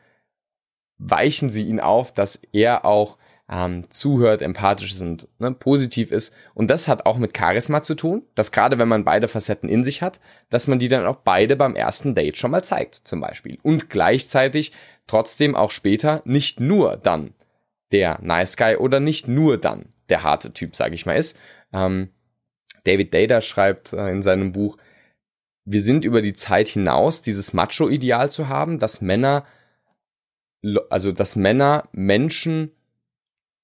weichen 0.99 1.51
sie 1.51 1.67
ihn 1.67 1.81
auf, 1.81 2.13
dass 2.13 2.43
er 2.53 2.85
auch 2.85 3.19
ähm, 3.51 3.91
zuhört, 3.91 4.43
empathisch 4.43 4.93
ist 4.93 5.03
und 5.03 5.29
ne, 5.39 5.51
positiv 5.53 6.13
ist. 6.13 6.37
Und 6.55 6.71
das 6.71 6.87
hat 6.87 7.05
auch 7.05 7.19
mit 7.19 7.37
Charisma 7.37 7.83
zu 7.83 7.95
tun, 7.95 8.23
dass 8.35 8.53
gerade 8.53 8.79
wenn 8.79 8.89
man 8.89 9.05
beide 9.05 9.27
Facetten 9.27 9.69
in 9.69 9.83
sich 9.83 10.03
hat, 10.03 10.21
dass 10.51 10.69
man 10.69 10.79
die 10.79 10.89
dann 10.89 11.05
auch 11.05 11.17
beide 11.17 11.57
beim 11.57 11.75
ersten 11.75 12.15
Date 12.15 12.37
schon 12.37 12.53
mal 12.53 12.63
zeigt, 12.63 12.95
zum 13.05 13.21
Beispiel. 13.21 13.59
Und 13.63 13.91
gleichzeitig 13.91 14.73
trotzdem 15.07 15.57
auch 15.57 15.73
später 15.73 16.23
nicht 16.25 16.61
nur 16.61 16.97
dann 16.97 17.35
der 17.91 18.21
Nice 18.23 18.57
Guy 18.57 18.77
oder 18.77 19.01
nicht 19.01 19.27
nur 19.27 19.59
dann 19.59 19.87
der 20.09 20.23
harte 20.23 20.53
Typ, 20.53 20.77
sage 20.77 20.95
ich 20.95 21.07
mal, 21.07 21.17
ist. 21.17 21.37
Ähm, 21.73 22.11
David 22.85 23.13
Data 23.13 23.41
schreibt 23.41 23.93
äh, 23.93 24.11
in 24.11 24.23
seinem 24.23 24.53
Buch, 24.53 24.77
wir 25.73 25.83
sind 25.83 26.05
über 26.05 26.21
die 26.21 26.33
Zeit 26.33 26.67
hinaus, 26.69 27.23
dieses 27.23 27.53
Macho-Ideal 27.53 28.31
zu 28.31 28.49
haben, 28.49 28.81
dass 28.81 29.01
Männer, 29.01 29.45
also 30.91 31.13
dass 31.13 31.37
Männer 31.37 31.89
Menschen 31.93 32.73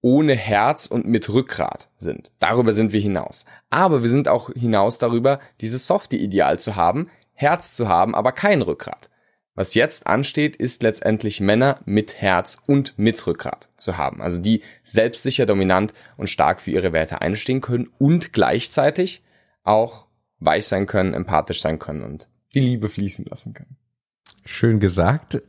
ohne 0.03 0.35
Herz 0.35 0.87
und 0.87 1.07
mit 1.07 1.29
Rückgrat 1.29 1.89
sind. 1.97 2.31
Darüber 2.39 2.73
sind 2.73 2.93
wir 2.93 3.01
hinaus. 3.01 3.45
Aber 3.71 4.05
wir 4.05 4.11
sind 4.11 4.29
auch 4.29 4.51
hinaus 4.53 4.99
darüber, 4.99 5.41
dieses 5.61 5.89
Softie-Ideal 5.89 6.61
zu 6.61 6.77
haben, 6.77 7.11
Herz 7.33 7.75
zu 7.75 7.89
haben, 7.89 8.15
aber 8.15 8.31
kein 8.31 8.63
Rückgrat. 8.63 9.11
Was 9.57 9.75
jetzt 9.75 10.07
ansteht, 10.07 10.55
ist 10.55 10.85
letztendlich 10.85 11.41
Männer 11.41 11.81
mit 11.87 12.21
Herz 12.21 12.59
und 12.67 12.97
mit 12.99 13.27
Rückgrat 13.27 13.71
zu 13.75 13.97
haben. 13.97 14.23
Also 14.23 14.41
die 14.41 14.63
selbstsicher, 14.85 15.45
dominant 15.47 15.93
und 16.17 16.31
stark 16.31 16.61
für 16.61 16.71
ihre 16.71 16.93
Werte 16.93 17.21
einstehen 17.21 17.63
können 17.63 17.91
und 17.99 18.33
gleichzeitig 18.33 19.25
auch 19.65 20.06
weich 20.39 20.67
sein 20.67 20.87
können, 20.87 21.15
empathisch 21.15 21.61
sein 21.61 21.79
können 21.79 22.03
und 22.03 22.29
die 22.55 22.61
Liebe 22.61 22.89
fließen 22.89 23.27
lassen 23.29 23.55
können. 23.55 23.77
Schön 24.45 24.81
gesagt. 24.81 25.43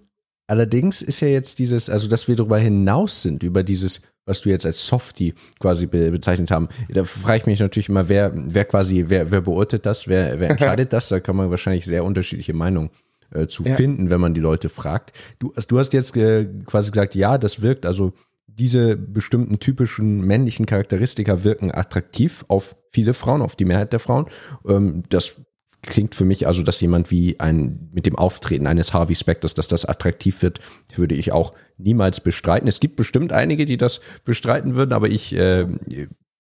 Allerdings 0.47 1.01
ist 1.01 1.19
ja 1.19 1.27
jetzt 1.27 1.59
dieses, 1.59 1.89
also 1.89 2.07
dass 2.07 2.27
wir 2.27 2.35
darüber 2.35 2.57
hinaus 2.57 3.21
sind, 3.21 3.43
über 3.43 3.63
dieses, 3.63 4.01
was 4.25 4.41
du 4.41 4.49
jetzt 4.49 4.65
als 4.65 4.87
Softie 4.87 5.33
quasi 5.59 5.87
be 5.87 6.09
bezeichnet 6.09 6.51
haben. 6.51 6.69
Da 6.89 7.03
frage 7.03 7.39
ich 7.39 7.45
mich 7.45 7.59
natürlich 7.59 7.89
immer, 7.89 8.07
wer, 8.07 8.31
wer 8.33 8.63
quasi, 8.63 9.05
wer, 9.07 9.29
wer 9.29 9.41
beurteilt 9.41 9.85
das, 9.85 10.07
wer, 10.07 10.39
wer 10.39 10.49
entscheidet 10.49 10.93
das? 10.93 11.09
Da 11.09 11.19
kann 11.19 11.35
man 11.35 11.49
wahrscheinlich 11.49 11.85
sehr 11.85 12.05
unterschiedliche 12.05 12.53
Meinungen 12.53 12.91
äh, 13.31 13.47
zu 13.47 13.63
ja. 13.63 13.75
finden, 13.75 14.09
wenn 14.09 14.21
man 14.21 14.33
die 14.33 14.39
Leute 14.39 14.69
fragt. 14.69 15.11
Du, 15.39 15.51
also 15.53 15.67
du 15.67 15.79
hast 15.79 15.91
jetzt 15.91 16.15
äh, 16.15 16.45
quasi 16.65 16.91
gesagt, 16.91 17.13
ja, 17.13 17.37
das 17.37 17.61
wirkt, 17.61 17.85
also 17.85 18.13
diese 18.47 18.97
bestimmten 18.97 19.59
typischen 19.59 20.21
männlichen 20.21 20.65
Charakteristika 20.65 21.43
wirken 21.43 21.71
attraktiv 21.71 22.43
auf 22.47 22.75
viele 22.91 23.13
Frauen, 23.13 23.41
auf 23.41 23.55
die 23.55 23.65
Mehrheit 23.65 23.93
der 23.93 23.99
Frauen. 23.99 24.25
Ähm, 24.67 25.03
das 25.09 25.41
klingt 25.83 26.15
für 26.15 26.25
mich 26.25 26.47
also, 26.47 26.63
dass 26.63 26.81
jemand 26.81 27.11
wie 27.11 27.39
ein, 27.39 27.89
mit 27.93 28.05
dem 28.05 28.15
Auftreten 28.15 28.67
eines 28.67 28.93
Harvey 28.93 29.15
Specters, 29.15 29.53
dass 29.53 29.67
das 29.67 29.85
attraktiv 29.85 30.41
wird, 30.41 30.59
würde 30.95 31.15
ich 31.15 31.31
auch 31.31 31.53
niemals 31.77 32.19
bestreiten. 32.19 32.67
Es 32.67 32.79
gibt 32.79 32.95
bestimmt 32.95 33.31
einige, 33.31 33.65
die 33.65 33.77
das 33.77 34.01
bestreiten 34.25 34.75
würden, 34.75 34.93
aber 34.93 35.09
ich, 35.09 35.33
äh, 35.33 35.67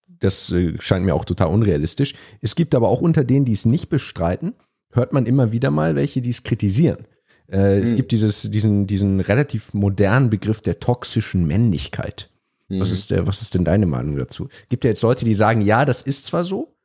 das 0.07 0.51
äh, 0.51 0.73
scheint 0.79 1.05
mir 1.05 1.13
auch 1.13 1.25
total 1.25 1.47
unrealistisch. 1.47 2.13
Es 2.41 2.55
gibt 2.55 2.73
aber 2.75 2.89
auch 2.89 3.01
unter 3.01 3.23
denen, 3.23 3.45
die 3.45 3.53
es 3.53 3.65
nicht 3.65 3.89
bestreiten, 3.89 4.53
hört 4.91 5.13
man 5.13 5.25
immer 5.25 5.51
wieder 5.51 5.71
mal 5.71 5.95
welche, 5.95 6.21
die 6.21 6.31
es 6.31 6.43
kritisieren. 6.43 7.07
Äh, 7.49 7.77
mhm. 7.77 7.83
Es 7.83 7.89
hm. 7.91 7.95
gibt 7.97 8.11
dieses, 8.11 8.49
diesen, 8.51 8.87
diesen 8.87 9.19
relativ 9.19 9.73
modernen 9.73 10.29
Begriff 10.29 10.61
der 10.61 10.79
toxischen 10.79 11.45
Männlichkeit. 11.45 12.29
Mhm. 12.67 12.79
Was, 12.79 12.91
ist, 12.91 13.11
der, 13.11 13.27
was 13.27 13.41
ist 13.41 13.55
denn 13.55 13.63
deine 13.63 13.85
Meinung 13.85 14.17
dazu? 14.17 14.49
Gibt 14.69 14.83
ja 14.83 14.89
jetzt 14.89 15.01
Leute, 15.01 15.25
die 15.25 15.33
sagen, 15.33 15.61
ja, 15.61 15.85
das 15.85 16.01
ist 16.01 16.25
zwar 16.25 16.43
so, 16.43 16.75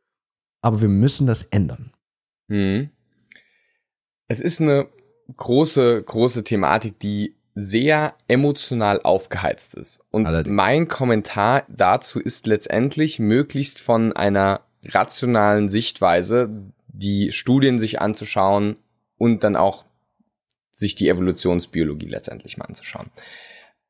aber 0.60 0.80
wir 0.80 0.88
müssen 0.88 1.26
das 1.26 1.42
ändern. 1.44 1.92
Mhm. 2.48 2.90
Es 4.28 4.40
ist 4.40 4.60
eine 4.60 4.88
große, 5.36 6.02
große 6.02 6.44
Thematik, 6.44 6.98
die 7.00 7.36
sehr 7.54 8.14
emotional 8.28 9.00
aufgeheizt 9.02 9.74
ist. 9.74 10.06
Und 10.10 10.26
Allerdings. 10.26 10.54
mein 10.54 10.88
Kommentar 10.88 11.64
dazu 11.68 12.18
ist 12.18 12.46
letztendlich 12.46 13.18
möglichst 13.18 13.80
von 13.80 14.12
einer 14.14 14.62
rationalen 14.84 15.68
Sichtweise 15.68 16.50
die 16.88 17.32
Studien 17.32 17.78
sich 17.78 18.00
anzuschauen 18.00 18.76
und 19.18 19.44
dann 19.44 19.56
auch 19.56 19.84
sich 20.72 20.94
die 20.94 21.08
Evolutionsbiologie 21.08 22.08
letztendlich 22.08 22.56
mal 22.56 22.64
anzuschauen. 22.64 23.10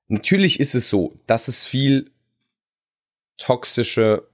Natürlich 0.09 0.61
ist 0.61 0.74
es 0.74 0.91
so, 0.91 1.14
dass 1.26 1.49
es 1.49 1.64
viel 1.64 2.11
toxische 3.39 4.28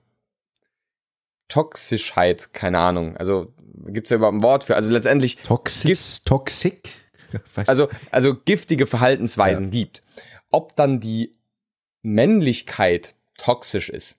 Toxischheit, 1.49 2.53
keine 2.53 2.79
Ahnung, 2.79 3.17
also 3.17 3.53
gibt 3.87 4.07
es 4.07 4.11
ja 4.11 4.17
überhaupt 4.17 4.37
ein 4.37 4.43
Wort 4.43 4.65
für, 4.65 4.77
also 4.77 4.93
letztendlich 4.93 5.37
Toxis, 5.39 6.23
Toxik? 6.25 6.91
Also, 7.67 7.89
also 8.11 8.35
giftige 8.35 8.87
Verhaltensweisen 8.87 9.67
ja. 9.67 9.71
gibt. 9.71 10.03
Ob 10.51 10.75
dann 10.77 10.99
die 10.99 11.37
Männlichkeit 12.01 13.17
toxisch 13.37 13.91
ist, 13.91 14.19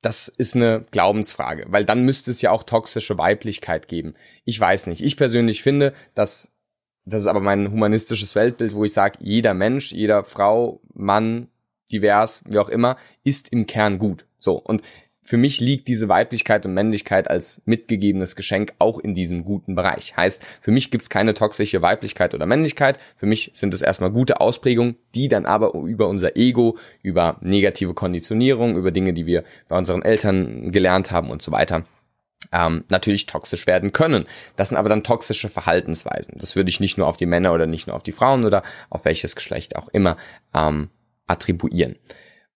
das 0.00 0.28
ist 0.28 0.56
eine 0.56 0.86
Glaubensfrage, 0.90 1.66
weil 1.68 1.84
dann 1.84 2.02
müsste 2.02 2.30
es 2.30 2.40
ja 2.40 2.50
auch 2.50 2.62
toxische 2.62 3.18
Weiblichkeit 3.18 3.88
geben. 3.88 4.14
Ich 4.46 4.58
weiß 4.58 4.86
nicht. 4.86 5.02
Ich 5.02 5.18
persönlich 5.18 5.62
finde, 5.62 5.92
dass 6.14 6.53
das 7.04 7.22
ist 7.22 7.26
aber 7.26 7.40
mein 7.40 7.70
humanistisches 7.70 8.34
Weltbild, 8.34 8.74
wo 8.74 8.84
ich 8.84 8.92
sage, 8.92 9.18
jeder 9.20 9.54
Mensch, 9.54 9.92
jeder 9.92 10.24
Frau, 10.24 10.80
Mann, 10.94 11.48
divers, 11.92 12.44
wie 12.48 12.58
auch 12.58 12.68
immer, 12.68 12.96
ist 13.24 13.52
im 13.52 13.66
Kern 13.66 13.98
gut. 13.98 14.24
So. 14.38 14.56
Und 14.56 14.82
für 15.26 15.38
mich 15.38 15.58
liegt 15.60 15.88
diese 15.88 16.08
Weiblichkeit 16.08 16.66
und 16.66 16.74
Männlichkeit 16.74 17.30
als 17.30 17.62
mitgegebenes 17.64 18.36
Geschenk 18.36 18.74
auch 18.78 18.98
in 18.98 19.14
diesem 19.14 19.44
guten 19.44 19.74
Bereich. 19.74 20.16
Heißt, 20.16 20.44
für 20.60 20.70
mich 20.70 20.90
gibt's 20.90 21.08
keine 21.08 21.32
toxische 21.32 21.80
Weiblichkeit 21.80 22.34
oder 22.34 22.44
Männlichkeit. 22.44 22.98
Für 23.16 23.24
mich 23.24 23.50
sind 23.54 23.72
es 23.72 23.80
erstmal 23.80 24.10
gute 24.10 24.40
Ausprägungen, 24.40 24.96
die 25.14 25.28
dann 25.28 25.46
aber 25.46 25.72
über 25.74 26.08
unser 26.08 26.36
Ego, 26.36 26.76
über 27.02 27.38
negative 27.40 27.94
Konditionierung, 27.94 28.76
über 28.76 28.90
Dinge, 28.90 29.14
die 29.14 29.24
wir 29.24 29.44
bei 29.68 29.78
unseren 29.78 30.02
Eltern 30.02 30.72
gelernt 30.72 31.10
haben 31.10 31.30
und 31.30 31.40
so 31.40 31.52
weiter, 31.52 31.86
ähm, 32.52 32.84
natürlich 32.88 33.26
toxisch 33.26 33.66
werden 33.66 33.92
können. 33.92 34.26
Das 34.56 34.68
sind 34.68 34.78
aber 34.78 34.88
dann 34.88 35.04
toxische 35.04 35.48
Verhaltensweisen. 35.48 36.38
Das 36.38 36.56
würde 36.56 36.70
ich 36.70 36.80
nicht 36.80 36.98
nur 36.98 37.06
auf 37.06 37.16
die 37.16 37.26
Männer 37.26 37.52
oder 37.52 37.66
nicht 37.66 37.86
nur 37.86 37.96
auf 37.96 38.02
die 38.02 38.12
Frauen 38.12 38.44
oder 38.44 38.62
auf 38.90 39.04
welches 39.04 39.36
Geschlecht 39.36 39.76
auch 39.76 39.88
immer 39.88 40.16
ähm, 40.54 40.90
attribuieren. 41.26 41.96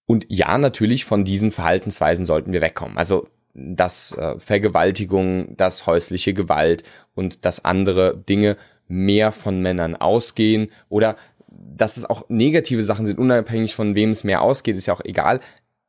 Und 0.07 0.26
ja, 0.28 0.57
natürlich 0.57 1.05
von 1.05 1.24
diesen 1.24 1.53
Verhaltensweisen 1.53 2.24
sollten 2.24 2.53
wir 2.53 2.61
wegkommen. 2.61 2.97
Also 2.97 3.28
dass 3.55 4.12
äh, 4.12 4.39
Vergewaltigung, 4.39 5.57
dass 5.57 5.86
häusliche 5.86 6.32
Gewalt 6.32 6.84
und 7.14 7.45
dass 7.45 7.64
andere 7.64 8.16
Dinge 8.16 8.57
mehr 8.86 9.32
von 9.32 9.61
Männern 9.61 9.97
ausgehen 9.97 10.70
oder 10.89 11.16
dass 11.51 11.97
es 11.97 12.09
auch 12.09 12.28
negative 12.28 12.82
Sachen 12.82 13.05
sind, 13.05 13.18
unabhängig 13.18 13.74
von 13.74 13.95
wem 13.95 14.11
es 14.11 14.24
mehr 14.24 14.43
ausgeht, 14.43 14.76
ist 14.76 14.86
ja 14.86 14.95
auch 14.95 15.05
egal, 15.05 15.41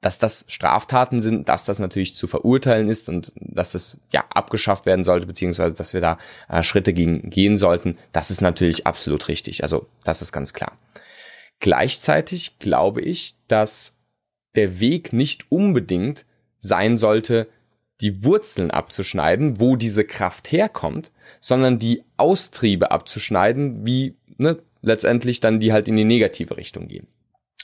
dass 0.01 0.17
das 0.17 0.45
Straftaten 0.47 1.19
sind, 1.19 1.49
dass 1.49 1.65
das 1.65 1.79
natürlich 1.79 2.15
zu 2.15 2.27
verurteilen 2.27 2.87
ist 2.87 3.09
und 3.09 3.33
dass 3.35 3.73
das 3.73 3.99
ja 4.13 4.23
abgeschafft 4.29 4.85
werden 4.85 5.03
sollte, 5.03 5.25
beziehungsweise 5.25 5.75
dass 5.75 5.93
wir 5.93 6.01
da 6.01 6.17
äh, 6.47 6.63
Schritte 6.63 6.93
gegen 6.93 7.29
gehen 7.29 7.55
sollten, 7.55 7.97
das 8.13 8.31
ist 8.31 8.41
natürlich 8.41 8.87
absolut 8.87 9.27
richtig. 9.27 9.63
Also 9.63 9.87
das 10.03 10.21
ist 10.21 10.31
ganz 10.31 10.53
klar. 10.53 10.77
Gleichzeitig 11.59 12.59
glaube 12.59 13.01
ich, 13.01 13.35
dass 13.47 13.97
der 14.55 14.79
Weg 14.79 15.11
nicht 15.11 15.51
unbedingt 15.51 16.25
sein 16.59 16.95
sollte, 16.95 17.47
die 18.01 18.23
Wurzeln 18.23 18.71
abzuschneiden, 18.71 19.59
wo 19.59 19.75
diese 19.75 20.05
Kraft 20.05 20.53
herkommt, 20.53 21.11
sondern 21.41 21.77
die 21.77 22.03
Austriebe 22.15 22.91
abzuschneiden, 22.91 23.85
wie 23.85 24.15
ne, 24.37 24.59
letztendlich 24.81 25.41
dann 25.41 25.59
die 25.59 25.73
halt 25.73 25.89
in 25.89 25.97
die 25.97 26.05
negative 26.05 26.55
Richtung 26.55 26.87
gehen. 26.87 27.07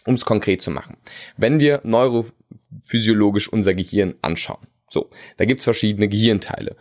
Um 0.06 0.14
es 0.14 0.26
konkret 0.26 0.62
zu 0.62 0.72
machen. 0.72 0.98
Wenn 1.36 1.60
wir 1.60 1.82
neurophysiologisch 1.84 3.52
unser 3.52 3.74
Gehirn 3.74 4.16
anschauen, 4.22 4.68
so, 4.90 5.10
da 5.38 5.46
gibt's 5.46 5.64
verschiedene 5.64 6.08
Gehirnteile. 6.08 6.76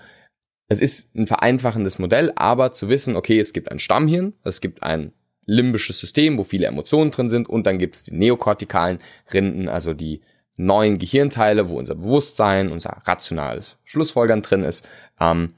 Es 0.68 0.80
ist 0.80 1.14
ein 1.14 1.26
vereinfachendes 1.26 1.98
Modell, 1.98 2.32
aber 2.36 2.72
zu 2.72 2.88
wissen, 2.90 3.16
okay, 3.16 3.38
es 3.38 3.52
gibt 3.52 3.70
ein 3.70 3.78
Stammhirn, 3.78 4.34
es 4.44 4.60
gibt 4.60 4.82
ein 4.82 5.12
limbisches 5.46 6.00
System, 6.00 6.38
wo 6.38 6.44
viele 6.44 6.66
Emotionen 6.66 7.10
drin 7.10 7.28
sind 7.28 7.48
und 7.48 7.66
dann 7.66 7.78
gibt 7.78 7.96
es 7.96 8.02
die 8.02 8.14
neokortikalen 8.14 8.98
Rinden, 9.32 9.68
also 9.68 9.94
die 9.94 10.22
neuen 10.56 10.98
Gehirnteile, 10.98 11.68
wo 11.68 11.78
unser 11.78 11.96
Bewusstsein, 11.96 12.70
unser 12.70 13.02
rationales 13.04 13.78
Schlussfolgern 13.84 14.42
drin 14.42 14.62
ist. 14.62 14.88
Ähm, 15.20 15.54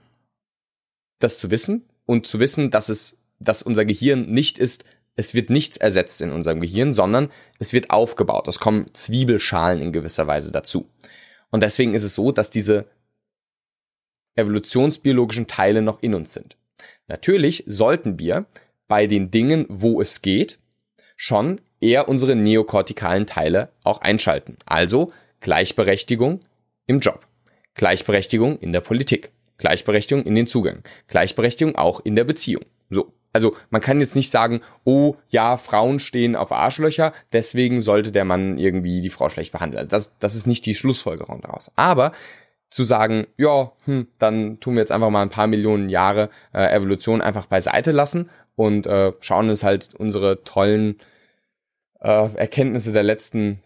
das 1.19 1.39
zu 1.39 1.51
wissen 1.51 1.89
und 2.05 2.27
zu 2.27 2.41
wissen, 2.41 2.71
dass 2.71 2.89
es, 2.89 3.23
dass 3.39 3.63
unser 3.63 3.85
Gehirn 3.85 4.31
nicht 4.31 4.59
ist, 4.59 4.85
es 5.17 5.35
wird 5.35 5.51
nichts 5.51 5.79
ersetzt 5.79 6.21
in 6.21 6.31
unserem 6.31 6.61
Gehirn, 6.61 6.93
sondern 6.93 7.31
es 7.59 7.73
wird 7.73 7.91
aufgebaut. 7.91 8.47
Es 8.49 8.61
kommen 8.61 8.87
Zwiebelschalen 8.93 9.81
in 9.81 9.93
gewisser 9.93 10.27
Weise 10.27 10.53
dazu. 10.53 10.89
Und 11.51 11.63
deswegen 11.63 11.95
ist 11.95 12.03
es 12.03 12.15
so, 12.15 12.33
dass 12.33 12.51
diese 12.51 12.87
evolutionsbiologischen 14.35 15.47
Teile 15.47 15.81
noch 15.81 16.03
in 16.03 16.15
uns 16.15 16.35
sind. 16.35 16.59
Natürlich 17.09 17.65
sollten 17.67 18.19
wir 18.19 18.45
bei 18.89 19.07
den 19.07 19.31
Dingen, 19.31 19.65
wo 19.69 20.01
es 20.01 20.21
geht, 20.21 20.59
schon 21.17 21.61
eher 21.81 22.09
unsere 22.09 22.37
neokortikalen 22.37 23.27
Teile 23.27 23.71
auch 23.83 24.03
einschalten. 24.03 24.59
Also 24.67 25.13
Gleichberechtigung 25.41 26.41
im 26.87 27.01
Job, 27.01 27.27
Gleichberechtigung 27.75 28.59
in 28.59 28.73
der 28.73 28.81
Politik, 28.81 29.31
Gleichberechtigung 29.59 30.25
in 30.25 30.35
den 30.35 30.47
Zugang, 30.47 30.83
Gleichberechtigung 31.09 31.77
auch 31.77 32.01
in 32.01 32.17
der 32.17 32.25
Beziehung. 32.25 32.65
So, 32.91 33.13
Also 33.37 33.55
man 33.69 33.83
kann 33.83 34.01
jetzt 34.01 34.17
nicht 34.17 34.31
sagen, 34.31 34.63
oh 34.85 35.17
ja, 35.29 35.59
Frauen 35.59 35.99
stehen 35.99 36.37
auf 36.37 36.53
Arschlöcher, 36.53 37.13
deswegen 37.33 37.83
sollte 37.83 38.13
der 38.13 38.25
Mann 38.25 38.57
irgendwie 38.57 39.03
die 39.03 39.11
Frau 39.11 39.29
schlecht 39.29 39.53
behandeln. 39.53 39.89
Das, 39.89 40.19
das 40.19 40.35
ist 40.35 40.47
nicht 40.47 40.65
die 40.65 40.75
Schlussfolgerung 40.75 41.43
daraus. 41.43 41.71
Aber 41.77 42.13
zu 42.71 42.83
sagen, 42.83 43.27
ja, 43.37 43.73
hm, 43.85 44.09
dann 44.19 44.59
tun 44.61 44.75
wir 44.75 44.81
jetzt 44.81 44.91
einfach 44.91 45.11
mal 45.11 45.21
ein 45.21 45.29
paar 45.29 45.47
Millionen 45.47 45.91
Jahre 45.91 46.31
äh, 46.55 46.75
Evolution 46.75 47.21
einfach 47.21 47.45
beiseite 47.45 47.93
lassen 47.93 48.31
und 48.55 48.87
äh, 48.87 49.13
schauen 49.21 49.51
uns 49.51 49.63
halt 49.63 49.95
unsere 49.95 50.43
tollen 50.45 50.97
äh, 52.01 52.35
Erkenntnisse 52.35 52.93
der 52.93 53.03
letzten 53.03 53.63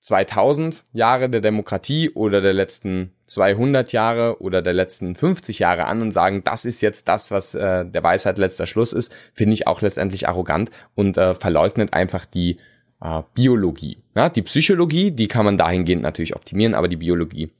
2000 0.00 0.84
Jahre 0.92 1.28
der 1.30 1.40
Demokratie 1.40 2.10
oder 2.10 2.40
der 2.40 2.54
letzten 2.54 3.12
200 3.34 3.92
Jahre 3.92 4.40
oder 4.40 4.62
der 4.62 4.72
letzten 4.72 5.14
50 5.16 5.58
Jahre 5.58 5.86
an 5.86 6.02
und 6.02 6.12
sagen, 6.12 6.42
das 6.44 6.64
ist 6.64 6.80
jetzt 6.80 7.08
das, 7.08 7.32
was 7.32 7.54
äh, 7.54 7.84
der 7.84 8.02
Weisheit 8.02 8.38
letzter 8.38 8.66
Schluss 8.66 8.92
ist, 8.92 9.14
finde 9.32 9.54
ich 9.54 9.66
auch 9.66 9.80
letztendlich 9.82 10.28
arrogant 10.28 10.70
und 10.94 11.16
äh, 11.16 11.34
verleugnet 11.34 11.92
einfach 11.92 12.24
die 12.24 12.58
äh, 13.00 13.22
Biologie. 13.34 13.98
Ja, 14.14 14.28
die 14.28 14.42
Psychologie, 14.42 15.10
die 15.10 15.26
kann 15.26 15.44
man 15.44 15.58
dahingehend 15.58 16.02
natürlich 16.02 16.36
optimieren, 16.36 16.74
aber 16.74 16.86
die 16.86 16.96
Biologie 16.96 17.50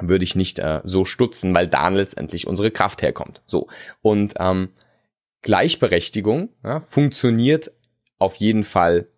würde 0.00 0.24
ich 0.24 0.36
nicht 0.36 0.60
äh, 0.60 0.80
so 0.84 1.04
stutzen, 1.04 1.52
weil 1.52 1.66
da 1.66 1.88
letztendlich 1.88 2.46
unsere 2.46 2.70
Kraft 2.70 3.02
herkommt. 3.02 3.42
So 3.46 3.66
und 4.00 4.34
ähm, 4.38 4.68
Gleichberechtigung 5.42 6.50
ja, 6.62 6.78
funktioniert 6.78 7.72
auf 8.18 8.36
jeden 8.36 8.62
Fall 8.62 9.08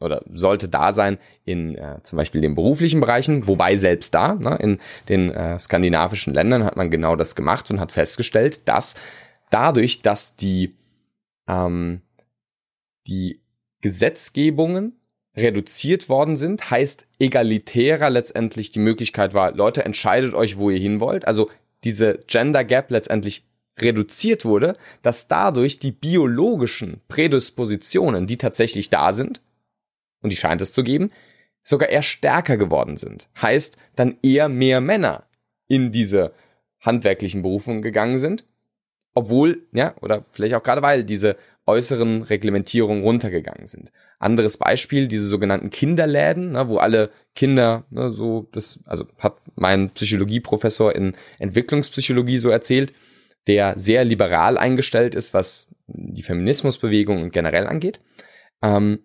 oder 0.00 0.22
sollte 0.32 0.68
da 0.68 0.92
sein 0.92 1.18
in 1.44 1.76
äh, 1.76 1.98
zum 2.02 2.16
Beispiel 2.16 2.40
den 2.40 2.54
beruflichen 2.54 3.00
Bereichen, 3.00 3.48
wobei 3.48 3.76
selbst 3.76 4.14
da, 4.14 4.34
ne, 4.34 4.56
in 4.60 4.78
den 5.08 5.30
äh, 5.30 5.58
skandinavischen 5.58 6.34
Ländern 6.34 6.64
hat 6.64 6.76
man 6.76 6.90
genau 6.90 7.16
das 7.16 7.34
gemacht 7.34 7.70
und 7.70 7.80
hat 7.80 7.92
festgestellt, 7.92 8.68
dass 8.68 8.94
dadurch, 9.50 10.02
dass 10.02 10.36
die, 10.36 10.76
ähm, 11.48 12.02
die 13.06 13.42
Gesetzgebungen 13.80 14.98
reduziert 15.36 16.08
worden 16.08 16.36
sind, 16.36 16.70
heißt 16.70 17.06
egalitärer 17.18 18.10
letztendlich 18.10 18.70
die 18.70 18.80
Möglichkeit 18.80 19.34
war, 19.34 19.52
Leute, 19.52 19.84
entscheidet 19.84 20.34
euch, 20.34 20.58
wo 20.58 20.70
ihr 20.70 20.78
hin 20.78 21.00
wollt. 21.00 21.26
Also 21.26 21.50
diese 21.84 22.20
Gender 22.26 22.64
Gap 22.64 22.90
letztendlich 22.90 23.46
reduziert 23.80 24.44
wurde, 24.44 24.76
dass 25.00 25.28
dadurch 25.28 25.78
die 25.78 25.92
biologischen 25.92 27.00
Prädispositionen, 27.08 28.26
die 28.26 28.36
tatsächlich 28.36 28.90
da 28.90 29.12
sind, 29.14 29.40
und 30.22 30.30
die 30.30 30.36
scheint 30.36 30.60
es 30.60 30.72
zu 30.72 30.82
geben, 30.82 31.10
sogar 31.62 31.88
eher 31.88 32.02
stärker 32.02 32.56
geworden 32.56 32.96
sind. 32.96 33.28
Heißt, 33.40 33.76
dann 33.96 34.16
eher 34.22 34.48
mehr 34.48 34.80
Männer 34.80 35.24
in 35.68 35.92
diese 35.92 36.32
handwerklichen 36.80 37.42
Berufungen 37.42 37.82
gegangen 37.82 38.18
sind, 38.18 38.44
obwohl, 39.14 39.66
ja, 39.72 39.94
oder 40.00 40.24
vielleicht 40.32 40.54
auch 40.54 40.62
gerade 40.62 40.82
weil 40.82 41.04
diese 41.04 41.36
äußeren 41.66 42.22
Reglementierungen 42.22 43.04
runtergegangen 43.04 43.66
sind. 43.66 43.92
Anderes 44.18 44.56
Beispiel, 44.56 45.06
diese 45.06 45.26
sogenannten 45.26 45.70
Kinderläden, 45.70 46.52
ne, 46.52 46.68
wo 46.68 46.78
alle 46.78 47.10
Kinder, 47.34 47.84
ne, 47.90 48.12
so, 48.12 48.48
das, 48.52 48.80
also 48.86 49.06
hat 49.18 49.36
mein 49.54 49.90
Psychologieprofessor 49.90 50.94
in 50.94 51.14
Entwicklungspsychologie 51.38 52.38
so 52.38 52.50
erzählt, 52.50 52.92
der 53.46 53.78
sehr 53.78 54.04
liberal 54.04 54.58
eingestellt 54.58 55.14
ist, 55.14 55.34
was 55.34 55.70
die 55.86 56.22
Feminismusbewegung 56.22 57.30
generell 57.30 57.66
angeht. 57.66 58.00
Ähm, 58.62 59.00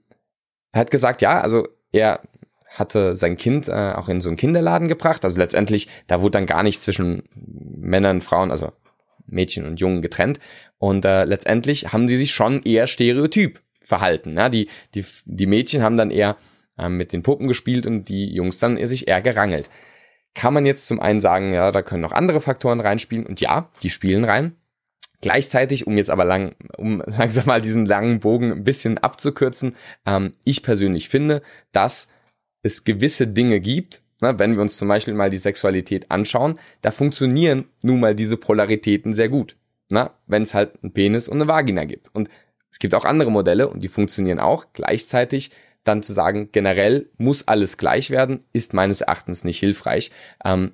er 0.78 0.82
hat 0.82 0.92
gesagt, 0.92 1.22
ja, 1.22 1.42
also 1.42 1.68
er 1.92 2.22
hatte 2.70 3.16
sein 3.16 3.36
Kind 3.36 3.68
äh, 3.68 3.94
auch 3.96 4.10
in 4.10 4.22
so 4.22 4.30
einen 4.30 4.38
Kinderladen 4.38 4.88
gebracht. 4.88 5.26
Also 5.26 5.40
letztendlich, 5.40 5.88
da 6.06 6.22
wurde 6.22 6.32
dann 6.32 6.46
gar 6.46 6.62
nicht 6.62 6.80
zwischen 6.80 7.24
Männern, 7.34 8.22
Frauen, 8.22 8.52
also 8.52 8.72
Mädchen 9.26 9.66
und 9.66 9.80
Jungen 9.80 10.04
getrennt. 10.04 10.40
Und 10.78 11.04
äh, 11.04 11.24
letztendlich 11.24 11.92
haben 11.94 12.06
die 12.06 12.18
sich 12.18 12.32
schon 12.32 12.62
eher 12.62 12.86
stereotyp 12.86 13.60
verhalten. 13.82 14.38
Ja? 14.38 14.50
Die, 14.50 14.70
die, 14.94 15.04
die 15.26 15.48
Mädchen 15.48 15.82
haben 15.82 15.98
dann 15.98 16.12
eher 16.12 16.38
äh, 16.78 16.90
mit 16.90 17.12
den 17.12 17.24
Puppen 17.24 17.48
gespielt 17.48 17.88
und 17.88 18.08
die 18.08 18.32
Jungs 18.32 18.60
dann 18.60 18.78
sich 18.86 19.08
eher 19.08 19.24
gerangelt. 19.24 19.72
Kann 20.36 20.54
man 20.54 20.68
jetzt 20.68 20.86
zum 20.86 21.00
einen 21.00 21.20
sagen, 21.20 21.54
ja, 21.54 21.72
da 21.72 21.82
können 21.82 22.04
noch 22.04 22.12
andere 22.12 22.40
Faktoren 22.40 22.82
reinspielen. 22.82 23.26
Und 23.26 23.42
ja, 23.42 23.72
die 23.82 23.90
spielen 23.90 24.26
rein. 24.26 24.56
Gleichzeitig, 25.22 25.88
um 25.88 25.98
jetzt 25.98 26.10
aber 26.10 26.26
lang, 26.26 26.56
um 26.78 27.02
langsam 27.06 27.46
mal 27.46 27.62
diesen 27.62 27.86
langen 27.86 28.20
Bogen 28.20 28.52
ein 28.52 28.64
bisschen 28.64 28.98
abzukürzen, 28.98 29.76
ähm, 30.06 30.34
ich 30.44 30.64
persönlich 30.64 31.10
finde, 31.10 31.42
dass 31.72 32.08
es 32.64 32.84
gewisse 32.84 33.28
Dinge 33.28 33.60
gibt, 33.60 34.02
na, 34.20 34.40
wenn 34.40 34.56
wir 34.56 34.62
uns 34.62 34.78
zum 34.78 34.88
Beispiel 34.88 35.14
mal 35.14 35.30
die 35.30 35.38
Sexualität 35.38 36.10
anschauen, 36.10 36.60
da 36.82 36.92
funktionieren 36.92 37.66
nun 37.84 38.00
mal 38.00 38.16
diese 38.16 38.38
Polaritäten 38.38 39.14
sehr 39.14 39.30
gut. 39.30 39.56
wenn 39.90 40.42
es 40.42 40.54
halt 40.54 40.84
einen 40.84 40.92
Penis 40.92 41.30
und 41.30 41.38
eine 41.38 41.48
Vagina 41.48 41.86
gibt. 41.86 42.14
Und 42.14 42.30
es 42.70 42.80
gibt 42.80 42.94
auch 42.94 43.06
andere 43.06 43.32
Modelle 43.32 43.70
und 43.70 43.82
die 43.82 43.88
funktionieren 43.88 44.40
auch. 44.40 44.66
Gleichzeitig 44.74 45.52
dann 45.84 46.04
zu 46.04 46.14
sagen, 46.14 46.50
generell 46.52 47.10
muss 47.18 47.48
alles 47.48 47.78
gleich 47.78 48.10
werden, 48.10 48.44
ist 48.54 48.74
meines 48.74 49.02
Erachtens 49.02 49.46
nicht 49.46 49.60
hilfreich. 49.60 50.12
Ähm, 50.44 50.74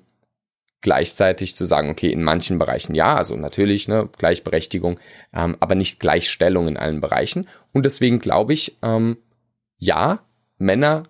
gleichzeitig 0.84 1.56
zu 1.56 1.64
sagen, 1.64 1.90
okay, 1.90 2.12
in 2.12 2.22
manchen 2.22 2.58
Bereichen 2.58 2.94
ja, 2.94 3.16
also 3.16 3.34
natürlich 3.36 3.88
ne, 3.88 4.08
Gleichberechtigung, 4.18 5.00
ähm, 5.32 5.56
aber 5.58 5.74
nicht 5.74 5.98
Gleichstellung 5.98 6.68
in 6.68 6.76
allen 6.76 7.00
Bereichen. 7.00 7.48
Und 7.72 7.86
deswegen 7.86 8.18
glaube 8.20 8.52
ich, 8.52 8.76
ähm, 8.82 9.16
ja, 9.78 10.20
Männer, 10.58 11.04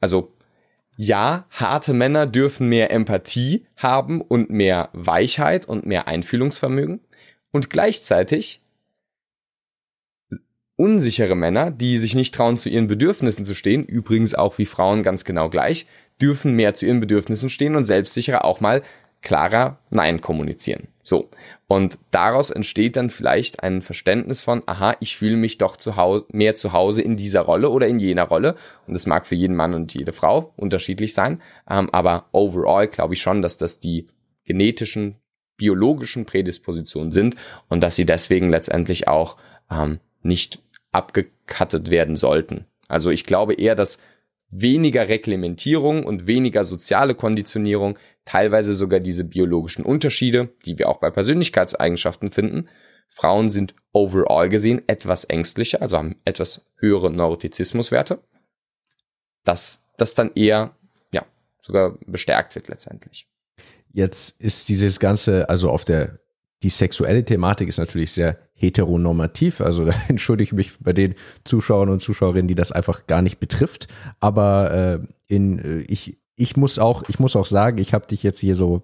also 0.00 0.32
ja, 0.96 1.46
harte 1.50 1.94
Männer 1.94 2.26
dürfen 2.26 2.68
mehr 2.68 2.90
Empathie 2.90 3.64
haben 3.76 4.20
und 4.20 4.50
mehr 4.50 4.90
Weichheit 4.92 5.66
und 5.66 5.86
mehr 5.86 6.08
Einfühlungsvermögen. 6.08 7.00
Und 7.52 7.70
gleichzeitig 7.70 8.60
unsichere 10.74 11.36
Männer, 11.36 11.70
die 11.70 11.96
sich 11.96 12.16
nicht 12.16 12.34
trauen, 12.34 12.58
zu 12.58 12.68
ihren 12.68 12.88
Bedürfnissen 12.88 13.44
zu 13.44 13.54
stehen, 13.54 13.84
übrigens 13.84 14.34
auch 14.34 14.58
wie 14.58 14.66
Frauen 14.66 15.04
ganz 15.04 15.24
genau 15.24 15.48
gleich, 15.48 15.86
dürfen 16.20 16.54
mehr 16.54 16.74
zu 16.74 16.86
ihren 16.86 17.00
Bedürfnissen 17.00 17.50
stehen 17.50 17.76
und 17.76 17.84
selbstsicherer 17.84 18.44
auch 18.44 18.60
mal 18.60 18.82
klarer 19.22 19.78
Nein 19.90 20.20
kommunizieren. 20.20 20.88
So. 21.02 21.30
Und 21.66 21.98
daraus 22.10 22.50
entsteht 22.50 22.96
dann 22.96 23.08
vielleicht 23.08 23.62
ein 23.62 23.82
Verständnis 23.82 24.42
von, 24.42 24.62
aha, 24.66 24.94
ich 25.00 25.16
fühle 25.16 25.36
mich 25.36 25.58
doch 25.58 25.76
zu 25.76 25.96
Hause, 25.96 26.26
mehr 26.30 26.54
zu 26.54 26.72
Hause 26.72 27.02
in 27.02 27.16
dieser 27.16 27.40
Rolle 27.40 27.70
oder 27.70 27.86
in 27.88 27.98
jener 27.98 28.24
Rolle. 28.24 28.56
Und 28.86 28.94
das 28.94 29.06
mag 29.06 29.26
für 29.26 29.34
jeden 29.34 29.56
Mann 29.56 29.72
und 29.74 29.94
jede 29.94 30.12
Frau 30.12 30.52
unterschiedlich 30.56 31.14
sein. 31.14 31.40
Ähm, 31.68 31.88
aber 31.92 32.26
overall 32.32 32.88
glaube 32.88 33.14
ich 33.14 33.22
schon, 33.22 33.42
dass 33.42 33.56
das 33.56 33.80
die 33.80 34.08
genetischen, 34.44 35.16
biologischen 35.56 36.26
Prädispositionen 36.26 37.12
sind 37.12 37.36
und 37.68 37.82
dass 37.82 37.96
sie 37.96 38.06
deswegen 38.06 38.48
letztendlich 38.48 39.08
auch 39.08 39.36
ähm, 39.70 40.00
nicht 40.22 40.58
abgekattet 40.90 41.90
werden 41.90 42.16
sollten. 42.16 42.66
Also 42.88 43.10
ich 43.10 43.24
glaube 43.24 43.54
eher, 43.54 43.74
dass 43.74 44.02
weniger 44.52 45.08
Reglementierung 45.08 46.04
und 46.04 46.26
weniger 46.26 46.64
soziale 46.64 47.14
Konditionierung, 47.14 47.98
teilweise 48.24 48.74
sogar 48.74 49.00
diese 49.00 49.24
biologischen 49.24 49.84
Unterschiede, 49.84 50.50
die 50.66 50.78
wir 50.78 50.88
auch 50.88 50.98
bei 50.98 51.10
Persönlichkeitseigenschaften 51.10 52.30
finden. 52.30 52.68
Frauen 53.08 53.50
sind 53.50 53.74
overall 53.92 54.48
gesehen 54.48 54.82
etwas 54.86 55.24
ängstlicher, 55.24 55.82
also 55.82 55.98
haben 55.98 56.16
etwas 56.24 56.64
höhere 56.76 57.10
Neurotizismuswerte, 57.10 58.22
dass 59.44 59.86
das 59.98 60.14
dann 60.14 60.32
eher, 60.34 60.76
ja, 61.12 61.24
sogar 61.60 61.98
bestärkt 62.06 62.54
wird 62.54 62.68
letztendlich. 62.68 63.28
Jetzt 63.92 64.40
ist 64.40 64.68
dieses 64.68 65.00
Ganze, 65.00 65.48
also 65.48 65.70
auf 65.70 65.84
der, 65.84 66.20
die 66.62 66.68
sexuelle 66.68 67.24
Thematik 67.24 67.68
ist 67.68 67.78
natürlich 67.78 68.12
sehr 68.12 68.38
heteronormativ. 68.54 69.60
Also 69.60 69.84
da 69.86 69.94
entschuldige 70.08 70.48
ich 70.48 70.52
mich 70.52 70.78
bei 70.80 70.92
den 70.92 71.14
Zuschauern 71.44 71.88
und 71.88 72.00
Zuschauerinnen, 72.00 72.48
die 72.48 72.54
das 72.54 72.72
einfach 72.72 73.06
gar 73.06 73.22
nicht 73.22 73.38
betrifft. 73.38 73.88
Aber 74.20 75.00
äh, 75.00 75.34
in, 75.34 75.58
äh, 75.58 75.80
ich, 75.88 76.18
ich 76.36 76.56
muss 76.56 76.78
auch, 76.78 77.04
ich 77.08 77.18
muss 77.18 77.36
auch 77.36 77.46
sagen, 77.46 77.78
ich 77.78 77.94
habe 77.94 78.06
dich 78.06 78.22
jetzt 78.22 78.38
hier 78.38 78.54
so 78.54 78.82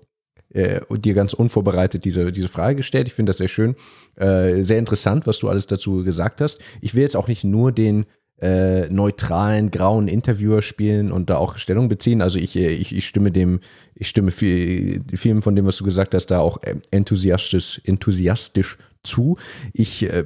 äh, 0.51 0.81
dir 0.91 1.15
ganz 1.15 1.35
unvorbereitet 1.35 2.05
diese, 2.05 2.33
diese 2.33 2.49
Frage 2.49 2.77
gestellt. 2.77 3.07
Ich 3.07 3.15
finde 3.15 3.31
das 3.31 3.39
sehr 3.39 3.49
schön. 3.49 3.77
Äh, 4.17 4.63
sehr 4.63 4.79
interessant, 4.79 5.27
was 5.27 5.39
du 5.39 5.49
alles 5.49 5.67
dazu 5.67 6.05
gesagt 6.05 6.41
hast. 6.41 6.61
Ich 6.81 6.95
will 6.95 7.03
jetzt 7.03 7.17
auch 7.17 7.29
nicht 7.29 7.45
nur 7.45 7.73
den 7.73 8.07
äh, 8.41 8.89
neutralen, 8.89 9.71
grauen 9.71 10.09
Interviewer 10.09 10.63
spielen 10.63 11.11
und 11.11 11.31
da 11.31 11.37
auch 11.37 11.59
Stellung 11.59 11.89
beziehen. 11.89 12.23
Also 12.23 12.39
ich, 12.39 12.57
äh, 12.57 12.69
ich, 12.69 12.95
ich 12.95 13.07
stimme 13.07 13.33
dem, 13.33 13.61
ich 13.95 14.09
stimme 14.09 14.31
viel, 14.31 15.03
vielem 15.15 15.43
von 15.43 15.57
dem, 15.57 15.67
was 15.67 15.79
du 15.79 15.85
gesagt 15.85 16.15
hast, 16.15 16.27
da 16.27 16.41
auch 16.41 16.59
enthusiastisch, 16.91 17.81
enthusiastisch 17.85 18.79
zu. 19.03 19.39
Ich 19.73 20.05
äh, 20.05 20.25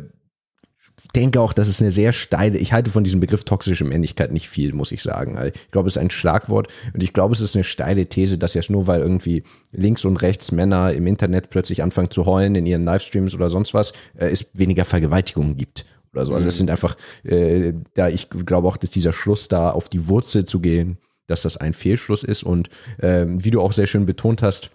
denke 1.14 1.40
auch, 1.40 1.52
das 1.52 1.68
ist 1.68 1.80
eine 1.80 1.90
sehr 1.90 2.12
steile, 2.12 2.58
ich 2.58 2.72
halte 2.72 2.90
von 2.90 3.04
diesem 3.04 3.20
Begriff 3.20 3.44
toxische 3.44 3.84
Männlichkeit 3.84 4.32
nicht 4.32 4.48
viel, 4.48 4.72
muss 4.72 4.92
ich 4.92 5.02
sagen. 5.02 5.38
Ich 5.46 5.70
glaube, 5.70 5.88
es 5.88 5.96
ist 5.96 6.02
ein 6.02 6.10
Schlagwort 6.10 6.68
und 6.92 7.02
ich 7.02 7.12
glaube, 7.12 7.34
es 7.34 7.40
ist 7.40 7.56
eine 7.56 7.64
steile 7.64 8.06
These, 8.06 8.38
dass 8.38 8.54
jetzt 8.54 8.70
nur 8.70 8.86
weil 8.86 9.00
irgendwie 9.00 9.42
links 9.72 10.04
und 10.04 10.18
rechts 10.18 10.52
Männer 10.52 10.92
im 10.92 11.06
Internet 11.06 11.50
plötzlich 11.50 11.82
anfangen 11.82 12.10
zu 12.10 12.26
heulen 12.26 12.54
in 12.54 12.66
ihren 12.66 12.84
Livestreams 12.84 13.34
oder 13.34 13.50
sonst 13.50 13.74
was, 13.74 13.92
äh, 14.16 14.28
es 14.28 14.50
weniger 14.54 14.84
Vergewaltigungen 14.84 15.56
gibt 15.56 15.86
oder 16.12 16.26
so. 16.26 16.34
Also 16.34 16.48
es 16.48 16.54
mhm. 16.56 16.58
sind 16.58 16.70
einfach, 16.70 16.96
äh, 17.24 17.72
da 17.94 18.08
ich 18.08 18.28
glaube 18.30 18.68
auch, 18.68 18.76
dass 18.76 18.90
dieser 18.90 19.12
Schluss 19.12 19.48
da 19.48 19.70
auf 19.70 19.88
die 19.88 20.08
Wurzel 20.08 20.44
zu 20.44 20.60
gehen, 20.60 20.98
dass 21.26 21.42
das 21.42 21.56
ein 21.56 21.72
Fehlschluss 21.72 22.24
ist 22.24 22.42
und 22.42 22.68
äh, 22.98 23.24
wie 23.26 23.50
du 23.50 23.60
auch 23.60 23.72
sehr 23.72 23.86
schön 23.86 24.06
betont 24.06 24.42
hast, 24.42 24.70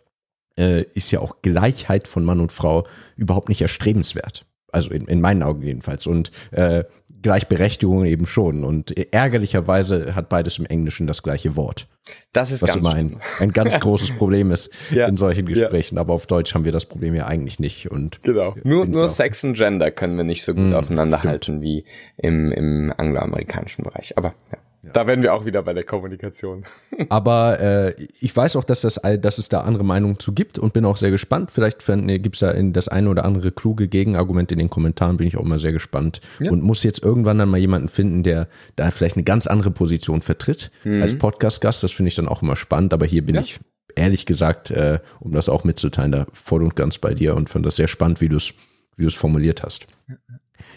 äh, 0.57 0.83
ist 0.93 1.11
ja 1.11 1.19
auch 1.19 1.41
Gleichheit 1.41 2.07
von 2.07 2.23
Mann 2.23 2.39
und 2.39 2.51
Frau 2.51 2.87
überhaupt 3.15 3.49
nicht 3.49 3.61
erstrebenswert. 3.61 4.45
Also 4.71 4.91
in, 4.91 5.05
in 5.05 5.21
meinen 5.21 5.43
Augen 5.43 5.61
jedenfalls. 5.61 6.07
Und 6.07 6.31
äh, 6.51 6.83
Gleichberechtigung 7.21 8.05
eben 8.05 8.25
schon. 8.25 8.63
Und 8.63 8.91
ärgerlicherweise 9.13 10.15
hat 10.15 10.29
beides 10.29 10.59
im 10.59 10.65
Englischen 10.65 11.07
das 11.07 11.23
gleiche 11.23 11.55
Wort. 11.55 11.87
Das 12.31 12.51
ist 12.51 12.61
was 12.61 12.69
ganz 12.73 12.79
immer 12.85 12.93
ein, 12.93 13.17
ein 13.39 13.51
ganz 13.51 13.79
großes 13.79 14.11
Problem 14.17 14.51
ist 14.51 14.69
Ja. 14.91 15.07
in 15.07 15.17
solchen 15.17 15.45
Gesprächen. 15.45 15.97
Aber 15.97 16.13
auf 16.13 16.27
Deutsch 16.27 16.53
haben 16.53 16.63
wir 16.65 16.71
das 16.71 16.85
Problem 16.85 17.15
ja 17.15 17.25
eigentlich 17.27 17.59
nicht. 17.59 17.91
Und 17.91 18.21
Genau. 18.23 18.55
Nur, 18.63 18.85
nur. 18.85 19.09
Sex 19.09 19.43
und 19.43 19.55
Gender 19.55 19.91
können 19.91 20.15
wir 20.17 20.23
nicht 20.23 20.43
so 20.43 20.53
gut 20.53 20.71
Mm, 20.71 20.73
auseinanderhalten 20.73 21.61
wie 21.61 21.85
im, 22.17 22.51
im 22.51 22.93
angloamerikanischen 22.95 23.83
Bereich. 23.83 24.17
Aber 24.17 24.33
ja. 24.51 24.57
Da 24.93 25.07
werden 25.07 25.21
wir 25.23 25.33
auch 25.33 25.45
wieder 25.45 25.61
bei 25.63 25.73
der 25.73 25.83
Kommunikation. 25.83 26.63
Aber 27.09 27.59
äh, 27.59 27.93
ich 28.19 28.35
weiß 28.35 28.55
auch, 28.55 28.63
dass, 28.63 28.81
das, 28.81 28.97
all- 28.97 29.17
dass 29.17 29.37
es 29.37 29.49
da 29.49 29.61
andere 29.61 29.83
Meinungen 29.83 30.19
zu 30.19 30.33
gibt 30.33 30.57
und 30.59 30.73
bin 30.73 30.85
auch 30.85 30.97
sehr 30.97 31.11
gespannt. 31.11 31.51
Vielleicht 31.51 31.85
gibt 31.85 32.35
es 32.35 32.39
da 32.39 32.51
in 32.51 32.73
das 32.73 32.87
eine 32.87 33.09
oder 33.09 33.25
andere 33.25 33.51
kluge 33.51 33.87
Gegenargument 33.87 34.51
in 34.51 34.59
den 34.59 34.69
Kommentaren, 34.69 35.17
bin 35.17 35.27
ich 35.27 35.37
auch 35.37 35.43
immer 35.43 35.57
sehr 35.57 35.71
gespannt. 35.71 36.21
Ja. 36.39 36.51
Und 36.51 36.61
muss 36.63 36.83
jetzt 36.83 37.01
irgendwann 37.03 37.37
dann 37.37 37.49
mal 37.49 37.57
jemanden 37.57 37.89
finden, 37.89 38.23
der 38.23 38.47
da 38.75 38.89
vielleicht 38.91 39.15
eine 39.15 39.23
ganz 39.23 39.47
andere 39.47 39.71
Position 39.71 40.21
vertritt 40.21 40.71
als 40.85 41.17
Podcast-Gast. 41.17 41.83
Das 41.83 41.91
finde 41.91 42.07
ich 42.09 42.15
dann 42.15 42.27
auch 42.27 42.41
immer 42.41 42.55
spannend. 42.55 42.93
Aber 42.93 43.05
hier 43.05 43.25
bin 43.25 43.35
Ja. 43.35 43.41
ich 43.41 43.59
ehrlich 43.95 44.25
gesagt, 44.25 44.69
äh, 44.71 44.99
um 45.19 45.31
das 45.31 45.49
auch 45.49 45.63
mitzuteilen, 45.63 46.11
da 46.11 46.27
voll 46.33 46.63
und 46.63 46.75
ganz 46.75 46.97
bei 46.99 47.13
dir 47.13 47.35
und 47.35 47.49
fand 47.49 47.65
das 47.65 47.75
sehr 47.77 47.87
spannend, 47.87 48.21
wie 48.21 48.29
du 48.29 48.37
es 48.37 48.53
wie 48.95 49.03
du 49.03 49.07
es 49.09 49.15
formuliert 49.15 49.61
hast. 49.63 49.87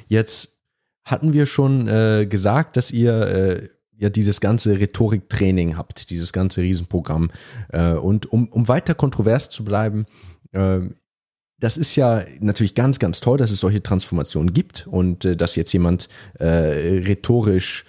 Jetzt 0.09 0.59
hatten 1.05 1.33
wir 1.33 1.47
schon 1.47 1.89
äh, 1.89 2.27
gesagt, 2.29 2.77
dass 2.77 2.91
ihr 2.91 3.21
äh, 3.23 3.69
ja 4.01 4.09
dieses 4.09 4.41
ganze 4.41 4.81
Rhetoriktraining 4.81 5.77
habt, 5.77 6.11
dieses 6.11 6.33
ganze 6.33 6.63
Riesenprogramm. 6.63 7.31
Äh, 7.69 7.93
und 7.93 8.33
um, 8.33 8.49
um 8.49 8.67
weiter 8.67 8.95
kontrovers 8.95 9.51
zu 9.51 9.63
bleiben, 9.63 10.07
äh, 10.53 10.81
das 11.59 11.77
ist 11.77 11.95
ja 11.95 12.25
natürlich 12.41 12.75
ganz, 12.75 12.99
ganz 12.99 13.21
toll, 13.21 13.37
dass 13.37 13.51
es 13.51 13.61
solche 13.61 13.83
Transformationen 13.83 14.55
gibt 14.55 14.87
und 14.87 15.27
äh, 15.27 15.37
dass 15.37 15.57
jetzt 15.57 15.73
jemand 15.73 16.09
äh, 16.39 16.47
rhetorisch 16.47 17.85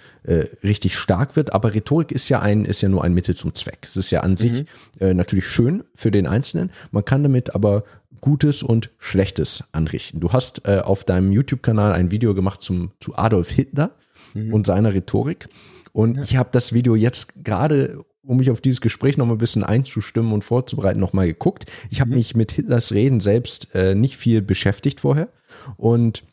richtig 0.62 0.96
stark 0.96 1.34
wird. 1.34 1.52
Aber 1.52 1.74
Rhetorik 1.74 2.12
ist 2.12 2.28
ja 2.28 2.38
ein, 2.38 2.64
ist 2.64 2.80
ja 2.80 2.88
nur 2.88 3.02
ein 3.02 3.12
Mittel 3.12 3.34
zum 3.34 3.54
Zweck. 3.54 3.78
Es 3.82 3.96
ist 3.96 4.12
ja 4.12 4.20
an 4.20 4.36
sich 4.36 4.66
äh, 5.00 5.14
natürlich 5.14 5.48
schön 5.48 5.82
für 5.96 6.12
den 6.12 6.28
Einzelnen. 6.28 6.70
Man 6.92 7.04
kann 7.04 7.24
damit 7.24 7.56
aber 7.56 7.82
Gutes 8.20 8.62
und 8.62 8.90
Schlechtes 9.00 9.64
anrichten. 9.72 10.20
Du 10.20 10.32
hast 10.32 10.64
auf 10.68 11.02
deinem 11.02 11.32
YouTube-Kanal 11.32 11.92
ein 11.92 12.12
Video 12.12 12.36
gemacht 12.36 12.62
zum, 12.62 12.92
zu 13.00 13.16
Adolf 13.16 13.50
Hitler 13.50 13.96
und 14.32 14.64
seiner 14.64 14.94
Rhetorik. 14.94 15.48
Und 15.92 16.18
ich 16.18 16.36
habe 16.36 16.48
das 16.52 16.72
Video 16.72 16.94
jetzt 16.94 17.44
gerade, 17.44 18.04
um 18.22 18.38
mich 18.38 18.50
auf 18.50 18.60
dieses 18.60 18.80
Gespräch 18.80 19.16
noch 19.16 19.26
mal 19.26 19.34
ein 19.34 19.38
bisschen 19.38 19.62
einzustimmen 19.64 20.32
und 20.32 20.42
vorzubereiten, 20.42 21.00
noch 21.00 21.12
mal 21.12 21.26
geguckt. 21.26 21.66
Ich 21.90 22.00
habe 22.00 22.10
mich 22.10 22.34
mit 22.34 22.52
Hitlers 22.52 22.92
Reden 22.92 23.20
selbst 23.20 23.74
äh, 23.74 23.94
nicht 23.94 24.16
viel 24.16 24.42
beschäftigt 24.42 25.00
vorher 25.00 25.28
und 25.76 26.24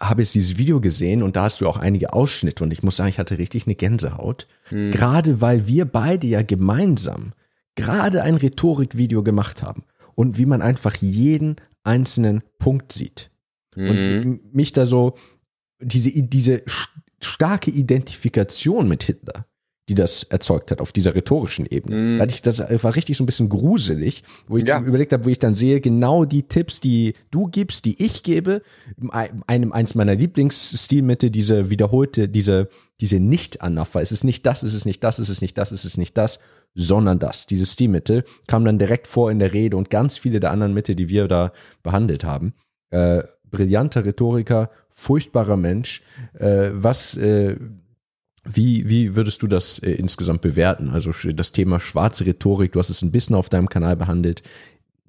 habe 0.00 0.22
jetzt 0.22 0.34
dieses 0.34 0.56
Video 0.56 0.80
gesehen 0.80 1.22
und 1.22 1.36
da 1.36 1.44
hast 1.44 1.60
du 1.60 1.68
auch 1.68 1.76
einige 1.76 2.12
Ausschnitte 2.12 2.62
und 2.62 2.72
ich 2.72 2.82
muss 2.82 2.96
sagen, 2.96 3.08
ich 3.08 3.18
hatte 3.18 3.38
richtig 3.38 3.66
eine 3.66 3.74
Gänsehaut. 3.74 4.46
Gerade 4.90 5.40
weil 5.40 5.66
wir 5.66 5.84
beide 5.84 6.26
ja 6.26 6.42
gemeinsam 6.42 7.32
gerade 7.74 8.22
ein 8.22 8.36
Rhetorikvideo 8.36 9.22
gemacht 9.22 9.62
haben 9.62 9.84
und 10.14 10.38
wie 10.38 10.46
man 10.46 10.62
einfach 10.62 10.94
jeden 10.96 11.56
einzelnen 11.82 12.42
Punkt 12.58 12.92
sieht. 12.92 13.30
Mhm. 13.74 13.88
Und 13.88 14.54
mich 14.54 14.72
da 14.72 14.86
so, 14.86 15.16
diese, 15.80 16.10
diese 16.10 16.62
starke 17.24 17.70
Identifikation 17.70 18.88
mit 18.88 19.02
Hitler, 19.04 19.46
die 19.88 19.94
das 19.94 20.22
erzeugt 20.22 20.70
hat 20.70 20.80
auf 20.80 20.92
dieser 20.92 21.14
rhetorischen 21.14 21.66
Ebene. 21.66 22.24
Ich, 22.30 22.40
das 22.40 22.58
war 22.60 22.96
richtig 22.96 23.16
so 23.18 23.22
ein 23.24 23.26
bisschen 23.26 23.50
gruselig, 23.50 24.22
wo 24.48 24.56
ich 24.56 24.66
Ja. 24.66 24.80
überlegt 24.80 25.12
habe, 25.12 25.24
wo 25.24 25.28
ich 25.28 25.38
dann 25.38 25.54
sehe, 25.54 25.80
genau 25.82 26.24
die 26.24 26.44
Tipps, 26.44 26.80
die 26.80 27.12
du 27.30 27.48
gibst, 27.48 27.84
die 27.84 28.02
ich 28.02 28.22
gebe, 28.22 28.62
Ein- 29.10 29.42
einem 29.46 29.72
eins 29.72 29.94
meiner 29.94 30.14
Lieblingsstilmittel, 30.14 31.30
diese 31.30 31.68
wiederholte, 31.70 32.28
diese, 32.28 32.68
diese 33.00 33.20
Nicht-Anapher. 33.20 34.00
Es 34.00 34.10
ist 34.12 34.24
nicht 34.24 34.46
das, 34.46 34.62
es 34.62 34.72
ist 34.74 34.86
nicht 34.86 35.04
das, 35.04 35.18
es 35.18 35.28
ist 35.28 35.42
nicht 35.42 35.58
das, 35.58 35.70
es 35.72 35.84
ist 35.84 35.98
nicht 35.98 36.16
das, 36.16 36.40
sondern 36.74 37.18
das. 37.18 37.46
Dieses 37.46 37.72
Stilmittel 37.74 38.24
kam 38.46 38.64
dann 38.64 38.78
direkt 38.78 39.06
vor 39.06 39.30
in 39.30 39.38
der 39.38 39.52
Rede 39.52 39.76
und 39.76 39.90
ganz 39.90 40.16
viele 40.18 40.40
der 40.40 40.50
anderen 40.50 40.72
Mittel, 40.72 40.94
die 40.94 41.08
wir 41.08 41.28
da 41.28 41.52
behandelt 41.82 42.24
haben. 42.24 42.54
Äh, 42.90 43.22
brillanter 43.54 44.04
Rhetoriker, 44.04 44.70
furchtbarer 44.90 45.56
Mensch. 45.56 46.02
Äh, 46.38 46.70
was, 46.72 47.16
äh, 47.16 47.56
wie, 48.44 48.88
wie 48.88 49.16
würdest 49.16 49.42
du 49.42 49.46
das 49.46 49.78
äh, 49.78 49.92
insgesamt 49.92 50.40
bewerten? 50.40 50.90
Also 50.90 51.12
das 51.32 51.52
Thema 51.52 51.80
schwarze 51.80 52.26
Rhetorik, 52.26 52.72
du 52.72 52.78
hast 52.78 52.90
es 52.90 53.02
ein 53.02 53.12
bisschen 53.12 53.36
auf 53.36 53.48
deinem 53.48 53.68
Kanal 53.68 53.96
behandelt, 53.96 54.42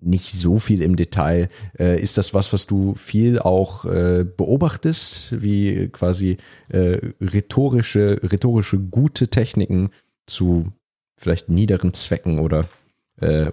nicht 0.02 0.34
so 0.34 0.60
viel 0.60 0.82
im 0.82 0.96
Detail. 0.96 1.50
Äh, 1.80 2.02
ist 2.02 2.18
das 2.18 2.34
was, 2.34 2.54
was 2.54 2.68
du 2.68 2.94
viel 2.96 3.40
auch 3.40 3.86
äh, 3.86 4.26
beobachtest, 4.26 5.42
wie 5.42 5.90
quasi 5.90 6.38
rhetorische, 6.70 8.20
rhetorische 8.24 8.80
gute 8.80 9.28
Techniken 9.28 9.90
zu 10.28 10.72
vielleicht 11.16 11.50
niederen 11.50 11.94
Zwecken 11.94 12.40
oder 12.40 12.68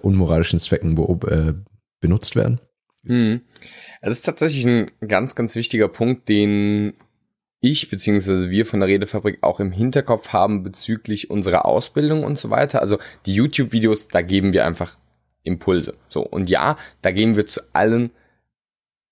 unmoralischen 0.01 0.59
Zwecken 0.59 0.95
benutzt 2.01 2.35
werden? 2.35 2.59
Mhm. 3.03 3.41
Es 4.01 4.13
ist 4.13 4.23
tatsächlich 4.23 4.65
ein 4.65 4.91
ganz, 5.07 5.35
ganz 5.35 5.55
wichtiger 5.55 5.87
Punkt, 5.87 6.27
den 6.29 6.93
ich 7.59 7.89
beziehungsweise 7.89 8.49
wir 8.49 8.65
von 8.65 8.81
der 8.81 8.89
Redefabrik 8.89 9.39
auch 9.41 9.61
im 9.61 9.71
Hinterkopf 9.71 10.29
haben 10.29 10.63
bezüglich 10.63 11.29
unserer 11.29 11.65
Ausbildung 11.65 12.23
und 12.23 12.37
so 12.37 12.49
weiter. 12.49 12.81
Also 12.81 12.97
die 13.25 13.33
YouTube-Videos, 13.33 14.09
da 14.09 14.21
geben 14.21 14.51
wir 14.51 14.65
einfach 14.65 14.97
Impulse. 15.43 15.95
So, 16.09 16.21
und 16.23 16.49
ja, 16.49 16.77
da 17.01 17.11
geben 17.11 17.37
wir 17.37 17.45
zu 17.45 17.61
allen, 17.71 18.11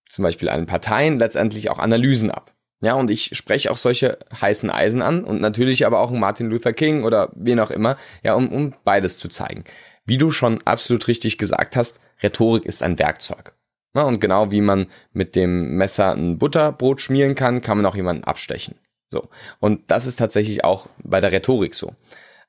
zum 0.10 0.24
Beispiel 0.24 0.50
allen 0.50 0.66
Parteien, 0.66 1.18
letztendlich 1.18 1.70
auch 1.70 1.80
Analysen 1.80 2.30
ab. 2.30 2.54
Ja, 2.82 2.96
und 2.96 3.12
ich 3.12 3.38
spreche 3.38 3.72
auch 3.72 3.78
solche 3.78 4.18
heißen 4.42 4.70
Eisen 4.70 5.02
an 5.02 5.24
und 5.24 5.40
natürlich 5.40 5.86
aber 5.86 6.00
auch 6.00 6.10
Martin 6.12 6.50
Luther 6.50 6.74
King 6.74 7.04
oder 7.04 7.32
wen 7.36 7.60
auch 7.60 7.72
immer, 7.72 7.96
ja, 8.24 8.34
um, 8.34 8.52
um 8.52 8.74
beides 8.84 9.20
zu 9.20 9.30
zeigen. 9.30 9.64
Wie 10.06 10.18
du 10.18 10.32
schon 10.32 10.62
absolut 10.66 11.08
richtig 11.08 11.38
gesagt 11.38 11.76
hast, 11.76 12.00
Rhetorik 12.24 12.66
ist 12.66 12.82
ein 12.82 12.98
Werkzeug. 12.98 13.54
Ja, 13.94 14.04
und 14.04 14.22
genau 14.22 14.52
wie 14.52 14.62
man 14.62 14.88
mit 15.12 15.36
dem 15.36 15.76
Messer 15.76 16.14
ein 16.14 16.38
Butterbrot 16.38 17.02
schmieren 17.02 17.36
kann, 17.36 17.62
kann 17.62 17.78
man 17.78 17.86
auch 17.86 17.96
jemanden 17.96 18.24
abstechen. 18.24 18.76
So. 19.10 19.28
Und 19.60 19.92
das 19.92 20.08
ist 20.08 20.16
tatsächlich 20.16 20.64
auch 20.64 20.88
bei 21.04 21.20
der 21.20 21.32
Rhetorik 21.32 21.76
so. 21.76 21.94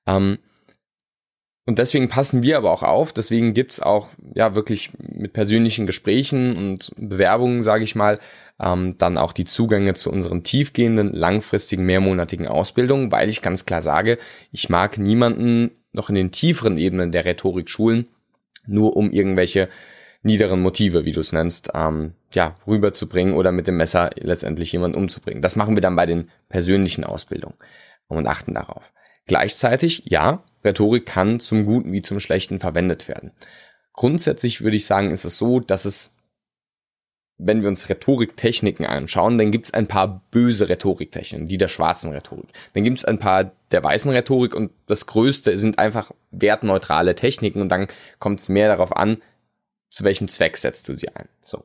Ähm, 0.06 0.38
und 1.64 1.78
deswegen 1.78 2.08
passen 2.08 2.42
wir 2.42 2.56
aber 2.56 2.72
auch 2.72 2.82
auf. 2.82 3.12
Deswegen 3.12 3.54
gibt's 3.54 3.80
auch 3.80 4.08
ja 4.34 4.54
wirklich 4.54 4.90
mit 4.98 5.32
persönlichen 5.32 5.86
Gesprächen 5.86 6.56
und 6.56 6.92
Bewerbungen, 6.96 7.62
sage 7.62 7.84
ich 7.84 7.94
mal, 7.94 8.18
ähm, 8.60 8.96
dann 8.98 9.16
auch 9.16 9.32
die 9.32 9.44
Zugänge 9.44 9.94
zu 9.94 10.10
unseren 10.10 10.42
tiefgehenden, 10.42 11.12
langfristigen, 11.12 11.84
mehrmonatigen 11.84 12.48
Ausbildungen, 12.48 13.12
weil 13.12 13.28
ich 13.28 13.42
ganz 13.42 13.64
klar 13.64 13.82
sage, 13.82 14.18
ich 14.50 14.70
mag 14.70 14.98
niemanden 14.98 15.70
noch 15.92 16.08
in 16.08 16.16
den 16.16 16.32
tieferen 16.32 16.78
Ebenen 16.78 17.12
der 17.12 17.24
Rhetorik 17.24 17.68
schulen, 17.68 18.08
nur 18.66 18.96
um 18.96 19.12
irgendwelche 19.12 19.68
niederen 20.22 20.60
Motive, 20.60 21.04
wie 21.04 21.12
du 21.12 21.20
es 21.20 21.32
nennst, 21.32 21.70
ähm, 21.74 22.14
ja, 22.32 22.56
rüberzubringen 22.66 23.34
oder 23.34 23.52
mit 23.52 23.66
dem 23.66 23.76
Messer 23.76 24.10
letztendlich 24.16 24.72
jemanden 24.72 24.98
umzubringen. 24.98 25.42
Das 25.42 25.56
machen 25.56 25.76
wir 25.76 25.80
dann 25.80 25.96
bei 25.96 26.06
den 26.06 26.30
persönlichen 26.48 27.04
Ausbildungen 27.04 27.56
und 28.08 28.26
achten 28.26 28.54
darauf. 28.54 28.92
Gleichzeitig, 29.26 30.02
ja, 30.06 30.42
Rhetorik 30.64 31.06
kann 31.06 31.40
zum 31.40 31.64
Guten 31.64 31.92
wie 31.92 32.02
zum 32.02 32.20
Schlechten 32.20 32.60
verwendet 32.60 33.08
werden. 33.08 33.32
Grundsätzlich 33.92 34.62
würde 34.62 34.76
ich 34.76 34.86
sagen, 34.86 35.10
ist 35.10 35.24
es 35.24 35.36
so, 35.36 35.60
dass 35.60 35.84
es, 35.84 36.14
wenn 37.38 37.62
wir 37.62 37.68
uns 37.68 37.88
Rhetoriktechniken 37.88 38.86
anschauen, 38.86 39.38
dann 39.38 39.50
gibt 39.50 39.66
es 39.66 39.74
ein 39.74 39.86
paar 39.86 40.22
böse 40.30 40.68
Rhetoriktechniken, 40.68 41.46
die 41.46 41.58
der 41.58 41.68
schwarzen 41.68 42.12
Rhetorik. 42.12 42.48
Dann 42.74 42.84
gibt 42.84 42.98
es 42.98 43.04
ein 43.04 43.18
paar 43.18 43.52
der 43.70 43.82
weißen 43.82 44.10
Rhetorik 44.10 44.54
und 44.54 44.70
das 44.86 45.06
Größte 45.06 45.58
sind 45.58 45.78
einfach 45.78 46.12
wertneutrale 46.30 47.14
Techniken 47.14 47.60
und 47.60 47.68
dann 47.68 47.88
kommt 48.18 48.40
es 48.40 48.48
mehr 48.48 48.68
darauf 48.68 48.96
an, 48.96 49.18
zu 49.92 50.04
welchem 50.04 50.26
Zweck 50.26 50.56
setzt 50.56 50.88
du 50.88 50.94
sie 50.94 51.10
ein. 51.10 51.28
So. 51.42 51.62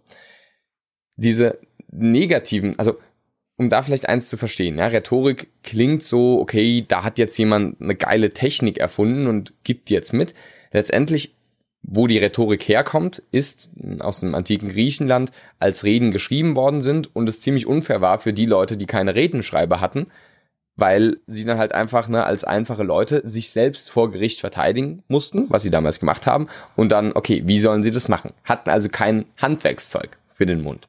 Diese 1.15 1.59
negativen, 1.89 2.77
also 2.77 2.99
um 3.55 3.69
da 3.69 3.81
vielleicht 3.81 4.07
eins 4.07 4.29
zu 4.29 4.37
verstehen, 4.37 4.77
ja, 4.77 4.87
Rhetorik 4.87 5.47
klingt 5.63 6.03
so, 6.03 6.39
okay, 6.39 6.85
da 6.87 7.03
hat 7.03 7.17
jetzt 7.17 7.37
jemand 7.37 7.81
eine 7.81 7.95
geile 7.95 8.31
Technik 8.31 8.77
erfunden 8.77 9.25
und 9.25 9.53
gibt 9.63 9.89
jetzt 9.89 10.13
mit. 10.13 10.35
Letztendlich, 10.71 11.33
wo 11.81 12.05
die 12.05 12.19
Rhetorik 12.19 12.67
herkommt, 12.67 13.23
ist 13.31 13.71
aus 13.99 14.19
dem 14.19 14.35
antiken 14.35 14.67
Griechenland, 14.67 15.31
als 15.57 15.85
Reden 15.85 16.11
geschrieben 16.11 16.55
worden 16.55 16.81
sind 16.81 17.15
und 17.15 17.29
es 17.29 17.39
ziemlich 17.39 17.65
unfair 17.65 18.01
war 18.01 18.19
für 18.19 18.33
die 18.33 18.45
Leute, 18.45 18.77
die 18.77 18.85
keine 18.85 19.15
Redenschreiber 19.15 19.79
hatten, 19.79 20.07
weil 20.77 21.17
sie 21.27 21.43
dann 21.43 21.57
halt 21.57 21.73
einfach 21.73 22.07
ne, 22.07 22.23
als 22.23 22.43
einfache 22.43 22.83
Leute 22.83 23.21
sich 23.27 23.49
selbst 23.49 23.91
vor 23.91 24.11
Gericht 24.11 24.39
verteidigen 24.39 25.03
mussten, 25.07 25.47
was 25.49 25.63
sie 25.63 25.71
damals 25.71 25.99
gemacht 25.99 26.25
haben, 26.27 26.47
und 26.75 26.91
dann, 26.91 27.11
okay, 27.13 27.43
wie 27.45 27.59
sollen 27.59 27.83
sie 27.83 27.91
das 27.91 28.07
machen? 28.07 28.31
Hatten 28.45 28.69
also 28.69 28.87
kein 28.87 29.25
Handwerkszeug 29.41 30.17
für 30.31 30.45
den 30.45 30.61
Mund. 30.61 30.87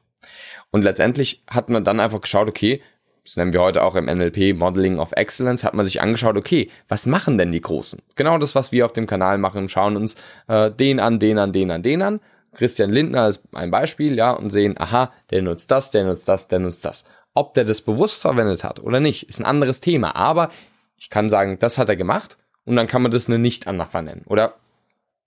Und 0.71 0.83
letztendlich 0.83 1.43
hat 1.49 1.69
man 1.69 1.83
dann 1.83 1.99
einfach 1.99 2.21
geschaut, 2.21 2.47
okay, 2.47 2.81
das 3.25 3.37
nennen 3.37 3.53
wir 3.53 3.61
heute 3.61 3.83
auch 3.83 3.95
im 3.95 4.05
NLP 4.05 4.55
Modeling 4.57 4.99
of 4.99 5.11
Excellence, 5.11 5.63
hat 5.63 5.73
man 5.73 5.85
sich 5.85 6.01
angeschaut, 6.01 6.37
okay, 6.37 6.69
was 6.87 7.05
machen 7.05 7.37
denn 7.37 7.51
die 7.51 7.61
Großen? 7.61 7.99
Genau 8.15 8.37
das, 8.37 8.55
was 8.55 8.71
wir 8.71 8.85
auf 8.85 8.93
dem 8.93 9.07
Kanal 9.07 9.37
machen, 9.37 9.69
schauen 9.69 9.97
uns 9.97 10.15
äh, 10.47 10.71
den 10.71 10.99
an, 10.99 11.19
den 11.19 11.37
an, 11.37 11.51
den 11.51 11.71
an, 11.71 11.83
den 11.83 12.01
an. 12.01 12.19
Christian 12.53 12.89
Lindner 12.89 13.23
als 13.23 13.43
ein 13.53 13.69
Beispiel, 13.69 14.15
ja, 14.15 14.31
und 14.31 14.49
sehen, 14.49 14.75
aha, 14.79 15.11
der 15.29 15.41
nutzt 15.43 15.69
das, 15.69 15.91
der 15.91 16.05
nutzt 16.05 16.27
das, 16.27 16.47
der 16.47 16.59
nutzt 16.59 16.83
das. 16.83 17.05
Ob 17.39 17.53
der 17.53 17.63
das 17.63 17.81
bewusst 17.81 18.21
verwendet 18.21 18.65
hat 18.65 18.81
oder 18.81 18.99
nicht, 18.99 19.29
ist 19.29 19.39
ein 19.39 19.45
anderes 19.45 19.79
Thema. 19.79 20.13
Aber 20.17 20.51
ich 20.97 21.09
kann 21.09 21.29
sagen, 21.29 21.57
das 21.57 21.77
hat 21.77 21.87
er 21.87 21.95
gemacht 21.95 22.37
und 22.65 22.75
dann 22.75 22.85
kann 22.85 23.01
man 23.01 23.11
das 23.11 23.29
eine 23.29 23.39
Nicht-Anmacher 23.39 24.01
nennen 24.01 24.23
oder 24.25 24.55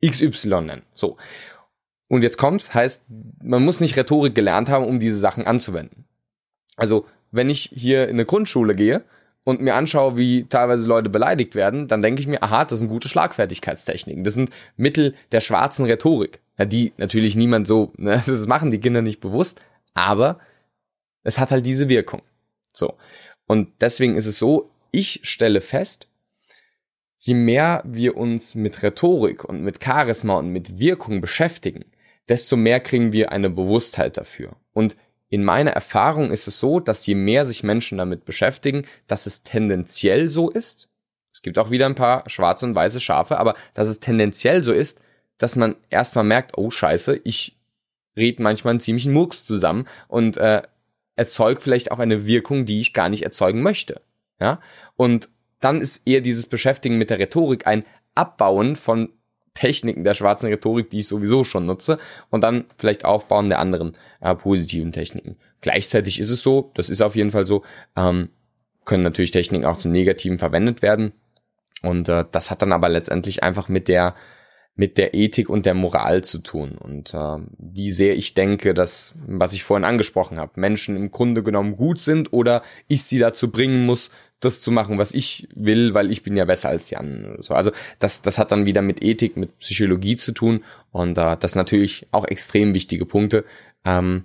XY 0.05 0.61
nennen. 0.61 0.83
So. 0.93 1.17
Und 2.09 2.23
jetzt 2.23 2.37
kommt's, 2.37 2.75
heißt, 2.75 3.07
man 3.43 3.65
muss 3.65 3.81
nicht 3.81 3.97
Rhetorik 3.97 4.35
gelernt 4.35 4.69
haben, 4.69 4.85
um 4.85 5.01
diese 5.01 5.19
Sachen 5.19 5.47
anzuwenden. 5.47 6.05
Also, 6.77 7.07
wenn 7.31 7.49
ich 7.49 7.71
hier 7.75 8.05
in 8.05 8.17
eine 8.17 8.27
Grundschule 8.27 8.75
gehe 8.75 9.05
und 9.45 9.63
mir 9.63 9.75
anschaue, 9.75 10.19
wie 10.19 10.45
teilweise 10.45 10.87
Leute 10.87 11.09
beleidigt 11.09 11.55
werden, 11.55 11.89
dann 11.89 12.03
denke 12.03 12.21
ich 12.21 12.27
mir, 12.27 12.43
aha, 12.43 12.67
das 12.67 12.81
sind 12.81 12.89
gute 12.89 13.09
Schlagfertigkeitstechniken. 13.09 14.23
Das 14.23 14.35
sind 14.35 14.51
Mittel 14.77 15.15
der 15.33 15.41
schwarzen 15.41 15.87
Rhetorik. 15.87 16.41
Ja, 16.59 16.67
die 16.67 16.93
natürlich 16.99 17.37
niemand 17.37 17.67
so, 17.67 17.95
ne, 17.97 18.23
das 18.27 18.47
machen 18.47 18.71
die 18.71 18.81
Kinder 18.81 19.01
nicht 19.01 19.21
bewusst, 19.21 19.63
aber 19.95 20.39
es 21.23 21.39
hat 21.39 21.51
halt 21.51 21.67
diese 21.67 21.89
Wirkung. 21.89 22.23
So. 22.73 22.95
Und 23.47 23.69
deswegen 23.81 24.17
ist 24.17 24.27
es 24.27 24.39
so, 24.39 24.71
ich 24.91 25.21
stelle 25.25 25.61
fest, 25.61 26.09
je 27.19 27.35
mehr 27.35 27.83
wir 27.85 28.17
uns 28.17 28.55
mit 28.55 28.83
Rhetorik 28.83 29.45
und 29.45 29.63
mit 29.63 29.83
Charisma 29.83 30.39
und 30.39 30.51
mit 30.51 30.79
Wirkung 30.79 31.21
beschäftigen, 31.21 31.85
desto 32.29 32.57
mehr 32.57 32.81
kriegen 32.81 33.13
wir 33.13 33.33
eine 33.33 33.51
Bewusstheit 33.51 34.17
dafür. 34.17 34.57
Und 34.73 34.97
in 35.29 35.45
meiner 35.45 35.71
Erfahrung 35.71 36.31
ist 36.31 36.47
es 36.47 36.61
so, 36.61 36.79
dass 36.79 37.07
je 37.07 37.15
mehr 37.15 37.47
sich 37.47 37.63
Menschen 37.63 37.99
damit 37.99 38.25
beschäftigen, 38.25 38.85
dass 39.07 39.27
es 39.27 39.43
tendenziell 39.43 40.29
so 40.29 40.51
ist. 40.51 40.91
Es 41.33 41.41
gibt 41.41 41.59
auch 41.59 41.71
wieder 41.71 41.87
ein 41.87 41.95
paar 41.95 42.29
schwarze 42.29 42.67
und 42.67 42.75
weiße 42.75 43.01
Schafe, 43.01 43.39
aber 43.39 43.55
dass 43.73 43.89
es 43.89 44.01
tendenziell 44.01 44.63
so 44.63 44.73
ist, 44.73 45.01
dass 45.39 45.57
man 45.57 45.77
erstmal 45.89 46.25
merkt, 46.25 46.59
oh 46.59 46.71
scheiße, 46.71 47.21
ich 47.25 47.57
rede 48.17 48.43
manchmal 48.43 48.73
einen 48.73 48.81
ziemlichen 48.81 49.13
Murks 49.13 49.45
zusammen 49.45 49.87
und 50.09 50.37
äh, 50.37 50.63
erzeugt 51.23 51.63
vielleicht 51.63 51.93
auch 51.93 52.01
eine 52.01 52.27
Wirkung, 52.27 52.65
die 52.65 52.81
ich 52.81 52.93
gar 52.93 53.09
nicht 53.09 53.23
erzeugen 53.23 53.63
möchte. 53.63 54.01
Ja? 54.41 54.61
Und 54.97 55.29
dann 55.61 55.81
ist 55.81 56.05
eher 56.05 56.21
dieses 56.21 56.49
Beschäftigen 56.49 56.99
mit 56.99 57.11
der 57.11 57.21
Rhetorik 57.21 57.65
ein 57.69 57.85
Abbauen 58.17 58.75
von 58.75 59.11
Techniken 59.55 60.03
der 60.03 60.15
schwarzen 60.15 60.49
Rhetorik, 60.49 60.91
die 60.91 60.99
ich 60.99 61.07
sowieso 61.07 61.45
schon 61.45 61.65
nutze, 61.67 61.99
und 62.31 62.43
dann 62.43 62.65
vielleicht 62.77 63.05
Aufbauen 63.05 63.51
der 63.51 63.61
anderen 63.61 63.97
äh, 64.21 64.35
positiven 64.35 64.91
Techniken. 64.91 65.37
Gleichzeitig 65.61 66.19
ist 66.19 66.31
es 66.31 66.43
so, 66.43 66.73
das 66.75 66.91
ist 66.91 67.03
auf 67.03 67.15
jeden 67.15 67.31
Fall 67.31 67.47
so, 67.47 67.63
ähm, 67.97 68.31
können 68.85 69.05
natürlich 69.05 69.31
Techniken 69.31 69.65
auch 69.65 69.77
zum 69.77 69.93
Negativen 69.93 70.41
verwendet 70.41 70.83
werden. 70.83 71.13
Und 71.83 72.09
äh, 72.09 72.25
das 72.33 72.51
hat 72.51 72.63
dann 72.63 72.73
aber 72.73 72.89
letztendlich 72.89 73.45
einfach 73.45 73.69
mit 73.69 73.87
der 73.87 74.17
mit 74.75 74.97
der 74.97 75.15
Ethik 75.15 75.51
und 75.51 75.67
der 75.67 75.75
Moral 75.75 76.25
zu 76.25 76.39
tun 76.39 76.73
und 76.79 77.13
äh, 77.13 77.39
wie 77.59 77.91
sehr 77.91 78.17
ich 78.17 78.35
denke, 78.35 78.73
dass, 78.73 79.17
was 79.27 79.53
ich 79.53 79.65
vorhin 79.65 79.85
angesprochen 79.85 80.39
habe, 80.39 80.59
Menschen 80.59 80.97
im 80.97 81.11
Grunde 81.11 81.43
genommen 81.43 81.77
gut 81.77 81.99
sind 81.99 82.33
oder 82.33 82.63
ich 82.89 83.03
sie 83.03 83.19
dazu 83.19 83.51
bringen 83.51 83.85
muss, 83.85 84.11
das 84.41 84.61
zu 84.61 84.71
machen, 84.71 84.99
was 84.99 85.13
ich 85.15 85.49
will, 85.55 85.95
weil 85.95 86.11
ich 86.11 86.23
bin 86.23 86.37
ja 86.37 86.45
besser 86.45 86.69
als 86.71 86.89
die 86.89 86.97
anderen. 86.97 87.35
Oder 87.35 87.43
so. 87.43 87.55
Also 87.55 87.71
das, 87.99 88.23
das 88.23 88.39
hat 88.39 88.51
dann 88.51 88.67
wieder 88.67 88.83
mit 88.83 89.03
Ethik, 89.03 89.37
mit 89.37 89.59
Psychologie 89.59 90.17
zu 90.17 90.33
tun 90.33 90.65
und 90.91 91.17
äh, 91.19 91.37
das 91.39 91.55
natürlich 91.55 92.09
auch 92.11 92.27
extrem 92.27 92.75
wichtige 92.75 93.07
Punkte. 93.07 93.45
Ähm, 93.85 94.25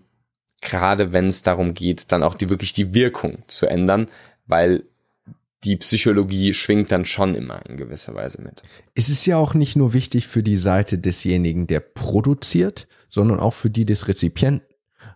Gerade 0.62 1.14
wenn 1.14 1.28
es 1.28 1.44
darum 1.44 1.76
geht, 1.76 2.12
dann 2.12 2.24
auch 2.24 2.34
die 2.34 2.50
wirklich 2.50 2.74
die 2.74 2.96
Wirkung 2.96 3.44
zu 3.46 3.68
ändern, 3.68 4.08
weil 4.48 4.84
die 5.64 5.78
Psychologie 5.78 6.54
schwingt 6.54 6.92
dann 6.92 7.06
schon 7.06 7.36
immer 7.36 7.66
in 7.68 7.78
gewisser 7.78 8.14
Weise 8.14 8.42
mit. 8.42 8.64
Es 8.94 9.10
ist 9.10 9.26
ja 9.26 9.38
auch 9.38 9.54
nicht 9.54 9.76
nur 9.76 9.94
wichtig 9.94 10.28
für 10.28 10.44
die 10.44 10.58
Seite 10.58 11.00
desjenigen, 11.00 11.68
der 11.68 11.80
produziert, 11.80 12.88
sondern 13.10 13.40
auch 13.40 13.54
für 13.54 13.70
die 13.70 13.86
des 13.86 14.08
Rezipienten. 14.08 14.67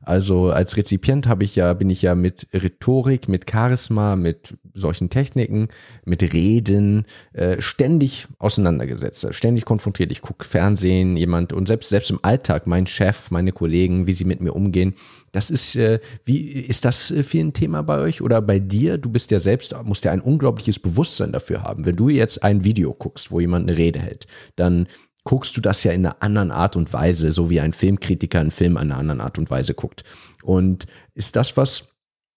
Also 0.03 0.49
als 0.49 0.77
Rezipient 0.77 1.27
habe 1.27 1.43
ich 1.43 1.55
ja, 1.55 1.73
bin 1.73 1.89
ich 1.89 2.01
ja 2.01 2.15
mit 2.15 2.47
Rhetorik, 2.53 3.27
mit 3.27 3.49
Charisma, 3.49 4.15
mit 4.15 4.57
solchen 4.73 5.09
Techniken, 5.09 5.67
mit 6.05 6.33
Reden 6.33 7.05
äh, 7.33 7.61
ständig 7.61 8.27
auseinandergesetzt, 8.39 9.33
ständig 9.33 9.65
konfrontiert. 9.65 10.11
Ich 10.11 10.21
gucke 10.21 10.45
Fernsehen, 10.45 11.17
jemand 11.17 11.53
und 11.53 11.67
selbst 11.67 11.89
selbst 11.89 12.09
im 12.09 12.19
Alltag, 12.23 12.65
mein 12.65 12.87
Chef, 12.87 13.29
meine 13.29 13.51
Kollegen, 13.51 14.07
wie 14.07 14.13
sie 14.13 14.25
mit 14.25 14.41
mir 14.41 14.53
umgehen. 14.53 14.95
Das 15.31 15.49
ist, 15.49 15.75
äh, 15.75 15.99
wie 16.25 16.49
ist 16.49 16.83
das 16.83 17.11
äh, 17.11 17.23
viel 17.23 17.45
ein 17.45 17.53
Thema 17.53 17.83
bei 17.83 17.99
euch 17.99 18.21
oder 18.21 18.41
bei 18.41 18.59
dir? 18.59 18.97
Du 18.97 19.09
bist 19.09 19.31
ja 19.31 19.39
selbst, 19.39 19.75
musst 19.83 20.05
ja 20.05 20.11
ein 20.11 20.21
unglaubliches 20.21 20.79
Bewusstsein 20.79 21.31
dafür 21.31 21.63
haben. 21.63 21.85
Wenn 21.85 21.95
du 21.95 22.09
jetzt 22.09 22.43
ein 22.43 22.63
Video 22.63 22.93
guckst, 22.93 23.31
wo 23.31 23.39
jemand 23.39 23.69
eine 23.69 23.77
Rede 23.77 23.99
hält, 23.99 24.27
dann 24.55 24.87
guckst 25.23 25.55
du 25.55 25.61
das 25.61 25.83
ja 25.83 25.91
in 25.91 26.05
einer 26.05 26.21
anderen 26.21 26.51
Art 26.51 26.75
und 26.75 26.91
Weise, 26.93 27.31
so 27.31 27.49
wie 27.49 27.59
ein 27.59 27.73
Filmkritiker 27.73 28.39
einen 28.39 28.51
Film 28.51 28.73
in 28.73 28.77
einer 28.79 28.97
anderen 28.97 29.21
Art 29.21 29.37
und 29.37 29.49
Weise 29.51 29.73
guckt. 29.73 30.03
Und 30.43 30.87
ist 31.13 31.35
das 31.35 31.57
was, 31.57 31.89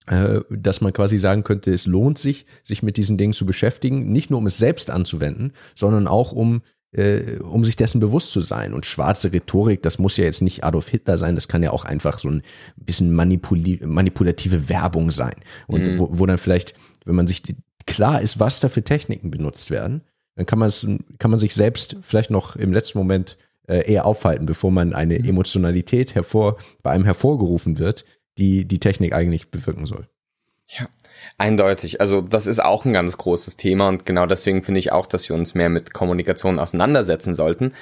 äh, 0.07 0.41
dass 0.51 0.80
man 0.80 0.93
quasi 0.93 1.18
sagen 1.18 1.45
könnte, 1.45 1.72
es 1.72 1.87
lohnt 1.87 2.18
sich, 2.18 2.45
sich 2.62 2.82
mit 2.82 2.97
diesen 2.97 3.16
Dingen 3.16 3.32
zu 3.32 3.47
beschäftigen, 3.47 4.12
nicht 4.12 4.30
nur 4.30 4.39
um 4.39 4.47
es 4.47 4.59
selbst 4.59 4.91
anzuwenden, 4.91 5.53
sondern 5.74 6.07
auch 6.07 6.32
um 6.32 6.62
äh, 6.95 7.39
um 7.41 7.64
sich 7.64 7.76
dessen 7.76 8.01
bewusst 8.01 8.30
zu 8.30 8.41
sein. 8.41 8.72
Und 8.72 8.87
schwarze 8.87 9.32
Rhetorik, 9.32 9.82
das 9.82 9.99
muss 9.99 10.16
ja 10.16 10.24
jetzt 10.24 10.43
nicht 10.43 10.62
Adolf 10.62 10.89
Hitler 10.89 11.18
sein, 11.18 11.35
das 11.35 11.49
kann 11.49 11.62
ja 11.62 11.70
auch 11.70 11.85
einfach 11.85 12.18
so 12.18 12.28
ein 12.28 12.43
bisschen 12.76 13.12
manipulative 13.12 14.68
Werbung 14.68 15.11
sein. 15.11 15.35
Und 15.66 15.82
mhm. 15.82 15.99
wo, 15.99 16.09
wo 16.12 16.26
dann 16.26 16.39
vielleicht, 16.39 16.74
wenn 17.05 17.16
man 17.16 17.26
sich 17.26 17.43
klar 17.87 18.22
ist, 18.22 18.39
was 18.41 18.61
da 18.61 18.68
für 18.68 18.85
Techniken 18.85 19.30
benutzt 19.30 19.70
werden, 19.70 20.03
dann 20.37 20.47
kann 20.47 20.59
man 20.59 20.68
es, 20.68 20.87
kann 21.18 21.30
man 21.30 21.39
sich 21.39 21.55
selbst 21.55 21.97
vielleicht 22.03 22.30
noch 22.30 22.57
im 22.57 22.72
letzten 22.72 22.99
Moment 22.99 23.37
äh, 23.66 23.91
eher 23.91 24.05
aufhalten, 24.05 24.47
bevor 24.47 24.70
man 24.70 24.93
eine 24.93 25.18
mhm. 25.18 25.28
Emotionalität 25.28 26.14
hervor, 26.14 26.59
bei 26.82 26.91
einem 26.91 27.05
hervorgerufen 27.05 27.78
wird, 27.78 28.05
die 28.39 28.64
die 28.64 28.80
Technik 28.80 29.12
eigentlich 29.12 29.51
bewirken 29.51 29.87
soll. 29.87 30.09
Ja, 30.68 30.89
eindeutig. 31.39 32.01
Also 32.01 32.20
das 32.20 32.47
ist 32.47 32.62
auch 32.62 32.85
ein 32.85 32.93
ganz 32.93 33.16
großes 33.16 33.57
Thema 33.57 33.89
und 33.89 34.07
genau 34.07 34.26
deswegen 34.26 34.62
finde 34.62 34.80
ich 34.80 34.93
auch, 34.93 35.07
dass 35.07 35.28
wir 35.28 35.37
uns 35.37 35.55
mehr 35.55 35.68
mit 35.68 35.95
Kommunikation 35.95 36.59
auseinandersetzen 36.59 37.35
sollten. 37.35 37.72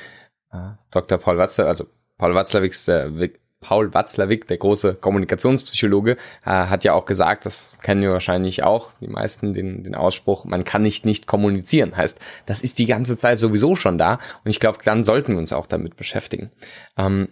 Ah, 0.51 0.77
Dr. 0.91 1.19
Paul 1.19 1.39
Watzler, 1.39 1.67
also 1.67 1.87
Paul 2.19 2.35
Watzlawick, 2.35 2.75
der 2.87 3.19
Paul 3.63 3.95
Watzlawick, 3.95 4.47
der 4.49 4.59
große 4.59 4.95
Kommunikationspsychologe, 4.95 6.19
äh, 6.45 6.51
hat 6.51 6.85
ja 6.85 6.93
auch 6.93 7.07
gesagt, 7.07 7.47
das 7.47 7.73
kennen 7.81 8.03
wir 8.03 8.11
wahrscheinlich 8.11 8.63
auch, 8.63 8.93
die 9.01 9.09
meisten, 9.09 9.55
den, 9.55 9.85
den 9.85 9.95
Ausspruch, 9.95 10.45
man 10.45 10.65
kann 10.65 10.83
nicht 10.83 11.07
nicht 11.07 11.27
kommunizieren. 11.27 11.97
Heißt, 11.97 12.21
das 12.45 12.63
ist 12.63 12.79
die 12.79 12.87
ganze 12.87 13.17
Zeit 13.17 13.39
sowieso 13.39 13.75
schon 13.77 13.97
da 13.97 14.19
und 14.45 14.51
ich 14.51 14.61
glaube, 14.61 14.79
dann 14.85 15.03
sollten 15.03 15.33
wir 15.33 15.39
uns 15.39 15.55
auch 15.55 15.67
damit 15.67 15.97
beschäftigen. 15.97 16.51
Ähm, 16.99 17.29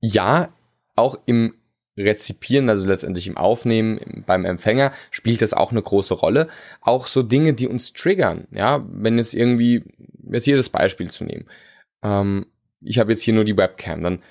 ja, 0.00 0.50
auch 0.96 1.18
im 1.24 1.54
Rezipieren, 1.96 2.68
also 2.68 2.88
letztendlich 2.88 3.26
im 3.26 3.36
Aufnehmen 3.36 4.22
beim 4.26 4.44
Empfänger, 4.44 4.92
spielt 5.10 5.42
das 5.42 5.54
auch 5.54 5.72
eine 5.72 5.82
große 5.82 6.14
Rolle. 6.14 6.48
Auch 6.80 7.06
so 7.06 7.22
Dinge, 7.22 7.54
die 7.54 7.66
uns 7.66 7.92
triggern, 7.92 8.46
ja, 8.50 8.84
wenn 8.90 9.18
jetzt 9.18 9.34
irgendwie, 9.34 9.82
jetzt 10.30 10.44
hier 10.44 10.56
das 10.56 10.68
Beispiel 10.68 11.10
zu 11.10 11.24
nehmen. 11.24 11.46
Ähm, 12.02 12.46
ich 12.80 12.98
habe 12.98 13.10
jetzt 13.10 13.22
hier 13.22 13.34
nur 13.34 13.44
die 13.44 13.56
Webcam, 13.56 14.02
dann 14.02 14.22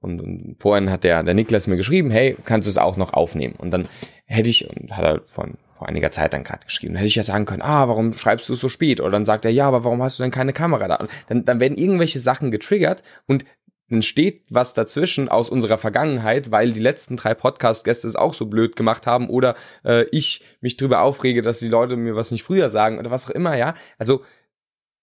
und, 0.00 0.20
und 0.20 0.56
vorhin 0.60 0.90
hat 0.90 1.04
der, 1.04 1.22
der 1.22 1.34
Niklas 1.34 1.66
mir 1.66 1.76
geschrieben, 1.76 2.10
hey, 2.10 2.36
kannst 2.44 2.66
du 2.66 2.70
es 2.70 2.78
auch 2.78 2.96
noch 2.96 3.12
aufnehmen? 3.12 3.54
Und 3.56 3.70
dann 3.70 3.88
hätte 4.24 4.48
ich, 4.48 4.68
und 4.68 4.96
hat 4.96 5.04
er 5.04 5.22
von, 5.30 5.54
vor 5.74 5.88
einiger 5.88 6.10
Zeit 6.10 6.32
dann 6.32 6.44
gerade 6.44 6.64
geschrieben, 6.64 6.94
dann 6.94 6.98
hätte 6.98 7.08
ich 7.08 7.16
ja 7.16 7.22
sagen 7.22 7.44
können, 7.44 7.62
ah, 7.62 7.88
warum 7.88 8.12
schreibst 8.14 8.48
du 8.48 8.54
es 8.54 8.60
so 8.60 8.68
spät? 8.68 9.00
Oder 9.00 9.12
dann 9.12 9.24
sagt 9.24 9.44
er, 9.44 9.50
ja, 9.50 9.68
aber 9.68 9.84
warum 9.84 10.02
hast 10.02 10.18
du 10.18 10.22
denn 10.22 10.32
keine 10.32 10.52
Kamera 10.52 10.88
da? 10.88 11.06
dann, 11.28 11.44
dann 11.44 11.60
werden 11.60 11.78
irgendwelche 11.78 12.20
Sachen 12.20 12.50
getriggert 12.50 13.02
und 13.26 13.44
dann 13.88 14.02
steht 14.02 14.44
was 14.50 14.74
dazwischen 14.74 15.28
aus 15.28 15.48
unserer 15.48 15.78
Vergangenheit, 15.78 16.50
weil 16.50 16.72
die 16.72 16.80
letzten 16.80 17.16
drei 17.16 17.34
Podcast-Gäste 17.34 18.08
es 18.08 18.16
auch 18.16 18.34
so 18.34 18.46
blöd 18.46 18.74
gemacht 18.74 19.06
haben 19.06 19.28
oder 19.28 19.54
äh, 19.84 20.06
ich 20.10 20.42
mich 20.60 20.76
drüber 20.76 21.02
aufrege, 21.02 21.42
dass 21.42 21.60
die 21.60 21.68
Leute 21.68 21.96
mir 21.96 22.16
was 22.16 22.32
nicht 22.32 22.42
früher 22.42 22.68
sagen 22.68 22.98
oder 22.98 23.10
was 23.10 23.26
auch 23.26 23.30
immer, 23.30 23.56
ja. 23.56 23.74
Also 23.96 24.24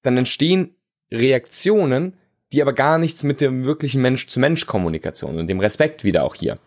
dann 0.01 0.17
entstehen 0.17 0.75
Reaktionen, 1.11 2.17
die 2.53 2.61
aber 2.61 2.73
gar 2.73 2.99
nichts 2.99 3.23
mit 3.23 3.41
dem 3.41 3.65
wirklichen 3.65 4.01
Mensch-zu-Mensch-Kommunikation 4.01 5.39
und 5.39 5.47
dem 5.47 5.59
Respekt 5.59 6.03
wieder 6.03 6.23
auch 6.23 6.35
hier 6.35 6.59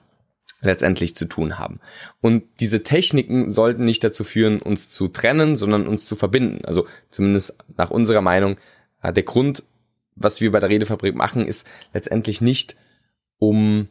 letztendlich 0.61 1.15
zu 1.15 1.27
tun 1.27 1.59
haben. 1.59 1.81
Und 2.21 2.45
diese 2.61 2.83
Techniken 2.83 3.49
sollten 3.49 3.85
nicht 3.85 4.03
dazu 4.03 4.25
führen, 4.25 4.61
uns 4.61 4.91
zu 4.91 5.09
trennen, 5.09 5.55
sondern 5.55 5.87
uns 5.87 6.07
zu 6.07 6.17
verbinden. 6.17 6.65
Also 6.65 6.87
zumindest 7.11 7.57
nach 7.77 7.91
unserer 7.91 8.21
Meinung, 8.21 8.57
äh, 9.03 9.13
der 9.13 9.23
Grund, 9.23 9.63
was 10.17 10.41
wir 10.41 10.51
bei 10.51 10.61
der 10.61 10.71
Redefabrik 10.71 11.15
machen, 11.15 11.47
ist 11.47 11.69
letztendlich 11.93 12.41
nicht, 12.41 12.77
um 13.39 13.89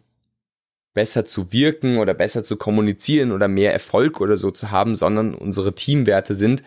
besser 0.94 1.24
zu 1.24 1.54
wirken 1.54 1.98
oder 1.98 2.14
besser 2.14 2.44
zu 2.44 2.58
kommunizieren 2.58 3.32
oder 3.32 3.48
mehr 3.48 3.72
Erfolg 3.72 4.20
oder 4.20 4.36
so 4.38 4.52
zu 4.52 4.72
haben, 4.72 4.96
sondern 4.96 5.34
unsere 5.34 5.76
Teamwerte 5.76 6.34
sind 6.34 6.64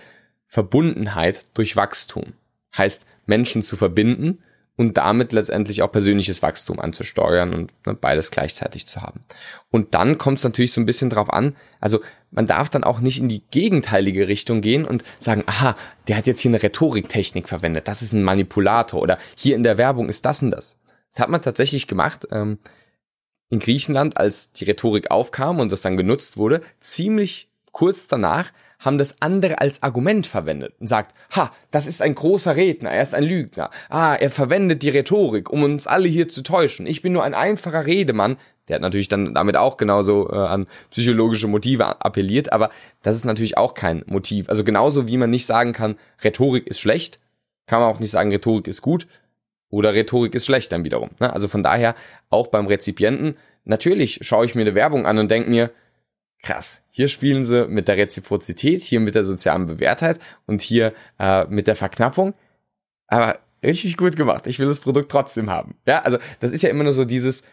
Verbundenheit 0.47 1.45
durch 1.55 1.77
Wachstum. 1.77 2.35
Heißt, 2.77 3.05
Menschen 3.27 3.63
zu 3.63 3.77
verbinden 3.77 4.39
und 4.79 4.97
damit 4.97 5.33
letztendlich 5.33 5.83
auch 5.83 5.91
persönliches 5.91 6.41
Wachstum 6.41 6.79
anzusteuern 6.79 7.53
und 7.53 7.73
ne, 7.85 7.95
beides 7.95 8.31
gleichzeitig 8.31 8.87
zu 8.87 9.03
haben. 9.03 9.25
Und 9.71 9.95
dann 9.95 10.19
kommt 10.19 10.39
es 10.39 10.45
natürlich 10.45 10.73
so 10.73 10.81
ein 10.81 10.87
bisschen 10.87 11.11
drauf 11.11 11.31
an, 11.33 11.57
also 11.81 12.01
man 12.31 12.47
darf 12.47 12.71
dann 12.71 12.85
auch 12.85 13.01
nicht 13.01 13.19
in 13.19 13.29
die 13.29 13.43
gegenteilige 13.51 14.29
Richtung 14.29 14.61
gehen 14.61 14.85
und 14.85 15.03
sagen, 15.19 15.43
aha, 15.47 15.77
der 16.07 16.17
hat 16.17 16.29
jetzt 16.29 16.41
hier 16.41 16.51
eine 16.51 16.63
Rhetoriktechnik 16.63 17.49
verwendet, 17.49 17.89
das 17.89 18.03
ist 18.03 18.13
ein 18.13 18.23
Manipulator 18.23 19.03
oder 19.03 19.19
hier 19.37 19.57
in 19.57 19.65
der 19.65 19.79
Werbung 19.79 20.09
ist 20.09 20.25
das 20.25 20.43
und 20.43 20.53
das. 20.53 20.79
Das 21.11 21.21
hat 21.21 21.29
man 21.29 21.43
tatsächlich 21.43 21.89
gemacht. 21.89 22.29
Ähm, 22.31 22.59
in 23.51 23.59
Griechenland, 23.59 24.17
als 24.17 24.53
die 24.53 24.65
Rhetorik 24.65 25.11
aufkam 25.11 25.59
und 25.59 25.73
das 25.73 25.83
dann 25.83 25.97
genutzt 25.97 26.37
wurde, 26.37 26.61
ziemlich 26.81 27.51
kurz 27.73 28.07
danach 28.07 28.53
haben 28.79 28.99
das 28.99 29.21
andere 29.21 29.61
als 29.61 29.83
Argument 29.83 30.27
verwendet 30.27 30.75
und 30.79 30.87
sagt, 30.87 31.15
ha, 31.35 31.53
das 31.71 31.87
ist 31.87 32.01
ein 32.01 32.15
großer 32.15 32.57
Redner, 32.57 32.91
er 32.91 33.03
ist 33.03 33.15
ein 33.15 33.25
Lügner. 33.25 33.71
Ah, 33.89 34.15
er 34.15 34.31
verwendet 34.31 34.83
die 34.83 34.91
Rhetorik, 34.91 35.51
um 35.51 35.63
uns 35.65 35.87
alle 35.87 36.09
hier 36.09 36.29
zu 36.29 36.43
täuschen. 36.43 36.87
Ich 36.87 37.03
bin 37.03 37.13
nur 37.13 37.25
ein 37.25 37.35
einfacher 37.35 37.87
Redemann. 37.87 38.37
Der 38.69 38.77
hat 38.77 38.83
natürlich 38.83 39.09
dann 39.09 39.35
damit 39.35 39.57
auch 39.57 39.79
genauso 39.79 40.31
äh, 40.31 40.37
an 40.37 40.67
psychologische 40.91 41.49
Motive 41.49 42.01
appelliert, 42.05 42.53
aber 42.53 42.71
das 43.03 43.17
ist 43.17 43.25
natürlich 43.25 43.57
auch 43.57 43.75
kein 43.75 44.05
Motiv. 44.07 44.49
Also 44.49 44.63
genauso 44.63 45.09
wie 45.09 45.17
man 45.17 45.31
nicht 45.31 45.47
sagen 45.47 45.73
kann, 45.73 45.97
Rhetorik 46.23 46.67
ist 46.67 46.79
schlecht, 46.79 47.19
kann 47.67 47.81
man 47.81 47.91
auch 47.91 47.99
nicht 47.99 48.11
sagen, 48.11 48.31
Rhetorik 48.31 48.69
ist 48.69 48.83
gut 48.83 49.09
oder 49.71 49.95
Rhetorik 49.95 50.35
ist 50.35 50.47
schlecht 50.47 50.71
dann 50.71 50.85
wiederum. 50.85 51.11
Ne? 51.19 51.33
Also 51.33 51.49
von 51.49 51.63
daher 51.63 51.95
auch 52.31 52.49
beim 52.49 52.67
Rezipienten, 52.67 53.37
natürlich 53.65 54.21
schaue 54.23 54.45
ich 54.45 54.55
mir 54.55 54.63
eine 54.63 54.75
Werbung 54.75 55.07
an 55.07 55.19
und 55.19 55.31
denke 55.31 55.51
mir, 55.51 55.71
krass, 56.43 56.83
hier 56.91 57.09
spielen 57.09 57.43
sie 57.43 57.67
mit 57.67 57.89
der 57.89 57.97
Reziprozität, 57.97 58.83
hier 58.83 59.01
mit 59.01 59.15
der 59.15 59.25
sozialen 59.25 59.67
Bewährtheit 59.67 60.19
und 60.47 60.61
hier 60.61 60.95
äh, 61.19 61.47
mit 61.47 61.67
der 61.67 61.77
Verknappung. 61.77 62.35
Aber 63.07 63.39
richtig 63.63 63.97
gut 63.97 64.17
gemacht. 64.17 64.47
Ich 64.47 64.59
will 64.59 64.69
das 64.69 64.81
Produkt 64.81 65.11
trotzdem 65.11 65.51
haben. 65.51 65.75
Ja, 65.87 66.03
also 66.03 66.19
das 66.41 66.53
ist 66.53 66.63
ja 66.63 66.71
immer 66.71 66.85
nur 66.85 66.93
so 66.93 67.05
dieses, 67.05 67.45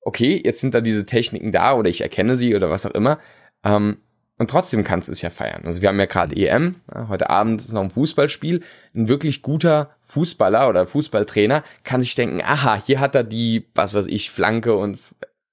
okay, 0.00 0.40
jetzt 0.44 0.60
sind 0.60 0.74
da 0.74 0.80
diese 0.80 1.06
Techniken 1.06 1.52
da 1.52 1.74
oder 1.74 1.90
ich 1.90 2.00
erkenne 2.00 2.36
sie 2.36 2.54
oder 2.54 2.70
was 2.70 2.86
auch 2.86 2.92
immer. 2.92 3.18
Ähm, 3.64 3.98
und 4.38 4.50
trotzdem 4.50 4.84
kannst 4.84 5.08
du 5.08 5.12
es 5.12 5.22
ja 5.22 5.30
feiern. 5.30 5.62
Also 5.64 5.80
wir 5.80 5.88
haben 5.88 5.98
ja 5.98 6.04
gerade 6.04 6.36
EM, 6.36 6.76
heute 7.08 7.30
Abend 7.30 7.62
ist 7.62 7.72
noch 7.72 7.82
ein 7.82 7.90
Fußballspiel. 7.90 8.62
Ein 8.94 9.08
wirklich 9.08 9.40
guter 9.40 9.96
Fußballer 10.04 10.68
oder 10.68 10.86
Fußballtrainer 10.86 11.64
kann 11.84 12.02
sich 12.02 12.14
denken, 12.14 12.42
aha, 12.42 12.78
hier 12.84 13.00
hat 13.00 13.14
er 13.14 13.24
die, 13.24 13.66
was 13.74 13.94
weiß 13.94 14.06
ich, 14.06 14.30
Flanke 14.30 14.76
und 14.76 14.98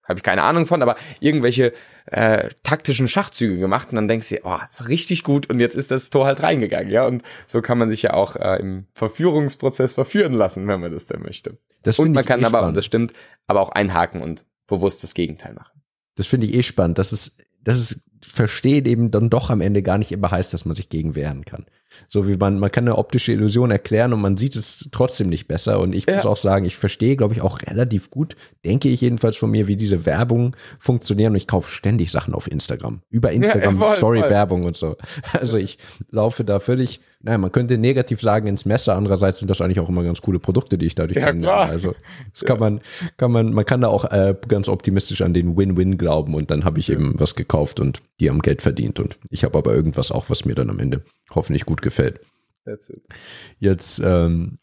habe 0.03 0.19
ich 0.19 0.23
keine 0.23 0.43
Ahnung 0.43 0.65
von, 0.65 0.81
aber 0.81 0.97
irgendwelche 1.21 1.71
äh, 2.05 2.49
taktischen 2.63 3.07
Schachzüge 3.07 3.57
gemacht 3.57 3.89
und 3.89 3.95
dann 3.95 4.07
denkst 4.07 4.29
du, 4.29 4.39
oh, 4.43 4.57
ist 4.69 4.87
richtig 4.87 5.23
gut 5.23 5.49
und 5.49 5.59
jetzt 5.59 5.75
ist 5.75 5.91
das 5.91 6.09
Tor 6.09 6.25
halt 6.25 6.43
reingegangen, 6.43 6.91
ja 6.91 7.05
und 7.05 7.23
so 7.47 7.61
kann 7.61 7.77
man 7.77 7.89
sich 7.89 8.01
ja 8.03 8.13
auch 8.13 8.35
äh, 8.35 8.57
im 8.59 8.87
Verführungsprozess 8.93 9.93
verführen 9.93 10.33
lassen, 10.33 10.67
wenn 10.67 10.81
man 10.81 10.91
das 10.91 11.05
denn 11.05 11.21
möchte. 11.21 11.57
Das 11.83 11.99
und 11.99 12.13
man 12.13 12.25
kann 12.25 12.41
eh 12.41 12.45
aber, 12.45 12.57
spannend. 12.57 12.67
und 12.69 12.77
das 12.77 12.85
stimmt, 12.85 13.13
aber 13.47 13.61
auch 13.61 13.69
einhaken 13.69 14.21
und 14.21 14.45
bewusst 14.67 15.03
das 15.03 15.13
Gegenteil 15.13 15.53
machen. 15.53 15.81
Das 16.15 16.27
finde 16.27 16.47
ich 16.47 16.53
eh 16.53 16.63
spannend, 16.63 16.97
dass 16.97 17.11
es, 17.11 17.37
dass 17.61 17.77
es 17.77 18.05
versteht 18.25 18.87
eben 18.87 19.11
dann 19.11 19.29
doch 19.29 19.49
am 19.49 19.61
Ende 19.61 19.83
gar 19.83 19.97
nicht 19.97 20.11
immer 20.11 20.31
heißt, 20.31 20.53
dass 20.53 20.65
man 20.65 20.75
sich 20.75 20.89
gegen 20.89 21.15
wehren 21.15 21.45
kann. 21.45 21.65
So 22.07 22.27
wie 22.27 22.37
man, 22.37 22.59
man 22.59 22.71
kann 22.71 22.85
eine 22.85 22.97
optische 22.97 23.31
Illusion 23.31 23.71
erklären 23.71 24.13
und 24.13 24.21
man 24.21 24.37
sieht 24.37 24.55
es 24.55 24.87
trotzdem 24.91 25.29
nicht 25.29 25.47
besser. 25.47 25.79
Und 25.79 25.93
ich 25.93 26.05
ja. 26.07 26.15
muss 26.15 26.25
auch 26.25 26.37
sagen, 26.37 26.65
ich 26.65 26.75
verstehe, 26.75 27.15
glaube 27.15 27.33
ich, 27.33 27.41
auch 27.41 27.61
relativ 27.61 28.09
gut, 28.09 28.35
denke 28.65 28.89
ich 28.89 29.01
jedenfalls 29.01 29.37
von 29.37 29.51
mir, 29.51 29.67
wie 29.67 29.75
diese 29.75 30.05
Werbung 30.05 30.55
funktionieren. 30.79 31.33
Und 31.33 31.37
ich 31.37 31.47
kaufe 31.47 31.69
ständig 31.69 32.11
Sachen 32.11 32.33
auf 32.33 32.49
Instagram. 32.49 33.01
Über 33.09 33.31
Instagram 33.31 33.79
ja, 33.79 33.95
Story-Werbung 33.95 34.63
und 34.63 34.77
so. 34.77 34.95
Also 35.33 35.57
ich 35.57 35.77
laufe 36.09 36.43
da 36.43 36.59
völlig, 36.59 37.01
naja, 37.25 37.37
man 37.37 37.53
könnte 37.53 37.77
negativ 37.77 38.19
sagen 38.19 38.47
ins 38.47 38.65
Messer. 38.65 38.97
Andererseits 38.97 39.39
sind 39.39 39.47
das 39.47 39.61
eigentlich 39.61 39.79
auch 39.79 39.87
immer 39.87 40.03
ganz 40.03 40.21
coole 40.21 40.39
Produkte, 40.39 40.77
die 40.77 40.87
ich 40.87 40.95
dadurch 40.95 41.17
ja, 41.17 41.27
kennenlerne. 41.27 41.71
Also 41.71 41.95
das 42.33 42.43
kann 42.43 42.59
man, 42.59 42.81
kann 43.15 43.31
man, 43.31 43.53
man 43.53 43.65
kann 43.65 43.79
da 43.79 43.87
auch 43.87 44.03
äh, 44.03 44.35
ganz 44.49 44.67
optimistisch 44.67 45.21
an 45.21 45.33
den 45.33 45.55
Win-Win 45.55 45.97
glauben. 45.97 46.35
Und 46.35 46.51
dann 46.51 46.65
habe 46.65 46.79
ich 46.79 46.89
eben 46.89 47.17
was 47.17 47.35
gekauft 47.35 47.79
und 47.79 48.03
die 48.19 48.29
haben 48.29 48.41
Geld 48.41 48.61
verdient. 48.61 48.99
Und 48.99 49.19
ich 49.29 49.45
habe 49.45 49.57
aber 49.57 49.73
irgendwas 49.73 50.11
auch, 50.11 50.29
was 50.29 50.43
mir 50.43 50.53
dann 50.53 50.69
am 50.69 50.79
Ende 50.79 51.01
hoffentlich 51.33 51.65
gut 51.65 51.81
gefällt. 51.81 52.19
That's 52.65 52.89
it. 52.89 53.07
Jetzt, 53.57 54.01
ähm, 54.03 54.57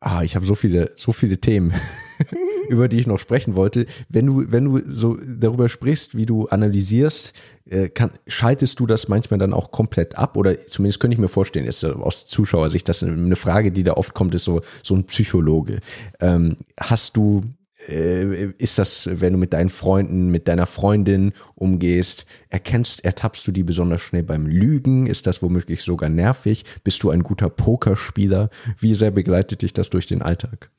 ah, 0.00 0.24
ich 0.24 0.34
habe 0.34 0.44
so 0.44 0.56
viele, 0.56 0.90
so 0.96 1.12
viele 1.12 1.38
Themen, 1.38 1.72
über 2.68 2.88
die 2.88 2.98
ich 2.98 3.06
noch 3.06 3.18
sprechen 3.18 3.56
wollte. 3.56 3.86
Wenn 4.08 4.26
du, 4.26 4.50
wenn 4.50 4.64
du 4.64 4.80
so 4.86 5.16
darüber 5.16 5.68
sprichst, 5.68 6.16
wie 6.16 6.26
du 6.26 6.48
analysierst, 6.48 7.32
äh, 7.66 7.88
kann, 7.88 8.10
schaltest 8.26 8.80
du 8.80 8.86
das 8.86 9.08
manchmal 9.08 9.38
dann 9.38 9.52
auch 9.52 9.70
komplett 9.70 10.16
ab? 10.16 10.36
Oder 10.36 10.66
zumindest 10.66 11.00
könnte 11.00 11.14
ich 11.14 11.20
mir 11.20 11.28
vorstellen, 11.28 11.64
jetzt 11.64 11.84
aus 11.84 12.26
Zuschauersicht, 12.26 12.88
das 12.88 13.02
ist 13.02 13.08
eine 13.08 13.36
Frage, 13.36 13.72
die 13.72 13.84
da 13.84 13.94
oft 13.94 14.14
kommt, 14.14 14.34
ist 14.34 14.44
so, 14.44 14.62
so 14.82 14.94
ein 14.94 15.04
Psychologe. 15.04 15.80
Ähm, 16.20 16.56
hast 16.78 17.16
du 17.16 17.42
äh, 17.88 18.50
ist 18.58 18.78
das, 18.78 19.08
wenn 19.10 19.32
du 19.32 19.38
mit 19.38 19.52
deinen 19.52 19.68
Freunden, 19.68 20.30
mit 20.30 20.48
deiner 20.48 20.66
Freundin 20.66 21.32
umgehst, 21.54 22.26
erkennst, 22.50 23.04
ertappst 23.04 23.46
du 23.46 23.52
die 23.52 23.62
besonders 23.62 24.00
schnell 24.00 24.22
beim 24.22 24.46
Lügen? 24.46 25.06
Ist 25.06 25.26
das 25.26 25.42
womöglich 25.42 25.82
sogar 25.82 26.08
nervig? 26.08 26.64
Bist 26.84 27.02
du 27.02 27.10
ein 27.10 27.22
guter 27.22 27.48
Pokerspieler? 27.48 28.50
Wie 28.78 28.94
sehr 28.94 29.10
begleitet 29.10 29.62
dich 29.62 29.72
das 29.72 29.90
durch 29.90 30.06
den 30.06 30.22
Alltag? 30.22 30.70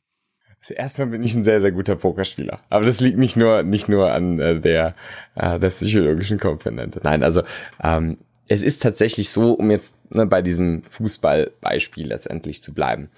Also 0.62 0.74
erstmal 0.74 1.08
bin 1.08 1.24
ich 1.24 1.36
ein 1.36 1.44
sehr, 1.44 1.62
sehr 1.62 1.72
guter 1.72 1.96
Pokerspieler. 1.96 2.60
Aber 2.70 2.86
das 2.86 3.00
liegt 3.00 3.18
nicht 3.18 3.38
nur, 3.38 3.64
nicht 3.64 3.88
nur 3.88 4.12
an 4.12 4.40
äh, 4.40 4.60
der, 4.60 4.96
äh, 5.36 5.60
der 5.60 5.70
psychologischen 5.70 6.40
Komponente. 6.40 7.00
Nein, 7.04 7.24
also 7.24 7.44
ähm, 7.82 8.18
es 8.50 8.64
ist 8.64 8.82
tatsächlich 8.82 9.30
so, 9.30 9.54
um 9.54 9.72
jetzt 9.72 10.14
ne, 10.14 10.26
bei 10.26 10.42
diesem 10.42 10.84
Fußballbeispiel 10.84 12.08
letztendlich 12.08 12.62
zu 12.62 12.74
bleiben. 12.74 13.10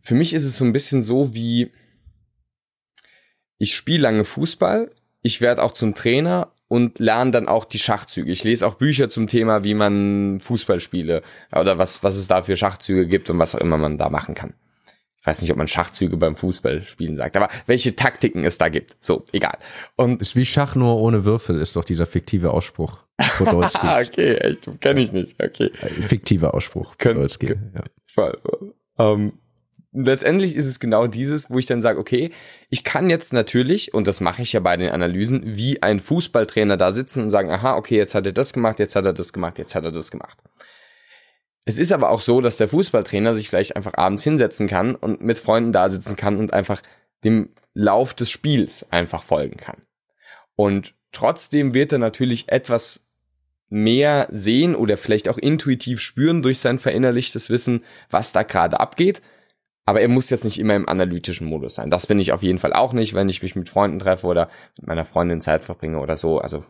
Für 0.00 0.14
mich 0.14 0.34
ist 0.34 0.44
es 0.44 0.56
so 0.56 0.64
ein 0.64 0.72
bisschen 0.72 1.02
so 1.02 1.34
wie, 1.34 1.72
ich 3.58 3.74
spiele 3.74 4.02
lange 4.02 4.24
Fußball, 4.24 4.90
ich 5.22 5.40
werde 5.40 5.62
auch 5.62 5.72
zum 5.72 5.94
Trainer 5.94 6.52
und 6.68 6.98
lerne 6.98 7.30
dann 7.30 7.48
auch 7.48 7.64
die 7.64 7.78
Schachzüge. 7.78 8.30
Ich 8.30 8.44
lese 8.44 8.66
auch 8.66 8.74
Bücher 8.74 9.08
zum 9.08 9.26
Thema, 9.26 9.64
wie 9.64 9.74
man 9.74 10.40
Fußball 10.42 10.80
spiele 10.80 11.22
oder 11.50 11.78
was, 11.78 12.02
was 12.02 12.16
es 12.16 12.26
da 12.26 12.42
für 12.42 12.56
Schachzüge 12.56 13.06
gibt 13.06 13.30
und 13.30 13.38
was 13.38 13.54
auch 13.54 13.60
immer 13.60 13.78
man 13.78 13.96
da 13.96 14.10
machen 14.10 14.34
kann. 14.34 14.54
Ich 15.24 15.26
weiß 15.26 15.40
nicht, 15.40 15.50
ob 15.52 15.56
man 15.56 15.68
Schachzüge 15.68 16.18
beim 16.18 16.36
Fußballspielen 16.36 17.16
sagt, 17.16 17.34
aber 17.38 17.48
welche 17.64 17.96
Taktiken 17.96 18.44
es 18.44 18.58
da 18.58 18.68
gibt. 18.68 18.94
So, 19.00 19.24
egal. 19.32 19.56
Und 19.96 20.20
ist 20.20 20.36
wie 20.36 20.44
Schach 20.44 20.74
nur 20.74 20.98
ohne 20.98 21.24
Würfel, 21.24 21.58
ist 21.60 21.76
doch 21.76 21.84
dieser 21.84 22.04
fiktive 22.04 22.50
Ausspruch. 22.50 22.98
okay, 23.40 24.34
echt, 24.34 24.68
kenne 24.82 25.00
ich 25.00 25.12
nicht. 25.12 25.42
Okay. 25.42 25.70
Fiktiver 26.06 26.52
Ausspruch. 26.52 26.98
Können, 26.98 27.26
ja. 27.40 27.84
Voll. 28.04 28.38
Um, 28.96 29.38
letztendlich 29.92 30.56
ist 30.56 30.66
es 30.66 30.78
genau 30.78 31.06
dieses, 31.06 31.50
wo 31.50 31.58
ich 31.58 31.64
dann 31.64 31.80
sage, 31.80 31.98
okay, 31.98 32.30
ich 32.68 32.84
kann 32.84 33.08
jetzt 33.08 33.32
natürlich, 33.32 33.94
und 33.94 34.06
das 34.06 34.20
mache 34.20 34.42
ich 34.42 34.52
ja 34.52 34.60
bei 34.60 34.76
den 34.76 34.90
Analysen, 34.90 35.56
wie 35.56 35.82
ein 35.82 36.00
Fußballtrainer 36.00 36.76
da 36.76 36.92
sitzen 36.92 37.22
und 37.22 37.30
sagen, 37.30 37.50
aha, 37.50 37.76
okay, 37.76 37.96
jetzt 37.96 38.14
hat 38.14 38.26
er 38.26 38.32
das 38.32 38.52
gemacht, 38.52 38.78
jetzt 38.78 38.94
hat 38.94 39.06
er 39.06 39.14
das 39.14 39.32
gemacht, 39.32 39.56
jetzt 39.56 39.74
hat 39.74 39.84
er 39.84 39.92
das 39.92 40.10
gemacht. 40.10 40.36
Es 41.64 41.78
ist 41.78 41.92
aber 41.92 42.10
auch 42.10 42.20
so, 42.20 42.40
dass 42.40 42.56
der 42.56 42.68
Fußballtrainer 42.68 43.34
sich 43.34 43.48
vielleicht 43.48 43.76
einfach 43.76 43.94
abends 43.94 44.22
hinsetzen 44.22 44.66
kann 44.66 44.94
und 44.94 45.22
mit 45.22 45.38
Freunden 45.38 45.72
da 45.72 45.88
sitzen 45.88 46.16
kann 46.16 46.36
und 46.36 46.52
einfach 46.52 46.82
dem 47.24 47.50
Lauf 47.72 48.14
des 48.14 48.30
Spiels 48.30 48.90
einfach 48.92 49.22
folgen 49.22 49.56
kann. 49.56 49.82
Und 50.56 50.94
trotzdem 51.12 51.74
wird 51.74 51.92
er 51.92 51.98
natürlich 51.98 52.48
etwas 52.48 53.08
mehr 53.68 54.28
sehen 54.30 54.74
oder 54.74 54.96
vielleicht 54.96 55.28
auch 55.28 55.38
intuitiv 55.38 56.00
spüren 56.00 56.42
durch 56.42 56.58
sein 56.58 56.78
verinnerlichtes 56.78 57.48
Wissen, 57.50 57.82
was 58.10 58.32
da 58.32 58.42
gerade 58.42 58.78
abgeht 58.78 59.22
aber 59.86 60.00
er 60.00 60.08
muss 60.08 60.30
jetzt 60.30 60.44
nicht 60.44 60.58
immer 60.58 60.74
im 60.74 60.88
analytischen 60.88 61.46
Modus 61.46 61.74
sein. 61.74 61.90
Das 61.90 62.06
bin 62.06 62.18
ich 62.18 62.32
auf 62.32 62.42
jeden 62.42 62.58
Fall 62.58 62.72
auch 62.72 62.92
nicht, 62.92 63.14
wenn 63.14 63.28
ich 63.28 63.42
mich 63.42 63.54
mit 63.54 63.68
Freunden 63.68 63.98
treffe 63.98 64.26
oder 64.26 64.48
mit 64.78 64.86
meiner 64.86 65.04
Freundin 65.04 65.40
Zeit 65.40 65.64
verbringe 65.64 65.98
oder 65.98 66.16
so. 66.16 66.38
Also 66.38 66.64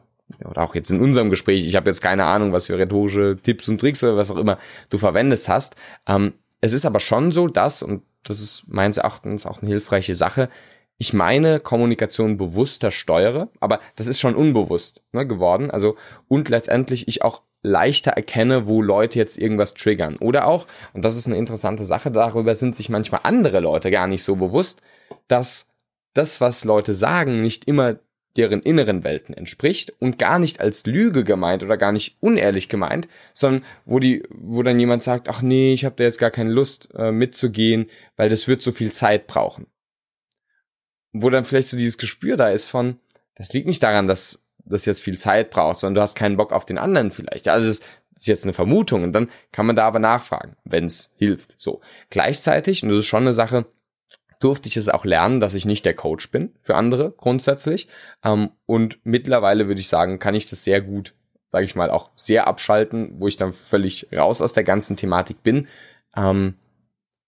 oder 0.44 0.62
auch 0.62 0.74
jetzt 0.74 0.90
in 0.90 1.00
unserem 1.00 1.30
Gespräch. 1.30 1.66
Ich 1.66 1.76
habe 1.76 1.90
jetzt 1.90 2.00
keine 2.00 2.24
Ahnung, 2.24 2.52
was 2.52 2.66
für 2.66 2.78
rhetorische 2.78 3.36
Tipps 3.42 3.68
und 3.68 3.78
Tricks 3.78 4.02
oder 4.02 4.16
was 4.16 4.30
auch 4.30 4.36
immer 4.36 4.58
du 4.90 4.98
verwendest 4.98 5.48
hast. 5.48 5.76
Ähm, 6.06 6.34
es 6.60 6.72
ist 6.72 6.86
aber 6.86 7.00
schon 7.00 7.32
so, 7.32 7.48
dass 7.48 7.82
und 7.82 8.02
das 8.22 8.40
ist 8.40 8.64
meines 8.68 8.96
Erachtens 8.96 9.46
auch 9.46 9.60
eine 9.60 9.70
hilfreiche 9.70 10.14
Sache. 10.14 10.48
Ich 10.96 11.12
meine 11.12 11.60
Kommunikation 11.60 12.36
bewusster 12.36 12.90
steuere, 12.90 13.48
aber 13.60 13.80
das 13.96 14.06
ist 14.06 14.20
schon 14.20 14.34
unbewusst 14.34 15.02
ne, 15.12 15.26
geworden. 15.26 15.70
Also 15.70 15.96
und 16.28 16.48
letztendlich 16.48 17.08
ich 17.08 17.22
auch 17.22 17.42
leichter 17.62 18.12
erkenne, 18.12 18.66
wo 18.66 18.80
Leute 18.82 19.18
jetzt 19.18 19.38
irgendwas 19.38 19.74
triggern. 19.74 20.16
Oder 20.16 20.46
auch, 20.46 20.66
und 20.92 21.04
das 21.04 21.16
ist 21.16 21.26
eine 21.26 21.36
interessante 21.36 21.84
Sache, 21.84 22.10
darüber 22.10 22.54
sind 22.54 22.76
sich 22.76 22.90
manchmal 22.90 23.22
andere 23.24 23.60
Leute 23.60 23.90
gar 23.90 24.06
nicht 24.06 24.22
so 24.22 24.36
bewusst, 24.36 24.82
dass 25.28 25.70
das, 26.12 26.40
was 26.40 26.64
Leute 26.64 26.94
sagen, 26.94 27.42
nicht 27.42 27.66
immer 27.66 27.96
deren 28.36 28.62
inneren 28.62 29.04
Welten 29.04 29.34
entspricht 29.34 29.92
und 30.00 30.18
gar 30.18 30.38
nicht 30.38 30.60
als 30.60 30.86
Lüge 30.86 31.24
gemeint 31.24 31.62
oder 31.62 31.76
gar 31.76 31.92
nicht 31.92 32.16
unehrlich 32.20 32.68
gemeint, 32.68 33.08
sondern 33.32 33.64
wo 33.84 33.98
die, 34.00 34.24
wo 34.30 34.62
dann 34.62 34.78
jemand 34.78 35.02
sagt, 35.02 35.28
ach 35.28 35.42
nee, 35.42 35.72
ich 35.72 35.84
habe 35.84 35.94
da 35.96 36.04
jetzt 36.04 36.18
gar 36.18 36.30
keine 36.30 36.50
Lust 36.50 36.90
äh, 36.94 37.12
mitzugehen, 37.12 37.90
weil 38.16 38.28
das 38.28 38.48
wird 38.48 38.60
so 38.62 38.72
viel 38.72 38.90
Zeit 38.90 39.26
brauchen. 39.26 39.66
Wo 41.12 41.30
dann 41.30 41.44
vielleicht 41.44 41.68
so 41.68 41.76
dieses 41.76 41.98
Gespür 41.98 42.36
da 42.36 42.48
ist 42.48 42.66
von, 42.66 42.98
das 43.36 43.52
liegt 43.52 43.68
nicht 43.68 43.82
daran, 43.82 44.06
dass 44.06 44.44
das 44.64 44.86
jetzt 44.86 45.02
viel 45.02 45.18
Zeit 45.18 45.50
braucht, 45.50 45.78
sondern 45.78 45.96
du 45.96 46.00
hast 46.00 46.16
keinen 46.16 46.36
Bock 46.36 46.52
auf 46.52 46.64
den 46.64 46.78
anderen 46.78 47.12
vielleicht. 47.12 47.48
Also 47.48 47.66
das 47.66 47.80
ist 48.16 48.26
jetzt 48.26 48.44
eine 48.44 48.52
Vermutung 48.52 49.02
und 49.04 49.12
dann 49.12 49.30
kann 49.52 49.66
man 49.66 49.76
da 49.76 49.86
aber 49.86 49.98
nachfragen, 49.98 50.56
wenn 50.64 50.86
es 50.86 51.12
hilft. 51.16 51.54
So. 51.58 51.80
Gleichzeitig, 52.10 52.82
und 52.82 52.88
das 52.88 53.00
ist 53.00 53.06
schon 53.06 53.24
eine 53.24 53.34
Sache, 53.34 53.66
durfte 54.44 54.68
ich 54.68 54.76
es 54.76 54.90
auch 54.90 55.06
lernen, 55.06 55.40
dass 55.40 55.54
ich 55.54 55.64
nicht 55.64 55.86
der 55.86 55.94
Coach 55.94 56.30
bin 56.30 56.52
für 56.60 56.74
andere 56.74 57.12
grundsätzlich. 57.16 57.88
Ähm, 58.22 58.50
und 58.66 58.98
mittlerweile 59.04 59.68
würde 59.68 59.80
ich 59.80 59.88
sagen, 59.88 60.18
kann 60.18 60.34
ich 60.34 60.46
das 60.46 60.62
sehr 60.64 60.82
gut, 60.82 61.14
sage 61.50 61.64
ich 61.64 61.74
mal, 61.74 61.90
auch 61.90 62.10
sehr 62.14 62.46
abschalten, 62.46 63.14
wo 63.18 63.26
ich 63.26 63.38
dann 63.38 63.54
völlig 63.54 64.08
raus 64.14 64.42
aus 64.42 64.52
der 64.52 64.64
ganzen 64.64 64.96
Thematik 64.96 65.42
bin. 65.42 65.68
Ähm, 66.14 66.54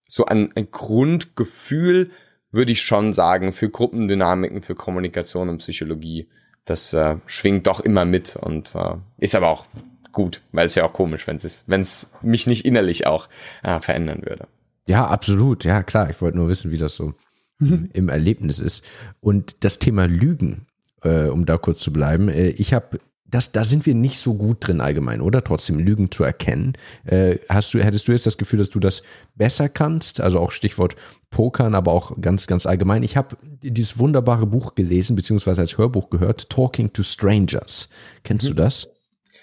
so 0.07 0.27
ein, 0.27 0.53
ein 0.55 0.71
Grundgefühl 0.71 2.11
würde 2.51 2.73
ich 2.73 2.83
schon 2.83 3.13
sagen, 3.13 3.53
für 3.53 3.71
Gruppendynamiken, 3.71 4.63
für 4.63 4.75
Kommunikation 4.75 5.49
und 5.49 5.59
Psychologie, 5.59 6.29
das 6.67 6.93
äh, 6.93 7.17
schwingt 7.27 7.67
doch 7.67 7.81
immer 7.81 8.05
mit 8.05 8.37
und 8.37 8.75
äh, 8.75 8.97
ist 9.19 9.35
aber 9.35 9.49
auch 9.49 9.67
gut, 10.13 10.43
weil 10.53 10.67
es 10.67 10.75
ja 10.75 10.85
auch 10.85 10.93
komisch, 10.93 11.27
wenn 11.27 11.37
es 11.37 11.65
wenn 11.67 11.81
es 11.81 12.11
mich 12.23 12.47
nicht 12.47 12.65
innerlich 12.65 13.07
auch 13.07 13.29
äh, 13.63 13.81
verändern 13.81 14.23
würde. 14.25 14.49
Ja, 14.87 15.07
absolut. 15.07 15.65
Ja, 15.65 15.83
klar. 15.83 16.11
Ich 16.11 16.21
wollte 16.21 16.37
nur 16.37 16.49
wissen, 16.49 16.71
wie 16.71 16.79
das 16.79 16.97
so 16.97 17.15
im 17.59 18.09
Erlebnis 18.09 18.59
ist. 18.59 18.85
Und 19.21 19.65
das 19.65 19.79
Thema 19.79 20.07
Lügen, 20.07 20.67
äh, 21.03 21.29
um 21.29 21.47
da 21.47 21.57
kurz 21.59 21.81
zu 21.81 21.93
bleiben. 21.93 22.29
Äh, 22.29 22.49
ich 22.51 22.73
habe 22.73 23.01
das, 23.29 23.51
da 23.51 23.65
sind 23.65 23.87
wir 23.87 23.95
nicht 23.95 24.19
so 24.19 24.35
gut 24.35 24.59
drin 24.61 24.81
allgemein, 24.81 25.21
oder? 25.21 25.43
Trotzdem 25.43 25.79
Lügen 25.79 26.11
zu 26.11 26.23
erkennen. 26.23 26.75
Äh, 27.05 27.39
hast 27.49 27.75
du, 27.75 27.83
hättest 27.83 28.07
du 28.07 28.13
jetzt 28.13 28.27
das 28.27 28.39
Gefühl, 28.39 28.61
dass 28.61 28.71
du 28.71 28.79
das 28.79 29.03
besser 29.35 29.69
kannst? 29.69 30.21
Also 30.21 30.39
auch 30.39 30.53
Stichwort 30.53 30.95
Pokern, 31.31 31.75
aber 31.75 31.93
auch 31.93 32.13
ganz, 32.21 32.47
ganz 32.47 32.67
allgemein. 32.67 33.03
Ich 33.03 33.17
habe 33.17 33.37
dieses 33.63 33.99
wunderbare 33.99 34.47
Buch 34.47 34.75
gelesen, 34.75 35.17
beziehungsweise 35.17 35.61
als 35.61 35.77
Hörbuch 35.77 36.09
gehört, 36.09 36.49
Talking 36.51 36.93
to 36.93 37.03
Strangers. 37.03 37.89
Kennst 38.23 38.45
mhm. 38.47 38.51
du 38.51 38.55
das? 38.55 38.89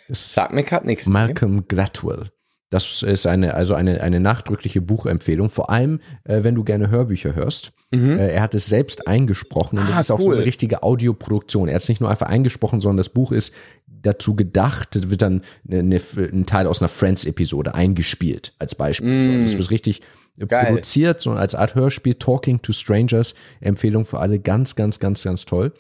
Sagt 0.10 0.54
mir 0.54 0.64
gerade 0.64 0.86
nichts. 0.86 1.08
Malcolm 1.08 1.68
Gladwell. 1.68 2.30
Das 2.74 3.04
ist 3.04 3.28
eine, 3.28 3.54
also 3.54 3.76
eine, 3.76 4.02
eine 4.02 4.20
nachdrückliche 4.20 4.82
Buchempfehlung, 4.82 5.52
vor 5.52 5.70
allem, 5.70 6.00
äh, 6.24 6.44
wenn 6.44 6.56
du 6.56 6.64
gerne 6.64 6.90
Hörbücher 6.90 7.36
hörst. 7.36 7.72
Mhm. 7.92 8.18
Äh, 8.18 8.30
er 8.30 8.42
hat 8.42 8.56
es 8.56 8.66
selbst 8.66 9.08
eingesprochen 9.08 9.78
und 9.78 9.86
ah, 9.86 9.90
das 9.90 10.08
ist 10.08 10.12
auch 10.12 10.18
cool. 10.18 10.26
so 10.26 10.32
eine 10.32 10.46
richtige 10.46 10.82
Audioproduktion. 10.82 11.68
Er 11.68 11.76
hat 11.76 11.84
es 11.84 11.90
nicht 11.90 12.02
nur 12.02 12.10
einfach 12.10 12.26
eingesprochen, 12.26 12.82
sondern 12.82 12.98
das 12.98 13.10
Buch 13.10 13.32
ist 13.32 13.54
dazu 13.86 14.36
gedacht, 14.36 15.12
wird 15.12 15.22
dann 15.22 15.44
eine, 15.70 16.02
ein 16.18 16.48
Teil 16.48 16.66
aus 16.66 16.82
einer 16.82 16.90
Friends-Episode 16.90 17.76
eingespielt, 17.76 18.54
als 18.58 18.74
Beispiel. 18.74 19.22
Mhm. 19.22 19.36
Also 19.36 19.46
es 19.46 19.58
wird 19.60 19.70
richtig 19.70 20.02
Geil. 20.48 20.66
produziert, 20.66 21.22
so 21.22 21.34
als 21.34 21.54
Art 21.54 21.76
Hörspiel, 21.76 22.16
Talking 22.16 22.60
to 22.64 22.74
Strangers, 22.74 23.36
Empfehlung 23.62 24.06
für 24.06 24.18
alle, 24.18 24.40
ganz, 24.40 24.76
ganz, 24.76 25.00
ganz, 25.00 25.22
ganz 25.22 25.46
toll. 25.46 25.74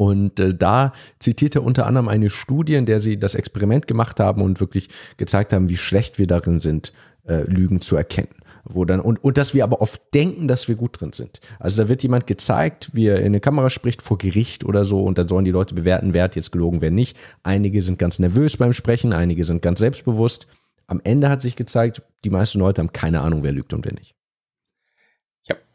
Und 0.00 0.40
äh, 0.40 0.54
da 0.54 0.94
zitiert 1.18 1.56
er 1.56 1.62
unter 1.62 1.84
anderem 1.84 2.08
eine 2.08 2.30
Studie, 2.30 2.72
in 2.72 2.86
der 2.86 3.00
sie 3.00 3.18
das 3.18 3.34
Experiment 3.34 3.86
gemacht 3.86 4.18
haben 4.18 4.40
und 4.40 4.58
wirklich 4.58 4.88
gezeigt 5.18 5.52
haben, 5.52 5.68
wie 5.68 5.76
schlecht 5.76 6.18
wir 6.18 6.26
darin 6.26 6.58
sind, 6.58 6.94
äh, 7.28 7.42
Lügen 7.42 7.82
zu 7.82 7.96
erkennen. 7.96 8.30
Wo 8.64 8.86
dann, 8.86 9.00
und, 9.00 9.22
und 9.22 9.36
dass 9.36 9.52
wir 9.52 9.62
aber 9.62 9.82
oft 9.82 10.14
denken, 10.14 10.48
dass 10.48 10.68
wir 10.68 10.76
gut 10.76 10.98
drin 10.98 11.12
sind. 11.12 11.40
Also 11.58 11.82
da 11.82 11.90
wird 11.90 12.02
jemand 12.02 12.26
gezeigt, 12.26 12.88
wie 12.94 13.08
er 13.08 13.18
in 13.18 13.26
eine 13.26 13.40
Kamera 13.40 13.68
spricht, 13.68 14.00
vor 14.00 14.16
Gericht 14.16 14.64
oder 14.64 14.86
so, 14.86 15.02
und 15.02 15.18
dann 15.18 15.28
sollen 15.28 15.44
die 15.44 15.50
Leute 15.50 15.74
bewerten, 15.74 16.14
wer 16.14 16.24
hat 16.24 16.34
jetzt 16.34 16.50
gelogen, 16.50 16.80
wer 16.80 16.90
nicht. 16.90 17.18
Einige 17.42 17.82
sind 17.82 17.98
ganz 17.98 18.18
nervös 18.18 18.56
beim 18.56 18.72
Sprechen, 18.72 19.12
einige 19.12 19.44
sind 19.44 19.60
ganz 19.60 19.80
selbstbewusst. 19.80 20.46
Am 20.86 21.02
Ende 21.04 21.28
hat 21.28 21.42
sich 21.42 21.56
gezeigt, 21.56 22.00
die 22.24 22.30
meisten 22.30 22.58
Leute 22.58 22.80
haben 22.80 22.94
keine 22.94 23.20
Ahnung, 23.20 23.42
wer 23.42 23.52
lügt 23.52 23.74
und 23.74 23.84
wer 23.84 23.92
nicht. 23.92 24.14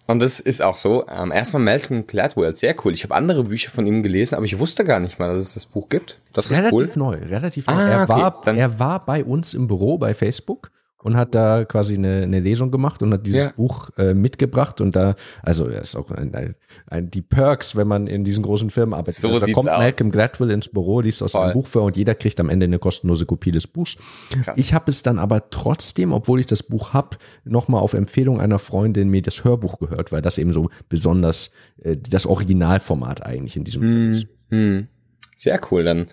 Und 0.08 0.22
das 0.22 0.40
ist 0.40 0.62
auch 0.62 0.78
so. 0.78 1.06
Ähm, 1.08 1.32
erstmal 1.32 1.64
Malcolm 1.64 2.06
Gladwell, 2.06 2.56
sehr 2.56 2.76
cool. 2.84 2.94
Ich 2.94 3.04
habe 3.04 3.16
andere 3.16 3.44
Bücher 3.46 3.72
von 3.72 3.88
ihm 3.88 4.04
gelesen, 4.04 4.36
aber 4.36 4.46
ich 4.46 4.60
wusste 4.60 4.84
gar 4.84 5.00
nicht 5.00 5.18
mal, 5.20 5.34
dass 5.34 5.44
es 5.44 5.54
das 5.56 5.66
Buch 5.66 5.90
gibt. 5.90 6.20
Das 6.34 6.46
ist 6.46 6.58
relativ 6.58 6.74
cool. 6.74 6.92
neu, 6.96 7.16
relativ 7.16 7.68
neu. 7.68 7.74
Ah, 7.74 7.88
er, 7.88 8.04
okay, 8.04 8.22
war, 8.22 8.48
er 8.48 8.80
war 8.80 9.06
bei 9.06 9.24
uns 9.24 9.54
im 9.54 9.68
Büro 9.68 9.98
bei 9.98 10.14
Facebook 10.14 10.72
und 11.06 11.18
hat 11.18 11.36
da 11.36 11.66
quasi 11.66 11.94
eine, 11.94 12.24
eine 12.24 12.40
Lesung 12.40 12.72
gemacht 12.72 13.04
und 13.04 13.14
hat 13.14 13.28
dieses 13.28 13.44
ja. 13.44 13.52
Buch 13.56 13.92
äh, 13.96 14.16
mitgebracht 14.16 14.82
und 14.82 14.96
da, 14.96 15.14
also 15.44 15.68
er 15.68 15.84
ist 15.84 15.96
auch 15.96 16.10
ein, 16.10 16.34
ein, 16.34 16.56
ein, 16.88 17.12
die 17.12 17.22
Perks, 17.22 17.76
wenn 17.76 17.88
man 17.88 18.08
in 18.08 18.24
diesen 18.24 18.42
großen 18.42 18.72
Firmen 18.72 18.96
arbeitet. 18.96 19.14
So 19.14 19.38
da 19.38 19.46
kommt 19.46 19.70
aus. 19.70 19.78
Malcolm 19.78 20.10
Gladwell 20.10 20.50
ins 20.50 20.68
Büro, 20.68 21.02
liest 21.02 21.22
aus 21.22 21.34
Voll. 21.34 21.44
seinem 21.44 21.54
Buch 21.54 21.68
vor 21.68 21.84
und 21.84 21.96
jeder 21.96 22.16
kriegt 22.16 22.40
am 22.40 22.50
Ende 22.50 22.64
eine 22.64 22.80
kostenlose 22.80 23.28
Kopie 23.28 23.52
des 23.52 23.68
Buchs. 23.68 23.98
Krass. 24.32 24.58
Ich 24.58 24.74
habe 24.74 24.90
es 24.90 25.04
dann 25.04 25.20
aber 25.20 25.52
trotzdem, 25.52 26.12
obwohl 26.12 26.40
ich 26.40 26.48
das 26.48 26.64
Buch 26.64 26.94
habe, 26.94 27.18
nochmal 27.44 27.82
auf 27.82 27.94
Empfehlung 27.94 28.42
einer 28.42 28.58
Freundin 28.58 29.10
mir 29.10 29.22
das 29.22 29.44
Hörbuch 29.44 29.78
gehört, 29.78 30.12
weil 30.12 30.24
das 30.24 30.40
eben 30.40 30.54
so 30.54 30.72
besonders 30.90 31.52
äh, 31.84 31.96
das 31.98 32.26
Originalformat 32.26 33.24
eigentlich 33.24 33.58
in 33.58 33.64
diesem 33.64 33.82
hm, 33.84 34.12
ist. 34.12 34.28
Hm. 34.50 34.88
Sehr 35.36 35.62
cool, 35.70 35.84
dann 35.84 36.08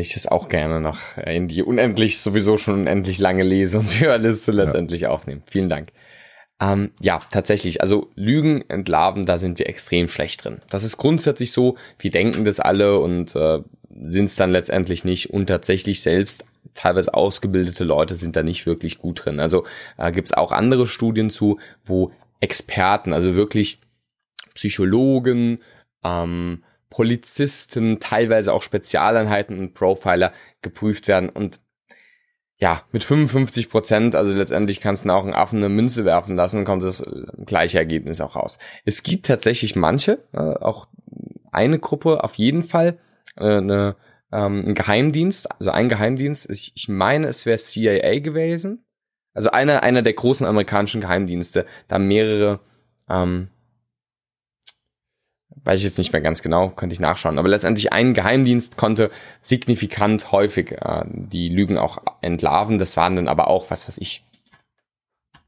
ich 0.00 0.16
es 0.16 0.26
auch 0.26 0.48
gerne 0.48 0.80
noch 0.80 0.98
in 1.18 1.48
die 1.48 1.62
unendlich, 1.62 2.18
sowieso 2.18 2.56
schon 2.56 2.80
unendlich 2.80 3.18
lange 3.18 3.42
Lese 3.42 3.78
und 3.78 3.88
Hörliste 4.00 4.50
letztendlich 4.50 5.02
ja. 5.02 5.10
aufnehmen. 5.10 5.42
Vielen 5.46 5.68
Dank. 5.68 5.92
Ähm, 6.60 6.92
ja, 7.00 7.20
tatsächlich, 7.30 7.82
also 7.82 8.08
Lügen 8.14 8.64
entlarven, 8.68 9.24
da 9.26 9.36
sind 9.36 9.58
wir 9.58 9.68
extrem 9.68 10.08
schlecht 10.08 10.44
drin. 10.44 10.62
Das 10.70 10.84
ist 10.84 10.96
grundsätzlich 10.96 11.52
so, 11.52 11.76
wir 11.98 12.10
denken 12.10 12.44
das 12.44 12.58
alle 12.60 12.98
und 13.00 13.36
äh, 13.36 13.60
sind 14.04 14.24
es 14.24 14.36
dann 14.36 14.50
letztendlich 14.50 15.04
nicht 15.04 15.30
und 15.30 15.46
tatsächlich 15.46 16.00
selbst 16.00 16.44
teilweise 16.74 17.12
ausgebildete 17.12 17.84
Leute 17.84 18.14
sind 18.14 18.36
da 18.36 18.42
nicht 18.42 18.64
wirklich 18.64 18.96
gut 18.96 19.24
drin. 19.24 19.40
Also 19.40 19.66
äh, 19.98 20.10
gibt 20.10 20.28
es 20.28 20.34
auch 20.34 20.52
andere 20.52 20.86
Studien 20.86 21.28
zu, 21.28 21.58
wo 21.84 22.12
Experten, 22.40 23.12
also 23.12 23.34
wirklich 23.34 23.78
Psychologen, 24.54 25.58
ähm, 26.02 26.62
Polizisten, 26.92 28.00
teilweise 28.00 28.52
auch 28.52 28.62
Spezialeinheiten 28.62 29.58
und 29.58 29.72
Profiler 29.72 30.32
geprüft 30.60 31.08
werden. 31.08 31.30
Und 31.30 31.60
ja, 32.58 32.82
mit 32.92 33.02
55 33.02 33.70
Prozent, 33.70 34.14
also 34.14 34.32
letztendlich 34.32 34.80
kannst 34.80 35.06
du 35.06 35.10
auch 35.10 35.24
einen 35.24 35.32
Affen 35.32 35.58
eine 35.58 35.70
Münze 35.70 36.04
werfen 36.04 36.36
lassen, 36.36 36.64
kommt 36.64 36.82
das 36.82 37.02
gleiche 37.46 37.78
Ergebnis 37.78 38.20
auch 38.20 38.36
raus. 38.36 38.58
Es 38.84 39.02
gibt 39.02 39.24
tatsächlich 39.24 39.74
manche, 39.74 40.18
äh, 40.32 40.38
auch 40.38 40.88
eine 41.50 41.78
Gruppe 41.78 42.22
auf 42.22 42.34
jeden 42.34 42.62
Fall, 42.62 42.98
äh, 43.36 43.56
eine, 43.56 43.96
ähm, 44.30 44.64
ein 44.66 44.74
Geheimdienst, 44.74 45.50
also 45.50 45.70
ein 45.70 45.88
Geheimdienst, 45.88 46.50
ich, 46.50 46.72
ich 46.76 46.88
meine, 46.90 47.26
es 47.26 47.46
wäre 47.46 47.56
CIA 47.56 48.20
gewesen, 48.20 48.84
also 49.32 49.50
einer, 49.50 49.82
einer 49.82 50.02
der 50.02 50.12
großen 50.12 50.46
amerikanischen 50.46 51.00
Geheimdienste, 51.00 51.64
da 51.88 51.98
mehrere 51.98 52.60
ähm, 53.08 53.48
weiß 55.64 55.78
ich 55.78 55.84
jetzt 55.84 55.98
nicht 55.98 56.12
mehr 56.12 56.20
ganz 56.20 56.42
genau, 56.42 56.70
könnte 56.70 56.94
ich 56.94 57.00
nachschauen. 57.00 57.38
Aber 57.38 57.48
letztendlich 57.48 57.92
ein 57.92 58.14
Geheimdienst 58.14 58.76
konnte 58.76 59.10
signifikant 59.40 60.32
häufig 60.32 60.72
äh, 60.72 61.04
die 61.06 61.48
Lügen 61.48 61.78
auch 61.78 61.98
entlarven. 62.20 62.78
Das 62.78 62.96
waren 62.96 63.16
dann 63.16 63.28
aber 63.28 63.48
auch, 63.48 63.70
was 63.70 63.86
weiß 63.86 63.98
ich, 63.98 64.24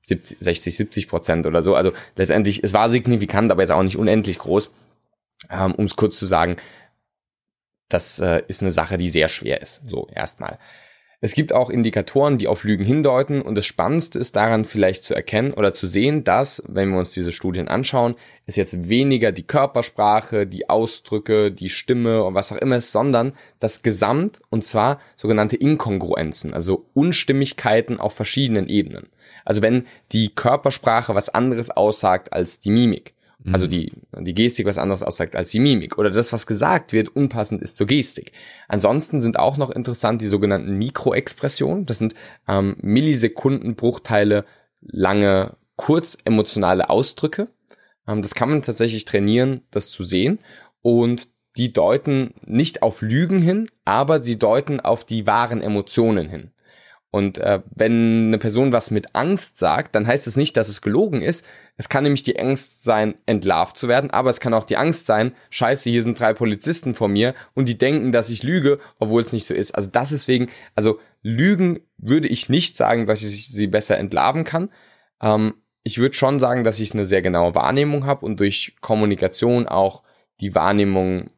70, 0.03 0.39
60, 0.39 0.77
70 0.77 1.09
Prozent 1.09 1.47
oder 1.47 1.62
so. 1.62 1.75
Also 1.75 1.93
letztendlich, 2.17 2.62
es 2.62 2.75
war 2.75 2.89
signifikant, 2.89 3.51
aber 3.51 3.62
jetzt 3.62 3.71
auch 3.71 3.83
nicht 3.83 3.97
unendlich 3.97 4.39
groß. 4.39 4.71
Ähm, 5.51 5.75
um 5.75 5.85
es 5.85 5.97
kurz 5.97 6.19
zu 6.19 6.27
sagen, 6.27 6.57
das 7.89 8.19
äh, 8.19 8.43
ist 8.49 8.62
eine 8.62 8.73
Sache, 8.73 8.97
die 8.97 9.11
sehr 9.11 9.29
schwer 9.29 9.61
ist. 9.62 9.83
So 9.89 10.09
erstmal. 10.15 10.59
Es 11.25 11.33
gibt 11.33 11.55
auch 11.55 11.70
Indikatoren, 11.70 12.37
die 12.37 12.49
auf 12.49 12.64
Lügen 12.64 12.85
hindeuten 12.85 13.41
und 13.41 13.55
das 13.55 13.64
Spannendste 13.64 14.18
ist 14.18 14.37
daran 14.37 14.66
vielleicht 14.66 15.05
zu 15.05 15.14
erkennen 15.14 15.55
oder 15.55 15.72
zu 15.72 15.87
sehen, 15.87 16.22
dass, 16.22 16.62
wenn 16.68 16.91
wir 16.91 16.99
uns 16.99 17.12
diese 17.12 17.33
Studien 17.33 17.66
anschauen, 17.66 18.14
es 18.45 18.57
jetzt 18.57 18.91
weniger 18.91 19.33
die 19.33 19.45
Körpersprache, 19.47 20.47
die 20.47 20.68
Ausdrücke, 20.68 21.51
die 21.51 21.70
Stimme 21.70 22.22
und 22.25 22.35
was 22.35 22.53
auch 22.53 22.59
immer 22.59 22.77
ist, 22.77 22.93
sondern 22.93 23.33
das 23.59 23.83
Gesamt 23.83 24.41
und 24.51 24.64
zwar 24.64 25.01
sogenannte 25.16 25.57
Inkongruenzen, 25.57 26.53
also 26.53 26.85
Unstimmigkeiten 26.93 28.01
auf 28.01 28.12
verschiedenen 28.12 28.68
Ebenen. 28.68 29.07
Also 29.47 29.62
wenn 29.62 29.87
die 30.12 30.29
Körpersprache 30.29 31.14
was 31.14 31.31
anderes 31.31 31.70
aussagt 31.70 32.35
als 32.35 32.61
die 32.61 32.70
Mimik 32.70 33.14
also 33.53 33.66
mhm. 33.66 33.70
die, 33.70 33.92
die 34.20 34.34
Gestik 34.34 34.66
was 34.66 34.78
anderes 34.78 35.03
aussagt 35.03 35.36
als 35.36 35.51
die 35.51 35.61
Mimik 35.61 35.99
oder 35.99 36.11
das, 36.11 36.32
was 36.32 36.47
gesagt 36.47 36.92
wird, 36.92 37.14
unpassend 37.14 37.62
ist 37.62 37.76
zur 37.76 37.86
Gestik. 37.86 38.32
Ansonsten 38.68 39.20
sind 39.20 39.38
auch 39.38 39.59
noch 39.59 39.70
interessant 39.70 40.22
die 40.22 40.28
sogenannten 40.28 40.76
Mikroexpressionen. 40.78 41.84
Das 41.84 41.99
sind 41.99 42.14
ähm, 42.49 42.76
Millisekundenbruchteile 42.80 44.45
lange 44.80 45.57
kurz 45.76 46.16
emotionale 46.24 46.88
Ausdrücke. 46.88 47.49
Ähm, 48.09 48.22
das 48.22 48.34
kann 48.34 48.49
man 48.49 48.62
tatsächlich 48.62 49.05
trainieren, 49.05 49.62
das 49.70 49.90
zu 49.90 50.03
sehen. 50.03 50.38
Und 50.80 51.28
die 51.57 51.72
deuten 51.72 52.34
nicht 52.45 52.82
auf 52.82 53.03
Lügen 53.03 53.38
hin, 53.38 53.66
aber 53.84 54.22
sie 54.22 54.38
deuten 54.38 54.80
auf 54.80 55.05
die 55.05 55.26
wahren 55.26 55.61
Emotionen 55.61 56.28
hin. 56.28 56.51
Und 57.15 57.39
äh, 57.39 57.61
wenn 57.73 58.27
eine 58.27 58.39
Person 58.39 58.73
was 58.73 58.91
mit 58.91 59.15
Angst 59.15 59.59
sagt, 59.59 59.95
dann 59.95 60.05
heißt 60.05 60.27
es 60.27 60.37
nicht, 60.37 60.57
dass 60.57 60.69
es 60.69 60.83
gelogen 60.83 61.23
ist. 61.23 61.47
Es 61.77 61.89
kann 61.89 62.03
nämlich 62.03 62.25
die 62.25 62.41
Angst 62.41 62.83
sein, 62.83 63.15
entlarvt 63.25 63.79
zu 63.79 63.87
werden, 63.87 64.11
aber 64.11 64.31
es 64.31 64.41
kann 64.41 64.53
auch 64.53 64.65
die 64.65 64.77
Angst 64.77 65.07
sein, 65.07 65.33
scheiße, 65.51 65.91
hier 65.91 66.03
sind 66.03 66.19
drei 66.19 66.35
Polizisten 66.35 66.93
vor 66.93 67.07
mir 67.07 67.35
und 67.55 67.69
die 67.69 67.79
denken, 67.79 68.11
dass 68.11 68.31
ich 68.31 68.43
lüge, 68.43 68.81
obwohl 68.99 69.23
es 69.23 69.33
nicht 69.33 69.47
so 69.47 69.55
ist. 69.55 69.77
Also 69.77 69.91
das 69.93 70.11
ist 70.11 70.27
wegen, 70.27 70.49
also 70.75 70.99
Lügen 71.23 71.79
würde 71.99 72.27
ich 72.27 72.49
nicht 72.49 72.77
sagen, 72.77 73.07
dass 73.07 73.23
ich 73.23 73.47
sie 73.47 73.69
besser 73.69 73.97
entlarven 73.97 74.43
kann. 74.43 74.71
Ähm, 75.23 75.55
ich 75.85 75.99
würde 75.99 76.17
schon 76.17 76.41
sagen, 76.41 76.65
dass 76.65 76.81
ich 76.81 76.95
eine 76.95 77.05
sehr 77.05 77.23
genaue 77.23 77.55
Wahrnehmung 77.55 78.07
habe 78.07 78.27
und 78.27 78.41
durch 78.41 78.75
Kommunikation 78.81 79.69
auch 79.69 80.03
die 80.41 80.57
Wahrnehmung 80.57 81.31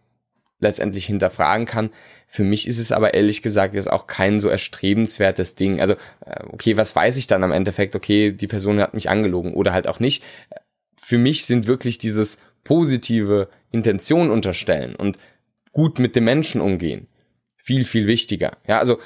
letztendlich 0.59 1.05
hinterfragen 1.05 1.67
kann. 1.67 1.91
Für 2.27 2.45
mich 2.45 2.67
ist 2.67 2.79
es 2.79 2.93
aber 2.93 3.15
ehrlich 3.15 3.41
gesagt 3.41 3.75
jetzt 3.75 3.91
auch 3.91 4.07
kein 4.07 4.39
so 4.41 4.49
erstrebenswertes 4.49 5.55
Ding. 5.55 5.81
Also, 5.81 5.95
äh, 6.25 6.43
okay, 6.51 6.77
was 6.77 6.95
weiß 6.95 7.17
ich 7.17 7.27
dann 7.27 7.45
am 7.45 7.53
Endeffekt? 7.53 7.95
Okay, 7.95 8.33
die 8.33 8.49
Person 8.49 8.81
hat 8.81 8.95
mich 8.95 9.09
angelogen 9.09 9.55
oder 9.55 9.73
halt 9.73 9.87
auch 9.87 10.01
nicht. 10.01 10.25
Für 10.97 11.19
mich 11.19 11.45
sind 11.47 11.67
wirklich 11.67 11.99
dieses 11.99 12.39
positive 12.65 13.49
Intention 13.71 14.31
unterstellen 14.31 14.97
und 14.97 15.19
gut 15.73 15.99
mit 15.99 16.17
dem 16.17 16.25
Menschen 16.25 16.61
umgehen. 16.61 17.07
viel, 17.57 17.85
viel 17.85 18.07
wichtiger. 18.07 18.53
Ja, 18.67 18.79
also 18.79 18.99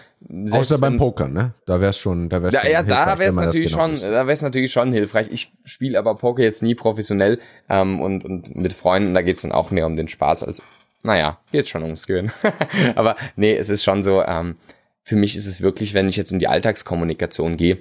Außer 0.52 0.76
beim 0.76 0.98
Poker, 0.98 1.28
ne? 1.28 1.54
Da 1.64 1.80
wär's 1.80 1.96
schon, 1.96 2.28
da 2.28 2.42
wär's 2.42 2.52
ja, 2.52 2.60
schon 2.60 2.72
ja, 2.72 2.82
da 2.82 3.16
das 3.16 3.34
natürlich 3.34 3.72
genau 3.72 3.84
schon, 3.84 3.92
wüsste. 3.92 4.10
da 4.10 4.26
wäre 4.26 4.32
es 4.32 4.42
natürlich 4.42 4.70
schon 4.70 4.92
hilfreich. 4.92 5.28
Ich 5.30 5.52
spiele 5.64 5.98
aber 5.98 6.14
Poker 6.14 6.42
jetzt 6.42 6.62
nie 6.62 6.74
professionell 6.74 7.38
ähm, 7.70 8.00
und, 8.02 8.24
und 8.26 8.54
mit 8.54 8.74
Freunden, 8.74 9.14
da 9.14 9.22
geht's 9.22 9.42
dann 9.42 9.52
auch 9.52 9.70
mehr 9.70 9.86
um 9.86 9.96
den 9.96 10.08
Spaß 10.08 10.44
als, 10.44 10.62
naja, 11.02 11.38
geht 11.50 11.68
schon 11.68 11.82
ums 11.82 12.06
Gewinnen. 12.06 12.32
aber 12.94 13.16
nee, 13.36 13.56
es 13.56 13.68
ist 13.68 13.82
schon 13.82 14.02
so, 14.02 14.22
ähm, 14.22 14.56
für 15.02 15.16
mich 15.16 15.36
ist 15.36 15.46
es 15.46 15.60
wirklich, 15.60 15.94
wenn 15.94 16.08
ich 16.08 16.16
jetzt 16.16 16.32
in 16.32 16.38
die 16.38 16.48
Alltagskommunikation 16.48 17.56
gehe 17.56 17.78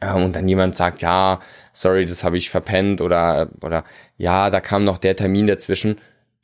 ähm, 0.00 0.24
und 0.24 0.36
dann 0.36 0.48
jemand 0.48 0.74
sagt, 0.74 1.02
ja, 1.02 1.40
sorry, 1.72 2.06
das 2.06 2.24
habe 2.24 2.36
ich 2.36 2.50
verpennt 2.50 3.00
oder, 3.00 3.50
oder 3.62 3.84
ja, 4.16 4.50
da 4.50 4.60
kam 4.60 4.84
noch 4.84 4.98
der 4.98 5.16
Termin 5.16 5.46
dazwischen. 5.46 5.98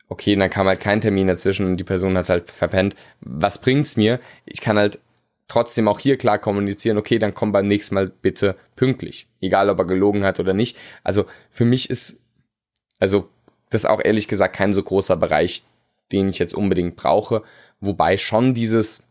Okay, 0.09 0.35
dann 0.35 0.51
kam 0.51 0.67
halt 0.67 0.81
kein 0.81 1.01
Termin 1.01 1.27
dazwischen 1.27 1.67
und 1.67 1.77
die 1.77 1.85
Person 1.85 2.17
hat 2.17 2.29
halt 2.29 2.51
verpennt. 2.51 2.95
Was 3.21 3.61
bringt's 3.61 3.97
mir? 3.97 4.21
Ich 4.45 4.61
kann 4.61 4.77
halt 4.77 4.99
trotzdem 5.49 5.89
auch 5.89 5.99
hier 5.99 6.17
klar 6.17 6.39
kommunizieren, 6.39 6.99
okay, 6.99 7.19
dann 7.19 7.35
komm 7.35 7.53
beim 7.53 7.67
nächsten 7.67 7.95
Mal 7.95 8.09
bitte 8.09 8.57
pünktlich. 8.77 9.27
Egal, 9.41 9.69
ob 9.69 9.79
er 9.79 9.87
gelogen 9.87 10.25
hat 10.25 10.41
oder 10.41 10.55
nicht. 10.55 10.77
Also 11.03 11.27
für 11.51 11.65
mich 11.65 11.91
ist, 11.91 12.21
also 12.99 13.29
das 13.71 13.85
auch 13.85 14.01
ehrlich 14.03 14.29
gesagt 14.29 14.57
kein 14.57 14.73
so 14.73 14.83
großer 14.83 15.17
Bereich, 15.17 15.65
den 16.15 16.29
ich 16.29 16.39
jetzt 16.39 16.55
unbedingt 16.55 16.97
brauche. 16.97 17.43
Wobei 17.81 18.17
schon 18.17 18.55
dieses, 18.55 19.09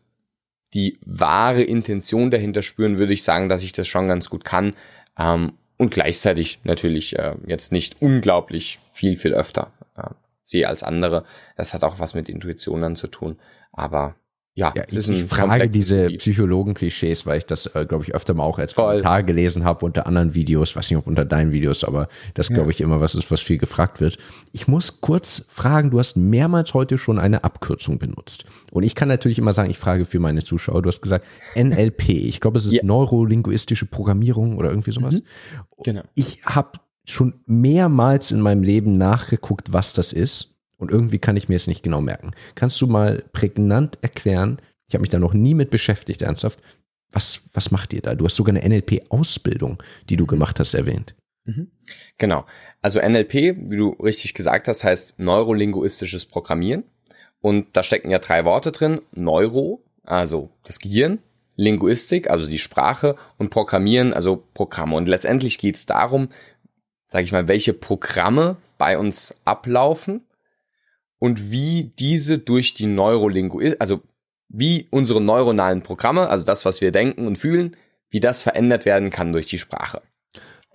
die 0.74 0.98
wahre 1.06 1.62
Intention 1.62 2.32
dahinter 2.32 2.62
spüren, 2.62 2.98
würde 2.98 3.14
ich 3.14 3.24
sagen, 3.24 3.50
dass 3.50 3.64
ich 3.64 3.74
das 3.74 3.88
schon 3.88 4.08
ganz 4.08 4.30
gut 4.30 4.44
kann. 4.44 4.76
Ähm, 5.18 5.54
und 5.78 5.92
gleichzeitig 5.92 6.60
natürlich 6.64 7.18
äh, 7.20 7.36
jetzt 7.46 7.72
nicht 7.72 8.02
unglaublich 8.02 8.80
viel, 8.92 9.18
viel 9.18 9.34
öfter 9.34 9.72
äh, 9.98 10.10
sehe 10.44 10.68
als 10.68 10.84
andere. 10.84 11.26
Das 11.58 11.74
hat 11.74 11.84
auch 11.84 12.00
was 12.00 12.16
mit 12.16 12.30
Intuition 12.30 12.82
dann 12.82 12.96
zu 12.96 13.08
tun. 13.08 13.38
Aber 13.72 14.16
ja, 14.56 14.72
Ja, 14.76 14.84
ich, 14.88 15.10
ich 15.10 15.24
frage 15.26 15.70
diese. 15.70 16.08
Psychologen-Klischees, 16.10 17.26
weil 17.26 17.40
ich 17.40 17.46
das, 17.46 17.66
äh, 17.68 17.86
glaube 17.88 18.04
ich, 18.04 18.14
öfter 18.14 18.34
mal 18.34 18.44
auch 18.44 18.60
als 18.60 18.74
Voll. 18.74 18.86
Kommentar 18.88 19.24
gelesen 19.24 19.64
habe 19.64 19.86
unter 19.86 20.06
anderen 20.06 20.36
Videos, 20.36 20.76
weiß 20.76 20.90
nicht, 20.92 20.98
ob 20.98 21.08
unter 21.08 21.26
deinen 21.26 21.52
Videos, 21.52 21.84
aber 21.84 22.08
das, 22.36 22.50
glaube 22.50 22.72
ich, 22.72 22.82
immer 22.82 23.02
was 23.02 23.16
ist, 23.16 23.30
was 23.32 23.42
viel 23.42 23.58
gefragt 23.58 24.00
wird. 24.00 24.18
Ich 24.52 24.68
muss 24.68 25.02
kurz 25.02 25.48
fragen, 25.52 25.90
du 25.90 26.00
hast 26.00 26.16
mehrmals 26.18 26.74
heute 26.74 26.98
schon 26.98 27.18
eine 27.20 27.44
Abkürzung 27.44 27.98
benutzt. 28.00 28.46
Und 28.72 28.84
ich 28.84 28.94
kann 28.96 29.08
natürlich 29.08 29.40
immer 29.40 29.54
sagen, 29.54 29.70
ich 29.72 29.78
frage 29.80 30.06
für 30.06 30.20
meine 30.20 30.44
Zuschauer, 30.44 30.82
du 30.82 30.88
hast 30.88 31.02
gesagt 31.02 31.26
NLP. 31.56 32.10
Ich 32.10 32.40
glaube, 32.40 32.58
es 32.60 32.66
ist 32.66 32.74
Ja. 32.74 32.84
neurolinguistische 32.84 33.86
Programmierung 33.88 34.58
oder 34.58 34.70
irgendwie 34.70 34.92
sowas. 34.92 35.22
Genau. 35.84 36.04
Ich 36.16 36.42
habe 36.46 36.80
schon 37.06 37.34
mehrmals 37.48 38.32
in 38.32 38.40
meinem 38.40 38.64
Leben 38.64 38.94
nachgeguckt, 38.94 39.74
was 39.74 39.94
das 39.94 40.14
ist. 40.14 40.53
Und 40.84 40.92
irgendwie 40.92 41.20
kann 41.20 41.38
ich 41.38 41.48
mir 41.48 41.56
es 41.56 41.68
nicht 41.68 41.82
genau 41.82 42.02
merken. 42.02 42.32
Kannst 42.56 42.80
du 42.82 42.88
mal 42.88 43.24
prägnant 43.32 43.98
erklären, 44.02 44.60
ich 44.88 44.96
habe 44.96 45.02
mich 45.02 45.10
da 45.10 45.18
noch 45.18 45.34
nie 45.34 45.54
mit 45.54 45.70
beschäftigt, 45.70 46.22
ernsthaft, 46.22 46.60
was, 47.10 47.40
was 47.54 47.72
macht 47.72 47.94
ihr 47.94 48.02
da? 48.02 48.16
Du 48.16 48.26
hast 48.26 48.36
sogar 48.36 48.54
eine 48.54 48.68
NLP-Ausbildung, 48.68 49.82
die 50.10 50.18
du 50.18 50.26
gemacht 50.26 50.60
hast, 50.60 50.74
erwähnt. 50.74 51.16
Genau. 52.18 52.46
Also 52.82 53.00
NLP, 53.00 53.34
wie 53.70 53.78
du 53.78 53.90
richtig 53.92 54.34
gesagt 54.34 54.68
hast, 54.68 54.84
heißt 54.84 55.20
neurolinguistisches 55.20 56.26
Programmieren. 56.26 56.84
Und 57.40 57.68
da 57.78 57.84
stecken 57.84 58.10
ja 58.10 58.20
drei 58.20 58.44
Worte 58.44 58.72
drin. 58.72 59.02
Neuro, 59.14 59.84
also 60.04 60.50
das 60.64 60.80
Gehirn, 60.80 61.20
Linguistik, 61.56 62.30
also 62.30 62.48
die 62.48 62.60
Sprache 62.60 63.16
und 63.38 63.52
Programmieren, 63.52 64.14
also 64.14 64.44
Programme. 64.54 64.96
Und 64.96 65.08
letztendlich 65.08 65.60
geht 65.60 65.76
es 65.76 65.86
darum, 65.86 66.30
sage 67.08 67.26
ich 67.26 67.32
mal, 67.32 67.48
welche 67.48 67.74
Programme 67.74 68.58
bei 68.78 68.98
uns 68.98 69.42
ablaufen 69.46 70.22
und 71.24 71.52
wie 71.52 71.94
diese 71.98 72.38
durch 72.38 72.74
die 72.74 72.86
Neurolinguistik, 72.86 73.80
also 73.80 74.02
wie 74.50 74.90
unsere 74.92 75.22
neuronalen 75.22 75.82
Programme, 75.82 76.28
also 76.28 76.46
das, 76.46 76.66
was 76.66 76.82
wir 76.82 76.92
denken 76.92 77.28
und 77.28 77.38
fühlen, 77.38 77.78
wie 78.10 78.20
das 78.20 78.44
verändert 78.44 78.84
werden 78.84 79.10
kann 79.10 79.32
durch 79.32 79.46
die 79.46 79.58
Sprache. 79.58 80.02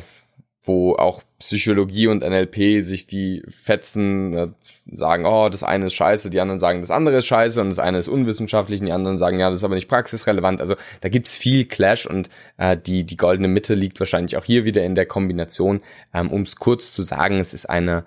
wo 0.62 0.94
auch 0.94 1.24
Psychologie 1.38 2.06
und 2.06 2.22
NLP 2.22 2.82
sich 2.82 3.06
die 3.06 3.42
Fetzen 3.48 4.32
äh, 4.32 4.48
sagen, 4.90 5.26
oh, 5.26 5.50
das 5.50 5.62
eine 5.62 5.86
ist 5.86 5.94
scheiße, 5.94 6.30
die 6.30 6.40
anderen 6.40 6.58
sagen, 6.58 6.80
das 6.80 6.90
andere 6.90 7.18
ist 7.18 7.26
scheiße 7.26 7.60
und 7.60 7.68
das 7.68 7.78
eine 7.78 7.98
ist 7.98 8.08
unwissenschaftlich 8.08 8.80
und 8.80 8.86
die 8.86 8.92
anderen 8.92 9.18
sagen, 9.18 9.38
ja, 9.38 9.50
das 9.50 9.58
ist 9.58 9.64
aber 9.64 9.74
nicht 9.74 9.88
praxisrelevant. 9.88 10.62
Also 10.62 10.76
da 11.02 11.10
gibt's 11.10 11.36
viel 11.36 11.66
Clash 11.66 12.06
und 12.06 12.30
äh, 12.56 12.78
die, 12.78 13.04
die 13.04 13.18
goldene 13.18 13.48
Mitte 13.48 13.74
liegt 13.74 14.00
wahrscheinlich 14.00 14.38
auch 14.38 14.44
hier 14.44 14.64
wieder 14.64 14.82
in 14.82 14.94
der 14.94 15.04
Kombination. 15.04 15.82
Ähm, 16.14 16.30
um 16.30 16.40
es 16.40 16.56
kurz 16.56 16.94
zu 16.94 17.02
sagen, 17.02 17.38
es 17.38 17.52
ist 17.52 17.66
eine, 17.66 18.06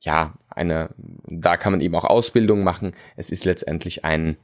ja, 0.00 0.34
eine, 0.50 0.90
da 0.96 1.56
kann 1.56 1.72
man 1.72 1.80
eben 1.80 1.94
auch 1.94 2.04
Ausbildung 2.04 2.64
machen. 2.64 2.92
Es 3.16 3.30
ist 3.30 3.44
letztendlich 3.44 4.04
ein 4.04 4.36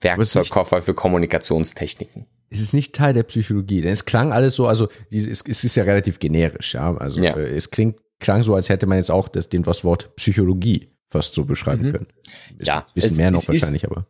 Werkzeugkoffer 0.00 0.80
für 0.80 0.94
Kommunikationstechniken. 0.94 2.26
Es 2.52 2.60
ist 2.60 2.74
nicht 2.74 2.94
Teil 2.94 3.14
der 3.14 3.22
Psychologie, 3.24 3.80
denn 3.80 3.92
es 3.92 4.04
klang 4.04 4.32
alles 4.32 4.54
so, 4.54 4.66
also 4.66 4.88
es, 5.10 5.42
es 5.42 5.64
ist 5.64 5.74
ja 5.76 5.84
relativ 5.84 6.18
generisch, 6.18 6.74
ja. 6.74 6.94
Also 6.96 7.20
Ja. 7.22 7.36
äh, 7.36 7.54
es 7.56 7.70
klingt, 7.70 7.98
klang 8.20 8.42
so, 8.42 8.54
als 8.54 8.68
hätte 8.68 8.86
man 8.86 8.98
jetzt 8.98 9.10
auch 9.10 9.28
das, 9.28 9.48
das 9.48 9.84
Wort 9.84 10.14
Psychologie 10.16 10.88
fast 11.08 11.34
so 11.34 11.44
beschreiben 11.44 11.92
können. 11.92 12.06
Bisschen, 12.06 12.56
Mhm. 12.58 12.64
Ja, 12.64 12.86
bisschen 12.94 13.10
es- 13.12 13.16
mehr 13.18 13.30
noch 13.30 13.38
es 13.40 13.48
ist- 13.48 13.62
wahrscheinlich, 13.62 13.84
aber. 13.90 14.06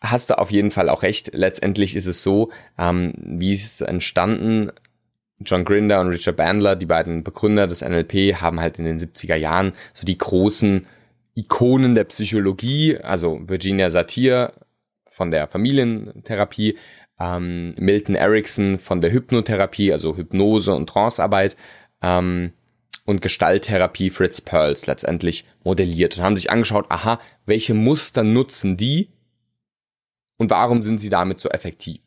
hast 0.00 0.30
du 0.30 0.38
auf 0.38 0.50
jeden 0.50 0.70
Fall 0.70 0.88
auch 0.88 1.02
recht. 1.02 1.30
Letztendlich 1.34 1.96
ist 1.96 2.06
es 2.06 2.22
so, 2.22 2.50
ähm, 2.78 3.12
wie 3.16 3.52
es 3.52 3.64
ist 3.64 3.80
entstanden. 3.82 4.70
John 5.40 5.64
Grinder 5.66 6.00
und 6.00 6.08
Richard 6.08 6.36
Bandler, 6.36 6.76
die 6.76 6.86
beiden 6.86 7.22
Begründer 7.24 7.66
des 7.66 7.82
NLP, 7.82 8.36
haben 8.36 8.58
halt 8.60 8.78
in 8.78 8.84
den 8.86 8.98
70er 8.98 9.36
Jahren 9.36 9.72
so 9.92 10.04
die 10.06 10.16
großen 10.16 10.86
Ikonen 11.34 11.94
der 11.94 12.04
Psychologie, 12.04 12.96
also 12.98 13.40
Virginia 13.46 13.90
Satir 13.90 14.52
von 15.08 15.30
der 15.30 15.46
Familientherapie, 15.48 16.76
ähm, 17.18 17.74
Milton 17.78 18.14
Erickson 18.14 18.78
von 18.78 19.00
der 19.00 19.12
Hypnotherapie, 19.12 19.92
also 19.92 20.16
Hypnose 20.16 20.74
und 20.74 20.88
Trancearbeit, 20.88 21.56
ähm, 22.02 22.52
und 23.06 23.22
Gestalttherapie 23.22 24.10
Fritz 24.10 24.40
Perls 24.40 24.86
letztendlich 24.86 25.46
modelliert 25.64 26.16
und 26.16 26.24
haben 26.24 26.36
sich 26.36 26.50
angeschaut, 26.50 26.86
aha, 26.88 27.20
welche 27.46 27.72
Muster 27.72 28.24
nutzen 28.24 28.76
die 28.76 29.08
und 30.36 30.50
warum 30.50 30.82
sind 30.82 31.00
sie 31.00 31.08
damit 31.08 31.38
so 31.38 31.48
effektiv? 31.48 32.00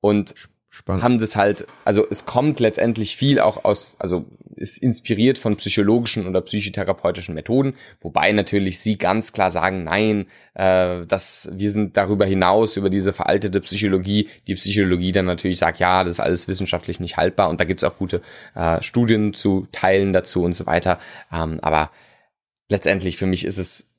Und 0.00 0.34
Spannend. 0.68 1.02
haben 1.02 1.20
das 1.20 1.36
halt, 1.36 1.66
also 1.84 2.06
es 2.10 2.26
kommt 2.26 2.60
letztendlich 2.60 3.16
viel 3.16 3.38
auch 3.38 3.64
aus, 3.64 3.96
also 4.00 4.26
ist 4.56 4.82
inspiriert 4.82 5.38
von 5.38 5.56
psychologischen 5.56 6.26
oder 6.26 6.40
psychotherapeutischen 6.40 7.34
Methoden, 7.34 7.74
wobei 8.00 8.32
natürlich 8.32 8.78
sie 8.80 8.98
ganz 8.98 9.32
klar 9.32 9.50
sagen, 9.50 9.84
nein, 9.84 10.26
äh, 10.54 11.04
dass 11.06 11.50
wir 11.52 11.70
sind 11.70 11.96
darüber 11.96 12.26
hinaus 12.26 12.76
über 12.76 12.90
diese 12.90 13.12
veraltete 13.12 13.60
Psychologie, 13.60 14.28
die 14.46 14.54
Psychologie 14.54 15.12
dann 15.12 15.26
natürlich 15.26 15.58
sagt, 15.58 15.78
ja, 15.78 16.04
das 16.04 16.14
ist 16.14 16.20
alles 16.20 16.48
wissenschaftlich 16.48 17.00
nicht 17.00 17.16
haltbar 17.16 17.48
und 17.50 17.60
da 17.60 17.64
gibt's 17.64 17.84
auch 17.84 17.98
gute 17.98 18.22
äh, 18.54 18.82
Studien 18.82 19.34
zu 19.34 19.66
teilen 19.72 20.12
dazu 20.12 20.42
und 20.42 20.52
so 20.54 20.66
weiter. 20.66 20.98
Ähm, 21.32 21.58
aber 21.60 21.90
letztendlich 22.68 23.16
für 23.16 23.26
mich 23.26 23.44
ist 23.44 23.58
es 23.58 23.90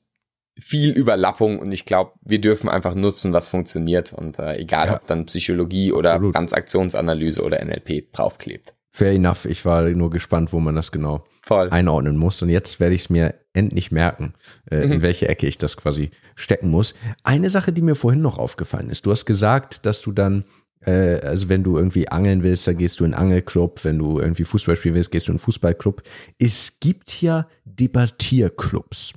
viel 0.58 0.92
Überlappung 0.92 1.58
und 1.58 1.70
ich 1.72 1.84
glaube, 1.84 2.12
wir 2.22 2.40
dürfen 2.40 2.70
einfach 2.70 2.94
nutzen, 2.94 3.32
was 3.32 3.48
funktioniert 3.48 4.12
und 4.14 4.38
äh, 4.38 4.56
egal, 4.56 4.86
Ja. 4.88 4.96
ob 4.96 5.06
dann 5.06 5.26
Psychologie 5.26 5.92
oder 5.92 6.12
Absolut. 6.14 6.34
Transaktionsanalyse 6.34 7.42
oder 7.42 7.62
NLP 7.62 8.10
draufklebt. 8.12 8.75
Fair 8.96 9.12
enough. 9.12 9.44
Ich 9.44 9.64
war 9.66 9.82
nur 9.90 10.08
gespannt, 10.10 10.52
wo 10.54 10.60
man 10.60 10.74
das 10.74 10.90
genau 10.90 11.24
Voll. 11.42 11.68
einordnen 11.70 12.16
muss. 12.16 12.40
Und 12.40 12.48
jetzt 12.48 12.80
werde 12.80 12.94
ich 12.94 13.02
es 13.02 13.10
mir 13.10 13.34
endlich 13.52 13.92
merken, 13.92 14.32
äh, 14.70 14.86
Mhm. 14.86 14.92
in 14.92 15.02
welche 15.02 15.28
Ecke 15.28 15.46
ich 15.46 15.58
das 15.58 15.76
quasi 15.76 16.10
stecken 16.34 16.70
muss. 16.70 16.94
Eine 17.22 17.50
Sache, 17.50 17.72
die 17.74 17.82
mir 17.82 17.94
vorhin 17.94 18.22
noch 18.22 18.38
aufgefallen 18.38 18.88
ist. 18.88 19.04
Du 19.04 19.10
hast 19.10 19.26
gesagt, 19.26 19.84
dass 19.86 20.00
du 20.02 20.12
dann 20.12 20.44
Äh, 20.84 21.20
also 21.22 21.48
wenn 21.48 21.64
du 21.64 21.78
irgendwie 21.78 22.08
angeln 22.08 22.42
willst, 22.42 22.68
dann 22.68 22.76
gehst 22.76 23.00
du 23.00 23.04
in 23.06 23.14
einen 23.14 23.22
Angelclub. 23.30 23.82
Wenn 23.82 23.98
du 23.98 24.20
irgendwie 24.20 24.44
Fußball 24.44 24.76
spielen 24.76 24.94
willst, 24.94 25.10
gehst 25.10 25.26
du 25.26 25.32
in 25.32 25.36
einen 25.36 25.38
Fußballclub. 25.40 26.02
Es 26.38 26.78
gibt 26.80 27.20
ja 27.22 27.48
Debattierclubs. 27.64 29.12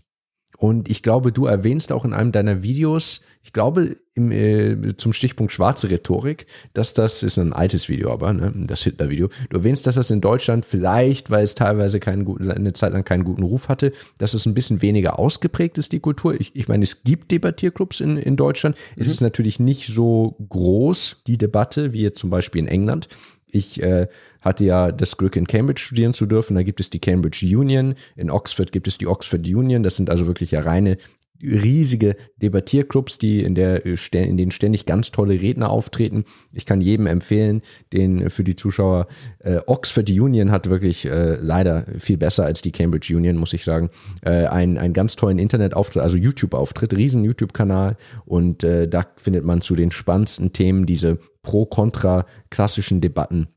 Und 0.57 0.89
ich 0.89 1.03
glaube, 1.03 1.31
du 1.31 1.45
erwähnst 1.45 1.91
auch 1.91 2.05
in 2.05 2.13
einem 2.13 2.31
deiner 2.31 2.63
Videos, 2.63 3.21
ich 3.49 3.53
glaube, 3.53 3.97
im, 4.13 4.31
äh, 4.31 4.95
zum 4.95 5.11
Stichpunkt 5.11 5.51
schwarze 5.51 5.89
Rhetorik, 5.89 6.45
dass 6.75 6.93
das 6.93 7.23
ist 7.23 7.39
ein 7.39 7.51
altes 7.51 7.89
Video, 7.89 8.11
aber 8.11 8.31
ne, 8.31 8.53
das 8.55 8.83
Hitler-Video. 8.83 9.29
Du 9.49 9.57
erwähnst, 9.57 9.87
dass 9.87 9.95
das 9.95 10.11
in 10.11 10.21
Deutschland 10.21 10.65
vielleicht, 10.65 11.31
weil 11.31 11.45
es 11.45 11.55
teilweise 11.55 11.99
keinen 11.99 12.25
guten, 12.25 12.51
eine 12.51 12.73
Zeit 12.73 12.93
lang 12.93 13.03
keinen 13.03 13.23
guten 13.23 13.41
Ruf 13.41 13.67
hatte, 13.67 13.91
dass 14.19 14.35
es 14.35 14.45
ein 14.45 14.53
bisschen 14.53 14.83
weniger 14.83 15.17
ausgeprägt 15.17 15.79
ist, 15.79 15.93
die 15.93 15.99
Kultur. 15.99 16.39
Ich, 16.39 16.55
ich 16.55 16.67
meine, 16.67 16.83
es 16.83 17.03
gibt 17.03 17.31
Debattierclubs 17.31 18.01
in, 18.01 18.17
in 18.17 18.35
Deutschland. 18.35 18.75
Mhm. 18.75 19.01
Es 19.01 19.07
ist 19.07 19.21
natürlich 19.21 19.59
nicht 19.59 19.87
so 19.87 20.35
groß, 20.47 21.23
die 21.25 21.39
Debatte, 21.39 21.91
wie 21.91 22.03
jetzt 22.03 22.19
zum 22.19 22.29
Beispiel 22.29 22.59
in 22.59 22.67
England. 22.67 23.07
Ich 23.47 23.81
äh, 23.81 24.09
hatte 24.41 24.63
ja 24.63 24.91
das 24.91 25.17
Glück, 25.17 25.35
in 25.35 25.47
Cambridge 25.47 25.81
studieren 25.81 26.13
zu 26.13 26.27
dürfen. 26.27 26.53
Da 26.53 26.61
gibt 26.61 26.79
es 26.79 26.91
die 26.91 26.99
Cambridge 26.99 27.43
Union. 27.57 27.95
In 28.15 28.29
Oxford 28.29 28.71
gibt 28.71 28.87
es 28.87 28.99
die 28.99 29.07
Oxford 29.07 29.47
Union. 29.47 29.81
Das 29.81 29.95
sind 29.95 30.11
also 30.11 30.27
wirklich 30.27 30.51
ja 30.51 30.59
reine 30.59 30.99
riesige 31.41 32.15
Debattierclubs, 32.37 33.17
die 33.17 33.43
in 33.43 33.55
der 33.55 33.85
in 33.85 34.37
denen 34.37 34.51
ständig 34.51 34.85
ganz 34.85 35.11
tolle 35.11 35.41
Redner 35.41 35.69
auftreten. 35.69 36.25
Ich 36.51 36.65
kann 36.65 36.81
jedem 36.81 37.07
empfehlen, 37.07 37.61
den 37.93 38.29
für 38.29 38.43
die 38.43 38.55
Zuschauer 38.55 39.07
äh, 39.39 39.59
Oxford 39.65 40.09
Union 40.09 40.51
hat 40.51 40.69
wirklich 40.69 41.05
äh, 41.05 41.35
leider 41.35 41.85
viel 41.97 42.17
besser 42.17 42.45
als 42.45 42.61
die 42.61 42.71
Cambridge 42.71 43.15
Union, 43.15 43.37
muss 43.37 43.53
ich 43.53 43.63
sagen. 43.63 43.89
Äh, 44.21 44.45
einen, 44.47 44.77
einen 44.77 44.93
ganz 44.93 45.15
tollen 45.15 45.39
Internetauftritt, 45.39 46.01
also 46.01 46.17
YouTube-Auftritt, 46.17 46.95
riesen 46.95 47.23
YouTube-Kanal 47.23 47.95
und 48.25 48.63
äh, 48.63 48.87
da 48.87 49.05
findet 49.15 49.45
man 49.45 49.61
zu 49.61 49.75
den 49.75 49.91
spannendsten 49.91 50.53
Themen 50.53 50.85
diese 50.85 51.19
pro-kontra 51.41 52.25
klassischen 52.49 53.01
Debatten 53.01 53.47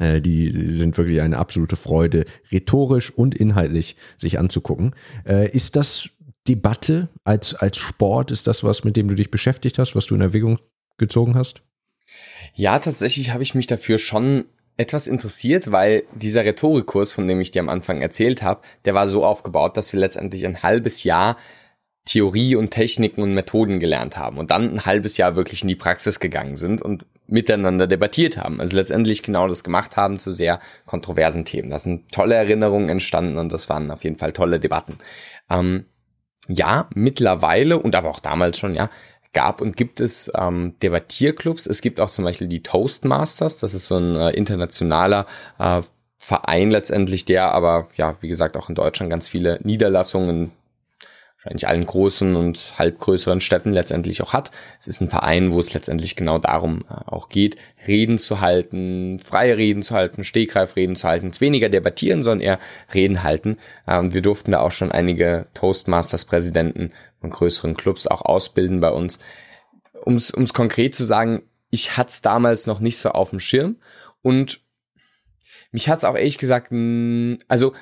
äh, 0.00 0.20
die 0.20 0.50
sind 0.74 0.98
wirklich 0.98 1.20
eine 1.20 1.38
absolute 1.38 1.76
Freude, 1.76 2.24
rhetorisch 2.50 3.10
und 3.10 3.34
inhaltlich 3.34 3.96
sich 4.16 4.38
anzugucken. 4.38 4.94
Äh, 5.26 5.50
ist 5.50 5.76
das 5.76 6.10
Debatte 6.48 7.08
als, 7.24 7.54
als 7.54 7.76
Sport, 7.76 8.30
ist 8.30 8.46
das 8.46 8.64
was, 8.64 8.84
mit 8.84 8.96
dem 8.96 9.08
du 9.08 9.14
dich 9.14 9.30
beschäftigt 9.30 9.78
hast, 9.78 9.94
was 9.94 10.06
du 10.06 10.14
in 10.14 10.20
Erwägung 10.20 10.58
gezogen 10.98 11.36
hast? 11.36 11.62
Ja, 12.54 12.78
tatsächlich 12.78 13.32
habe 13.32 13.42
ich 13.42 13.54
mich 13.54 13.66
dafür 13.66 13.98
schon 13.98 14.44
etwas 14.76 15.06
interessiert, 15.06 15.70
weil 15.70 16.04
dieser 16.14 16.44
Rhetorikkurs, 16.44 17.12
von 17.12 17.26
dem 17.26 17.40
ich 17.40 17.50
dir 17.50 17.60
am 17.60 17.68
Anfang 17.68 18.00
erzählt 18.00 18.42
habe, 18.42 18.62
der 18.86 18.94
war 18.94 19.06
so 19.06 19.24
aufgebaut, 19.24 19.76
dass 19.76 19.92
wir 19.92 20.00
letztendlich 20.00 20.46
ein 20.46 20.62
halbes 20.62 21.04
Jahr 21.04 21.36
Theorie 22.06 22.56
und 22.56 22.70
Techniken 22.70 23.22
und 23.22 23.34
Methoden 23.34 23.78
gelernt 23.78 24.16
haben 24.16 24.38
und 24.38 24.50
dann 24.50 24.72
ein 24.72 24.86
halbes 24.86 25.18
Jahr 25.18 25.36
wirklich 25.36 25.62
in 25.62 25.68
die 25.68 25.76
Praxis 25.76 26.18
gegangen 26.18 26.56
sind 26.56 26.80
und 26.80 27.06
miteinander 27.26 27.86
debattiert 27.86 28.38
haben. 28.38 28.58
Also 28.58 28.76
letztendlich 28.76 29.22
genau 29.22 29.46
das 29.46 29.62
gemacht 29.62 29.96
haben 29.96 30.18
zu 30.18 30.32
sehr 30.32 30.60
kontroversen 30.86 31.44
Themen. 31.44 31.70
Da 31.70 31.78
sind 31.78 32.10
tolle 32.10 32.34
Erinnerungen 32.34 32.88
entstanden 32.88 33.38
und 33.38 33.52
das 33.52 33.68
waren 33.68 33.90
auf 33.90 34.02
jeden 34.02 34.16
Fall 34.16 34.32
tolle 34.32 34.58
Debatten. 34.58 34.98
Ähm, 35.50 35.84
ja, 36.50 36.88
mittlerweile 36.94 37.78
und 37.78 37.94
aber 37.94 38.10
auch 38.10 38.20
damals 38.20 38.58
schon, 38.58 38.74
ja, 38.74 38.90
gab 39.32 39.60
und 39.60 39.76
gibt 39.76 40.00
es 40.00 40.30
ähm, 40.36 40.74
Debattierclubs. 40.82 41.66
Es 41.66 41.82
gibt 41.82 42.00
auch 42.00 42.10
zum 42.10 42.24
Beispiel 42.24 42.48
die 42.48 42.62
Toastmasters, 42.62 43.58
das 43.58 43.74
ist 43.74 43.86
so 43.86 43.96
ein 43.96 44.16
äh, 44.16 44.30
internationaler 44.30 45.26
äh, 45.58 45.82
Verein 46.18 46.70
letztendlich, 46.70 47.24
der 47.24 47.52
aber, 47.52 47.88
ja, 47.96 48.16
wie 48.20 48.28
gesagt, 48.28 48.56
auch 48.56 48.68
in 48.68 48.74
Deutschland 48.74 49.10
ganz 49.10 49.26
viele 49.26 49.58
Niederlassungen 49.62 50.52
wahrscheinlich 51.42 51.66
allen 51.68 51.86
großen 51.86 52.36
und 52.36 52.74
halb 52.78 52.98
größeren 52.98 53.40
Städten 53.40 53.72
letztendlich 53.72 54.20
auch 54.22 54.34
hat. 54.34 54.50
Es 54.78 54.86
ist 54.88 55.00
ein 55.00 55.08
Verein, 55.08 55.52
wo 55.52 55.58
es 55.58 55.72
letztendlich 55.72 56.14
genau 56.14 56.38
darum 56.38 56.84
äh, 56.90 56.94
auch 57.06 57.30
geht, 57.30 57.56
Reden 57.88 58.18
zu 58.18 58.40
halten, 58.40 59.18
freie 59.20 59.56
Reden 59.56 59.82
zu 59.82 59.94
halten, 59.94 60.22
Stegreifreden 60.22 60.96
zu 60.96 61.08
halten, 61.08 61.28
es 61.28 61.40
weniger 61.40 61.70
debattieren, 61.70 62.22
sondern 62.22 62.40
eher 62.40 62.58
Reden 62.92 63.22
halten. 63.22 63.56
Äh, 63.86 63.98
und 63.98 64.12
wir 64.12 64.20
durften 64.20 64.50
da 64.50 64.60
auch 64.60 64.72
schon 64.72 64.92
einige 64.92 65.46
Toastmasters-Präsidenten 65.54 66.92
von 67.20 67.30
größeren 67.30 67.74
Clubs 67.74 68.06
auch 68.06 68.22
ausbilden 68.22 68.80
bei 68.80 68.90
uns. 68.90 69.18
Um 70.04 70.16
es 70.16 70.52
konkret 70.52 70.94
zu 70.94 71.04
sagen, 71.04 71.42
ich 71.70 71.96
hatte 71.96 72.08
es 72.08 72.20
damals 72.20 72.66
noch 72.66 72.80
nicht 72.80 72.98
so 72.98 73.10
auf 73.10 73.30
dem 73.30 73.40
Schirm 73.40 73.76
und 74.22 74.60
mich 75.72 75.88
hat 75.88 75.98
es 75.98 76.04
auch 76.04 76.16
ehrlich 76.16 76.38
gesagt, 76.38 76.72
also 77.48 77.72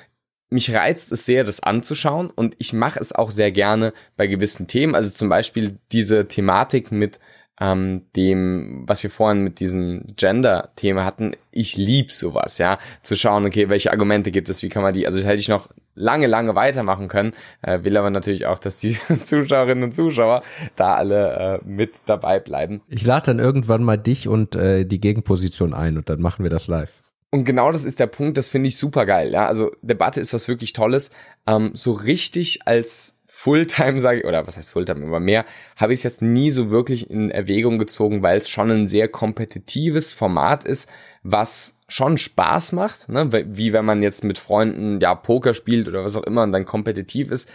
mich 0.49 0.73
reizt 0.73 1.11
es 1.11 1.25
sehr, 1.25 1.43
das 1.43 1.61
anzuschauen 1.61 2.29
und 2.29 2.55
ich 2.57 2.73
mache 2.73 2.99
es 2.99 3.13
auch 3.13 3.31
sehr 3.31 3.51
gerne 3.51 3.93
bei 4.17 4.27
gewissen 4.27 4.67
Themen. 4.67 4.95
Also 4.95 5.11
zum 5.11 5.29
Beispiel 5.29 5.77
diese 5.91 6.27
Thematik 6.27 6.91
mit 6.91 7.19
ähm, 7.59 8.03
dem, 8.15 8.83
was 8.87 9.03
wir 9.03 9.09
vorhin 9.09 9.43
mit 9.43 9.59
diesem 9.59 10.03
Gender-Thema 10.15 11.03
hatten. 11.03 11.33
Ich 11.51 11.77
lieb 11.77 12.11
sowas, 12.11 12.57
ja, 12.57 12.79
zu 13.01 13.15
schauen, 13.15 13.45
okay, 13.45 13.69
welche 13.69 13.91
Argumente 13.91 14.31
gibt 14.31 14.49
es, 14.49 14.63
wie 14.63 14.69
kann 14.69 14.81
man 14.81 14.93
die, 14.93 15.05
also 15.05 15.19
das 15.19 15.27
hätte 15.27 15.39
ich 15.39 15.49
noch 15.49 15.69
lange, 15.93 16.27
lange 16.27 16.55
weitermachen 16.55 17.09
können, 17.09 17.33
äh, 17.61 17.83
will 17.83 17.97
aber 17.97 18.09
natürlich 18.09 18.45
auch, 18.45 18.59
dass 18.59 18.77
die 18.77 18.97
Zuschauerinnen 19.21 19.83
und 19.83 19.93
Zuschauer 19.93 20.43
da 20.75 20.95
alle 20.95 21.59
äh, 21.61 21.67
mit 21.67 21.95
dabei 22.05 22.39
bleiben. 22.39 22.81
Ich 22.87 23.05
lade 23.05 23.25
dann 23.27 23.39
irgendwann 23.39 23.83
mal 23.83 23.97
dich 23.97 24.27
und 24.27 24.55
äh, 24.55 24.85
die 24.85 25.01
Gegenposition 25.01 25.73
ein 25.73 25.97
und 25.97 26.09
dann 26.09 26.21
machen 26.21 26.43
wir 26.43 26.49
das 26.49 26.67
live. 26.67 27.03
Und 27.31 27.43
genau 27.43 27.71
das 27.71 27.85
ist 27.85 27.99
der 27.99 28.07
Punkt, 28.07 28.37
das 28.37 28.49
finde 28.49 28.69
ich 28.69 28.77
super 28.77 29.05
geil. 29.05 29.31
Ja, 29.31 29.45
also 29.45 29.71
Debatte 29.81 30.19
ist 30.19 30.33
was 30.33 30.47
wirklich 30.47 30.73
Tolles. 30.73 31.11
Ähm, 31.47 31.71
so 31.73 31.91
richtig 31.91 32.61
als 32.65 33.19
Fulltime 33.25 33.99
sage 33.99 34.19
ich, 34.19 34.25
oder 34.25 34.47
was 34.47 34.57
heißt 34.57 34.71
Fulltime, 34.71 35.05
immer 35.05 35.19
mehr, 35.19 35.45
habe 35.75 35.93
ich 35.93 35.99
es 35.99 36.03
jetzt 36.03 36.21
nie 36.21 36.51
so 36.51 36.71
wirklich 36.71 37.09
in 37.09 37.29
Erwägung 37.29 37.77
gezogen, 37.77 38.23
weil 38.23 38.37
es 38.37 38.49
schon 38.49 38.71
ein 38.71 38.87
sehr 38.87 39.07
kompetitives 39.07 40.11
Format 40.11 40.63
ist, 40.63 40.89
was 41.23 41.75
schon 41.87 42.17
Spaß 42.17 42.73
macht, 42.73 43.09
ne? 43.09 43.31
wie 43.31 43.71
wenn 43.71 43.85
man 43.85 44.03
jetzt 44.03 44.23
mit 44.23 44.39
Freunden 44.39 44.99
ja 44.99 45.15
Poker 45.15 45.53
spielt 45.53 45.87
oder 45.87 46.03
was 46.03 46.15
auch 46.15 46.23
immer 46.23 46.43
und 46.43 46.51
dann 46.51 46.65
kompetitiv 46.65 47.31
ist. 47.31 47.49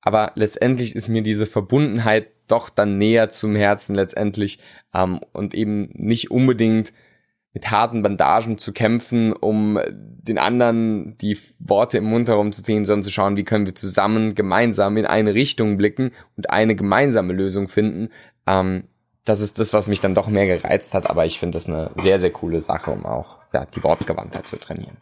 Aber 0.00 0.32
letztendlich 0.34 0.96
ist 0.96 1.08
mir 1.08 1.22
diese 1.22 1.46
Verbundenheit 1.46 2.28
doch 2.48 2.70
dann 2.70 2.98
näher 2.98 3.30
zum 3.30 3.54
Herzen 3.54 3.94
letztendlich 3.94 4.58
ähm, 4.94 5.20
und 5.32 5.54
eben 5.54 5.90
nicht 5.92 6.30
unbedingt 6.30 6.92
mit 7.58 7.72
harten 7.72 8.04
Bandagen 8.04 8.56
zu 8.56 8.72
kämpfen, 8.72 9.32
um 9.32 9.80
den 9.90 10.38
anderen 10.38 11.18
die 11.18 11.36
Worte 11.58 11.98
im 11.98 12.04
Mund 12.04 12.28
herumzuziehen, 12.28 12.84
sondern 12.84 13.02
zu 13.02 13.10
schauen, 13.10 13.36
wie 13.36 13.42
können 13.42 13.66
wir 13.66 13.74
zusammen 13.74 14.36
gemeinsam 14.36 14.96
in 14.96 15.06
eine 15.06 15.34
Richtung 15.34 15.76
blicken 15.76 16.12
und 16.36 16.50
eine 16.50 16.76
gemeinsame 16.76 17.32
Lösung 17.32 17.66
finden. 17.66 18.10
Ähm, 18.46 18.84
das 19.24 19.40
ist 19.40 19.58
das, 19.58 19.72
was 19.72 19.88
mich 19.88 20.00
dann 20.00 20.14
doch 20.14 20.28
mehr 20.28 20.46
gereizt 20.46 20.94
hat, 20.94 21.10
aber 21.10 21.26
ich 21.26 21.40
finde 21.40 21.56
das 21.56 21.68
eine 21.68 21.90
sehr, 21.96 22.20
sehr 22.20 22.30
coole 22.30 22.60
Sache, 22.60 22.92
um 22.92 23.04
auch 23.04 23.38
ja, 23.52 23.66
die 23.66 23.82
Wortgewandtheit 23.82 24.46
zu 24.46 24.56
trainieren. 24.56 24.96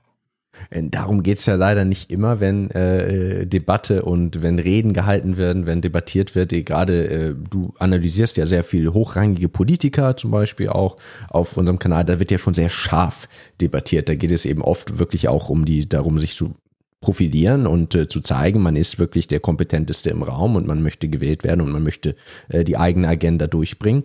Äh, 0.71 0.83
darum 0.85 1.23
geht 1.23 1.39
es 1.39 1.47
ja 1.47 1.55
leider 1.55 1.85
nicht 1.85 2.11
immer, 2.11 2.41
wenn 2.41 2.71
äh, 2.71 3.47
Debatte 3.47 4.03
und 4.03 4.43
wenn 4.43 4.59
Reden 4.59 4.93
gehalten 4.93 5.37
werden, 5.37 5.67
wenn 5.67 5.81
debattiert 5.81 6.35
wird. 6.35 6.53
Eh, 6.53 6.63
gerade 6.63 7.09
äh, 7.09 7.35
du 7.51 7.75
analysierst 7.79 8.37
ja 8.37 8.47
sehr 8.47 8.65
viele 8.65 8.95
hochrangige 8.95 9.49
Politiker 9.49 10.17
zum 10.17 10.31
Beispiel 10.31 10.69
auch 10.69 10.97
auf 11.29 11.57
unserem 11.57 11.79
Kanal. 11.79 12.05
Da 12.05 12.19
wird 12.19 12.31
ja 12.31 12.39
schon 12.39 12.55
sehr 12.55 12.69
scharf 12.69 13.29
debattiert. 13.61 14.09
Da 14.09 14.15
geht 14.15 14.31
es 14.31 14.47
eben 14.47 14.63
oft 14.63 14.99
wirklich 14.99 15.29
auch 15.29 15.49
um 15.49 15.65
die, 15.65 15.89
darum, 15.89 16.19
sich 16.19 16.37
zu 16.37 16.55
profilieren 17.01 17.67
und 17.67 17.95
äh, 17.95 18.09
zu 18.09 18.21
zeigen, 18.21 18.63
man 18.63 18.75
ist 18.75 18.99
wirklich 18.99 19.29
der 19.29 19.41
kompetenteste 19.41 20.11
im 20.11 20.23
Raum 20.23 20.57
und 20.57 20.67
man 20.67 20.83
möchte 20.83 21.09
gewählt 21.09 21.45
werden 21.45 21.61
und 21.61 21.71
man 21.71 21.83
möchte 21.83 22.17
äh, 22.49 22.65
die 22.65 22.77
eigene 22.77 23.07
Agenda 23.07 23.47
durchbringen. 23.47 24.05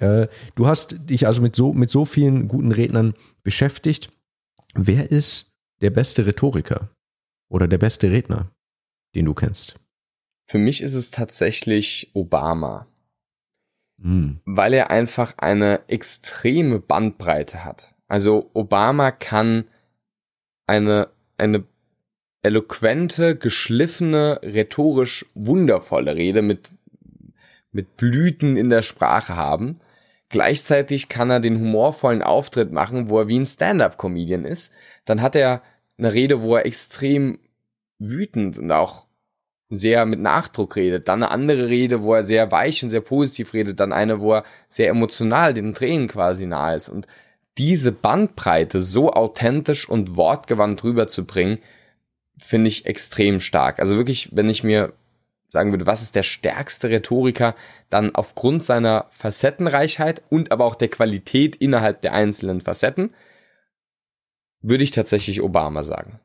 Äh, 0.00 0.26
du 0.54 0.66
hast 0.66 0.96
dich 1.08 1.26
also 1.26 1.40
mit 1.40 1.54
so 1.56 1.72
mit 1.72 1.88
so 1.88 2.04
vielen 2.04 2.48
guten 2.48 2.72
Rednern 2.72 3.14
beschäftigt. 3.42 4.10
Wer 4.74 5.10
ist 5.10 5.51
der 5.82 5.90
beste 5.90 6.24
Rhetoriker 6.26 6.90
oder 7.50 7.68
der 7.68 7.78
beste 7.78 8.10
Redner, 8.10 8.50
den 9.14 9.26
du 9.26 9.34
kennst? 9.34 9.78
Für 10.46 10.58
mich 10.58 10.82
ist 10.82 10.94
es 10.94 11.10
tatsächlich 11.10 12.10
Obama. 12.14 12.86
Hm. 14.00 14.40
Weil 14.44 14.74
er 14.74 14.90
einfach 14.90 15.34
eine 15.38 15.88
extreme 15.88 16.80
Bandbreite 16.80 17.64
hat. 17.64 17.94
Also 18.08 18.50
Obama 18.54 19.10
kann 19.10 19.64
eine, 20.66 21.08
eine 21.36 21.64
eloquente, 22.42 23.36
geschliffene, 23.36 24.40
rhetorisch 24.42 25.26
wundervolle 25.34 26.16
Rede 26.16 26.42
mit, 26.42 26.70
mit 27.70 27.96
Blüten 27.96 28.56
in 28.56 28.70
der 28.70 28.82
Sprache 28.82 29.36
haben. 29.36 29.80
Gleichzeitig 30.28 31.08
kann 31.08 31.30
er 31.30 31.40
den 31.40 31.60
humorvollen 31.60 32.22
Auftritt 32.22 32.72
machen, 32.72 33.08
wo 33.08 33.20
er 33.20 33.28
wie 33.28 33.38
ein 33.38 33.46
Stand-up-Comedian 33.46 34.44
ist. 34.44 34.74
Dann 35.04 35.22
hat 35.22 35.36
er 35.36 35.62
eine 35.98 36.12
Rede, 36.12 36.42
wo 36.42 36.56
er 36.56 36.66
extrem 36.66 37.38
wütend 37.98 38.58
und 38.58 38.70
auch 38.72 39.06
sehr 39.70 40.04
mit 40.04 40.20
Nachdruck 40.20 40.76
redet, 40.76 41.08
dann 41.08 41.22
eine 41.22 41.30
andere 41.30 41.68
Rede, 41.68 42.02
wo 42.02 42.14
er 42.14 42.22
sehr 42.22 42.50
weich 42.52 42.82
und 42.82 42.90
sehr 42.90 43.00
positiv 43.00 43.54
redet, 43.54 43.80
dann 43.80 43.92
eine, 43.92 44.20
wo 44.20 44.34
er 44.34 44.44
sehr 44.68 44.90
emotional 44.90 45.54
den 45.54 45.72
Tränen 45.72 46.08
quasi 46.08 46.46
nahe 46.46 46.76
ist. 46.76 46.88
Und 46.88 47.06
diese 47.58 47.92
Bandbreite 47.92 48.80
so 48.80 49.12
authentisch 49.12 49.88
und 49.88 50.16
wortgewandt 50.16 50.84
rüberzubringen, 50.84 51.58
finde 52.36 52.68
ich 52.68 52.86
extrem 52.86 53.40
stark. 53.40 53.80
Also 53.80 53.96
wirklich, 53.96 54.30
wenn 54.32 54.48
ich 54.48 54.62
mir 54.62 54.92
sagen 55.48 55.70
würde, 55.70 55.86
was 55.86 56.02
ist 56.02 56.16
der 56.16 56.22
stärkste 56.22 56.88
Rhetoriker, 56.88 57.54
dann 57.90 58.14
aufgrund 58.14 58.64
seiner 58.64 59.06
Facettenreichheit 59.10 60.22
und 60.30 60.50
aber 60.50 60.64
auch 60.64 60.74
der 60.74 60.88
Qualität 60.88 61.56
innerhalb 61.56 62.00
der 62.00 62.14
einzelnen 62.14 62.62
Facetten, 62.62 63.12
würde 64.62 64.84
ich 64.84 64.90
tatsächlich 64.90 65.42
Obama 65.42 65.82
sagen. 65.82 66.18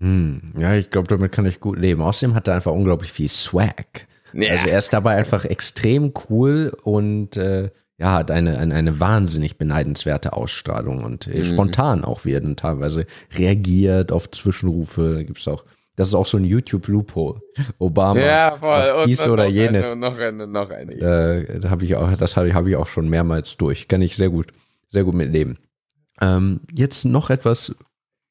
Hm, 0.00 0.54
ja, 0.58 0.74
ich 0.74 0.90
glaube, 0.90 1.08
damit 1.08 1.32
kann 1.32 1.46
ich 1.46 1.60
gut 1.60 1.78
leben. 1.78 2.02
Außerdem 2.02 2.34
hat 2.34 2.48
er 2.48 2.54
einfach 2.54 2.72
unglaublich 2.72 3.12
viel 3.12 3.28
Swag. 3.28 4.06
Ja. 4.32 4.52
Also 4.52 4.66
er 4.66 4.78
ist 4.78 4.92
dabei 4.92 5.14
einfach 5.14 5.44
extrem 5.44 6.12
cool 6.28 6.76
und 6.82 7.36
äh, 7.36 7.70
ja, 7.98 8.12
hat 8.12 8.30
eine, 8.32 8.58
eine, 8.58 8.74
eine 8.74 8.98
wahnsinnig 8.98 9.56
beneidenswerte 9.56 10.32
Ausstrahlung 10.32 11.04
und 11.04 11.28
äh, 11.28 11.38
mhm. 11.38 11.44
spontan 11.44 12.04
auch, 12.04 12.24
wie 12.24 12.32
er 12.32 12.40
dann 12.40 12.56
teilweise 12.56 13.06
reagiert 13.38 14.10
auf 14.10 14.30
Zwischenrufe. 14.30 15.14
Da 15.14 15.22
gibt's 15.22 15.46
auch 15.46 15.64
das 15.96 16.08
ist 16.08 16.14
auch 16.14 16.26
so 16.26 16.38
ein 16.38 16.44
YouTube-Loophole. 16.44 17.40
Obama. 17.78 18.18
Ja, 18.18 18.56
voll. 18.58 19.06
Dies 19.06 19.26
oder 19.26 19.44
noch 19.44 19.52
jenes. 19.52 19.92
Eine, 19.92 20.00
noch 20.00 20.18
eine, 20.18 20.46
noch 20.46 20.70
eine. 20.70 20.92
Äh, 20.92 21.60
da 21.60 21.70
habe 21.70 21.84
ich 21.84 21.94
auch, 21.94 22.16
das 22.16 22.36
habe 22.36 22.48
ich, 22.48 22.54
hab 22.54 22.66
ich 22.66 22.74
auch 22.76 22.88
schon 22.88 23.08
mehrmals 23.08 23.56
durch. 23.56 23.86
Kann 23.86 24.02
ich 24.02 24.16
sehr 24.16 24.30
gut, 24.30 24.48
sehr 24.88 25.04
gut 25.04 25.14
mitleben. 25.14 25.58
Ähm, 26.20 26.60
jetzt 26.72 27.04
noch 27.04 27.30
etwas 27.30 27.74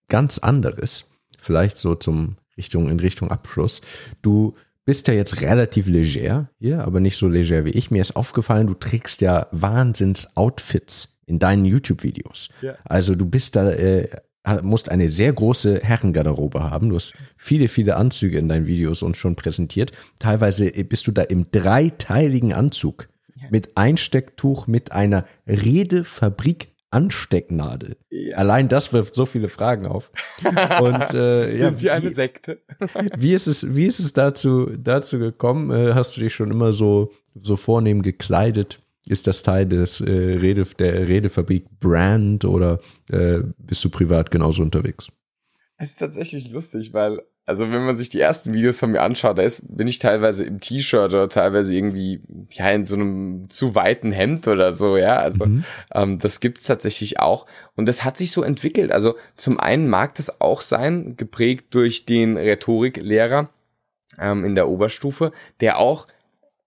ganz 0.10 0.38
anderes. 0.38 1.10
Vielleicht 1.38 1.77
so 1.77 1.95
zum 1.95 2.38
Richtung, 2.57 2.89
in 2.89 2.99
Richtung 2.99 3.31
Abschluss. 3.31 3.81
Du 4.22 4.55
bist 4.85 5.07
ja 5.07 5.14
jetzt 5.14 5.41
relativ 5.41 5.88
leger 5.88 6.49
hier, 6.60 6.84
aber 6.84 6.99
nicht 6.99 7.18
so 7.18 7.27
leger 7.27 7.65
wie 7.65 7.72
ich. 7.72 7.91
Mir 7.91 8.01
ist 8.01 8.15
aufgefallen, 8.15 8.68
du 8.68 8.73
trägst 8.73 9.22
ja 9.22 9.47
Wahnsinns-Outfits 9.51 11.18
in 11.26 11.39
deinen 11.39 11.65
YouTube-Videos. 11.65 12.49
Ja. 12.61 12.76
Also 12.84 13.15
du 13.15 13.26
bist 13.26 13.55
da 13.55 13.72
äh, 13.72 14.10
musst 14.61 14.89
eine 14.89 15.07
sehr 15.07 15.31
große 15.31 15.80
Herrengarderobe 15.81 16.69
haben. 16.69 16.89
Du 16.89 16.95
hast 16.95 17.14
viele, 17.38 17.69
viele 17.69 17.95
Anzüge 17.95 18.38
in 18.38 18.49
deinen 18.49 18.68
Videos 18.68 19.01
uns 19.01 19.18
schon 19.18 19.38
präsentiert. 19.38 19.93
Teilweise 20.19 20.69
bist 20.69 21.07
du 21.07 21.11
da 21.11 21.22
im 21.22 21.49
dreiteiligen 21.49 22.51
Anzug 22.51 23.07
mit 23.49 23.77
Einstecktuch, 23.77 24.68
mit 24.68 24.91
einer 24.91 25.26
Redefabrik 25.47 26.72
Anstecknadel. 26.94 27.98
Allein 28.36 28.70
das 28.70 28.94
wirft 28.94 29.15
so 29.15 29.26
viele 29.26 29.48
Fragen 29.48 29.88
auf. 29.88 30.11
Und 30.44 31.14
äh, 31.14 31.56
ja, 31.56 31.82
wie 31.82 31.90
eine 31.90 32.10
Sekte. 32.11 32.61
wie 33.18 33.34
ist 33.34 33.48
es, 33.48 33.76
wie 33.76 33.88
ist 33.88 33.99
es 33.99 34.14
dazu, 34.14 34.70
dazu 34.78 35.20
gekommen? 35.20 35.72
Äh, 35.72 35.94
hast 35.94 36.15
du 36.15 36.22
dich 36.22 36.36
schon 36.36 36.52
immer 36.52 36.72
so, 36.72 37.11
so 37.34 37.56
vornehm 37.56 38.02
gekleidet? 38.02 38.80
Ist 39.07 39.28
das 39.28 39.44
Teil 39.44 39.65
des 39.65 39.99
äh, 39.99 40.11
Rede, 40.11 40.65
der 40.80 41.07
Redefabrik 41.07 41.65
Brand 41.80 42.45
oder 42.45 42.80
äh, 43.10 43.40
bist 43.57 43.84
du 43.84 43.90
privat 43.90 44.32
genauso 44.32 44.61
unterwegs? 44.61 45.07
Es 45.78 45.91
ist 45.91 45.98
tatsächlich 45.98 46.52
lustig, 46.52 46.94
weil, 46.94 47.22
also 47.45 47.72
wenn 47.72 47.86
man 47.86 47.98
sich 47.98 48.10
die 48.10 48.22
ersten 48.22 48.53
Videos 48.53 48.80
von 48.80 48.91
mir 48.91 49.02
anschaut, 49.02 49.38
da 49.38 49.41
ist, 49.41 49.61
bin 49.68 49.88
ich 49.88 49.99
teilweise 49.99 50.45
im 50.45 50.61
T-Shirt 50.61 51.14
oder 51.14 51.28
teilweise 51.28 51.76
irgendwie 51.76 52.22
ja, 52.52 52.70
in 52.72 52.86
so 52.86 52.95
einem 52.95 53.49
zu 53.49 53.76
weiten 53.76 54.14
Hemd 54.14 54.48
oder 54.48 54.72
so, 54.72 54.95
ja. 54.95 55.18
Also 55.18 55.45
mhm. 55.45 55.65
ähm, 55.94 56.20
das 56.20 56.40
gibt's 56.40 56.64
tatsächlich 56.64 57.20
auch. 57.20 57.45
Und 57.76 57.88
das 57.88 58.06
hat 58.06 58.15
sich 58.15 58.32
so 58.32 58.44
entwickelt. 58.44 58.91
Also 58.91 59.15
zum 59.36 59.60
einen 59.60 59.90
mag 59.90 60.15
das 60.15 60.40
auch 60.40 60.61
sein, 60.61 61.18
geprägt 61.18 61.76
durch 61.76 62.06
den 62.06 62.38
Rhetoriklehrer 62.38 63.49
ähm, 64.18 64.45
in 64.45 64.56
der 64.56 64.70
Oberstufe, 64.70 65.34
der 65.60 65.80
auch 65.80 66.07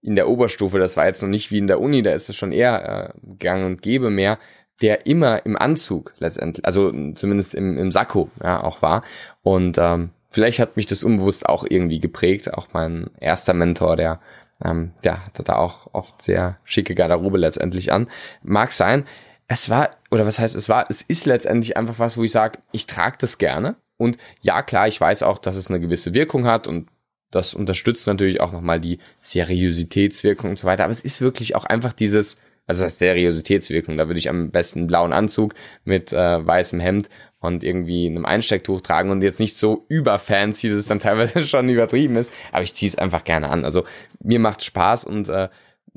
in 0.02 0.14
der 0.14 0.28
Oberstufe, 0.28 0.78
das 0.78 0.96
war 0.96 1.06
jetzt 1.06 1.22
noch 1.22 1.28
nicht 1.28 1.50
wie 1.50 1.58
in 1.58 1.66
der 1.66 1.80
Uni, 1.80 2.02
da 2.02 2.12
ist 2.12 2.28
es 2.28 2.36
schon 2.36 2.52
eher 2.52 3.14
äh, 3.14 3.36
gang 3.38 3.64
und 3.64 3.82
gäbe 3.82 4.10
mehr, 4.10 4.38
der 4.82 5.06
immer 5.06 5.44
im 5.46 5.56
Anzug 5.56 6.12
letztendlich, 6.18 6.64
also 6.66 6.92
zumindest 7.14 7.54
im, 7.54 7.78
im 7.78 7.90
Sakko 7.90 8.30
ja, 8.42 8.62
auch 8.62 8.82
war. 8.82 9.02
Und 9.42 9.78
ähm, 9.80 10.10
vielleicht 10.36 10.58
hat 10.58 10.76
mich 10.76 10.84
das 10.84 11.02
unbewusst 11.02 11.48
auch 11.48 11.64
irgendwie 11.66 11.98
geprägt. 11.98 12.52
Auch 12.52 12.68
mein 12.74 13.08
erster 13.20 13.54
Mentor, 13.54 13.96
der, 13.96 14.20
ähm, 14.62 14.92
der 15.02 15.24
hatte 15.24 15.42
da 15.44 15.56
auch 15.56 15.94
oft 15.94 16.20
sehr 16.20 16.56
schicke 16.62 16.94
Garderobe 16.94 17.38
letztendlich 17.38 17.90
an. 17.90 18.10
Mag 18.42 18.72
sein. 18.72 19.06
Es 19.48 19.70
war, 19.70 19.96
oder 20.10 20.26
was 20.26 20.38
heißt 20.38 20.54
es 20.54 20.68
war, 20.68 20.90
es 20.90 21.00
ist 21.00 21.24
letztendlich 21.24 21.78
einfach 21.78 21.98
was, 21.98 22.18
wo 22.18 22.22
ich 22.22 22.32
sage, 22.32 22.58
ich 22.70 22.84
trage 22.84 23.16
das 23.18 23.38
gerne. 23.38 23.76
Und 23.96 24.18
ja, 24.42 24.60
klar, 24.60 24.88
ich 24.88 25.00
weiß 25.00 25.22
auch, 25.22 25.38
dass 25.38 25.56
es 25.56 25.70
eine 25.70 25.80
gewisse 25.80 26.12
Wirkung 26.12 26.44
hat 26.44 26.66
und 26.66 26.90
das 27.30 27.54
unterstützt 27.54 28.06
natürlich 28.06 28.42
auch 28.42 28.52
nochmal 28.52 28.78
die 28.78 28.98
Seriositätswirkung 29.18 30.50
und 30.50 30.58
so 30.58 30.66
weiter. 30.66 30.84
Aber 30.84 30.92
es 30.92 31.00
ist 31.00 31.22
wirklich 31.22 31.56
auch 31.56 31.64
einfach 31.64 31.94
dieses, 31.94 32.42
also 32.66 32.82
das 32.82 32.92
heißt 32.92 32.98
Seriositätswirkung. 32.98 33.96
Da 33.96 34.06
würde 34.06 34.18
ich 34.18 34.28
am 34.28 34.50
besten 34.50 34.80
einen 34.80 34.88
blauen 34.88 35.14
Anzug 35.14 35.54
mit 35.84 36.12
äh, 36.12 36.46
weißem 36.46 36.78
Hemd 36.78 37.08
und 37.40 37.62
irgendwie 37.62 38.06
einem 38.06 38.24
Einstecktuch 38.24 38.80
tragen 38.80 39.10
und 39.10 39.22
jetzt 39.22 39.40
nicht 39.40 39.56
so 39.56 39.84
überfancy, 39.88 40.68
dass 40.68 40.78
es 40.78 40.86
dann 40.86 40.98
teilweise 40.98 41.44
schon 41.46 41.68
übertrieben 41.68 42.16
ist. 42.16 42.32
Aber 42.52 42.62
ich 42.62 42.74
ziehe 42.74 42.88
es 42.88 42.96
einfach 42.96 43.24
gerne 43.24 43.50
an. 43.50 43.64
Also 43.64 43.84
mir 44.22 44.38
macht 44.38 44.64
Spaß 44.64 45.04
und 45.04 45.28
äh, 45.28 45.48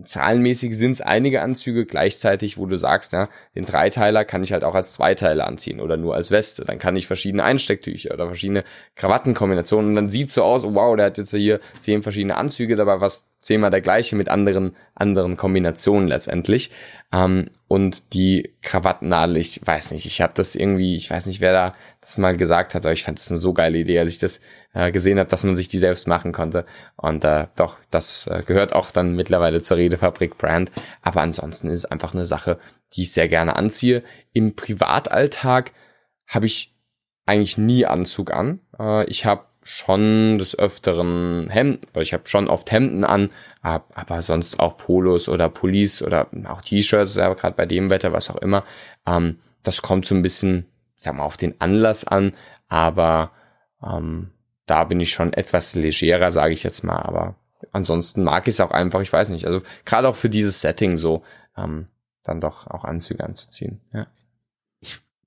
zahlenmäßig 0.04 0.78
sind 0.78 0.92
es 0.92 1.02
einige 1.02 1.42
Anzüge 1.42 1.86
gleichzeitig, 1.86 2.58
wo 2.58 2.66
du 2.66 2.78
sagst, 2.78 3.14
ja, 3.14 3.30
den 3.56 3.66
Dreiteiler 3.66 4.26
kann 4.26 4.44
ich 4.44 4.54
halt 4.54 4.64
auch 4.64 4.76
als 4.76 4.94
Zweiteiler 4.94 5.48
anziehen 5.48 5.80
oder 5.80 5.98
nur 5.98 6.16
als 6.16 6.32
Weste. 6.32 6.66
Dann 6.66 6.80
kann 6.80 6.96
ich 6.96 7.08
verschiedene 7.08 7.44
Einstecktücher 7.44 8.14
oder 8.14 8.28
verschiedene 8.28 8.64
Krawattenkombinationen 8.96 9.92
und 9.92 9.96
dann 9.96 10.10
sieht 10.10 10.32
so 10.32 10.44
aus, 10.44 10.64
oh, 10.64 10.76
wow, 10.76 10.96
der 10.96 11.08
hat 11.08 11.18
jetzt 11.18 11.32
hier 11.32 11.60
zehn 11.80 12.04
verschiedene 12.04 12.36
Anzüge, 12.36 12.76
dabei 12.76 13.02
was 13.02 13.28
zehnmal 13.40 13.72
der 13.72 13.82
gleiche 13.82 14.16
mit 14.16 14.30
anderen, 14.30 14.76
anderen 14.96 15.38
Kombinationen 15.38 16.08
letztendlich. 16.08 16.72
Ähm, 17.12 17.50
und 17.68 18.14
die 18.14 18.56
Krawattennadel, 18.62 19.38
ich 19.38 19.62
weiß 19.64 19.92
nicht, 19.92 20.06
ich 20.06 20.22
habe 20.22 20.34
das 20.36 20.56
irgendwie, 20.56 20.96
ich 20.96 21.10
weiß 21.10 21.26
nicht, 21.26 21.42
wer 21.42 21.54
da 21.54 21.76
das 22.10 22.18
mal 22.18 22.36
gesagt 22.36 22.74
hat, 22.74 22.86
aber 22.86 22.94
ich 22.94 23.04
fand 23.04 23.20
das 23.20 23.30
eine 23.30 23.38
so 23.38 23.54
geile 23.54 23.78
Idee, 23.78 24.00
als 24.00 24.12
ich 24.12 24.18
das 24.18 24.42
äh, 24.74 24.92
gesehen 24.92 25.20
habe, 25.20 25.30
dass 25.30 25.44
man 25.44 25.56
sich 25.56 25.68
die 25.68 25.78
selbst 25.78 26.08
machen 26.08 26.32
konnte. 26.32 26.66
Und 26.96 27.24
äh, 27.24 27.48
doch, 27.56 27.78
das 27.92 28.28
äh, 28.28 28.44
gehört 28.46 28.74
auch 28.74 28.92
dann 28.92 29.16
mittlerweile 29.16 29.62
zur 29.62 29.78
Redefabrik 29.78 30.38
Brand. 30.38 30.72
Aber 31.02 31.22
ansonsten 31.22 31.70
ist 31.70 31.80
es 31.80 31.86
einfach 31.86 32.14
eine 32.14 32.26
Sache, 32.26 32.60
die 32.94 33.04
ich 33.04 33.12
sehr 33.12 33.28
gerne 33.28 33.56
anziehe. 33.56 34.04
Im 34.34 34.56
Privatalltag 34.56 35.72
habe 36.28 36.46
ich 36.46 36.76
eigentlich 37.26 37.58
nie 37.58 37.86
Anzug 37.86 38.34
an. 38.34 38.60
Äh, 38.80 39.06
ich 39.06 39.26
habe 39.26 39.46
schon 39.62 40.40
des 40.40 40.58
Öfteren 40.58 41.50
Hemden, 41.50 41.86
ich 42.00 42.14
habe 42.14 42.28
schon 42.28 42.48
oft 42.48 42.72
Hemden 42.72 43.04
an, 43.04 43.30
aber 43.62 44.22
sonst 44.22 44.60
auch 44.60 44.78
Polos 44.78 45.30
oder 45.30 45.50
Pullis 45.50 46.02
oder 46.02 46.28
auch 46.48 46.62
T-Shirts, 46.62 47.16
gerade 47.16 47.56
bei 47.56 47.66
dem 47.68 47.90
Wetter, 47.90 48.12
was 48.14 48.32
auch 48.32 48.38
immer. 48.38 48.64
Ähm, 49.06 49.40
das 49.62 49.82
kommt 49.82 50.06
so 50.06 50.16
ein 50.16 50.22
bisschen, 50.22 50.66
sag 51.02 51.16
mal, 51.16 51.24
auf 51.24 51.38
den 51.38 51.60
Anlass 51.60 52.06
an, 52.06 52.34
aber 52.68 53.32
ähm, 53.84 54.32
da 54.66 54.84
bin 54.84 55.00
ich 55.00 55.12
schon 55.12 55.34
etwas 55.34 55.76
legerer, 55.76 56.32
sage 56.32 56.54
ich 56.54 56.64
jetzt 56.64 56.84
mal, 56.84 57.02
aber 57.02 57.36
ansonsten 57.72 58.24
mag 58.24 58.48
ich 58.48 58.56
es 58.56 58.62
auch 58.62 58.72
einfach, 58.72 59.02
ich 59.02 59.12
weiß 59.12 59.30
nicht, 59.30 59.46
also 59.46 59.62
gerade 59.86 60.08
auch 60.08 60.16
für 60.16 60.30
dieses 60.30 60.62
Setting 60.62 60.98
so, 60.98 61.24
ähm, 61.58 61.88
dann 62.24 62.42
doch 62.42 62.68
auch 62.68 62.84
Anzüge 62.84 63.24
anzuziehen, 63.24 63.82
ja 63.94 64.08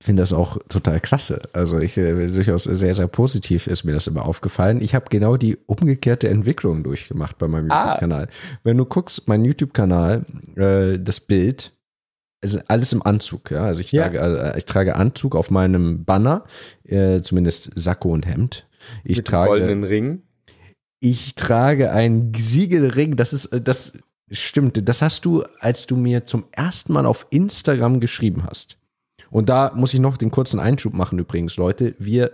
finde 0.03 0.21
das 0.21 0.33
auch 0.33 0.57
total 0.67 0.99
klasse. 0.99 1.41
Also 1.53 1.79
ich 1.79 1.97
äh, 1.97 2.27
durchaus 2.27 2.65
sehr, 2.65 2.93
sehr 2.93 3.07
positiv 3.07 3.67
ist 3.67 3.85
mir 3.85 3.93
das 3.93 4.07
immer 4.07 4.25
aufgefallen. 4.25 4.81
Ich 4.81 4.93
habe 4.95 5.05
genau 5.09 5.37
die 5.37 5.57
umgekehrte 5.65 6.27
Entwicklung 6.27 6.83
durchgemacht 6.83 7.37
bei 7.37 7.47
meinem 7.47 7.71
ah. 7.71 7.85
YouTube-Kanal. 7.85 8.27
Wenn 8.63 8.77
du 8.77 8.85
guckst, 8.85 9.27
mein 9.27 9.45
YouTube-Kanal, 9.45 10.25
äh, 10.57 10.99
das 10.99 11.21
Bild, 11.21 11.71
also 12.43 12.59
alles 12.67 12.93
im 12.93 13.01
Anzug, 13.01 13.49
ja. 13.51 13.63
Also 13.63 13.81
ich 13.81 13.91
trage, 13.91 14.17
ja. 14.17 14.51
äh, 14.51 14.57
ich 14.57 14.65
trage 14.65 14.95
Anzug 14.95 15.35
auf 15.35 15.49
meinem 15.49 16.03
Banner, 16.03 16.43
äh, 16.83 17.21
zumindest 17.21 17.71
Sakko 17.75 18.11
und 18.11 18.27
Hemd. 18.27 18.67
Ich 19.03 19.17
Mit 19.17 19.27
trage 19.27 19.49
goldenen 19.49 19.83
Ring. 19.83 20.21
Ich 20.99 21.35
trage 21.35 21.91
einen 21.91 22.33
Siegelring. 22.37 23.15
Das 23.15 23.33
ist, 23.33 23.47
äh, 23.47 23.61
das 23.61 23.97
stimmt. 24.29 24.87
Das 24.87 25.01
hast 25.01 25.25
du, 25.25 25.43
als 25.59 25.87
du 25.87 25.95
mir 25.95 26.25
zum 26.25 26.45
ersten 26.51 26.93
Mal 26.93 27.05
auf 27.05 27.25
Instagram 27.29 27.99
geschrieben 27.99 28.43
hast. 28.45 28.77
Und 29.31 29.49
da 29.49 29.71
muss 29.73 29.93
ich 29.93 29.99
noch 29.99 30.17
den 30.17 30.29
kurzen 30.29 30.59
Einschub 30.59 30.93
machen 30.93 31.17
übrigens, 31.17 31.57
Leute. 31.57 31.95
Wir 31.97 32.33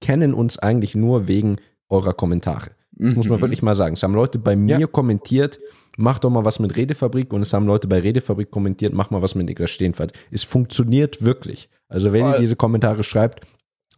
kennen 0.00 0.34
uns 0.34 0.58
eigentlich 0.58 0.94
nur 0.94 1.28
wegen 1.28 1.56
eurer 1.88 2.14
Kommentare. 2.14 2.70
Das 2.92 3.14
muss 3.14 3.28
man 3.28 3.38
mhm. 3.38 3.42
wirklich 3.42 3.62
mal 3.62 3.74
sagen. 3.74 3.94
Es 3.94 4.02
haben 4.02 4.14
Leute 4.14 4.38
bei 4.38 4.56
mir 4.56 4.78
ja. 4.78 4.86
kommentiert, 4.86 5.58
mach 5.96 6.18
doch 6.18 6.30
mal 6.30 6.44
was 6.44 6.58
mit 6.58 6.76
Redefabrik 6.76 7.32
und 7.32 7.42
es 7.42 7.52
haben 7.52 7.66
Leute 7.66 7.88
bei 7.88 8.00
Redefabrik 8.00 8.50
kommentiert, 8.50 8.92
mach 8.92 9.10
mal 9.10 9.22
was 9.22 9.34
mit 9.34 9.46
Niklas 9.46 9.70
Stehenfeld. 9.70 10.12
Es 10.30 10.44
funktioniert 10.44 11.22
wirklich. 11.22 11.68
Also 11.88 12.12
wenn 12.12 12.22
Voll. 12.22 12.32
ihr 12.34 12.38
diese 12.40 12.56
Kommentare 12.56 13.02
schreibt, 13.02 13.46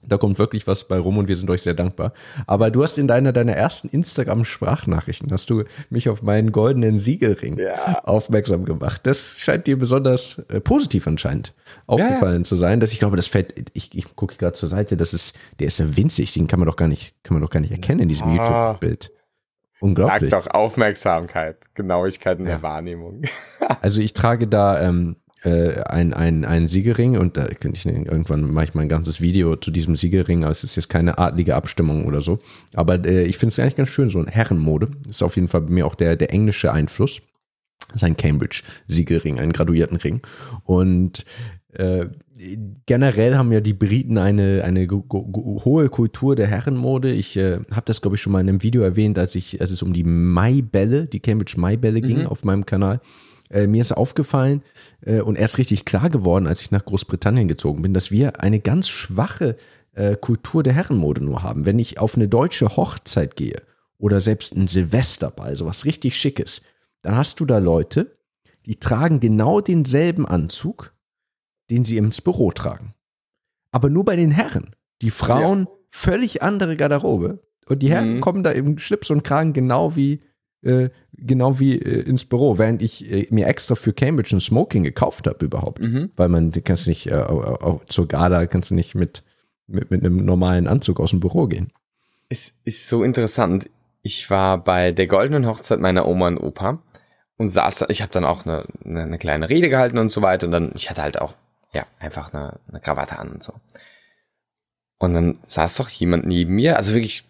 da 0.08 0.16
kommt 0.16 0.38
wirklich 0.38 0.66
was 0.66 0.84
bei 0.84 0.98
rum 0.98 1.18
und 1.18 1.28
wir 1.28 1.36
sind 1.36 1.50
euch 1.50 1.62
sehr 1.62 1.74
dankbar. 1.74 2.12
Aber 2.46 2.70
du 2.70 2.82
hast 2.82 2.98
in 2.98 3.08
deiner, 3.08 3.32
deiner 3.32 3.54
ersten 3.54 3.88
Instagram-Sprachnachrichten, 3.88 5.30
hast 5.30 5.50
du 5.50 5.64
mich 5.90 6.08
auf 6.08 6.22
meinen 6.22 6.52
goldenen 6.52 6.98
Siegelring 6.98 7.58
ja. 7.58 8.00
aufmerksam 8.04 8.64
gemacht. 8.64 9.02
Das 9.04 9.38
scheint 9.38 9.66
dir 9.66 9.78
besonders 9.78 10.38
äh, 10.48 10.60
positiv 10.60 11.06
anscheinend 11.06 11.54
aufgefallen 11.86 12.42
ja. 12.42 12.44
zu 12.44 12.56
sein, 12.56 12.80
dass 12.80 12.92
ich 12.92 12.98
glaube, 12.98 13.16
das 13.16 13.26
fällt, 13.26 13.70
ich, 13.72 13.94
ich 13.94 14.16
gucke 14.16 14.36
gerade 14.36 14.54
zur 14.54 14.68
Seite, 14.68 14.96
das 14.96 15.14
ist, 15.14 15.36
der 15.58 15.66
ist 15.66 15.78
ja 15.78 15.96
winzig, 15.96 16.32
den 16.32 16.46
kann 16.46 16.58
man 16.58 16.66
doch 16.66 16.76
gar 16.76 16.88
nicht, 16.88 17.14
kann 17.22 17.34
man 17.34 17.42
doch 17.42 17.50
gar 17.50 17.60
nicht 17.60 17.72
erkennen 17.72 18.00
in 18.00 18.08
diesem 18.08 18.28
ah. 18.28 18.34
YouTube-Bild. 18.34 19.10
Unglaublich. 19.80 20.30
Sag 20.30 20.44
doch 20.44 20.54
Aufmerksamkeit, 20.54 21.74
Genauigkeit 21.74 22.38
in 22.38 22.46
ja. 22.46 22.52
der 22.52 22.62
Wahrnehmung. 22.62 23.22
also 23.82 24.00
ich 24.00 24.14
trage 24.14 24.48
da 24.48 24.80
ähm, 24.80 25.16
äh, 25.44 25.82
ein, 25.82 26.14
ein, 26.14 26.44
ein 26.44 26.68
Siegelring 26.68 27.18
und 27.18 27.36
da 27.36 27.46
könnte 27.46 27.78
ich 27.78 27.86
irgendwann 27.86 28.50
mache 28.50 28.64
ich 28.64 28.74
mal 28.74 28.82
ein 28.82 28.88
ganzes 28.88 29.20
Video 29.20 29.56
zu 29.56 29.70
diesem 29.70 29.94
Siegelring, 29.94 30.42
aber 30.42 30.52
es 30.52 30.64
ist 30.64 30.76
jetzt 30.76 30.88
keine 30.88 31.18
adlige 31.18 31.54
Abstimmung 31.54 32.06
oder 32.06 32.22
so. 32.22 32.38
Aber 32.72 33.04
äh, 33.04 33.24
ich 33.24 33.36
finde 33.36 33.50
es 33.50 33.58
eigentlich 33.58 33.76
ganz 33.76 33.90
schön, 33.90 34.08
so 34.08 34.18
ein 34.18 34.26
Herrenmode. 34.26 34.88
Ist 35.08 35.22
auf 35.22 35.36
jeden 35.36 35.48
Fall 35.48 35.62
bei 35.62 35.70
mir 35.70 35.86
auch 35.86 35.94
der, 35.94 36.16
der 36.16 36.32
englische 36.32 36.72
Einfluss. 36.72 37.20
Das 37.88 37.96
ist 37.96 38.04
ein 38.04 38.16
Cambridge-Siegelring, 38.16 39.38
ein 39.38 39.52
graduierten 39.52 39.98
Ring. 39.98 40.22
Und 40.64 41.26
äh, 41.74 42.06
generell 42.86 43.36
haben 43.36 43.52
ja 43.52 43.60
die 43.60 43.74
Briten 43.74 44.16
eine, 44.16 44.64
eine 44.64 44.88
hohe 44.88 45.88
Kultur 45.90 46.36
der 46.36 46.46
Herrenmode. 46.46 47.12
Ich 47.12 47.36
äh, 47.36 47.58
habe 47.70 47.84
das, 47.84 48.00
glaube 48.00 48.16
ich, 48.16 48.22
schon 48.22 48.32
mal 48.32 48.40
in 48.40 48.48
einem 48.48 48.62
Video 48.62 48.82
erwähnt, 48.82 49.18
als, 49.18 49.34
ich, 49.34 49.60
als 49.60 49.70
es 49.70 49.82
um 49.82 49.92
die 49.92 50.04
Maibälle, 50.04 51.06
die 51.06 51.20
Cambridge 51.20 51.60
Maibälle 51.60 52.00
ging 52.00 52.20
mhm. 52.20 52.26
auf 52.28 52.44
meinem 52.44 52.64
Kanal. 52.64 53.00
Äh, 53.50 53.66
mir 53.66 53.80
ist 53.80 53.92
aufgefallen 53.92 54.62
äh, 55.02 55.20
und 55.20 55.36
erst 55.36 55.58
richtig 55.58 55.84
klar 55.84 56.10
geworden, 56.10 56.46
als 56.46 56.62
ich 56.62 56.70
nach 56.70 56.84
Großbritannien 56.84 57.48
gezogen 57.48 57.82
bin, 57.82 57.94
dass 57.94 58.10
wir 58.10 58.40
eine 58.40 58.60
ganz 58.60 58.88
schwache 58.88 59.56
äh, 59.92 60.16
Kultur 60.16 60.62
der 60.62 60.72
Herrenmode 60.72 61.22
nur 61.22 61.42
haben. 61.42 61.66
Wenn 61.66 61.78
ich 61.78 61.98
auf 61.98 62.16
eine 62.16 62.28
deutsche 62.28 62.76
Hochzeit 62.76 63.36
gehe 63.36 63.62
oder 63.98 64.20
selbst 64.20 64.56
ein 64.56 64.66
Silvesterball, 64.66 65.56
sowas 65.56 65.84
richtig 65.84 66.16
Schickes, 66.16 66.62
dann 67.02 67.16
hast 67.16 67.40
du 67.40 67.44
da 67.44 67.58
Leute, 67.58 68.16
die 68.66 68.76
tragen 68.76 69.20
genau 69.20 69.60
denselben 69.60 70.26
Anzug, 70.26 70.94
den 71.70 71.84
sie 71.84 71.98
ins 71.98 72.20
Büro 72.20 72.50
tragen. 72.50 72.94
Aber 73.70 73.90
nur 73.90 74.04
bei 74.04 74.16
den 74.16 74.30
Herren. 74.30 74.74
Die 75.02 75.10
Frauen 75.10 75.60
ja. 75.60 75.70
völlig 75.90 76.42
andere 76.42 76.76
Garderobe. 76.76 77.40
Und 77.66 77.82
die 77.82 77.90
Herren 77.90 78.16
mhm. 78.16 78.20
kommen 78.20 78.42
da 78.42 78.50
im 78.52 78.78
Schlips 78.78 79.10
und 79.10 79.22
Kragen 79.22 79.52
genau 79.52 79.96
wie, 79.96 80.22
äh, 80.64 80.90
genau 81.12 81.60
wie 81.60 81.78
äh, 81.78 82.00
ins 82.02 82.24
Büro, 82.24 82.58
während 82.58 82.82
ich 82.82 83.10
äh, 83.10 83.26
mir 83.30 83.46
extra 83.46 83.74
für 83.74 83.92
Cambridge 83.92 84.36
ein 84.36 84.40
Smoking 84.40 84.82
gekauft 84.82 85.26
habe 85.26 85.44
überhaupt. 85.44 85.80
Mhm. 85.80 86.10
Weil 86.16 86.28
man, 86.28 86.52
kannst 86.64 86.88
nicht, 86.88 87.06
äh, 87.06 87.24
zur 87.86 88.08
Gala 88.08 88.46
kannst 88.46 88.70
du 88.70 88.74
nicht 88.74 88.94
mit, 88.94 89.22
mit, 89.66 89.90
mit 89.90 90.04
einem 90.04 90.24
normalen 90.24 90.66
Anzug 90.66 91.00
aus 91.00 91.10
dem 91.10 91.20
Büro 91.20 91.46
gehen. 91.46 91.72
Es 92.28 92.54
ist 92.64 92.88
so 92.88 93.02
interessant. 93.02 93.70
Ich 94.02 94.28
war 94.30 94.62
bei 94.62 94.92
der 94.92 95.06
goldenen 95.06 95.46
Hochzeit 95.46 95.80
meiner 95.80 96.06
Oma 96.06 96.28
und 96.28 96.38
Opa 96.38 96.82
und 97.36 97.48
saß, 97.48 97.86
ich 97.88 98.02
habe 98.02 98.12
dann 98.12 98.24
auch 98.24 98.44
eine, 98.46 98.64
eine, 98.84 99.02
eine 99.02 99.18
kleine 99.18 99.48
Rede 99.48 99.68
gehalten 99.68 99.98
und 99.98 100.10
so 100.10 100.22
weiter 100.22 100.46
und 100.46 100.52
dann, 100.52 100.72
ich 100.74 100.90
hatte 100.90 101.02
halt 101.02 101.20
auch 101.20 101.34
ja, 101.72 101.86
einfach 101.98 102.32
eine, 102.32 102.60
eine 102.68 102.80
Krawatte 102.80 103.18
an 103.18 103.30
und 103.30 103.42
so. 103.42 103.54
Und 104.98 105.14
dann 105.14 105.38
saß 105.42 105.76
doch 105.76 105.88
jemand 105.88 106.26
neben 106.26 106.54
mir, 106.54 106.76
also 106.76 106.94
wirklich 106.94 107.24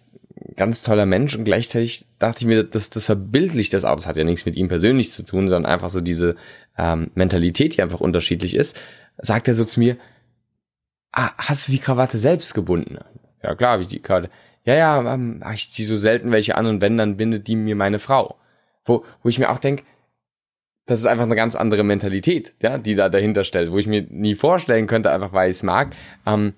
ganz 0.57 0.83
toller 0.83 1.07
Mensch 1.07 1.37
und 1.37 1.45
gleichzeitig 1.45 2.07
dachte 2.19 2.41
ich 2.41 2.47
mir, 2.47 2.65
dass 2.65 2.91
das 2.91 3.07
verbildlich 3.07 3.71
das 3.71 3.85
auch, 3.85 3.97
das 3.97 4.07
hat 4.07 4.17
ja 4.17 4.25
nichts 4.25 4.47
mit 4.47 4.57
ihm 4.57 4.69
persönlich 4.69 5.11
zu 5.11 5.25
tun, 5.25 5.49
sondern 5.49 5.71
einfach 5.71 5.91
so 5.91 6.01
diese 6.01 6.37
ähm, 6.77 7.11
Mentalität, 7.15 7.77
die 7.77 7.83
einfach 7.83 8.01
unterschiedlich 8.01 8.55
ist, 8.55 8.81
sagt 9.19 9.49
er 9.49 9.55
so 9.55 9.65
zu 9.65 9.81
mir, 9.81 9.97
ah, 11.13 11.31
hast 11.39 11.69
du 11.69 11.73
die 11.73 11.79
Krawatte 11.79 12.19
selbst 12.19 12.55
gebunden? 12.55 12.99
Ja, 13.43 13.55
klar, 13.55 13.73
habe 13.73 13.83
ich 13.83 13.89
die 13.89 14.01
Krawatte. 14.01 14.31
Ja, 14.65 14.75
ja, 14.75 15.15
ähm, 15.15 15.43
ich 15.53 15.71
ziehe 15.71 15.87
so 15.87 15.97
selten 15.97 16.33
welche 16.33 16.57
an 16.57 16.67
und 16.67 16.81
wenn, 16.81 16.97
dann 16.97 17.17
bindet 17.17 17.47
die 17.47 17.57
mir 17.57 17.77
meine 17.77 17.99
Frau. 17.99 18.37
Wo, 18.85 19.05
wo 19.23 19.29
ich 19.29 19.39
mir 19.39 19.51
auch 19.51 19.59
denke, 19.59 19.85
das 20.87 20.99
ist 20.99 21.07
einfach 21.07 21.25
eine 21.25 21.37
ganz 21.37 21.57
andere 21.57 21.83
Mentalität, 21.83 22.55
ja, 22.63 22.77
die 22.77 22.95
da 22.95 23.09
dahinter 23.09 23.45
stellt, 23.45 23.73
wo 23.73 23.79
ich 23.79 23.87
mir 23.87 24.03
nie 24.11 24.35
vorstellen 24.35 24.87
könnte, 24.87 25.11
einfach 25.11 25.33
weil 25.33 25.51
ich 25.51 25.57
es 25.57 25.63
mag. 25.63 25.95
Ähm, 26.27 26.55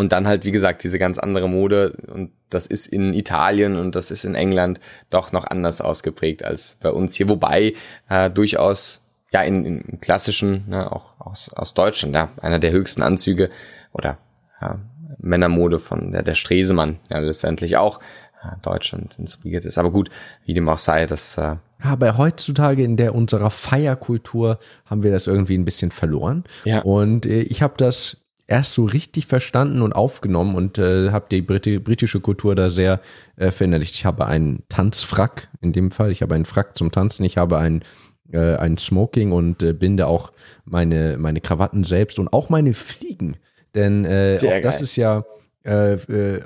und 0.00 0.12
dann 0.12 0.26
halt, 0.26 0.46
wie 0.46 0.50
gesagt, 0.50 0.82
diese 0.82 0.98
ganz 0.98 1.18
andere 1.18 1.46
Mode 1.46 1.92
und 2.06 2.32
das 2.48 2.66
ist 2.66 2.86
in 2.86 3.12
Italien 3.12 3.76
und 3.76 3.94
das 3.94 4.10
ist 4.10 4.24
in 4.24 4.34
England 4.34 4.80
doch 5.10 5.30
noch 5.30 5.46
anders 5.46 5.82
ausgeprägt 5.82 6.42
als 6.42 6.78
bei 6.82 6.90
uns 6.90 7.14
hier, 7.14 7.28
wobei 7.28 7.74
äh, 8.08 8.30
durchaus 8.30 9.04
ja 9.30 9.42
in, 9.42 9.66
in 9.66 10.00
klassischen, 10.00 10.64
ne, 10.68 10.90
auch 10.90 11.20
aus, 11.20 11.52
aus 11.52 11.74
Deutschland, 11.74 12.14
ja, 12.14 12.30
einer 12.40 12.58
der 12.58 12.72
höchsten 12.72 13.02
Anzüge 13.02 13.50
oder 13.92 14.16
ja, 14.62 14.78
Männermode 15.18 15.78
von 15.78 16.12
der, 16.12 16.22
der 16.22 16.34
Stresemann 16.34 16.98
ja 17.10 17.18
letztendlich 17.18 17.76
auch 17.76 18.00
äh, 18.42 18.56
Deutschland 18.62 19.18
inspiriert 19.18 19.66
ist. 19.66 19.76
Aber 19.76 19.90
gut, 19.90 20.08
wie 20.46 20.54
dem 20.54 20.66
auch 20.70 20.78
sei, 20.78 21.04
das 21.04 21.36
äh, 21.36 21.56
aber 21.82 22.16
heutzutage 22.16 22.84
in 22.84 22.96
der 22.96 23.14
unserer 23.14 23.50
Feierkultur 23.50 24.58
haben 24.86 25.02
wir 25.02 25.10
das 25.10 25.26
irgendwie 25.26 25.58
ein 25.58 25.64
bisschen 25.66 25.90
verloren. 25.90 26.44
Ja. 26.64 26.80
Und 26.80 27.26
äh, 27.26 27.42
ich 27.42 27.60
habe 27.60 27.74
das 27.76 28.20
erst 28.50 28.74
so 28.74 28.84
richtig 28.84 29.26
verstanden 29.26 29.80
und 29.80 29.92
aufgenommen 29.92 30.54
und 30.54 30.76
äh, 30.78 31.10
habe 31.10 31.26
die 31.30 31.40
Brit 31.40 31.84
britische 31.84 32.20
Kultur 32.20 32.54
da 32.54 32.68
sehr 32.68 33.00
äh, 33.36 33.50
verinnerlicht. 33.50 33.94
Ich 33.94 34.04
habe 34.04 34.26
einen 34.26 34.64
Tanzfrack 34.68 35.48
in 35.60 35.72
dem 35.72 35.90
Fall. 35.90 36.10
Ich 36.10 36.22
habe 36.22 36.34
einen 36.34 36.44
Frack 36.44 36.76
zum 36.76 36.90
Tanzen. 36.90 37.24
Ich 37.24 37.38
habe 37.38 37.58
ein, 37.58 37.82
äh, 38.32 38.56
ein 38.56 38.76
Smoking 38.76 39.32
und 39.32 39.62
äh, 39.62 39.72
binde 39.72 40.06
auch 40.06 40.32
meine, 40.64 41.16
meine 41.18 41.40
Krawatten 41.40 41.84
selbst 41.84 42.18
und 42.18 42.32
auch 42.32 42.48
meine 42.48 42.74
Fliegen. 42.74 43.36
Denn 43.74 44.04
äh, 44.04 44.36
auch 44.36 44.62
das 44.62 44.80
ist 44.80 44.96
ja 44.96 45.24
äh, 45.64 45.94
äh, 45.94 46.44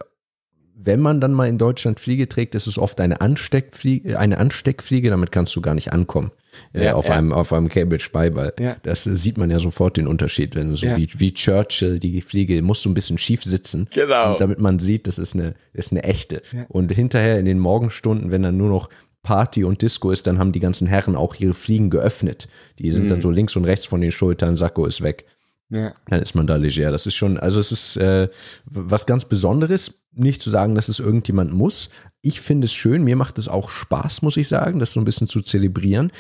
wenn 0.77 1.01
man 1.01 1.21
dann 1.21 1.33
mal 1.33 1.49
in 1.49 1.59
Deutschland 1.59 2.01
Fliege 2.01 2.29
trägt, 2.29 2.55
ist 2.55 2.67
es 2.67 2.79
oft 2.79 3.01
eine 3.01 3.21
Ansteckfliege, 3.21 4.19
eine 4.19 4.39
Ansteckfliege, 4.39 5.09
damit 5.09 5.33
kannst 5.33 5.55
du 5.57 5.61
gar 5.61 5.75
nicht 5.75 5.93
ankommen. 5.93 6.31
Äh, 6.73 6.87
ja, 6.87 6.95
auf, 6.95 7.07
ja. 7.07 7.13
Einem, 7.13 7.33
auf 7.33 7.53
einem 7.53 7.69
Cambridge 7.69 8.09
Beiball. 8.13 8.53
Ja. 8.59 8.77
Das 8.83 9.07
äh, 9.07 9.17
sieht 9.17 9.39
man 9.39 9.51
ja 9.51 9.59
sofort 9.59 9.97
den 9.97 10.07
Unterschied, 10.07 10.55
wenn 10.55 10.75
so 10.75 10.87
wie, 10.87 11.09
wie 11.17 11.35
Churchill, 11.35 11.99
die 11.99 12.21
Fliege 12.21 12.61
musst 12.63 12.85
du 12.85 12.91
ein 12.91 12.95
bisschen 12.95 13.19
schief 13.19 13.45
sitzen, 13.45 13.89
genau. 13.93 14.39
damit 14.39 14.59
man 14.59 14.79
sieht, 14.79 15.07
das 15.07 15.19
ist 15.19 15.35
eine, 15.35 15.55
ist 15.73 15.93
eine 15.93 16.05
echte. 16.05 16.43
Und 16.69 16.93
hinterher 16.93 17.39
in 17.39 17.47
den 17.47 17.59
Morgenstunden, 17.59 18.31
wenn 18.31 18.43
dann 18.43 18.57
nur 18.57 18.69
noch 18.69 18.89
Party 19.23 19.65
und 19.65 19.83
Disco 19.83 20.11
ist, 20.11 20.27
dann 20.27 20.39
haben 20.39 20.53
die 20.53 20.61
ganzen 20.61 20.87
Herren 20.87 21.17
auch 21.17 21.35
ihre 21.37 21.55
Fliegen 21.55 21.91
geöffnet. 21.91 22.49
Die 22.79 22.91
sind 22.91 23.05
mhm. 23.05 23.09
dann 23.09 23.23
so 23.23 23.31
links 23.31 23.57
und 23.57 23.65
rechts 23.65 23.87
von 23.87 24.01
den 24.01 24.13
Schultern, 24.13 24.55
Sakko 24.55 24.87
ist 24.87 25.03
weg. 25.03 25.25
Ja. 25.71 25.93
Dann 26.09 26.21
ist 26.21 26.35
man 26.35 26.47
da 26.47 26.57
leger. 26.57 26.91
Das 26.91 27.07
ist 27.07 27.15
schon, 27.15 27.39
also 27.39 27.59
es 27.59 27.73
ist 27.73 27.97
äh, 27.97 28.29
was 28.67 29.07
ganz 29.07 29.25
Besonderes. 29.25 30.01
Nicht 30.13 30.43
zu 30.43 30.51
sagen, 30.51 30.75
dass 30.75 30.89
es 30.89 31.01
irgendjemand 31.01 31.53
muss. 31.53 31.91
Ich 32.25 32.41
finde 32.41 32.65
es 32.65 32.73
schön. 32.73 33.05
Mir 33.05 33.17
macht 33.17 33.39
es 33.39 33.49
auch 33.49 33.69
Spaß, 33.69 34.23
muss 34.23 34.39
ich 34.39 34.49
sagen, 34.49 34.79
das 34.79 34.93
so 34.93 35.01
ein 35.01 35.05
bisschen 35.05 35.27
zu 35.27 35.43
zelebrieren. 35.43 36.11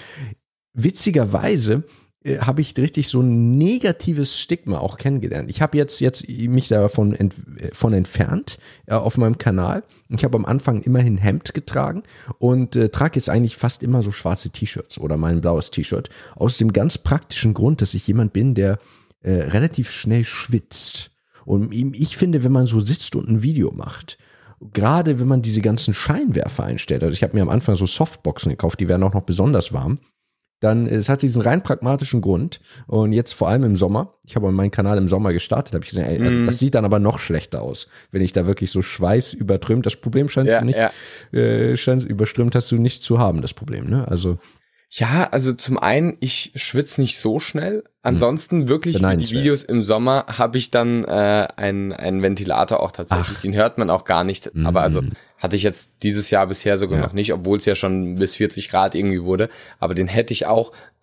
Witzigerweise 0.74 1.84
äh, 2.22 2.40
habe 2.40 2.60
ich 2.60 2.76
richtig 2.76 3.08
so 3.08 3.22
ein 3.22 3.56
negatives 3.56 4.38
Stigma 4.38 4.78
auch 4.78 4.98
kennengelernt. 4.98 5.48
Ich 5.48 5.62
habe 5.62 5.78
jetzt, 5.78 6.00
jetzt 6.00 6.28
mich 6.28 6.68
davon 6.68 7.14
ent, 7.14 7.34
äh, 7.56 7.72
von 7.72 7.94
entfernt 7.94 8.58
äh, 8.84 8.92
auf 8.92 9.16
meinem 9.16 9.38
Kanal. 9.38 9.82
Ich 10.10 10.24
habe 10.24 10.36
am 10.36 10.44
Anfang 10.44 10.82
immerhin 10.82 11.16
Hemd 11.16 11.54
getragen 11.54 12.02
und 12.38 12.76
äh, 12.76 12.90
trage 12.90 13.16
jetzt 13.16 13.30
eigentlich 13.30 13.56
fast 13.56 13.82
immer 13.82 14.02
so 14.02 14.10
schwarze 14.10 14.50
T-Shirts 14.50 14.98
oder 14.98 15.16
mein 15.16 15.40
blaues 15.40 15.70
T-Shirt. 15.70 16.10
Aus 16.36 16.58
dem 16.58 16.74
ganz 16.74 16.98
praktischen 16.98 17.54
Grund, 17.54 17.80
dass 17.80 17.94
ich 17.94 18.06
jemand 18.06 18.34
bin, 18.34 18.54
der 18.54 18.78
äh, 19.22 19.32
relativ 19.32 19.90
schnell 19.90 20.24
schwitzt. 20.24 21.12
Und 21.46 21.72
ich 21.72 22.18
finde, 22.18 22.44
wenn 22.44 22.52
man 22.52 22.66
so 22.66 22.80
sitzt 22.80 23.16
und 23.16 23.28
ein 23.28 23.42
Video 23.42 23.72
macht, 23.72 24.18
gerade 24.72 25.20
wenn 25.20 25.28
man 25.28 25.42
diese 25.42 25.60
ganzen 25.60 25.94
Scheinwerfer 25.94 26.64
einstellt, 26.64 27.02
also 27.02 27.12
ich 27.12 27.22
habe 27.22 27.36
mir 27.36 27.42
am 27.42 27.48
Anfang 27.48 27.76
so 27.76 27.86
Softboxen 27.86 28.50
gekauft, 28.50 28.80
die 28.80 28.88
werden 28.88 29.02
auch 29.02 29.12
noch 29.12 29.22
besonders 29.22 29.72
warm, 29.72 29.98
dann 30.60 30.86
es 30.86 31.08
hat 31.08 31.20
diesen 31.20 31.42
rein 31.42 31.62
pragmatischen 31.62 32.22
Grund 32.22 32.60
und 32.86 33.12
jetzt 33.12 33.32
vor 33.32 33.48
allem 33.48 33.64
im 33.64 33.76
Sommer, 33.76 34.14
ich 34.24 34.34
habe 34.36 34.50
meinen 34.50 34.70
Kanal 34.70 34.96
im 34.96 35.08
Sommer 35.08 35.32
gestartet, 35.32 35.74
habe 35.74 35.84
ich 35.84 35.90
gesehen, 35.90 36.06
ey, 36.06 36.22
also 36.22 36.36
mm. 36.36 36.46
das 36.46 36.58
sieht 36.58 36.74
dann 36.74 36.86
aber 36.86 36.98
noch 36.98 37.18
schlechter 37.18 37.60
aus, 37.60 37.88
wenn 38.12 38.22
ich 38.22 38.32
da 38.32 38.46
wirklich 38.46 38.70
so 38.70 38.80
Schweiß 38.80 39.34
übertrümmt, 39.34 39.84
das 39.84 39.96
Problem 39.96 40.28
scheint 40.28 40.48
ja, 40.48 40.60
du 40.60 40.64
nicht, 40.64 40.78
ja. 40.78 40.90
äh, 41.38 41.76
scheint 41.76 42.04
überströmt 42.04 42.54
hast 42.54 42.72
du 42.72 42.76
nicht 42.76 43.02
zu 43.02 43.18
haben, 43.18 43.42
das 43.42 43.52
Problem, 43.52 43.90
ne? 43.90 44.08
Also 44.08 44.38
ja, 44.90 45.28
also 45.30 45.52
zum 45.52 45.78
einen, 45.78 46.16
ich 46.20 46.52
schwitze 46.54 47.00
nicht 47.00 47.18
so 47.18 47.40
schnell. 47.40 47.82
Ansonsten 48.02 48.62
hm. 48.62 48.68
wirklich 48.68 48.98
für 48.98 49.16
die 49.16 49.30
Videos 49.30 49.64
im 49.64 49.82
Sommer 49.82 50.26
habe 50.28 50.56
ich 50.56 50.70
dann 50.70 51.04
äh, 51.04 51.48
einen, 51.56 51.92
einen 51.92 52.22
Ventilator 52.22 52.80
auch 52.80 52.92
tatsächlich. 52.92 53.38
Ach. 53.38 53.42
Den 53.42 53.54
hört 53.54 53.78
man 53.78 53.90
auch 53.90 54.04
gar 54.04 54.22
nicht. 54.22 54.54
Mhm. 54.54 54.66
Aber 54.66 54.82
also 54.82 55.02
hatte 55.38 55.56
ich 55.56 55.62
jetzt 55.62 55.94
dieses 56.02 56.30
Jahr 56.30 56.46
bisher 56.46 56.78
sogar 56.78 57.00
ja. 57.00 57.06
noch 57.06 57.12
nicht, 57.12 57.32
obwohl 57.32 57.58
es 57.58 57.64
ja 57.64 57.74
schon 57.74 58.16
bis 58.16 58.36
40 58.36 58.70
Grad 58.70 58.94
irgendwie 58.94 59.22
wurde. 59.22 59.50
Aber 59.80 59.94
den 59.94 60.06
hätte 60.06 60.32
ich 60.32 60.46
auch. 60.46 60.72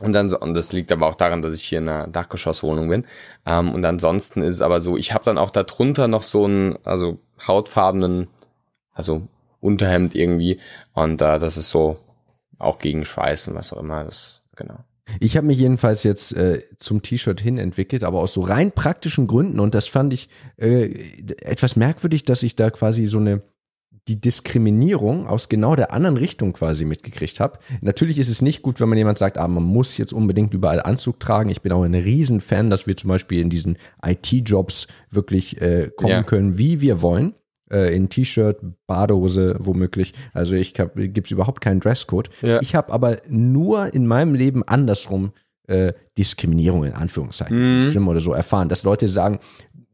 Und 0.00 0.12
dann 0.12 0.28
so, 0.28 0.40
und 0.40 0.54
das 0.54 0.72
liegt 0.72 0.90
aber 0.90 1.06
auch 1.06 1.14
daran, 1.14 1.40
dass 1.40 1.54
ich 1.54 1.62
hier 1.62 1.78
in 1.78 1.88
einer 1.88 2.08
Dachgeschosswohnung 2.08 2.88
bin. 2.88 3.06
Ähm, 3.46 3.72
und 3.72 3.84
ansonsten 3.84 4.42
ist 4.42 4.54
es 4.54 4.60
aber 4.60 4.80
so, 4.80 4.96
ich 4.96 5.14
habe 5.14 5.24
dann 5.24 5.38
auch 5.38 5.50
darunter 5.50 6.08
noch 6.08 6.24
so 6.24 6.46
einen, 6.46 6.76
also 6.84 7.20
hautfarbenen, 7.46 8.26
also 8.92 9.28
Unterhemd 9.60 10.16
irgendwie. 10.16 10.58
Und 10.94 11.22
äh, 11.22 11.38
das 11.38 11.56
ist 11.56 11.68
so 11.68 11.96
auch 12.58 12.78
gegen 12.78 13.04
Schweiß 13.04 13.48
und 13.48 13.54
was 13.54 13.72
auch 13.72 13.80
immer. 13.80 14.04
Das, 14.04 14.42
genau. 14.56 14.78
Ich 15.20 15.36
habe 15.36 15.46
mich 15.46 15.58
jedenfalls 15.58 16.02
jetzt 16.02 16.32
äh, 16.32 16.62
zum 16.76 17.02
T-Shirt 17.02 17.40
hin 17.40 17.58
entwickelt, 17.58 18.04
aber 18.04 18.20
aus 18.20 18.34
so 18.34 18.40
rein 18.40 18.72
praktischen 18.72 19.26
Gründen 19.26 19.60
und 19.60 19.74
das 19.74 19.86
fand 19.86 20.12
ich 20.12 20.28
äh, 20.56 20.84
etwas 21.42 21.76
merkwürdig, 21.76 22.24
dass 22.24 22.42
ich 22.42 22.56
da 22.56 22.70
quasi 22.70 23.06
so 23.06 23.18
eine 23.18 23.42
die 24.08 24.20
Diskriminierung 24.20 25.26
aus 25.26 25.48
genau 25.48 25.76
der 25.76 25.92
anderen 25.92 26.18
Richtung 26.18 26.52
quasi 26.52 26.84
mitgekriegt 26.84 27.40
habe. 27.40 27.58
Natürlich 27.80 28.18
ist 28.18 28.28
es 28.28 28.42
nicht 28.42 28.60
gut, 28.60 28.78
wenn 28.78 28.88
man 28.90 28.98
jemand 28.98 29.16
sagt, 29.16 29.38
ah, 29.38 29.48
man 29.48 29.62
muss 29.62 29.96
jetzt 29.96 30.12
unbedingt 30.12 30.52
überall 30.52 30.82
Anzug 30.82 31.20
tragen. 31.20 31.48
Ich 31.48 31.62
bin 31.62 31.72
auch 31.72 31.84
ein 31.84 31.94
Riesenfan, 31.94 32.68
dass 32.68 32.86
wir 32.86 32.96
zum 32.98 33.08
Beispiel 33.08 33.40
in 33.40 33.48
diesen 33.48 33.78
IT-Jobs 34.04 34.88
wirklich 35.10 35.60
äh, 35.62 35.90
kommen 35.96 36.10
ja. 36.10 36.22
können, 36.22 36.58
wie 36.58 36.82
wir 36.82 37.00
wollen 37.00 37.34
äh, 37.70 37.94
in 37.94 38.08
T-Shirt, 38.08 38.58
Badehose 38.86 39.56
womöglich. 39.58 40.12
Also 40.32 40.56
ich 40.56 40.74
gibt 40.74 41.26
es 41.26 41.30
überhaupt 41.30 41.60
keinen 41.60 41.80
Dresscode. 41.80 42.30
Ja. 42.42 42.60
Ich 42.60 42.74
habe 42.74 42.92
aber 42.92 43.18
nur 43.28 43.92
in 43.92 44.06
meinem 44.06 44.34
Leben 44.34 44.62
andersrum 44.62 45.32
äh, 45.66 45.92
Diskriminierung 46.18 46.84
in 46.84 46.92
Anführungszeichen, 46.92 47.86
mhm. 47.86 47.90
schlimm 47.90 48.08
oder 48.08 48.20
so 48.20 48.32
erfahren, 48.32 48.68
dass 48.68 48.82
Leute 48.82 49.08
sagen, 49.08 49.40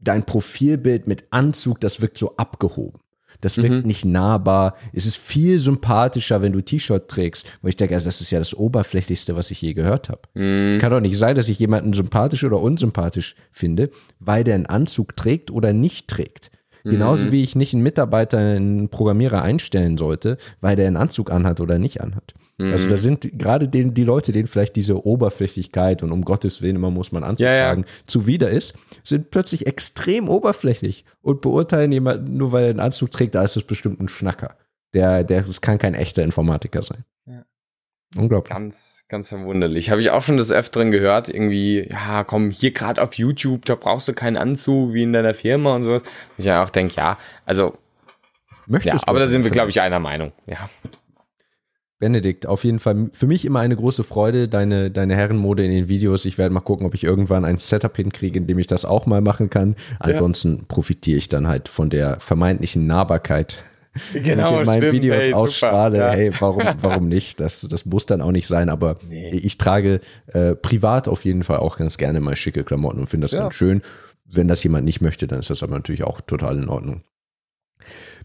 dein 0.00 0.24
Profilbild 0.24 1.06
mit 1.06 1.24
Anzug, 1.30 1.80
das 1.80 2.00
wirkt 2.00 2.18
so 2.18 2.36
abgehoben. 2.36 3.00
Das 3.40 3.56
wirkt 3.56 3.70
mhm. 3.70 3.86
nicht 3.86 4.04
nahbar. 4.04 4.76
Es 4.92 5.06
ist 5.06 5.16
viel 5.16 5.58
sympathischer, 5.58 6.42
wenn 6.42 6.52
du 6.52 6.60
T-Shirt 6.60 7.08
trägst. 7.08 7.46
Wo 7.62 7.68
ich 7.68 7.76
denke, 7.76 7.94
also 7.94 8.06
das 8.06 8.20
ist 8.20 8.30
ja 8.30 8.38
das 8.38 8.54
Oberflächlichste, 8.54 9.34
was 9.34 9.50
ich 9.50 9.62
je 9.62 9.72
gehört 9.72 10.08
habe. 10.08 10.22
Mhm. 10.34 10.72
Es 10.72 10.78
kann 10.78 10.90
doch 10.90 11.00
nicht 11.00 11.16
sein, 11.16 11.36
dass 11.36 11.48
ich 11.48 11.58
jemanden 11.58 11.92
sympathisch 11.92 12.44
oder 12.44 12.60
unsympathisch 12.60 13.36
finde, 13.50 13.90
weil 14.18 14.44
der 14.44 14.56
einen 14.56 14.66
Anzug 14.66 15.16
trägt 15.16 15.50
oder 15.50 15.72
nicht 15.72 16.08
trägt. 16.08 16.50
Genauso 16.84 17.26
mhm. 17.26 17.32
wie 17.32 17.42
ich 17.42 17.56
nicht 17.56 17.74
einen 17.74 17.82
Mitarbeiter, 17.82 18.38
einen 18.38 18.88
Programmierer 18.88 19.42
einstellen 19.42 19.98
sollte, 19.98 20.36
weil 20.60 20.76
der 20.76 20.86
einen 20.86 20.96
Anzug 20.96 21.30
anhat 21.30 21.60
oder 21.60 21.78
nicht 21.78 22.00
anhat. 22.00 22.34
Mhm. 22.58 22.72
Also 22.72 22.88
da 22.88 22.96
sind 22.96 23.38
gerade 23.38 23.68
den, 23.68 23.94
die 23.94 24.04
Leute, 24.04 24.32
denen 24.32 24.46
vielleicht 24.46 24.76
diese 24.76 25.06
Oberflächlichkeit 25.06 26.02
und 26.02 26.12
um 26.12 26.24
Gottes 26.24 26.62
Willen 26.62 26.76
immer 26.76 26.90
muss 26.90 27.12
man 27.12 27.24
Anzug 27.24 27.44
ja, 27.44 27.66
tragen, 27.66 27.82
ja. 27.82 27.88
zuwider 28.06 28.50
ist, 28.50 28.74
sind 29.02 29.30
plötzlich 29.30 29.66
extrem 29.66 30.28
oberflächlich 30.28 31.04
und 31.22 31.40
beurteilen 31.40 31.92
jemanden 31.92 32.36
nur, 32.36 32.52
weil 32.52 32.64
er 32.64 32.70
einen 32.70 32.80
Anzug 32.80 33.10
trägt, 33.10 33.34
da 33.34 33.42
ist 33.42 33.56
das 33.56 33.64
bestimmt 33.64 34.00
ein 34.00 34.08
Schnacker. 34.08 34.56
Der, 34.92 35.24
der, 35.24 35.42
das 35.42 35.60
kann 35.60 35.78
kein 35.78 35.94
echter 35.94 36.22
Informatiker 36.22 36.82
sein. 36.82 37.04
Ja. 37.26 37.44
Unglaublich. 38.16 38.52
Ganz, 38.52 39.04
ganz 39.08 39.28
verwunderlich. 39.28 39.90
Habe 39.90 40.00
ich 40.00 40.10
auch 40.10 40.22
schon 40.22 40.36
des 40.36 40.50
Öfteren 40.50 40.90
gehört, 40.90 41.28
irgendwie, 41.28 41.88
ja, 41.90 42.24
komm, 42.24 42.50
hier 42.50 42.72
gerade 42.72 43.00
auf 43.02 43.14
YouTube, 43.14 43.64
da 43.66 43.76
brauchst 43.76 44.08
du 44.08 44.14
keinen 44.14 44.36
Anzug 44.36 44.92
wie 44.92 45.04
in 45.04 45.12
deiner 45.12 45.34
Firma 45.34 45.76
und 45.76 45.84
sowas. 45.84 46.02
Ich 46.36 46.44
ja 46.44 46.64
auch 46.64 46.70
denke, 46.70 46.94
ja, 46.96 47.18
also, 47.46 47.78
Möchtest 48.66 49.02
ja, 49.02 49.08
aber 49.08 49.18
da 49.18 49.26
sind 49.26 49.44
wir, 49.44 49.50
glaube 49.50 49.70
ich, 49.70 49.80
einer 49.80 49.98
Meinung, 49.98 50.32
ja. 50.46 50.68
Benedikt, 51.98 52.46
auf 52.46 52.64
jeden 52.64 52.78
Fall 52.78 53.10
für 53.12 53.26
mich 53.26 53.44
immer 53.44 53.60
eine 53.60 53.76
große 53.76 54.04
Freude, 54.04 54.48
deine, 54.48 54.90
deine 54.90 55.14
Herrenmode 55.14 55.64
in 55.64 55.70
den 55.70 55.88
Videos. 55.88 56.24
Ich 56.24 56.38
werde 56.38 56.54
mal 56.54 56.60
gucken, 56.60 56.86
ob 56.86 56.94
ich 56.94 57.04
irgendwann 57.04 57.44
ein 57.44 57.58
Setup 57.58 57.94
hinkriege, 57.94 58.38
in 58.38 58.46
dem 58.46 58.58
ich 58.58 58.66
das 58.66 58.86
auch 58.86 59.06
mal 59.06 59.20
machen 59.20 59.50
kann. 59.50 59.76
Ansonsten 59.98 60.56
ja. 60.56 60.64
profitiere 60.66 61.18
ich 61.18 61.28
dann 61.28 61.46
halt 61.46 61.68
von 61.68 61.90
der 61.90 62.18
vermeintlichen 62.18 62.86
Nahbarkeit. 62.86 63.62
Genau, 64.12 64.52
wenn 64.52 64.54
ich 64.54 64.60
in 64.60 64.66
meinen 64.66 64.92
Videos 64.92 65.24
hey, 65.24 65.32
ausstrahle, 65.34 65.98
ja. 65.98 66.10
hey, 66.10 66.32
warum, 66.38 66.62
warum 66.80 67.08
nicht? 67.08 67.40
Das, 67.40 67.62
das 67.62 67.86
muss 67.86 68.06
dann 68.06 68.20
auch 68.20 68.30
nicht 68.30 68.46
sein, 68.46 68.68
aber 68.68 68.98
nee. 69.08 69.30
ich 69.30 69.58
trage 69.58 70.00
äh, 70.28 70.54
privat 70.54 71.08
auf 71.08 71.24
jeden 71.24 71.42
Fall 71.42 71.58
auch 71.58 71.76
ganz 71.76 71.98
gerne 71.98 72.20
mal 72.20 72.36
schicke 72.36 72.62
Klamotten 72.64 73.00
und 73.00 73.06
finde 73.08 73.24
das 73.24 73.32
ja. 73.32 73.40
ganz 73.42 73.54
schön. 73.54 73.82
Wenn 74.24 74.46
das 74.46 74.62
jemand 74.62 74.84
nicht 74.84 75.00
möchte, 75.00 75.26
dann 75.26 75.40
ist 75.40 75.50
das 75.50 75.64
aber 75.64 75.74
natürlich 75.74 76.04
auch 76.04 76.20
total 76.20 76.56
in 76.56 76.68
Ordnung. 76.68 77.02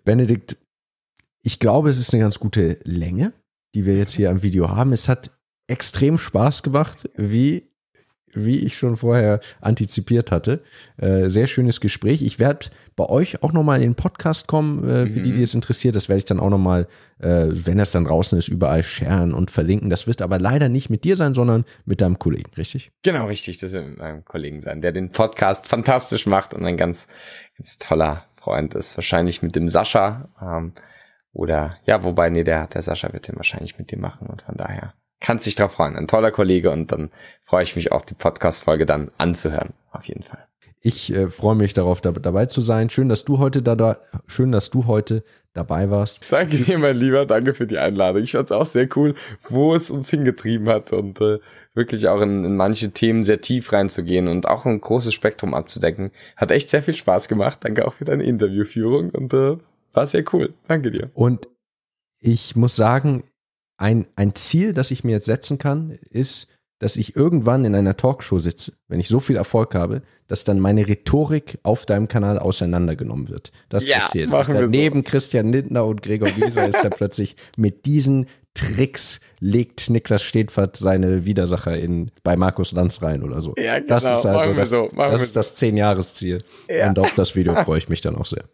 Benedikt, 0.04 0.58
ich 1.42 1.60
glaube, 1.60 1.90
es 1.90 2.00
ist 2.00 2.14
eine 2.14 2.22
ganz 2.22 2.40
gute 2.40 2.78
Länge 2.84 3.34
die 3.76 3.86
wir 3.86 3.98
jetzt 3.98 4.14
hier 4.14 4.32
am 4.32 4.42
Video 4.42 4.70
haben. 4.70 4.94
Es 4.94 5.10
hat 5.10 5.32
extrem 5.68 6.18
Spaß 6.18 6.64
gemacht, 6.64 7.10
wie, 7.16 7.70
wie 8.36 8.60
ich 8.60 8.78
schon 8.78 8.98
vorher 8.98 9.40
antizipiert 9.62 10.32
hatte. 10.32 10.62
Äh, 10.98 11.30
sehr 11.30 11.48
schönes 11.48 11.82
Gespräch. 11.82 12.22
Ich 12.22 12.40
werde 12.40 12.68
bei 12.95 13.06
euch 13.06 13.44
auch 13.44 13.53
nochmal 13.53 13.78
in 13.78 13.91
den 13.91 13.95
Podcast 13.95 14.48
kommen, 14.48 14.84
äh, 14.84 15.07
für 15.07 15.20
mhm. 15.20 15.24
die, 15.24 15.34
die 15.34 15.44
es 15.44 15.53
interessiert. 15.53 15.95
Das 15.95 16.10
werde 16.10 16.20
ich 16.20 16.26
dann 16.26 16.40
auch 16.40 16.49
nochmal, 16.49 16.88
äh, 17.20 17.48
wenn 17.49 17.78
das 17.78 17.91
dann 17.91 18.06
draußen 18.06 18.38
ist, 18.38 18.48
überall 18.48 18.84
sharen 18.84 19.34
und 19.34 19.52
verlinken. 19.52 19.90
Das 19.90 20.07
wird 20.07 20.22
aber 20.22 20.40
leider 20.40 20.70
nicht 20.70 20.90
mit 20.90 21.03
dir 21.03 21.16
sein, 21.16 21.34
sondern 21.34 21.66
mit 21.86 22.02
deinem 22.02 22.20
Kollegen, 22.20 22.52
richtig? 22.57 22.91
Genau, 23.03 23.28
richtig. 23.28 23.57
Das 23.57 23.72
wird 23.74 23.88
mit 23.88 23.98
meinem 23.98 24.26
Kollegen 24.26 24.62
sein, 24.62 24.82
der 24.82 24.91
den 24.91 25.12
Podcast 25.12 25.68
fantastisch 25.68 26.26
macht 26.26 26.53
und 26.53 26.66
ein 26.66 26.78
ganz, 26.78 27.07
ganz 27.57 27.78
toller 27.78 28.26
Freund 28.38 28.74
ist. 28.76 28.98
Wahrscheinlich 28.98 29.41
mit 29.41 29.56
dem 29.56 29.68
Sascha. 29.68 30.30
Ähm, 30.41 30.74
oder 31.34 31.78
ja, 31.86 32.03
wobei, 32.03 32.30
nee, 32.30 32.45
der, 32.45 32.68
der 32.68 32.82
Sascha 32.82 33.12
wird 33.12 33.28
den 33.28 33.36
wahrscheinlich 33.36 33.78
mit 33.78 33.91
dir 33.91 33.99
machen 33.99 34.28
und 34.28 34.44
von 34.44 34.56
daher 34.56 34.94
kann 35.20 35.40
sich 35.40 35.56
drauf 35.56 35.74
freuen. 35.74 35.96
Ein 35.96 36.08
toller 36.08 36.32
Kollege 36.32 36.72
und 36.72 36.92
dann 36.92 37.10
freue 37.44 37.64
ich 37.64 37.76
mich 37.76 37.92
auch, 37.92 38.04
die 38.04 38.14
Podcast-Folge 38.14 38.86
dann 38.86 39.12
anzuhören. 39.18 39.74
Auf 39.92 40.06
jeden 40.06 40.24
Fall. 40.24 40.46
Ich 40.82 41.12
äh, 41.12 41.32
freue 41.32 41.56
mich 41.56 41.74
darauf, 41.74 42.00
da, 42.00 42.12
dabei 42.12 42.46
zu 42.46 42.62
sein. 42.62 42.92
Schön, 42.92 43.10
dass 43.10 43.26
du 43.26 43.40
heute 43.40 43.64
da, 43.64 43.76
da, 43.76 43.98
schön, 44.28 44.52
dass 44.52 44.70
du 44.70 44.86
heute 44.86 45.24
dabei 45.56 45.90
warst. 45.90 46.22
Danke 46.30 46.58
dir, 46.58 46.78
mein 46.78 46.96
Lieber. 46.96 47.26
Danke 47.26 47.56
für 47.56 47.66
die 47.66 47.80
Einladung. 47.80 48.22
Ich 48.22 48.34
fand 48.34 48.46
es 48.46 48.52
auch 48.52 48.68
sehr 48.68 48.88
cool, 48.96 49.16
wo 49.50 49.74
es 49.74 49.90
uns 49.90 50.12
hingetrieben 50.12 50.70
hat 50.70 50.94
und 50.94 51.20
äh, 51.22 51.40
wirklich 51.74 52.08
auch 52.08 52.22
in, 52.22 52.46
in 52.46 52.56
manche 52.56 52.92
Themen 52.92 53.24
sehr 53.24 53.42
tief 53.42 53.74
reinzugehen 53.74 54.28
und 54.28 54.48
auch 54.48 54.66
ein 54.66 54.80
großes 54.80 55.14
Spektrum 55.14 55.56
abzudecken. 55.56 56.12
Hat 56.36 56.52
echt 56.52 56.70
sehr 56.70 56.84
viel 56.84 56.96
Spaß 56.96 57.30
gemacht. 57.30 57.62
Danke 57.64 57.88
auch 57.88 57.94
für 57.94 58.06
deine 58.06 58.24
Interviewführung 58.24 59.10
und 59.10 59.34
äh, 59.34 59.58
war 59.94 60.06
sehr 60.06 60.24
cool. 60.34 60.54
Danke 60.68 60.92
dir. 60.92 61.10
Und 61.16 61.48
ich 62.20 62.56
muss 62.56 62.76
sagen, 62.76 63.24
ein, 63.78 64.08
ein 64.16 64.36
Ziel, 64.36 64.74
das 64.74 64.92
ich 64.92 65.04
mir 65.04 65.14
jetzt 65.14 65.26
setzen 65.26 65.58
kann, 65.58 65.98
ist, 66.10 66.48
dass 66.80 66.98
ich 66.98 67.16
irgendwann 67.16 67.66
in 67.66 67.74
einer 67.74 67.96
Talkshow 67.96 68.40
sitze, 68.40 68.74
wenn 68.88 69.00
ich 69.00 69.08
so 69.08 69.20
viel 69.20 69.38
Erfolg 69.38 69.76
habe, 69.76 70.02
dass 70.28 70.44
dann 70.44 70.60
meine 70.60 70.88
Rhetorik 70.88 71.60
auf 71.64 71.86
deinem 71.86 72.08
Kanal 72.08 72.38
auseinandergenommen 72.40 73.30
wird. 73.30 73.52
Das 73.70 73.88
ja, 73.88 73.98
ist 73.98 74.04
das 74.04 74.12
Ziel. 74.12 74.68
Neben 74.68 75.00
so. 75.00 75.04
Christian 75.04 75.52
Lindner 75.52 75.86
und 75.86 76.02
Gregor 76.02 76.30
Gieser 76.30 76.68
ist 76.68 76.84
er 76.84 76.90
plötzlich 76.92 77.38
mit 77.58 77.86
diesen 77.86 78.28
Tricks 78.56 79.20
legt 79.40 79.90
Niklas 79.90 80.24
Stedfert 80.24 80.78
seine 80.78 81.26
Widersacher 81.26 81.78
in, 81.78 82.10
bei 82.24 82.38
Markus 82.38 82.72
Lanz 82.72 83.02
rein 83.02 83.22
oder 83.22 83.42
so. 83.42 83.54
Ja, 83.58 83.80
genau. 83.80 83.88
Das 83.90 84.06
ist 84.06 84.26
also 84.26 84.54
das, 84.54 84.70
so. 84.70 84.90
das, 84.96 85.22
ist 85.22 85.36
das 85.36 85.56
Zehn-Jahres-Ziel. 85.56 86.42
Ja. 86.70 86.90
Und 86.90 87.00
auf 87.00 87.14
das 87.16 87.36
Video 87.36 87.54
freue 87.64 87.78
ich 87.78 87.90
mich 87.90 88.02
dann 88.02 88.16
auch 88.16 88.26
sehr. 88.26 88.46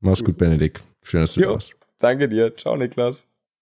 Mach's 0.00 0.24
gut, 0.24 0.38
Benedikt. 0.38 0.82
Schön, 1.02 1.20
dass 1.20 1.34
du 1.34 1.40
jo, 1.40 1.46
da 1.48 1.52
warst. 1.54 1.76
Danke 1.98 2.28
dir. 2.28 2.56
Ciao, 2.56 2.76
Niklas. 2.76 3.30